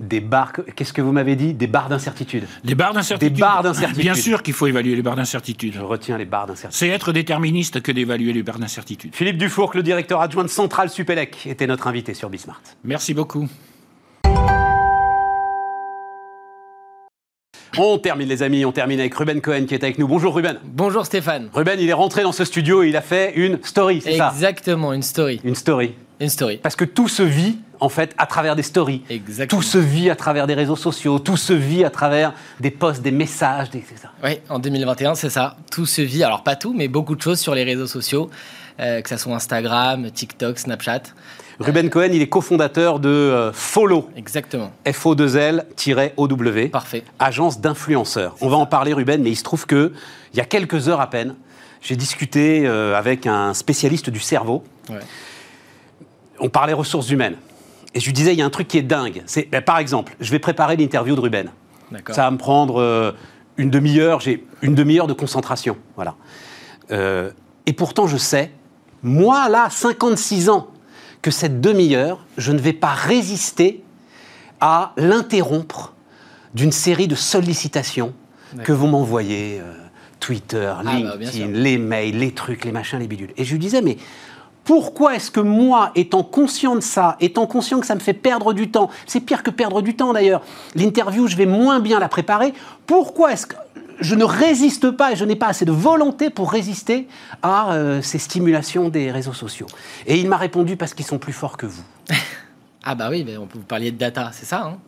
des 0.00 0.20
barres. 0.20 0.52
Qu'est-ce 0.76 0.92
que 0.92 1.02
vous 1.02 1.12
m'avez 1.12 1.36
dit? 1.36 1.54
Des 1.54 1.66
barres 1.66 1.88
d'incertitude. 1.88 2.44
Des 2.64 2.74
barres 2.74 2.94
d'incertitude. 2.94 3.34
Des 3.34 3.40
barres 3.40 3.62
d'incertitude. 3.62 4.02
Bien 4.02 4.14
sûr 4.14 4.42
qu'il 4.42 4.54
faut 4.54 4.66
évaluer 4.66 4.94
les 4.94 5.02
barres 5.02 5.16
d'incertitude. 5.16 5.74
Je 5.74 5.80
retiens 5.80 6.18
les 6.18 6.24
barres 6.24 6.46
d'incertitude. 6.46 6.88
C'est 6.88 6.94
être 6.94 7.12
déterministe 7.12 7.80
que 7.80 7.92
d'évaluer 7.92 8.32
les 8.32 8.42
barres 8.42 8.58
d'incertitude. 8.58 9.14
Philippe 9.14 9.38
Dufourc, 9.38 9.72
le 9.74 9.82
directeur 9.82 10.20
adjoint 10.20 10.44
de 10.44 10.48
Centrale 10.48 10.90
Supélec, 10.90 11.46
était 11.46 11.66
notre 11.66 11.86
invité 11.86 12.14
sur 12.14 12.30
Bismart. 12.30 12.60
Merci 12.84 13.14
beaucoup. 13.14 13.48
On 17.76 17.98
termine 17.98 18.28
les 18.28 18.44
amis, 18.44 18.64
on 18.64 18.70
termine 18.70 19.00
avec 19.00 19.12
Ruben 19.14 19.40
Cohen 19.40 19.64
qui 19.66 19.74
est 19.74 19.82
avec 19.82 19.98
nous. 19.98 20.06
Bonjour 20.06 20.32
Ruben. 20.32 20.60
Bonjour 20.64 21.04
Stéphane. 21.04 21.48
Ruben, 21.52 21.80
il 21.80 21.88
est 21.88 21.94
rentré 21.94 22.22
dans 22.22 22.30
ce 22.30 22.44
studio 22.44 22.84
et 22.84 22.88
il 22.88 22.96
a 22.96 23.00
fait 23.00 23.32
une 23.34 23.58
story, 23.64 24.00
c'est 24.00 24.16
ça? 24.16 24.30
Exactement, 24.32 24.92
une 24.92 25.02
story. 25.02 25.40
Une 25.42 25.56
story. 25.56 25.92
Une 26.20 26.28
story. 26.28 26.58
Parce 26.58 26.76
que 26.76 26.84
tout 26.84 27.08
se 27.08 27.24
vit 27.24 27.58
en 27.80 27.88
fait 27.88 28.14
à 28.18 28.26
travers 28.26 28.56
des 28.56 28.62
stories. 28.62 29.02
Exactement. 29.10 29.60
Tout 29.60 29.66
se 29.66 29.78
vit 29.78 30.10
à 30.10 30.16
travers 30.16 30.46
des 30.46 30.54
réseaux 30.54 30.76
sociaux, 30.76 31.18
tout 31.18 31.36
se 31.36 31.52
vit 31.52 31.84
à 31.84 31.90
travers 31.90 32.32
des 32.60 32.70
posts, 32.70 33.02
des 33.02 33.10
messages, 33.10 33.70
des... 33.70 33.84
c'est 33.88 33.98
ça. 33.98 34.10
Oui, 34.22 34.38
en 34.48 34.58
2021, 34.58 35.14
c'est 35.14 35.30
ça. 35.30 35.56
Tout 35.70 35.86
se 35.86 36.02
vit, 36.02 36.24
alors 36.24 36.42
pas 36.42 36.56
tout, 36.56 36.72
mais 36.74 36.88
beaucoup 36.88 37.14
de 37.14 37.22
choses 37.22 37.40
sur 37.40 37.54
les 37.54 37.64
réseaux 37.64 37.86
sociaux, 37.86 38.30
euh, 38.80 39.00
que 39.00 39.08
ce 39.08 39.16
soit 39.16 39.34
Instagram, 39.34 40.10
TikTok, 40.10 40.58
Snapchat. 40.58 41.02
Ruben 41.60 41.88
Cohen, 41.88 42.10
il 42.12 42.20
est 42.20 42.28
cofondateur 42.28 42.98
de 42.98 43.08
euh, 43.08 43.52
Follow. 43.52 44.08
Exactement. 44.16 44.72
FO2L-OW. 44.86 46.70
Parfait. 46.70 47.04
Agence 47.18 47.60
d'influenceurs. 47.60 48.34
On 48.40 48.48
va 48.48 48.56
en 48.56 48.66
parler, 48.66 48.92
Ruben, 48.92 49.22
mais 49.22 49.30
il 49.30 49.36
se 49.36 49.44
trouve 49.44 49.66
que 49.66 49.92
il 50.32 50.38
y 50.38 50.40
a 50.40 50.44
quelques 50.44 50.88
heures 50.88 51.00
à 51.00 51.08
peine, 51.08 51.36
j'ai 51.80 51.96
discuté 51.96 52.66
euh, 52.66 52.96
avec 52.96 53.26
un 53.26 53.54
spécialiste 53.54 54.10
du 54.10 54.18
cerveau. 54.18 54.64
On 56.40 56.48
parlait 56.48 56.72
ressources 56.72 57.10
humaines. 57.10 57.36
Et 57.94 58.00
je 58.00 58.06
lui 58.06 58.12
disais, 58.12 58.32
il 58.32 58.38
y 58.38 58.42
a 58.42 58.44
un 58.44 58.50
truc 58.50 58.68
qui 58.68 58.78
est 58.78 58.82
dingue. 58.82 59.22
C'est, 59.26 59.48
ben, 59.50 59.62
par 59.62 59.78
exemple, 59.78 60.16
je 60.20 60.30
vais 60.30 60.38
préparer 60.38 60.76
l'interview 60.76 61.14
de 61.14 61.20
Ruben. 61.20 61.50
Ça 62.10 62.22
va 62.22 62.30
me 62.30 62.38
prendre 62.38 62.80
euh, 62.80 63.12
une 63.56 63.70
demi-heure. 63.70 64.20
J'ai 64.20 64.44
une 64.62 64.74
demi-heure 64.74 65.06
de 65.06 65.12
concentration. 65.12 65.76
Voilà. 65.94 66.16
et 66.90 67.72
pourtant, 67.72 68.06
je 68.06 68.16
sais, 68.16 68.50
moi, 69.02 69.48
là, 69.48 69.68
56 69.70 70.48
ans, 70.48 70.68
que 71.24 71.30
cette 71.30 71.62
demi-heure, 71.62 72.18
je 72.36 72.52
ne 72.52 72.58
vais 72.58 72.74
pas 72.74 72.92
résister 72.92 73.82
à 74.60 74.92
l'interrompre 74.98 75.94
d'une 76.54 76.70
série 76.70 77.08
de 77.08 77.14
sollicitations 77.14 78.12
que 78.62 78.72
vous 78.72 78.86
m'envoyez, 78.86 79.58
euh, 79.58 79.72
Twitter, 80.20 80.70
ah, 80.78 80.82
bah, 80.84 80.92
LinkedIn, 80.94 81.46
les 81.48 81.78
mails, 81.78 82.18
les 82.18 82.32
trucs, 82.32 82.66
les 82.66 82.72
machins, 82.72 82.98
les 82.98 83.08
bidules. 83.08 83.32
Et 83.38 83.44
je 83.44 83.52
lui 83.52 83.58
disais, 83.58 83.80
mais 83.80 83.96
pourquoi 84.64 85.16
est-ce 85.16 85.30
que 85.30 85.40
moi, 85.40 85.92
étant 85.94 86.22
conscient 86.22 86.74
de 86.74 86.80
ça, 86.80 87.16
étant 87.20 87.46
conscient 87.46 87.80
que 87.80 87.86
ça 87.86 87.94
me 87.94 88.00
fait 88.00 88.14
perdre 88.14 88.52
du 88.52 88.70
temps, 88.70 88.90
c'est 89.06 89.20
pire 89.20 89.42
que 89.42 89.50
perdre 89.50 89.82
du 89.82 89.94
temps 89.94 90.12
d'ailleurs, 90.12 90.42
l'interview, 90.74 91.26
je 91.26 91.36
vais 91.36 91.46
moins 91.46 91.80
bien 91.80 92.00
la 92.00 92.08
préparer, 92.08 92.54
pourquoi 92.86 93.32
est-ce 93.32 93.46
que 93.46 93.56
je 94.00 94.14
ne 94.14 94.24
résiste 94.24 94.90
pas 94.90 95.12
et 95.12 95.16
je 95.16 95.24
n'ai 95.24 95.36
pas 95.36 95.48
assez 95.48 95.64
de 95.64 95.72
volonté 95.72 96.30
pour 96.30 96.50
résister 96.50 97.06
à 97.42 97.74
euh, 97.74 98.02
ces 98.02 98.18
stimulations 98.18 98.88
des 98.88 99.10
réseaux 99.10 99.32
sociaux? 99.32 99.66
Et 100.06 100.18
il 100.18 100.28
m'a 100.28 100.36
répondu 100.36 100.76
parce 100.76 100.94
qu'ils 100.94 101.06
sont 101.06 101.18
plus 101.18 101.32
forts 101.32 101.56
que 101.56 101.66
vous. 101.66 101.84
ah 102.84 102.94
bah 102.94 103.08
oui, 103.10 103.22
mais 103.24 103.36
on 103.36 103.46
peut 103.46 103.58
vous 103.58 103.64
parler 103.64 103.92
de 103.92 103.98
data, 103.98 104.30
c'est 104.32 104.46
ça 104.46 104.64
hein? 104.64 104.78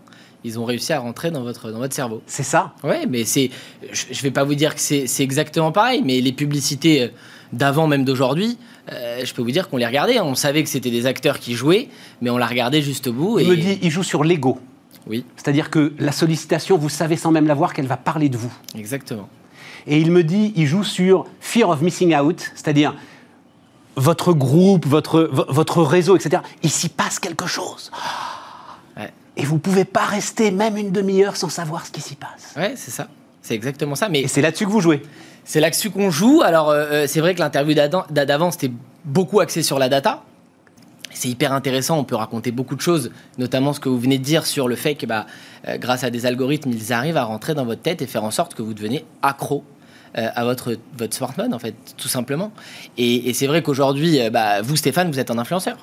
Ils 0.44 0.60
ont 0.60 0.64
réussi 0.64 0.92
à 0.92 1.00
rentrer 1.00 1.32
dans 1.32 1.42
votre, 1.42 1.72
dans 1.72 1.78
votre 1.78 1.94
cerveau. 1.94 2.22
C'est 2.26 2.44
ça 2.44 2.72
Oui, 2.84 3.06
mais 3.08 3.24
c'est, 3.24 3.50
je 3.90 4.10
ne 4.10 4.22
vais 4.22 4.30
pas 4.30 4.44
vous 4.44 4.54
dire 4.54 4.76
que 4.76 4.80
c'est, 4.80 5.08
exactement 5.18 5.72
pareil, 5.72 6.02
mais 6.04 6.20
les 6.20 6.32
publicités 6.32 7.10
d'avant, 7.52 7.88
même 7.88 8.04
d'aujourd'hui, 8.04 8.56
euh, 8.92 9.24
je 9.24 9.34
peux 9.34 9.42
vous 9.42 9.50
dire 9.50 9.68
qu'on 9.68 9.76
les 9.76 9.86
regardait. 9.86 10.20
On 10.20 10.34
savait 10.34 10.62
que 10.62 10.68
c'était 10.68 10.90
des 10.90 11.06
acteurs 11.06 11.38
qui 11.38 11.54
jouaient, 11.54 11.88
mais 12.20 12.30
on 12.30 12.38
la 12.38 12.46
regardait 12.46 12.82
juste 12.82 13.06
au 13.08 13.12
bout. 13.12 13.38
Il 13.38 13.48
me 13.48 13.56
dit, 13.56 13.78
il 13.82 13.90
joue 13.90 14.02
sur 14.02 14.24
l'ego. 14.24 14.58
Oui. 15.06 15.24
C'est-à-dire 15.36 15.70
que 15.70 15.92
la 15.98 16.12
sollicitation, 16.12 16.78
vous 16.78 16.88
savez 16.88 17.16
sans 17.16 17.30
même 17.30 17.46
la 17.46 17.54
voir 17.54 17.72
qu'elle 17.72 17.86
va 17.86 17.96
parler 17.96 18.28
de 18.28 18.36
vous. 18.36 18.52
Exactement. 18.76 19.28
Et 19.86 20.00
il 20.00 20.10
me 20.10 20.24
dit, 20.24 20.52
il 20.56 20.66
joue 20.66 20.84
sur 20.84 21.26
fear 21.40 21.68
of 21.68 21.80
missing 21.80 22.16
out, 22.16 22.50
c'est-à-dire 22.54 22.94
votre 23.94 24.32
groupe, 24.32 24.84
votre, 24.86 25.30
votre 25.32 25.82
réseau, 25.82 26.16
etc. 26.16 26.42
Il 26.62 26.70
s'y 26.70 26.88
passe 26.88 27.18
quelque 27.18 27.46
chose. 27.46 27.90
Et 29.36 29.44
vous 29.44 29.56
ne 29.56 29.60
pouvez 29.60 29.84
pas 29.84 30.04
rester 30.04 30.50
même 30.50 30.76
une 30.76 30.90
demi-heure 30.90 31.36
sans 31.36 31.50
savoir 31.50 31.86
ce 31.86 31.92
qui 31.92 32.00
s'y 32.00 32.14
passe. 32.14 32.54
Ouais, 32.56 32.72
c'est 32.76 32.90
ça. 32.90 33.08
C'est 33.42 33.54
exactement 33.54 33.94
ça. 33.94 34.08
Mais 34.08 34.22
Et 34.22 34.28
c'est 34.28 34.40
là-dessus 34.40 34.64
que 34.64 34.70
vous 34.70 34.80
jouez. 34.80 35.02
C'est 35.46 35.60
là-dessus 35.60 35.90
qu'on 35.90 36.10
joue. 36.10 36.42
Alors, 36.44 36.70
euh, 36.70 36.84
euh, 36.84 37.06
c'est 37.06 37.20
vrai 37.20 37.34
que 37.34 37.38
l'interview 37.38 37.74
d'avant, 37.74 38.50
c'était 38.50 38.72
beaucoup 39.06 39.40
axé 39.40 39.62
sur 39.62 39.78
la 39.78 39.88
data 39.88 40.22
c'est 41.18 41.30
hyper 41.30 41.54
intéressant, 41.54 41.98
on 41.98 42.04
peut 42.04 42.14
raconter 42.14 42.50
beaucoup 42.50 42.76
de 42.76 42.82
choses, 42.82 43.10
notamment 43.38 43.72
ce 43.72 43.80
que 43.80 43.88
vous 43.88 43.98
venez 43.98 44.18
de 44.18 44.22
dire 44.22 44.44
sur 44.44 44.68
le 44.68 44.76
fait 44.76 44.96
que 44.96 45.06
bah, 45.06 45.24
euh, 45.66 45.78
grâce 45.78 46.04
à 46.04 46.10
des 46.10 46.26
algorithmes, 46.26 46.70
ils 46.72 46.92
arrivent 46.92 47.16
à 47.16 47.24
rentrer 47.24 47.54
dans 47.54 47.64
votre 47.64 47.80
tête 47.80 48.02
et 48.02 48.06
faire 48.06 48.22
en 48.22 48.30
sorte 48.30 48.52
que 48.52 48.60
vous 48.60 48.74
devenez 48.74 49.02
accro 49.22 49.64
à 50.14 50.44
votre, 50.44 50.76
votre 50.96 51.14
smartphone, 51.14 51.52
en 51.52 51.58
fait, 51.58 51.74
tout 51.98 52.08
simplement. 52.08 52.50
Et, 52.96 53.34
c'est 53.34 53.46
vrai 53.46 53.62
qu'aujourd'hui, 53.62 54.18
bah, 54.30 54.62
vous, 54.62 54.76
Stéphane, 54.76 55.10
vous 55.10 55.18
êtes 55.18 55.30
un 55.30 55.36
influenceur. 55.36 55.76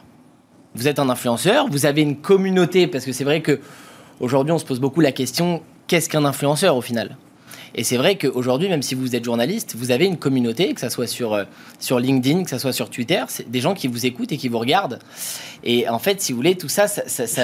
Vous 0.74 0.88
êtes 0.88 0.98
un 0.98 1.08
influenceur, 1.10 1.68
vous 1.68 1.86
avez 1.86 2.02
une 2.02 2.18
communauté, 2.18 2.88
parce 2.88 3.06
que 3.06 3.12
c'est 3.12 3.24
vrai 3.24 3.42
que 3.42 3.60
aujourd'hui, 4.20 4.52
on 4.52 4.58
se 4.58 4.66
pose 4.66 4.80
beaucoup 4.80 5.02
la 5.02 5.12
question 5.12 5.62
qu'est-ce 5.86 6.10
qu'un 6.10 6.26
influenceur 6.26 6.76
au 6.76 6.82
final? 6.82 7.16
Et 7.76 7.84
c'est 7.84 7.98
vrai 7.98 8.18
qu'aujourd'hui, 8.18 8.70
même 8.70 8.84
si 8.84 8.94
vous 8.94 9.16
êtes 9.16 9.24
journaliste, 9.24 9.76
vous 9.76 9.92
avez 9.92 10.06
une 10.06 10.18
communauté, 10.18 10.74
que 10.74 10.82
ce 10.82 10.90
soit 10.90 11.08
sur, 11.08 11.34
euh, 11.34 11.44
sur 11.80 12.00
LinkedIn, 12.00 12.44
que 12.44 12.50
ce 12.50 12.60
soit 12.60 12.74
sur 12.74 12.90
Twitter, 12.90 13.24
c'est 13.30 13.50
des 13.50 13.62
gens 13.62 13.74
qui 13.74 13.88
vous 13.88 14.06
écoutent 14.06 14.32
et 14.32 14.38
qui 14.38 14.48
vous 14.48 14.60
regardent. 14.60 15.00
Et 15.64 15.90
en 15.90 15.98
fait, 15.98 16.22
si 16.22 16.34
vous 16.34 16.38
voulez, 16.38 16.56
tout 16.56 16.70
ça, 16.70 16.88
ça, 16.88 17.08
ça, 17.08 17.42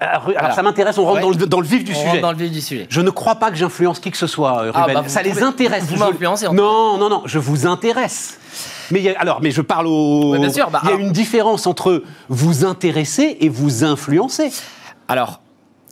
Alors, 0.00 0.30
alors 0.36 0.52
ça 0.52 0.62
m'intéresse, 0.62 0.98
on 0.98 1.04
rentre 1.04 1.20
dans, 1.20 1.30
le, 1.30 1.36
dans, 1.46 1.60
le, 1.60 1.66
vif 1.66 1.84
du 1.84 1.92
on 1.92 1.94
sujet. 1.94 2.20
dans 2.20 2.32
le 2.32 2.38
vif 2.38 2.50
du 2.50 2.60
sujet. 2.60 2.86
Je 2.90 3.00
ne 3.00 3.10
crois 3.10 3.36
pas 3.36 3.50
que 3.50 3.56
j'influence 3.56 3.98
qui 3.98 4.10
que 4.10 4.16
ce 4.16 4.26
soit, 4.26 4.62
euh, 4.62 4.72
ah. 4.74 4.86
Bah, 4.92 5.04
ça 5.06 5.22
les 5.22 5.42
intéresse. 5.42 5.84
Vous 5.84 5.96
m'influencez 5.96 6.48
Non, 6.52 6.98
non, 6.98 7.08
non, 7.08 7.22
je 7.24 7.38
vous 7.38 7.66
intéresse. 7.66 8.38
Mais 8.90 9.00
il 9.00 9.04
y 9.04 9.08
a, 9.08 9.18
alors, 9.18 9.40
mais 9.40 9.50
je 9.50 9.62
parle 9.62 9.86
au. 9.86 10.36
bien 10.38 10.50
sûr, 10.50 10.70
bah, 10.70 10.80
il 10.84 10.90
y 10.90 10.92
a 10.92 10.96
une 10.96 11.12
différence 11.12 11.66
entre 11.66 12.02
vous 12.28 12.64
intéresser 12.64 13.38
et 13.40 13.48
vous 13.48 13.84
influencer. 13.84 14.50
Alors, 15.08 15.41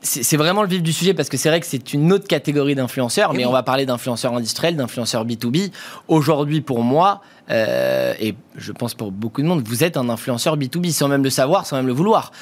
c'est 0.03 0.36
vraiment 0.36 0.62
le 0.62 0.68
vif 0.68 0.82
du 0.82 0.92
sujet 0.92 1.14
parce 1.14 1.28
que 1.28 1.36
c'est 1.36 1.48
vrai 1.48 1.61
que 1.61 1.66
c'est 1.66 1.92
une 1.92 2.12
autre 2.12 2.26
catégorie 2.26 2.74
d'influenceurs, 2.74 3.34
mais 3.34 3.44
on 3.44 3.53
va 3.53 3.62
parler 3.62 3.86
d'influenceurs 3.86 4.34
industriels, 4.34 4.76
d'influenceurs 4.76 5.26
B2B. 5.26 5.70
Aujourd'hui, 6.09 6.61
pour 6.61 6.82
moi, 6.82 7.20
euh, 7.51 8.14
et 8.18 8.34
je 8.57 8.72
pense 8.72 8.94
pour 8.94 9.12
beaucoup 9.12 9.42
de 9.42 9.46
monde, 9.46 9.62
vous 9.66 9.84
êtes 9.84 9.96
un 9.96 10.09
influenceur 10.09 10.57
B2B 10.57 10.92
sans 10.92 11.09
même 11.09 11.22
le 11.22 11.30
savoir, 11.30 11.66
sans 11.66 11.76
même 11.76 11.86
le 11.86 11.92
vouloir 11.92 12.32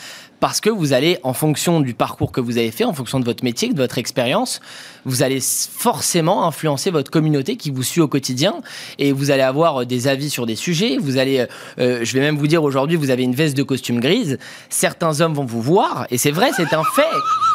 parce 0.40 0.60
que 0.60 0.70
vous 0.70 0.92
allez, 0.92 1.18
en 1.22 1.32
fonction 1.32 1.80
du 1.80 1.94
parcours 1.94 2.32
que 2.32 2.40
vous 2.40 2.58
avez 2.58 2.70
fait, 2.70 2.84
en 2.84 2.92
fonction 2.92 3.20
de 3.20 3.24
votre 3.24 3.44
métier, 3.44 3.72
de 3.72 3.76
votre 3.76 3.98
expérience, 3.98 4.60
vous 5.04 5.22
allez 5.22 5.40
forcément 5.40 6.46
influencer 6.46 6.90
votre 6.90 7.10
communauté 7.10 7.56
qui 7.56 7.70
vous 7.70 7.82
suit 7.82 8.00
au 8.00 8.08
quotidien 8.08 8.54
et 8.98 9.12
vous 9.12 9.30
allez 9.30 9.42
avoir 9.42 9.82
euh, 9.82 9.84
des 9.84 10.06
avis 10.06 10.30
sur 10.30 10.46
des 10.46 10.56
sujets. 10.56 10.96
Vous 11.00 11.18
allez, 11.18 11.40
euh, 11.40 11.46
euh, 11.78 12.00
je 12.02 12.12
vais 12.14 12.20
même 12.20 12.36
vous 12.36 12.46
dire 12.46 12.62
aujourd'hui, 12.62 12.96
vous 12.96 13.10
avez 13.10 13.22
une 13.22 13.34
veste 13.34 13.56
de 13.56 13.62
costume 13.62 14.00
grise. 14.00 14.38
Certains 14.68 15.20
hommes 15.20 15.34
vont 15.34 15.44
vous 15.44 15.62
voir 15.62 16.06
et 16.10 16.18
c'est 16.18 16.30
vrai, 16.30 16.50
c'est 16.56 16.72
un 16.72 16.84
fait. 16.84 17.02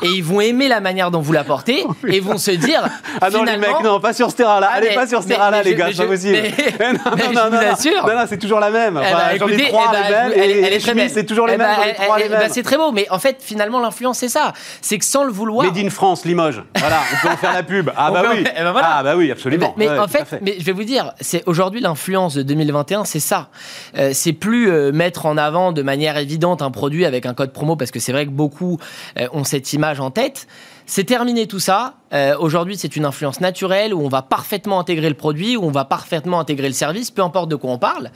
Et 0.04 0.10
ils 0.10 0.24
vont 0.24 0.42
aimer 0.42 0.68
la 0.68 0.82
manière 0.82 1.12
dont 1.12 1.22
vous 1.22 1.34
la 1.34 1.44
portez 1.44 1.86
et 2.08 2.20
vont 2.20 2.38
se 2.38 2.52
dire. 2.52 2.90
Ah 3.22 3.30
non, 3.30 3.44
les 3.44 3.58
mecs, 3.58 3.82
non, 3.84 4.00
pas 4.00 4.12
sur 4.12 4.32
ce 4.32 4.36
terrain-là. 4.36 4.70
Ah, 4.72 4.78
Allez, 4.78 4.96
pas 4.96 5.08
sur 5.08 5.22
ce 5.22 5.28
terrain-là, 5.28 5.64
les 5.64 5.76
gars, 5.76 5.90
c'est 5.94 6.06
possible. 6.06 6.34
Mais, 6.34 6.52
non, 6.94 7.12
non, 7.12 7.34
non, 7.34 7.50
non, 7.52 8.16
non, 8.16 8.26
c'est 8.28 8.38
toujours 8.38 8.60
la 8.60 8.70
même. 8.70 9.00
Eh 9.02 9.06
enfin, 9.06 9.38
J'en 9.40 9.48
ai 9.48 9.68
trois, 9.70 9.92
les 9.94 10.14
mêmes. 10.14 10.32
Elle, 10.36 10.74
est 10.74 10.80
très 10.80 10.94
belle. 10.94 11.10
C'est 11.10 11.26
toujours 11.26 11.48
les 11.48 11.58
mêmes. 11.58 11.68
J'en 11.98 12.18
ai 12.18 12.28
mêmes 12.28 12.50
beau, 12.78 12.92
mais 12.92 13.08
en 13.10 13.20
fait, 13.20 13.38
finalement, 13.42 13.80
l'influence, 13.80 14.20
c'est 14.20 14.30
ça. 14.30 14.54
C'est 14.82 14.98
que 14.98 15.06
sans 15.06 15.24
le 15.24 15.32
vouloir. 15.32 15.66
Made 15.66 15.78
in 15.78 15.90
France, 15.90 16.26
Limoges. 16.26 16.64
Voilà, 16.78 17.02
on 17.12 17.28
peut 17.28 17.34
en 17.34 17.38
faire 17.38 17.54
la 17.54 17.64
pub. 17.64 17.92
Ah, 17.96 18.12
bah 18.12 18.24
oui. 18.32 18.40
Eh 18.40 18.64
ben 18.64 18.74
ah, 18.76 19.04
bah 19.04 19.16
oui, 19.16 19.32
absolument. 19.32 19.74
Mais, 19.78 19.90
en 19.90 20.08
fait, 20.08 20.40
mais 20.42 20.56
je 20.60 20.64
vais 20.64 20.72
vous 20.72 20.84
dire, 20.84 21.14
c'est 21.20 21.44
aujourd'hui 21.48 21.82
l'influence 21.82 22.36
de 22.36 22.44
2021, 22.44 23.06
c'est 23.06 23.20
ça. 23.20 23.50
Euh, 23.98 24.12
c'est 24.14 24.34
plus 24.34 24.70
euh, 24.70 24.92
mettre 24.92 25.26
en 25.26 25.38
avant 25.38 25.72
de 25.72 25.82
manière 25.82 26.18
évidente 26.18 26.62
un 26.62 26.72
produit 26.72 27.06
avec 27.06 27.26
un 27.26 27.34
code 27.34 27.52
promo, 27.52 27.76
parce 27.76 27.92
que 27.92 28.00
c'est 28.00 28.12
vrai 28.12 28.26
que 28.26 28.32
beaucoup 28.32 28.80
euh, 29.20 29.28
ont 29.34 29.44
cette 29.44 29.74
image 29.74 30.00
en 30.00 30.12
tête. 30.12 30.48
C'est 30.86 31.06
terminé 31.06 31.48
tout 31.48 31.60
ça. 31.60 31.94
Aujourd'hui, 32.40 32.78
c'est 32.78 32.98
une 32.98 33.06
influence 33.06 33.40
naturelle 33.40 33.94
où 33.94 34.02
on 34.02 34.10
va 34.10 34.22
parfaitement 34.22 34.82
intégrer 34.82 35.08
le 35.08 35.16
produit, 35.16 35.56
où 35.56 35.64
on 35.64 35.72
va 35.72 35.86
parfaitement 35.86 36.42
intégrer 36.42 36.68
le 36.68 36.74
service, 36.74 37.10
peu 37.10 37.24
importe 37.24 37.50
de 37.50 37.56
quoi 37.56 37.72
on 37.72 37.78
parle. 37.78 38.12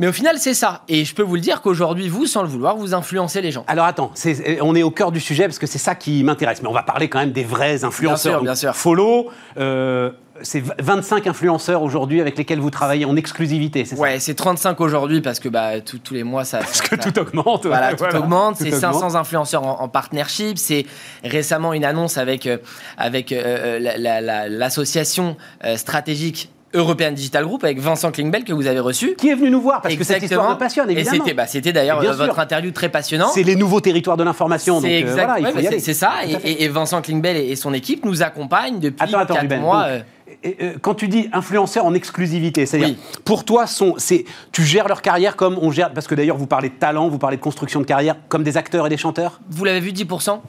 Mais 0.00 0.08
au 0.08 0.12
final, 0.12 0.38
c'est 0.38 0.54
ça. 0.54 0.82
Et 0.88 1.04
je 1.04 1.14
peux 1.14 1.22
vous 1.22 1.36
le 1.36 1.40
dire 1.40 1.60
qu'aujourd'hui, 1.62 2.08
vous, 2.08 2.26
sans 2.26 2.42
le 2.42 2.48
vouloir, 2.48 2.76
vous 2.76 2.94
influencez 2.94 3.40
les 3.40 3.52
gens. 3.52 3.64
Alors 3.68 3.86
attends, 3.86 4.12
on 4.60 4.74
est 4.74 4.82
au 4.82 4.90
cœur 4.90 5.12
du 5.12 5.20
sujet 5.20 5.44
parce 5.44 5.58
que 5.58 5.66
c'est 5.66 5.78
ça 5.78 5.94
qui 5.94 6.24
m'intéresse. 6.24 6.62
Mais 6.62 6.68
on 6.68 6.72
va 6.72 6.82
parler 6.82 7.08
quand 7.08 7.18
même 7.18 7.32
des 7.32 7.44
vrais 7.44 7.84
influenceurs. 7.84 8.42
Bien 8.42 8.54
sûr, 8.54 8.70
bien 8.70 8.72
sûr. 8.72 8.76
Follow, 8.76 9.30
euh, 9.56 10.10
c'est 10.42 10.62
25 10.80 11.28
influenceurs 11.28 11.82
aujourd'hui 11.82 12.20
avec 12.20 12.36
lesquels 12.36 12.58
vous 12.58 12.70
travaillez 12.70 13.04
en 13.04 13.14
exclusivité, 13.14 13.84
c'est 13.84 13.94
ça? 13.94 14.02
Ouais, 14.02 14.18
c'est 14.18 14.34
35 14.34 14.80
aujourd'hui 14.80 15.20
parce 15.20 15.38
que 15.38 15.48
bah, 15.48 15.80
tous 15.80 16.00
les 16.12 16.24
mois 16.24 16.44
ça. 16.44 16.58
Parce 16.58 16.80
que 16.80 16.96
tout 16.96 17.16
augmente. 17.18 17.66
Voilà, 17.66 17.94
tout 17.94 18.16
augmente. 18.16 18.56
C'est 18.56 18.72
500 18.72 19.14
influenceurs 19.14 19.62
en, 19.80 19.88
partnership. 19.88 20.58
C'est 20.58 20.86
récemment 21.22 21.72
une 21.72 21.84
annonce 21.84 22.18
avec, 22.18 22.46
euh, 22.46 22.58
avec 22.98 23.30
euh, 23.30 23.78
l'association 24.48 25.36
stratégique 25.76 26.50
European 26.74 27.12
Digital 27.12 27.44
Group 27.44 27.64
avec 27.64 27.78
Vincent 27.78 28.10
Klingbeil 28.10 28.44
que 28.44 28.52
vous 28.52 28.66
avez 28.66 28.80
reçu. 28.80 29.14
Qui 29.14 29.30
est 29.30 29.34
venu 29.34 29.50
nous 29.50 29.60
voir 29.60 29.80
parce 29.80 29.94
que 29.94 30.04
cette 30.04 30.22
histoire 30.22 30.50
me 30.50 30.58
passionne, 30.58 30.90
évidemment. 30.90 31.16
Et 31.16 31.18
c'était, 31.18 31.34
bah, 31.34 31.46
c'était 31.46 31.72
d'ailleurs 31.72 32.02
votre 32.14 32.38
interview 32.38 32.70
très 32.70 32.88
passionnant. 32.88 33.28
C'est 33.28 33.42
les 33.42 33.56
nouveaux 33.56 33.80
territoires 33.80 34.16
de 34.16 34.24
l'information. 34.24 34.80
C'est 34.80 34.98
exactement 34.98 35.50
c'est, 35.78 35.94
ça. 35.94 36.12
Et, 36.44 36.68
Vincent 36.68 37.02
Klingbeil 37.02 37.50
et, 37.50 37.56
son 37.56 37.72
équipe 37.72 38.04
nous 38.04 38.22
accompagnent 38.22 38.80
depuis 38.80 39.14
attends, 39.14 39.34
4 39.34 39.56
mois. 39.60 39.86
Euh, 40.44 40.74
quand 40.80 40.94
tu 40.94 41.08
dis 41.08 41.28
influenceurs 41.32 41.84
en 41.84 41.94
exclusivité, 41.94 42.66
c'est-à-dire 42.66 42.96
pour 43.24 43.44
toi, 43.44 43.66
sont, 43.66 43.96
tu 44.52 44.62
gères 44.62 44.88
leur 44.88 45.02
carrière 45.02 45.36
comme 45.36 45.58
on 45.60 45.70
gère, 45.70 45.92
parce 45.92 46.06
que 46.06 46.14
d'ailleurs 46.14 46.36
vous 46.36 46.46
parlez 46.46 46.68
de 46.68 46.74
talent, 46.74 47.08
vous 47.08 47.18
parlez 47.18 47.36
de 47.36 47.42
construction 47.42 47.80
de 47.80 47.86
carrière, 47.86 48.16
comme 48.28 48.42
des 48.42 48.56
acteurs 48.56 48.86
et 48.86 48.90
des 48.90 48.96
chanteurs? 48.96 49.40
Vous 49.50 49.64
l'avez 49.64 49.80
vu 49.80 49.90
10% 49.92 50.40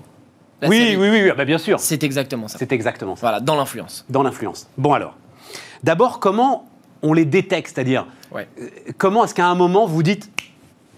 oui, 0.67 0.95
oui, 0.97 1.09
oui, 1.09 1.31
bah, 1.35 1.45
bien 1.45 1.57
sûr. 1.57 1.79
C'est 1.79 2.03
exactement 2.03 2.47
ça. 2.47 2.57
C'est 2.57 2.71
exactement 2.71 3.15
ça. 3.15 3.21
Voilà, 3.21 3.39
dans 3.39 3.55
l'influence. 3.55 4.05
Dans 4.09 4.23
l'influence. 4.23 4.67
Bon 4.77 4.93
alors, 4.93 5.15
d'abord, 5.83 6.19
comment 6.19 6.67
on 7.01 7.13
les 7.13 7.25
détecte? 7.25 7.71
C'est-à-dire, 7.73 8.07
euh, 8.35 8.43
comment 8.97 9.23
est-ce 9.25 9.33
qu'à 9.33 9.47
un 9.47 9.55
moment 9.55 9.85
vous 9.85 10.03
dites, 10.03 10.29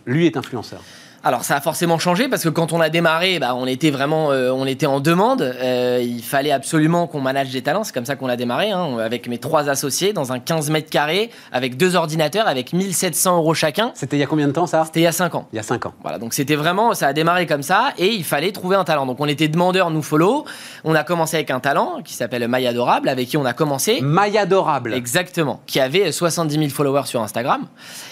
lui 0.06 0.26
est 0.26 0.38
influenceur? 0.38 0.82
Alors 1.28 1.44
ça 1.44 1.58
a 1.58 1.62
forcément 1.62 2.00
changé 2.00 2.30
parce 2.30 2.44
que 2.44 2.50
quand 2.50 2.72
on 2.72 2.80
a 2.80 2.88
démarré, 2.88 3.38
bah, 3.40 3.54
on 3.54 3.68
était 3.68 3.92
vraiment, 3.92 4.32
euh, 4.32 4.50
on 4.50 4.66
était 4.66 4.86
en 4.86 5.02
demande. 5.02 5.42
Euh, 5.42 6.02
il 6.02 6.24
fallait 6.24 6.54
absolument 6.54 7.06
qu'on 7.06 7.20
manage 7.20 7.50
des 7.50 7.62
talents. 7.62 7.84
C'est 7.84 7.94
comme 7.94 8.06
ça 8.06 8.16
qu'on 8.16 8.30
a 8.30 8.38
démarré, 8.38 8.72
hein, 8.72 8.98
avec 9.00 9.28
mes 9.28 9.38
trois 9.38 9.68
associés 9.70 10.14
dans 10.14 10.32
un 10.32 10.40
15 10.40 10.70
mètres 10.70 10.90
carrés, 10.90 11.30
avec 11.52 11.76
deux 11.76 11.98
ordinateurs, 11.98 12.48
avec 12.48 12.72
1700 12.72 13.40
euros 13.40 13.54
chacun. 13.54 13.92
C'était 13.94 14.16
il 14.16 14.22
y 14.22 14.24
a 14.24 14.26
combien 14.26 14.48
de 14.48 14.54
temps 14.54 14.68
ça? 14.68 14.86
C'était 14.86 15.02
il 15.02 15.04
y 15.04 15.08
a 15.08 15.12
5 15.12 15.36
ans. 15.36 15.50
Il 15.52 15.58
y 15.58 15.60
a 15.60 15.64
5 15.64 15.86
ans. 15.86 15.94
Voilà, 16.02 16.18
donc 16.18 16.34
c'était 16.34 16.56
vraiment, 16.56 16.94
ça 16.94 17.08
a 17.08 17.14
démarré 17.14 17.46
comme 17.46 17.62
ça 17.62 17.92
et 17.98 18.08
il 18.08 18.24
fallait 18.24 18.54
trouver 18.54 18.78
un 18.78 18.86
talent. 18.86 19.06
Donc 19.06 19.20
on 19.20 19.28
était 19.28 19.50
demandeurs, 19.50 19.92
nous 19.92 20.02
follow. 20.02 20.46
On 20.86 20.96
a 20.96 21.04
commencé 21.04 21.36
avec 21.36 21.52
un 21.52 21.60
talent 21.60 22.00
qui 22.06 22.14
s'appelle 22.14 22.48
Maya 22.48 22.70
Adorable, 22.70 23.10
avec 23.10 23.28
qui 23.28 23.36
on 23.36 23.46
a 23.46 23.52
commencé. 23.52 24.00
Maya 24.00 24.44
Adorable. 24.44 24.94
Exactement, 24.94 25.60
qui 25.66 25.82
avait 25.82 26.14
70 26.14 26.56
000 26.56 26.70
followers 26.70 27.06
sur 27.06 27.22
Instagram. 27.22 27.66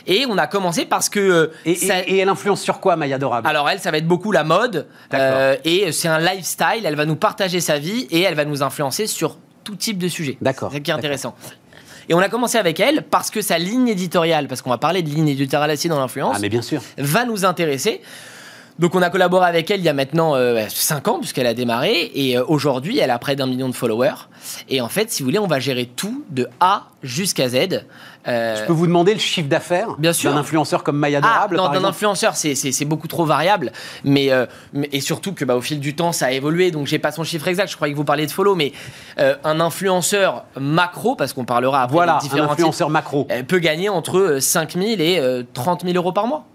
Et 0.06 0.26
on 0.30 0.38
a 0.38 0.48
commencé 0.48 0.84
parce 0.84 1.08
que. 1.08 1.20
Euh, 1.20 1.54
et, 1.66 1.78
et 2.08 2.18
elle 2.18 2.28
influence 2.30 2.62
sur 2.62 2.82
quoi 2.82 2.98
Maya 2.98 3.05
Adorable 3.14 3.48
Alors 3.48 3.70
elle, 3.70 3.80
ça 3.80 3.92
va 3.92 3.98
être 3.98 4.08
beaucoup 4.08 4.32
la 4.32 4.44
mode. 4.44 4.88
Euh, 5.14 5.56
et 5.64 5.92
c'est 5.92 6.08
un 6.08 6.20
lifestyle. 6.20 6.86
Elle 6.86 6.96
va 6.96 7.06
nous 7.06 7.16
partager 7.16 7.60
sa 7.60 7.80
vie 7.80 8.08
et 8.12 8.22
elle 8.22 8.36
va 8.36 8.46
nous 8.46 8.64
influencer 8.64 9.08
sur 9.08 9.38
tout 9.64 9.76
type 9.76 9.98
de 9.98 10.08
sujet. 10.08 10.38
D'accord. 10.42 10.70
C'est 10.72 10.78
ça 10.78 10.82
qui 10.82 10.92
est 10.92 10.94
intéressant. 10.94 11.36
Et 12.08 12.14
on 12.14 12.20
a 12.20 12.30
commencé 12.30 12.58
avec 12.58 12.80
elle 12.80 13.04
parce 13.04 13.32
que 13.32 13.42
sa 13.42 13.58
ligne 13.58 13.88
éditoriale, 13.88 14.48
parce 14.48 14.62
qu'on 14.62 14.70
va 14.70 14.78
parler 14.78 15.02
de 15.02 15.10
ligne 15.10 15.28
éditoriale 15.28 15.72
aussi 15.72 15.90
dans 15.90 16.00
l'influence, 16.00 16.36
ah, 16.38 16.40
mais 16.40 16.50
bien 16.50 16.62
sûr. 16.62 16.82
va 16.98 17.26
nous 17.26 17.46
intéresser. 17.46 18.02
Donc 18.78 18.94
on 18.94 19.02
a 19.02 19.10
collaboré 19.10 19.48
avec 19.48 19.72
elle 19.72 19.80
il 19.80 19.86
y 19.86 19.90
a 19.90 19.94
maintenant 19.94 20.34
5 20.34 21.08
euh, 21.08 21.12
ans 21.12 21.20
puisqu'elle 21.20 21.48
a 21.48 21.54
démarré 21.54 22.12
et 22.14 22.38
euh, 22.38 22.44
aujourd'hui 22.46 23.00
elle 23.00 23.10
a 23.10 23.18
près 23.20 23.38
d'un 23.38 23.48
million 23.48 23.70
de 23.70 23.76
followers 23.76 24.28
et 24.68 24.82
en 24.82 24.90
fait 24.90 25.12
si 25.12 25.24
vous 25.24 25.28
voulez 25.28 25.40
on 25.40 25.48
va 25.48 25.60
gérer 25.60 25.86
tout 25.86 26.26
de 26.30 26.50
A 26.60 26.88
jusqu'à 27.02 27.48
Z. 27.48 27.86
Euh, 28.28 28.60
Je 28.60 28.66
peux 28.66 28.74
vous 28.74 28.88
demander 28.88 29.14
le 29.14 29.20
chiffre 29.20 29.48
d'affaires 29.48 29.96
d'un 29.98 30.36
influenceur 30.36 30.84
comme 30.84 30.98
Maya 30.98 31.22
ah, 31.24 31.48
Non, 31.52 31.70
d'un 31.70 31.84
influenceur, 31.86 32.36
c'est 32.36 32.86
beaucoup 32.86 33.08
trop 33.08 33.24
variable. 33.24 33.72
Mais, 34.04 34.32
et 34.92 35.00
surtout 35.00 35.34
que 35.34 35.46
bah, 35.46 35.56
au 35.56 35.62
fil 35.62 35.80
du 35.80 35.96
temps, 35.96 36.12
ça 36.12 36.26
a 36.26 36.32
évolué. 36.32 36.72
Donc, 36.72 36.88
j'ai 36.88 36.98
pas 36.98 37.12
son 37.12 37.24
chiffre 37.24 37.48
exact. 37.48 37.70
Je 37.70 37.76
croyais 37.76 37.94
que 37.94 37.98
vous 37.98 38.04
parliez 38.04 38.26
de 38.26 38.32
follow. 38.32 38.56
Mais 38.56 38.74
un 39.18 39.60
influenceur 39.60 40.46
macro, 40.60 41.16
parce 41.16 41.34
qu'on 41.34 41.46
parlera 41.46 41.84
après 41.84 41.94
voilà, 41.94 42.18
un 42.34 42.40
influenceur 42.40 42.90
macro, 42.90 43.28
peut 43.48 43.60
gagner 43.60 43.90
entre 43.90 44.40
5 44.40 44.74
000 44.74 44.86
et 45.00 45.22
30 45.54 45.84
000 45.84 45.96
euros 45.96 46.12
par 46.12 46.26
mois 46.26 46.48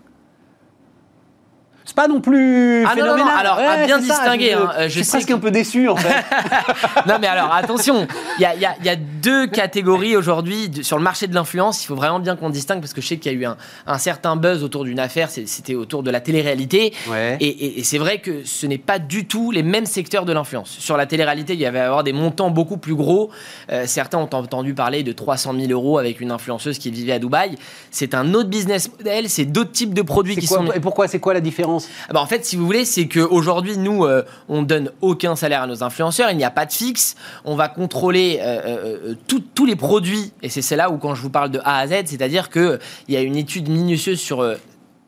c'est 1.91 1.97
pas 1.97 2.07
non 2.07 2.21
plus 2.21 2.85
ah 2.87 2.91
phénoménal. 2.95 3.19
Non, 3.19 3.33
alors 3.37 3.59
à 3.59 3.85
bien 3.85 3.99
distinguer. 3.99 4.53
je, 4.53 4.57
hein, 4.57 4.89
je, 4.89 5.01
suis 5.01 5.11
presque 5.11 5.31
un 5.33 5.39
peu 5.39 5.51
déçu 5.51 5.89
en 5.89 5.97
fait. 5.97 6.25
non 7.09 7.17
mais 7.21 7.27
alors 7.27 7.53
attention, 7.53 8.07
il 8.39 8.43
y 8.43 8.45
a, 8.45 8.55
y, 8.55 8.65
a, 8.65 8.77
y 8.85 8.89
a, 8.89 8.95
deux 8.95 9.49
catégories 9.49 10.17
aujourd'hui 10.17 10.71
sur 10.83 10.97
le 10.97 11.03
marché 11.03 11.27
de 11.27 11.35
l'influence. 11.35 11.83
Il 11.83 11.89
faut 11.89 11.97
vraiment 11.97 12.21
bien 12.21 12.37
qu'on 12.37 12.49
distingue 12.49 12.81
parce 12.81 12.93
que 12.93 13.01
je 13.01 13.09
sais 13.09 13.17
qu'il 13.17 13.33
y 13.33 13.35
a 13.35 13.39
eu 13.39 13.45
un, 13.45 13.57
un, 13.89 13.99
certain 13.99 14.37
buzz 14.37 14.63
autour 14.63 14.85
d'une 14.85 15.01
affaire. 15.01 15.31
C'était 15.31 15.75
autour 15.75 16.05
de 16.05 16.11
la 16.13 16.21
télé-réalité. 16.21 16.95
Ouais. 17.09 17.37
Et, 17.41 17.81
et, 17.81 17.85
c'est 17.85 17.99
vrai 17.99 18.19
que 18.21 18.45
ce 18.45 18.67
n'est 18.67 18.79
pas 18.79 19.01
du 19.01 19.27
tout 19.27 19.51
les 19.51 19.65
mêmes 19.65 19.85
secteurs 19.85 20.25
de 20.25 20.33
l'influence. 20.33 20.71
Sur 20.71 20.97
la 20.97 21.07
télé-réalité, 21.07 21.55
il 21.55 21.61
y 21.61 21.67
avait 21.67 21.81
avoir 21.81 22.05
des 22.05 22.13
montants 22.13 22.51
beaucoup 22.51 22.77
plus 22.77 22.95
gros. 22.95 23.31
Euh, 23.73 23.85
certains 23.87 24.19
ont 24.19 24.31
entendu 24.33 24.75
parler 24.75 25.03
de 25.03 25.13
300 25.13 25.55
000 25.59 25.73
euros 25.73 25.99
avec 25.99 26.21
une 26.21 26.31
influenceuse 26.31 26.79
qui 26.79 26.93
vivait 26.93 27.13
à 27.13 27.19
Dubaï. 27.19 27.57
C'est 27.91 28.15
un 28.15 28.33
autre 28.33 28.49
business 28.49 28.91
model. 28.97 29.29
C'est 29.29 29.45
d'autres 29.45 29.73
types 29.73 29.93
de 29.93 30.03
produits 30.03 30.37
qui 30.37 30.47
sont. 30.47 30.71
Et 30.73 30.81
pourquoi 30.81 31.09
C'est 31.09 31.19
quoi 31.19 31.35
la 31.35 31.41
différence 31.41 31.80
ah 32.09 32.13
bah, 32.13 32.21
en 32.21 32.27
fait, 32.27 32.45
si 32.45 32.57
vous 32.57 32.67
voulez, 32.67 32.85
c'est 32.85 33.09
qu'aujourd'hui, 33.09 33.77
nous, 33.77 34.05
euh, 34.05 34.23
on 34.49 34.63
donne 34.63 34.91
aucun 35.01 35.37
salaire 35.37 35.63
à 35.63 35.67
nos 35.67 35.83
influenceurs, 35.83 36.31
il 36.31 36.37
n'y 36.37 36.45
a 36.45 36.51
pas 36.51 36.67
de 36.67 36.73
fixe, 36.73 37.17
on 37.45 37.57
va 37.57 37.69
contrôler 37.69 38.39
euh, 38.41 39.15
euh, 39.15 39.15
tous 39.27 39.67
les 39.67 39.77
produits, 39.77 40.33
et 40.43 40.49
c'est 40.49 40.77
là 40.77 40.91
où 40.91 40.99
quand 40.99 41.15
je 41.15 41.23
vous 41.23 41.31
parle 41.31 41.51
de 41.51 41.61
A 41.65 41.79
à 41.79 41.87
Z, 41.87 42.07
c'est-à-dire 42.07 42.51
qu'il 42.51 42.79
y 43.09 43.17
a 43.17 43.21
une 43.21 43.37
étude 43.37 43.69
minutieuse 43.69 44.21
sur 44.21 44.43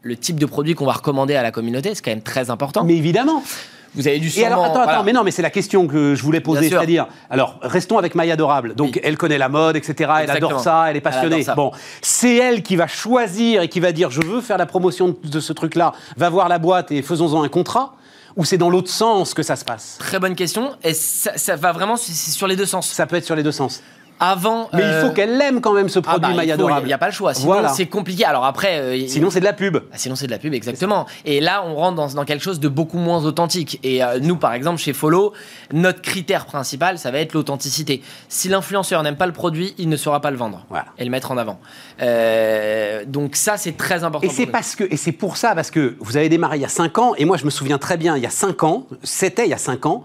le 0.02 0.16
type 0.16 0.38
de 0.38 0.46
produit 0.46 0.74
qu'on 0.74 0.86
va 0.86 0.92
recommander 0.92 1.34
à 1.34 1.42
la 1.42 1.50
communauté, 1.50 1.94
c'est 1.94 2.02
quand 2.02 2.10
même 2.10 2.22
très 2.22 2.50
important. 2.50 2.84
Mais 2.84 2.96
évidemment 2.96 3.42
vous 3.94 4.08
avez 4.08 4.18
du 4.18 4.30
Et 4.38 4.44
alors, 4.44 4.64
attends, 4.64 4.80
attends, 4.80 5.04
mais 5.04 5.12
non, 5.12 5.22
mais 5.24 5.30
c'est 5.30 5.42
la 5.42 5.50
question 5.50 5.86
que 5.86 6.14
je 6.14 6.22
voulais 6.22 6.40
poser, 6.40 6.68
c'est-à-dire, 6.68 7.06
alors, 7.30 7.58
restons 7.62 7.98
avec 7.98 8.14
Maya 8.14 8.34
Adorable. 8.34 8.74
Donc, 8.74 9.00
elle 9.02 9.16
connaît 9.16 9.38
la 9.38 9.48
mode, 9.48 9.76
etc. 9.76 10.10
Elle 10.22 10.30
adore 10.30 10.60
ça, 10.60 10.86
elle 10.88 10.96
est 10.96 11.00
passionnée. 11.00 11.44
bon, 11.56 11.72
c'est 12.00 12.36
elle 12.36 12.62
qui 12.62 12.76
va 12.76 12.86
choisir 12.86 13.62
et 13.62 13.68
qui 13.68 13.80
va 13.80 13.92
dire, 13.92 14.10
je 14.10 14.22
veux 14.22 14.40
faire 14.40 14.58
la 14.58 14.66
promotion 14.66 15.16
de 15.22 15.40
ce 15.40 15.52
truc-là, 15.52 15.92
va 16.16 16.30
voir 16.30 16.48
la 16.48 16.58
boîte 16.58 16.92
et 16.92 17.02
faisons-en 17.02 17.42
un 17.42 17.48
contrat 17.48 17.94
ou 18.36 18.44
c'est 18.44 18.58
dans 18.58 18.70
l'autre 18.70 18.90
sens 18.90 19.34
que 19.34 19.42
ça 19.42 19.56
se 19.56 19.64
passe? 19.64 19.96
Très 19.98 20.18
bonne 20.18 20.34
question. 20.34 20.70
Et 20.82 20.94
ça, 20.94 21.36
ça 21.36 21.56
va 21.56 21.72
vraiment 21.72 21.96
sur 21.96 22.46
les 22.46 22.56
deux 22.56 22.66
sens. 22.66 22.88
Ça 22.88 23.06
peut 23.06 23.16
être 23.16 23.26
sur 23.26 23.36
les 23.36 23.42
deux 23.42 23.52
sens 23.52 23.82
avant. 24.22 24.70
Mais 24.72 24.82
il 24.82 25.00
faut 25.00 25.08
euh, 25.08 25.10
qu'elle 25.10 25.36
l'aime 25.36 25.60
quand 25.60 25.72
même 25.72 25.88
ce 25.88 25.98
ah 25.98 26.02
produit 26.02 26.34
ah 26.38 26.44
Il 26.44 26.86
n'y 26.86 26.92
a 26.92 26.98
pas 26.98 27.06
le 27.06 27.12
choix. 27.12 27.34
Sinon, 27.34 27.68
c'est 27.74 27.86
compliqué. 27.86 28.24
Alors 28.24 28.44
après. 28.44 28.78
Euh, 28.78 29.06
sinon, 29.08 29.30
c'est 29.30 29.40
de 29.40 29.44
la 29.44 29.52
pub. 29.52 29.78
Ah, 29.92 29.98
sinon, 29.98 30.14
c'est 30.14 30.26
de 30.26 30.30
la 30.30 30.38
pub, 30.38 30.54
exactement. 30.54 31.06
Et 31.24 31.40
là, 31.40 31.64
on 31.66 31.74
rentre 31.74 31.96
dans, 31.96 32.08
dans, 32.08 32.24
quelque 32.24 32.42
chose 32.42 32.60
de 32.60 32.68
beaucoup 32.68 32.98
moins 32.98 33.24
authentique. 33.24 33.80
Et 33.82 34.02
euh, 34.02 34.20
nous, 34.20 34.36
par 34.36 34.54
exemple, 34.54 34.80
chez 34.80 34.92
Follow, 34.92 35.32
notre 35.72 36.00
critère 36.00 36.46
principal, 36.46 36.98
ça 36.98 37.10
va 37.10 37.18
être 37.18 37.34
l'authenticité. 37.34 38.02
Si 38.28 38.48
l'influenceur 38.48 39.02
n'aime 39.02 39.16
pas 39.16 39.26
le 39.26 39.32
produit, 39.32 39.74
il 39.78 39.88
ne 39.88 39.96
saura 39.96 40.20
pas 40.20 40.30
le 40.30 40.36
vendre 40.36 40.64
et 40.98 41.04
le 41.04 41.10
mettre 41.10 41.32
en 41.32 41.36
avant. 41.36 41.58
donc 43.06 43.36
ça, 43.36 43.56
c'est 43.56 43.76
très 43.76 44.04
important. 44.04 44.26
Et 44.26 44.30
c'est 44.30 44.46
parce 44.46 44.76
que, 44.76 44.84
et 44.84 44.96
c'est 44.96 45.12
pour 45.12 45.36
ça, 45.36 45.54
parce 45.54 45.70
que 45.70 45.96
vous 46.00 46.16
avez 46.16 46.28
démarré 46.28 46.58
il 46.58 46.62
y 46.62 46.64
a 46.64 46.68
5 46.68 46.98
ans, 46.98 47.14
et 47.16 47.24
moi, 47.24 47.36
je 47.36 47.44
me 47.44 47.50
souviens 47.50 47.78
très 47.78 47.96
bien, 47.96 48.16
il 48.16 48.22
y 48.22 48.26
a 48.26 48.30
5 48.30 48.62
ans, 48.62 48.86
c'était 49.02 49.44
il 49.44 49.50
y 49.50 49.54
a 49.54 49.58
5 49.58 49.86
ans 49.86 50.04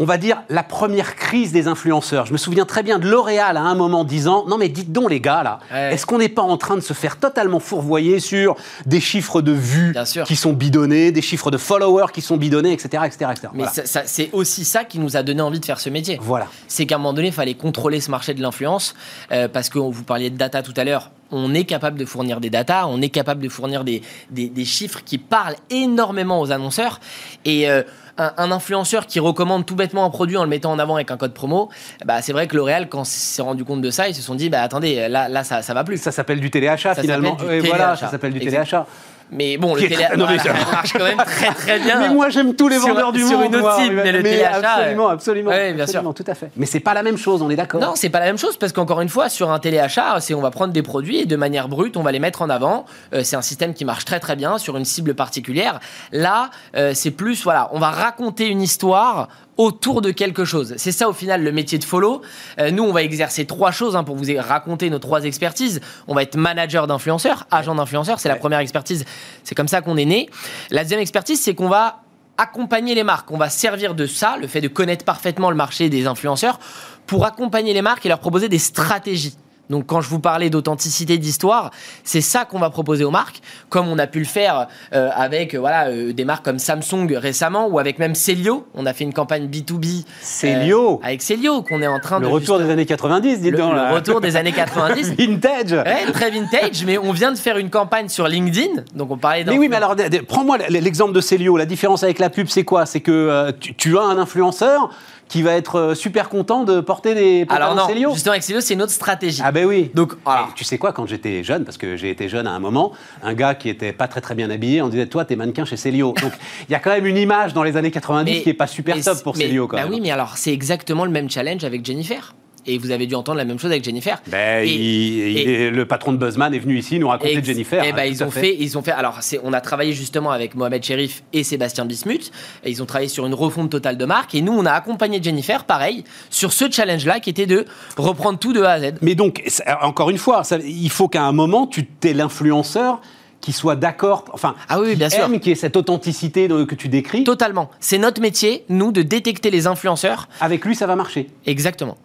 on 0.00 0.04
va 0.04 0.16
dire, 0.16 0.42
la 0.48 0.62
première 0.62 1.16
crise 1.16 1.50
des 1.50 1.66
influenceurs. 1.66 2.26
Je 2.26 2.32
me 2.32 2.38
souviens 2.38 2.64
très 2.64 2.84
bien 2.84 2.98
de 2.98 3.08
L'Oréal 3.08 3.56
à 3.56 3.62
un 3.62 3.74
moment 3.74 4.04
disant 4.04 4.44
Non, 4.46 4.56
mais 4.56 4.68
dites 4.68 4.92
donc, 4.92 5.10
les 5.10 5.20
gars, 5.20 5.42
là, 5.42 5.58
est-ce 5.90 6.06
qu'on 6.06 6.18
n'est 6.18 6.28
pas 6.28 6.42
en 6.42 6.56
train 6.56 6.76
de 6.76 6.80
se 6.80 6.92
faire 6.92 7.16
totalement 7.16 7.58
fourvoyer 7.58 8.20
sur 8.20 8.56
des 8.86 9.00
chiffres 9.00 9.42
de 9.42 9.52
vues 9.52 9.94
qui 10.24 10.36
sont 10.36 10.52
bidonnés, 10.52 11.10
des 11.10 11.22
chiffres 11.22 11.50
de 11.50 11.58
followers 11.58 12.12
qui 12.12 12.20
sont 12.20 12.36
bidonnés, 12.36 12.72
etc. 12.72 13.02
etc., 13.06 13.50
Mais 13.54 13.64
c'est 13.82 14.30
aussi 14.32 14.64
ça 14.64 14.84
qui 14.84 14.98
nous 14.98 15.16
a 15.16 15.22
donné 15.22 15.42
envie 15.42 15.60
de 15.60 15.64
faire 15.64 15.80
ce 15.80 15.90
métier. 15.90 16.18
Voilà. 16.22 16.46
C'est 16.68 16.86
qu'à 16.86 16.94
un 16.94 16.98
moment 16.98 17.12
donné, 17.12 17.28
il 17.28 17.34
fallait 17.34 17.54
contrôler 17.54 18.00
ce 18.00 18.10
marché 18.10 18.34
de 18.34 18.42
l'influence, 18.42 18.94
euh, 19.32 19.48
parce 19.48 19.68
que 19.68 19.78
vous 19.78 20.04
parliez 20.04 20.30
de 20.30 20.36
data 20.36 20.62
tout 20.62 20.74
à 20.76 20.84
l'heure 20.84 21.10
on 21.30 21.52
est 21.54 21.64
capable 21.64 21.98
de 21.98 22.04
fournir 22.04 22.40
des 22.40 22.48
data, 22.48 22.86
on 22.88 23.02
est 23.02 23.10
capable 23.10 23.42
de 23.42 23.48
fournir 23.50 23.84
des, 23.84 24.02
des, 24.30 24.64
chiffres 24.64 25.02
qui 25.04 25.18
parlent 25.18 25.56
énormément 25.70 26.40
aux 26.40 26.52
annonceurs. 26.52 27.00
Et 27.44 27.68
euh, 27.68 27.82
un, 28.18 28.50
influenceur 28.50 29.06
qui 29.06 29.20
recommande 29.20 29.64
tout 29.64 29.76
bêtement 29.76 30.04
un 30.04 30.10
produit 30.10 30.36
en 30.36 30.42
le 30.42 30.48
mettant 30.48 30.72
en 30.72 30.78
avant 30.78 30.96
avec 30.96 31.10
un 31.10 31.16
code 31.16 31.32
promo, 31.32 31.70
bah, 32.04 32.20
c'est 32.22 32.32
vrai 32.32 32.46
que 32.46 32.56
L'Oréal, 32.56 32.88
quand 32.88 33.04
s'est 33.04 33.42
rendu 33.42 33.64
compte 33.64 33.80
de 33.80 33.90
ça, 33.90 34.08
ils 34.08 34.14
se 34.14 34.22
sont 34.22 34.34
dit, 34.34 34.50
bah, 34.50 34.62
attendez, 34.62 35.08
là, 35.08 35.28
là 35.28 35.44
ça, 35.44 35.62
ça 35.62 35.74
va 35.74 35.84
plus. 35.84 35.98
Ça 35.98 36.12
s'appelle 36.12 36.40
du 36.40 36.50
téléachat 36.50 36.94
finalement. 36.94 37.36
voilà, 37.64 37.96
ça 37.96 38.08
s'appelle 38.08 38.32
du 38.32 38.40
téléachat. 38.40 38.86
Mais 39.30 39.56
bon, 39.56 39.74
le 39.74 39.82
téléachat 39.82 40.52
marche 40.52 40.92
quand 40.92 41.04
même 41.04 41.18
très 41.18 41.52
très 41.54 41.78
bien. 41.78 42.00
Mais 42.00 42.08
moi 42.08 42.28
j'aime 42.30 42.54
tous 42.54 42.68
les 42.68 42.78
vendeurs 42.78 43.12
du 43.12 43.20
monde. 43.20 43.28
Sur 43.28 43.42
une 43.42 43.56
autre 43.56 43.80
cible, 43.80 44.00
mais 44.02 44.12
le 44.12 44.22
téléachat. 44.22 44.74
Absolument, 44.74 45.08
absolument. 45.08 45.50
Oui, 45.50 45.72
bien 45.74 45.86
sûr. 45.86 46.02
Tout 46.14 46.24
à 46.26 46.34
fait. 46.34 46.50
Mais 46.56 46.66
c'est 46.66 46.80
pas 46.80 46.94
la 46.94 47.02
même 47.02 47.18
chose, 47.18 47.42
on 47.42 47.50
est 47.50 47.56
d'accord. 47.56 47.80
Non, 47.80 47.92
c'est 47.94 48.08
pas 48.08 48.20
la 48.20 48.26
même 48.26 48.38
chose 48.38 48.56
parce 48.56 48.72
qu'encore 48.72 49.00
une 49.00 49.08
fois, 49.08 49.28
sur 49.28 49.50
un 49.50 49.58
téléachat, 49.58 50.20
c'est 50.20 50.34
on 50.34 50.40
va 50.40 50.50
prendre 50.50 50.72
des 50.72 50.82
produits 50.82 51.18
et 51.18 51.26
de 51.26 51.36
manière 51.36 51.68
brute, 51.68 51.96
on 51.96 52.02
va 52.02 52.12
les 52.12 52.18
mettre 52.18 52.42
en 52.42 52.50
avant. 52.50 52.86
Euh, 53.12 53.22
c'est 53.22 53.36
un 53.36 53.42
système 53.42 53.74
qui 53.74 53.84
marche 53.84 54.04
très 54.04 54.20
très 54.20 54.36
bien 54.36 54.58
sur 54.58 54.76
une 54.76 54.84
cible 54.84 55.14
particulière. 55.14 55.80
Là, 56.12 56.50
euh, 56.76 56.92
c'est 56.94 57.10
plus, 57.10 57.42
voilà, 57.42 57.68
on 57.72 57.78
va 57.78 57.90
raconter 57.90 58.46
une 58.48 58.62
histoire 58.62 59.28
autour 59.58 60.00
de 60.00 60.12
quelque 60.12 60.44
chose. 60.44 60.74
C'est 60.78 60.92
ça 60.92 61.08
au 61.08 61.12
final 61.12 61.42
le 61.42 61.52
métier 61.52 61.78
de 61.78 61.84
follow. 61.84 62.22
Euh, 62.58 62.70
nous, 62.70 62.84
on 62.84 62.92
va 62.92 63.02
exercer 63.02 63.44
trois 63.44 63.72
choses 63.72 63.96
hein, 63.96 64.04
pour 64.04 64.16
vous 64.16 64.24
raconter 64.38 64.88
nos 64.88 65.00
trois 65.00 65.24
expertises. 65.24 65.80
On 66.06 66.14
va 66.14 66.22
être 66.22 66.36
manager 66.36 66.86
d'influenceurs, 66.86 67.46
agent 67.50 67.74
d'influenceurs, 67.74 68.20
c'est 68.20 68.28
la 68.28 68.36
première 68.36 68.60
expertise. 68.60 69.04
C'est 69.44 69.54
comme 69.54 69.68
ça 69.68 69.82
qu'on 69.82 69.96
est 69.96 70.04
né. 70.04 70.30
La 70.70 70.84
deuxième 70.84 71.00
expertise, 71.00 71.40
c'est 71.40 71.54
qu'on 71.54 71.68
va 71.68 72.02
accompagner 72.38 72.94
les 72.94 73.02
marques. 73.02 73.30
On 73.32 73.36
va 73.36 73.50
servir 73.50 73.94
de 73.96 74.06
ça, 74.06 74.36
le 74.40 74.46
fait 74.46 74.60
de 74.60 74.68
connaître 74.68 75.04
parfaitement 75.04 75.50
le 75.50 75.56
marché 75.56 75.88
des 75.90 76.06
influenceurs, 76.06 76.60
pour 77.06 77.26
accompagner 77.26 77.74
les 77.74 77.82
marques 77.82 78.06
et 78.06 78.08
leur 78.08 78.20
proposer 78.20 78.48
des 78.48 78.58
stratégies 78.58 79.34
Donc 79.70 79.86
quand 79.86 80.00
je 80.00 80.08
vous 80.08 80.18
parlais 80.18 80.50
d'authenticité, 80.50 81.18
d'histoire, 81.18 81.70
c'est 82.04 82.20
ça 82.20 82.44
qu'on 82.44 82.58
va 82.58 82.70
proposer 82.70 83.04
aux 83.04 83.10
marques, 83.10 83.40
comme 83.68 83.88
on 83.88 83.98
a 83.98 84.06
pu 84.06 84.18
le 84.18 84.24
faire 84.24 84.68
euh, 84.94 85.10
avec 85.14 85.54
euh, 85.54 85.58
voilà 85.58 85.88
euh, 85.88 86.12
des 86.12 86.24
marques 86.24 86.44
comme 86.44 86.58
Samsung 86.58 87.08
récemment 87.14 87.68
ou 87.68 87.78
avec 87.78 87.98
même 87.98 88.14
Celio. 88.14 88.66
On 88.74 88.86
a 88.86 88.92
fait 88.92 89.04
une 89.04 89.12
campagne 89.12 89.46
B2B. 89.46 90.04
Celio. 90.22 91.00
avec 91.02 91.22
Celio 91.22 91.62
qu'on 91.62 91.82
est 91.82 91.86
en 91.86 92.00
train 92.00 92.18
le 92.18 92.26
de. 92.26 92.30
Retour 92.30 92.58
des 92.58 92.70
années 92.70 92.86
90, 92.86 93.40
dis 93.40 93.50
le, 93.50 93.58
donc. 93.58 93.74
Le 93.74 93.94
retour 93.94 94.20
des 94.20 94.36
années 94.36 94.52
90. 94.52 95.14
vintage. 95.18 95.72
Ouais, 95.72 96.10
très 96.12 96.30
vintage, 96.30 96.84
mais 96.86 96.98
on 96.98 97.12
vient 97.12 97.32
de 97.32 97.38
faire 97.38 97.58
une 97.58 97.70
campagne 97.70 98.08
sur 98.08 98.28
LinkedIn. 98.28 98.82
Donc 98.94 99.10
on 99.10 99.18
parlait. 99.18 99.44
Mais 99.44 99.58
oui, 99.58 99.68
mais 99.68 99.76
alors 99.76 99.96
prends-moi 100.26 100.58
l'exemple 100.68 101.12
de 101.12 101.20
Celio. 101.20 101.56
La 101.56 101.66
différence 101.66 102.02
avec 102.02 102.18
la 102.18 102.30
pub, 102.30 102.48
c'est 102.48 102.64
quoi? 102.64 102.86
C'est 102.86 103.00
que 103.00 103.50
tu, 103.60 103.74
tu 103.74 103.98
as 103.98 104.02
un 104.02 104.18
influenceur 104.18 104.90
qui 105.28 105.42
va 105.42 105.52
être 105.52 105.76
euh, 105.76 105.94
super 105.94 106.28
content 106.28 106.64
de 106.64 106.80
porter 106.80 107.14
des 107.14 107.44
pantalons 107.44 107.72
Alors 107.72 107.88
non, 107.88 108.12
justement 108.14 108.32
avec 108.32 108.42
Célio, 108.42 108.60
c'est 108.60 108.74
une 108.74 108.82
autre 108.82 108.92
stratégie. 108.92 109.42
Ah 109.44 109.52
ben 109.52 109.66
oui. 109.66 109.90
Donc, 109.94 110.14
tu 110.54 110.64
sais 110.64 110.78
quoi, 110.78 110.92
quand 110.92 111.06
j'étais 111.06 111.44
jeune, 111.44 111.64
parce 111.64 111.78
que 111.78 111.96
j'ai 111.96 112.10
été 112.10 112.28
jeune 112.28 112.46
à 112.46 112.52
un 112.52 112.58
moment, 112.58 112.92
un 113.22 113.34
gars 113.34 113.54
qui 113.54 113.68
était 113.68 113.92
pas 113.92 114.08
très 114.08 114.20
très 114.20 114.34
bien 114.34 114.50
habillé, 114.50 114.82
on 114.82 114.88
disait 114.88 115.06
toi 115.06 115.24
t'es 115.24 115.36
mannequin 115.36 115.64
chez 115.64 115.76
Célio. 115.76 116.14
Donc 116.22 116.32
il 116.68 116.72
y 116.72 116.74
a 116.74 116.78
quand 116.78 116.90
même 116.90 117.06
une 117.06 117.16
image 117.18 117.52
dans 117.54 117.62
les 117.62 117.76
années 117.76 117.90
90 117.90 118.42
qui 118.42 118.50
est 118.50 118.54
pas 118.54 118.66
super 118.66 119.00
top 119.00 119.22
pour 119.22 119.36
Célio 119.36 119.66
quand 119.66 119.76
bah 119.76 119.84
même. 119.84 119.92
oui, 119.92 120.00
mais 120.00 120.10
alors 120.10 120.36
c'est 120.36 120.52
exactement 120.52 121.04
le 121.04 121.10
même 121.10 121.30
challenge 121.30 121.64
avec 121.64 121.84
Jennifer 121.84 122.34
et 122.68 122.78
vous 122.78 122.90
avez 122.90 123.06
dû 123.06 123.14
entendre 123.14 123.38
la 123.38 123.44
même 123.44 123.58
chose 123.58 123.70
avec 123.70 123.82
Jennifer. 123.82 124.20
Ben, 124.26 124.64
et, 124.66 125.70
le 125.70 125.86
patron 125.86 126.12
de 126.12 126.18
Buzzman 126.18 126.54
est 126.54 126.58
venu 126.58 126.78
ici 126.78 126.98
nous 126.98 127.08
raconter 127.08 127.42
Jennifer. 127.42 127.82
Et 127.82 127.92
ben, 127.92 128.04
ils 128.04 128.22
ont 128.22 128.30
fait. 128.30 128.56
ils 128.58 128.76
ont 128.78 128.82
fait. 128.82 128.92
Alors, 128.92 129.18
on 129.42 129.52
a 129.52 129.60
travaillé 129.60 129.92
justement 129.92 130.30
avec 130.30 130.54
Mohamed 130.54 130.84
Sherif 130.84 131.22
et 131.32 131.42
Sébastien 131.42 131.84
Bismuth. 131.86 132.30
Et 132.64 132.70
ils 132.70 132.82
ont 132.82 132.86
travaillé 132.86 133.08
sur 133.08 133.26
une 133.26 133.34
refonte 133.34 133.70
totale 133.70 133.96
de 133.96 134.04
marque. 134.04 134.34
Et 134.34 134.42
nous, 134.42 134.52
on 134.52 134.66
a 134.66 134.72
accompagné 134.72 135.22
Jennifer, 135.22 135.64
pareil, 135.64 136.04
sur 136.30 136.52
ce 136.52 136.70
challenge-là, 136.70 137.20
qui 137.20 137.30
était 137.30 137.46
de 137.46 137.64
reprendre 137.96 138.38
tout 138.38 138.52
de 138.52 138.62
A 138.62 138.72
à 138.72 138.80
Z. 138.80 138.94
Mais 139.00 139.14
donc, 139.14 139.42
encore 139.82 140.10
une 140.10 140.18
fois, 140.18 140.44
ça, 140.44 140.58
il 140.58 140.90
faut 140.90 141.08
qu'à 141.08 141.24
un 141.24 141.32
moment, 141.32 141.66
tu 141.66 141.86
t'es 141.86 142.12
l'influenceur 142.12 143.00
qui 143.40 143.52
soit 143.52 143.76
d'accord, 143.76 144.24
enfin, 144.32 144.56
ah 144.68 144.80
oui, 144.80 144.96
bien 144.96 145.08
qui 145.08 145.14
sûr. 145.14 145.40
qui 145.40 145.50
ait 145.52 145.54
cette 145.54 145.76
authenticité 145.76 146.48
que 146.48 146.74
tu 146.74 146.88
décris. 146.88 147.22
Totalement. 147.22 147.70
C'est 147.78 147.98
notre 147.98 148.20
métier, 148.20 148.64
nous, 148.68 148.90
de 148.90 149.02
détecter 149.02 149.50
les 149.50 149.68
influenceurs. 149.68 150.28
Avec 150.40 150.64
lui, 150.64 150.74
ça 150.74 150.86
va 150.86 150.96
marcher. 150.96 151.28
Exactement. 151.46 151.96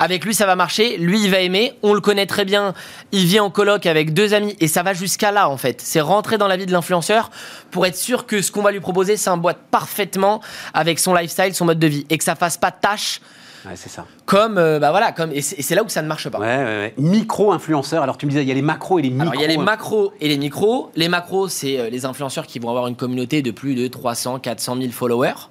Avec 0.00 0.24
lui, 0.24 0.34
ça 0.34 0.46
va 0.46 0.56
marcher. 0.56 0.96
Lui, 0.96 1.22
il 1.22 1.30
va 1.30 1.40
aimer. 1.40 1.74
On 1.82 1.92
le 1.92 2.00
connaît 2.00 2.24
très 2.24 2.46
bien. 2.46 2.72
Il 3.12 3.26
vit 3.26 3.38
en 3.38 3.50
coloc 3.50 3.84
avec 3.84 4.14
deux 4.14 4.32
amis. 4.32 4.56
Et 4.58 4.66
ça 4.66 4.82
va 4.82 4.94
jusqu'à 4.94 5.30
là, 5.30 5.50
en 5.50 5.58
fait. 5.58 5.82
C'est 5.82 6.00
rentrer 6.00 6.38
dans 6.38 6.48
la 6.48 6.56
vie 6.56 6.64
de 6.64 6.72
l'influenceur 6.72 7.30
pour 7.70 7.84
être 7.84 7.96
sûr 7.96 8.24
que 8.24 8.40
ce 8.40 8.50
qu'on 8.50 8.62
va 8.62 8.72
lui 8.72 8.80
proposer 8.80 9.18
s'emboîte 9.18 9.58
parfaitement 9.70 10.40
avec 10.72 10.98
son 10.98 11.14
lifestyle, 11.14 11.54
son 11.54 11.66
mode 11.66 11.78
de 11.78 11.86
vie. 11.86 12.06
Et 12.08 12.16
que 12.16 12.24
ça 12.24 12.34
fasse 12.34 12.56
pas 12.56 12.70
tâche. 12.70 13.20
Ouais, 13.66 13.72
c'est 13.74 13.90
ça. 13.90 14.06
Comme, 14.24 14.56
euh, 14.56 14.78
bah 14.78 14.90
voilà, 14.90 15.12
comme, 15.12 15.32
et 15.32 15.42
c'est 15.42 15.74
là 15.74 15.82
où 15.84 15.88
ça 15.90 16.00
ne 16.00 16.08
marche 16.08 16.30
pas. 16.30 16.38
Ouais, 16.38 16.46
ouais, 16.46 16.64
ouais. 16.64 16.94
Micro-influenceurs. 16.96 18.02
Alors, 18.02 18.16
tu 18.16 18.24
me 18.24 18.30
disais, 18.30 18.42
il 18.42 18.48
y 18.48 18.52
a 18.52 18.54
les 18.54 18.62
macros 18.62 19.00
et 19.00 19.02
les 19.02 19.10
micros. 19.10 19.28
Alors, 19.28 19.34
il 19.34 19.42
y 19.42 19.44
a 19.44 19.48
les 19.48 19.58
macros 19.58 20.14
et 20.18 20.28
les 20.28 20.38
micros. 20.38 20.90
Les 20.96 21.08
macros, 21.08 21.48
c'est 21.48 21.78
euh, 21.78 21.90
les 21.90 22.06
influenceurs 22.06 22.46
qui 22.46 22.58
vont 22.58 22.70
avoir 22.70 22.86
une 22.86 22.96
communauté 22.96 23.42
de 23.42 23.50
plus 23.50 23.74
de 23.74 23.86
300, 23.86 24.38
400 24.38 24.76
000 24.80 24.92
followers. 24.92 25.50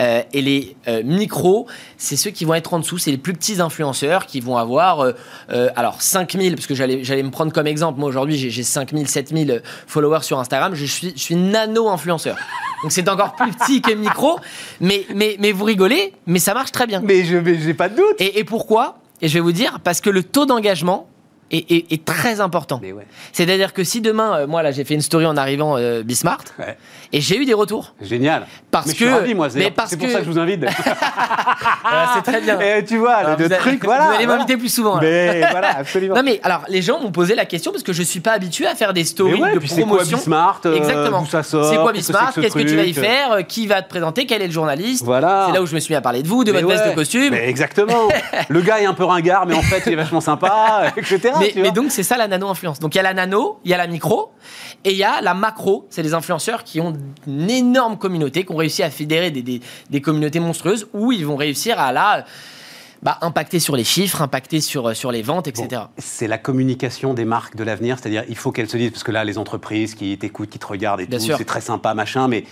Euh, 0.00 0.22
et 0.32 0.42
les 0.42 0.76
euh, 0.88 1.02
micros, 1.04 1.66
c'est 1.98 2.16
ceux 2.16 2.30
qui 2.30 2.44
vont 2.44 2.54
être 2.54 2.74
en 2.74 2.78
dessous, 2.78 2.98
c'est 2.98 3.10
les 3.10 3.18
plus 3.18 3.32
petits 3.32 3.60
influenceurs 3.60 4.26
qui 4.26 4.40
vont 4.40 4.56
avoir, 4.56 5.00
euh, 5.00 5.68
alors 5.76 6.02
5000, 6.02 6.54
parce 6.54 6.66
que 6.66 6.74
j'allais 6.74 7.22
me 7.22 7.30
prendre 7.30 7.52
comme 7.52 7.66
exemple, 7.66 7.98
moi 8.00 8.08
aujourd'hui 8.08 8.36
j'ai 8.36 8.62
5000, 8.62 9.08
7000 9.08 9.62
followers 9.86 10.22
sur 10.22 10.38
Instagram, 10.38 10.74
je 10.74 10.84
suis, 10.84 11.12
je 11.14 11.20
suis 11.20 11.36
nano-influenceur. 11.36 12.36
Donc 12.82 12.92
c'est 12.92 13.08
encore 13.08 13.34
plus 13.34 13.52
petit 13.52 13.80
que 13.80 13.92
micro, 13.92 14.38
mais, 14.80 15.06
mais, 15.14 15.36
mais 15.38 15.52
vous 15.52 15.64
rigolez, 15.64 16.12
mais 16.26 16.38
ça 16.38 16.54
marche 16.54 16.72
très 16.72 16.86
bien. 16.86 17.00
Mais 17.02 17.24
je 17.24 17.36
n'ai 17.36 17.74
pas 17.74 17.88
de 17.88 17.96
doute. 17.96 18.16
Et, 18.18 18.40
et 18.40 18.44
pourquoi? 18.44 18.98
Et 19.22 19.28
je 19.28 19.34
vais 19.34 19.40
vous 19.40 19.52
dire, 19.52 19.78
parce 19.82 20.00
que 20.00 20.10
le 20.10 20.22
taux 20.22 20.44
d'engagement, 20.44 21.08
est, 21.50 22.04
très 22.04 22.40
important. 22.40 22.80
C'est-à-dire 23.32 23.72
que 23.72 23.84
si 23.84 24.00
demain, 24.00 24.38
euh, 24.38 24.46
moi 24.46 24.62
là, 24.62 24.72
j'ai 24.72 24.84
fait 24.84 24.94
une 24.94 25.00
story 25.00 25.26
en 25.26 25.36
arrivant 25.36 25.76
euh, 25.76 26.02
Bismart, 26.02 26.44
et 27.12 27.20
j'ai 27.20 27.38
eu 27.38 27.44
des 27.44 27.54
retours. 27.54 27.94
Génial. 28.00 28.46
Parce 28.70 28.86
mais 28.86 28.92
que, 28.92 28.98
je 28.98 29.04
suis 29.04 29.14
ravi, 29.14 29.34
moi. 29.34 29.48
C'est 29.50 29.70
pour 29.70 29.88
ça 30.08 30.18
que 30.18 30.24
je 30.24 30.30
vous 30.30 30.38
invite. 30.38 30.64
c'est 32.14 32.22
très 32.22 32.40
bien. 32.40 32.58
Et 32.60 32.84
tu 32.84 32.98
vois, 32.98 33.36
le 33.36 33.48
truc, 33.48 33.84
voilà. 33.84 34.08
Vous 34.08 34.14
allez 34.16 34.26
m'inviter 34.26 34.56
plus 34.56 34.72
souvent. 34.72 34.98
Mais 35.00 35.40
voilà, 35.50 35.78
absolument. 35.78 36.14
Non 36.14 36.22
mais 36.22 36.38
alors, 36.44 36.62
les 36.68 36.80
gens 36.80 37.00
m'ont 37.00 37.10
posé 37.10 37.34
la 37.34 37.44
question 37.44 37.72
parce 37.72 37.82
que 37.82 37.92
je 37.92 38.02
suis 38.02 38.20
pas 38.20 38.32
habitué 38.32 38.66
à 38.66 38.74
faire 38.74 38.92
des 38.92 39.04
stories 39.04 39.40
de 39.40 39.58
promotion. 39.58 39.66
C'est 39.68 39.82
quoi 39.84 40.04
Bismart 40.04 40.60
euh, 40.66 40.76
Exactement. 40.76 41.24
ça 41.24 41.42
sort 41.42 41.70
C'est 41.70 41.76
quoi 41.76 41.92
Bismart 41.92 42.32
Qu'est-ce 42.34 42.54
que 42.54 42.60
tu 42.60 42.76
vas 42.76 42.84
y 42.84 42.94
faire 42.94 43.46
Qui 43.46 43.66
va 43.66 43.82
te 43.82 43.88
présenter 43.88 44.26
Quel 44.26 44.42
est 44.42 44.46
le 44.46 44.52
journaliste? 44.52 45.04
Voilà. 45.04 45.46
C'est 45.48 45.54
là 45.54 45.62
où 45.62 45.66
je 45.66 45.74
me 45.74 45.80
suis 45.80 45.92
mis 45.92 45.96
à 45.96 46.00
parler 46.00 46.22
de 46.22 46.28
vous, 46.28 46.44
de 46.44 46.52
votre 46.52 46.66
veste 46.66 46.88
de 46.88 46.94
costume. 46.94 47.34
Exactement. 47.34 48.08
le 48.48 48.60
gars 48.60 48.80
est 48.80 48.86
un 48.86 48.94
peu 48.94 49.04
ringard, 49.04 49.46
mais 49.46 49.54
en 49.54 49.62
fait, 49.62 49.82
il 49.86 49.92
est 49.92 49.96
vachement 49.96 50.20
sympa, 50.20 50.92
etc. 50.96 51.33
Mais 51.38 51.70
donc 51.72 51.90
c'est 51.90 52.02
ça 52.02 52.16
la 52.16 52.28
nano-influence. 52.28 52.80
Donc 52.80 52.94
il 52.94 52.98
y 52.98 53.00
a 53.00 53.02
la 53.02 53.14
nano, 53.14 53.58
il 53.64 53.70
y 53.70 53.74
a 53.74 53.76
la 53.76 53.86
micro, 53.86 54.32
et 54.84 54.92
il 54.92 54.96
y 54.96 55.04
a 55.04 55.20
la 55.20 55.34
macro. 55.34 55.86
C'est 55.90 56.02
des 56.02 56.14
influenceurs 56.14 56.64
qui 56.64 56.80
ont 56.80 56.94
une 57.26 57.50
énorme 57.50 57.98
communauté, 57.98 58.44
qui 58.44 58.52
ont 58.52 58.56
réussi 58.56 58.82
à 58.82 58.90
fédérer 58.90 59.30
des, 59.30 59.60
des, 59.90 60.00
communautés 60.00 60.40
monstrueuses, 60.40 60.88
où 60.92 61.12
ils 61.12 61.26
vont 61.26 61.36
réussir 61.36 61.78
à 61.78 61.92
la... 61.92 62.24
Bah, 63.02 63.18
impacter 63.20 63.58
sur 63.58 63.76
les 63.76 63.84
chiffres, 63.84 64.22
impacter 64.22 64.62
sur, 64.62 64.96
sur 64.96 65.12
les 65.12 65.20
ventes, 65.20 65.46
etc. 65.46 65.82
c'est 65.98 66.26
la 66.26 66.38
communication 66.38 67.12
des 67.12 67.26
marques 67.26 67.54
de 67.54 67.62
l'avenir, 67.62 67.98
c'est-à-dire 67.98 68.24
il 68.30 68.36
faut 68.36 68.50
qu'elles 68.50 68.70
se 68.70 68.78
disent, 68.78 68.92
parce 68.92 69.04
que 69.04 69.12
là, 69.12 69.24
les 69.24 69.36
entreprises 69.36 69.94
qui 69.94 70.16
t'écoutent, 70.16 70.48
qui 70.48 70.58
te 70.58 70.66
regardent 70.66 71.02
et 71.02 71.06
tout, 71.06 71.18
c'est 71.18 71.44
très 71.44 71.60
sympa, 71.60 71.92
machin, 71.92 72.28
mais 72.28 72.44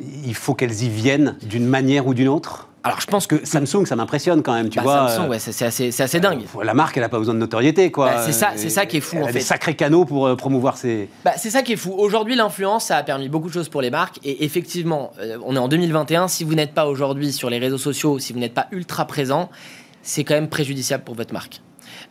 il 0.00 0.34
faut 0.34 0.54
qu'elles 0.54 0.82
y 0.82 0.88
viennent 0.88 1.36
d'une 1.42 1.66
manière 1.66 2.08
ou 2.08 2.14
d'une 2.14 2.26
autre 2.26 2.69
alors 2.82 3.00
je 3.00 3.06
pense 3.06 3.26
que 3.26 3.44
Samsung, 3.44 3.84
ça 3.84 3.94
m'impressionne 3.94 4.42
quand 4.42 4.54
même, 4.54 4.70
tu 4.70 4.76
bah, 4.76 4.82
vois. 4.82 5.08
Samsung, 5.08 5.28
ouais, 5.28 5.38
c'est 5.38 5.64
assez, 5.64 6.00
assez 6.00 6.20
dingue. 6.20 6.44
Euh, 6.56 6.64
la 6.64 6.72
marque, 6.72 6.96
elle 6.96 7.02
n'a 7.02 7.10
pas 7.10 7.18
besoin 7.18 7.34
de 7.34 7.38
notoriété, 7.38 7.90
quoi. 7.90 8.06
Bah, 8.06 8.22
c'est 8.24 8.32
ça, 8.32 8.52
c'est 8.56 8.70
ça 8.70 8.86
qui 8.86 8.96
est 8.96 9.00
fou 9.00 9.16
elle 9.16 9.22
en 9.22 9.26
a 9.26 9.28
fait. 9.28 9.34
Des 9.34 9.44
sacrés 9.44 9.76
canaux 9.76 10.06
pour 10.06 10.26
euh, 10.26 10.34
promouvoir 10.34 10.78
ses. 10.78 11.08
Bah, 11.24 11.32
c'est 11.36 11.50
ça 11.50 11.62
qui 11.62 11.74
est 11.74 11.76
fou. 11.76 11.92
Aujourd'hui, 11.92 12.36
l'influence, 12.36 12.86
ça 12.86 12.96
a 12.96 13.02
permis 13.02 13.28
beaucoup 13.28 13.48
de 13.48 13.52
choses 13.52 13.68
pour 13.68 13.82
les 13.82 13.90
marques. 13.90 14.18
Et 14.24 14.44
effectivement, 14.44 15.12
euh, 15.20 15.36
on 15.44 15.56
est 15.56 15.58
en 15.58 15.68
2021. 15.68 16.28
Si 16.28 16.44
vous 16.44 16.54
n'êtes 16.54 16.72
pas 16.72 16.86
aujourd'hui 16.86 17.32
sur 17.32 17.50
les 17.50 17.58
réseaux 17.58 17.78
sociaux, 17.78 18.18
si 18.18 18.32
vous 18.32 18.38
n'êtes 18.38 18.54
pas 18.54 18.68
ultra 18.72 19.04
présent, 19.04 19.50
c'est 20.02 20.24
quand 20.24 20.34
même 20.34 20.48
préjudiciable 20.48 21.04
pour 21.04 21.14
votre 21.14 21.34
marque. 21.34 21.60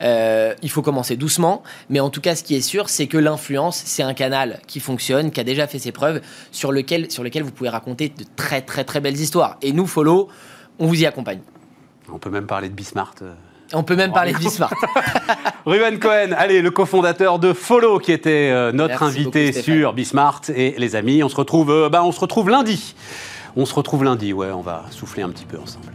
il 0.01 0.69
faut 0.69 0.83
commencer 0.83 1.15
doucement, 1.15 1.63
mais 1.89 1.99
en 1.99 2.11
tout 2.11 2.21
cas, 2.21 2.35
ce 2.35 2.43
qui 2.43 2.55
est 2.55 2.61
sûr, 2.61 2.89
c'est 2.89 3.07
que 3.07 3.17
l'influence, 3.17 3.81
c'est 3.85 4.03
un 4.03 4.13
canal 4.13 4.59
qui 4.67 4.79
fonctionne, 4.79 5.31
qui 5.31 5.39
a 5.39 5.43
déjà 5.43 5.65
fait 5.65 5.79
ses 5.79 5.91
preuves, 5.91 6.21
sur 6.51 6.71
lequel, 6.71 7.09
sur 7.09 7.23
lequel 7.23 7.41
vous 7.41 7.51
pouvez 7.51 7.69
raconter 7.69 8.09
de 8.09 8.23
très 8.35 8.61
très 8.61 8.83
très 8.83 8.99
belles 8.99 9.19
histoires. 9.19 9.57
Et 9.63 9.73
nous, 9.73 9.87
Follow, 9.87 10.29
on 10.79 10.87
vous 10.87 11.01
y 11.01 11.05
accompagne. 11.05 11.41
On 12.11 12.17
peut 12.17 12.29
même 12.29 12.47
parler 12.47 12.69
de 12.69 12.73
Bismart. 12.73 13.15
Euh. 13.21 13.33
On 13.73 13.83
peut 13.83 13.95
même 13.95 14.11
parler 14.11 14.33
de 14.33 14.37
Bismart. 14.37 14.73
Ruben 15.65 15.99
Cohen, 15.99 16.33
allez, 16.35 16.61
le 16.61 16.71
cofondateur 16.71 17.37
de 17.37 17.53
Follow, 17.53 17.99
qui 17.99 18.11
était 18.11 18.49
euh, 18.51 18.71
notre 18.71 19.03
invité 19.03 19.51
sur 19.51 19.93
Bismart. 19.93 20.41
Et 20.55 20.73
les 20.77 20.95
amis, 20.95 21.21
on 21.23 21.29
se 21.29 21.35
retrouve, 21.35 21.69
euh, 21.69 21.89
bah, 21.89 22.03
on 22.03 22.11
se 22.11 22.19
retrouve 22.19 22.49
lundi. 22.49 22.95
On 23.55 23.65
se 23.65 23.73
retrouve 23.73 24.03
lundi, 24.03 24.33
ouais, 24.33 24.51
on 24.51 24.61
va 24.61 24.85
souffler 24.89 25.21
un 25.21 25.29
petit 25.29 25.45
peu 25.45 25.59
ensemble. 25.59 25.91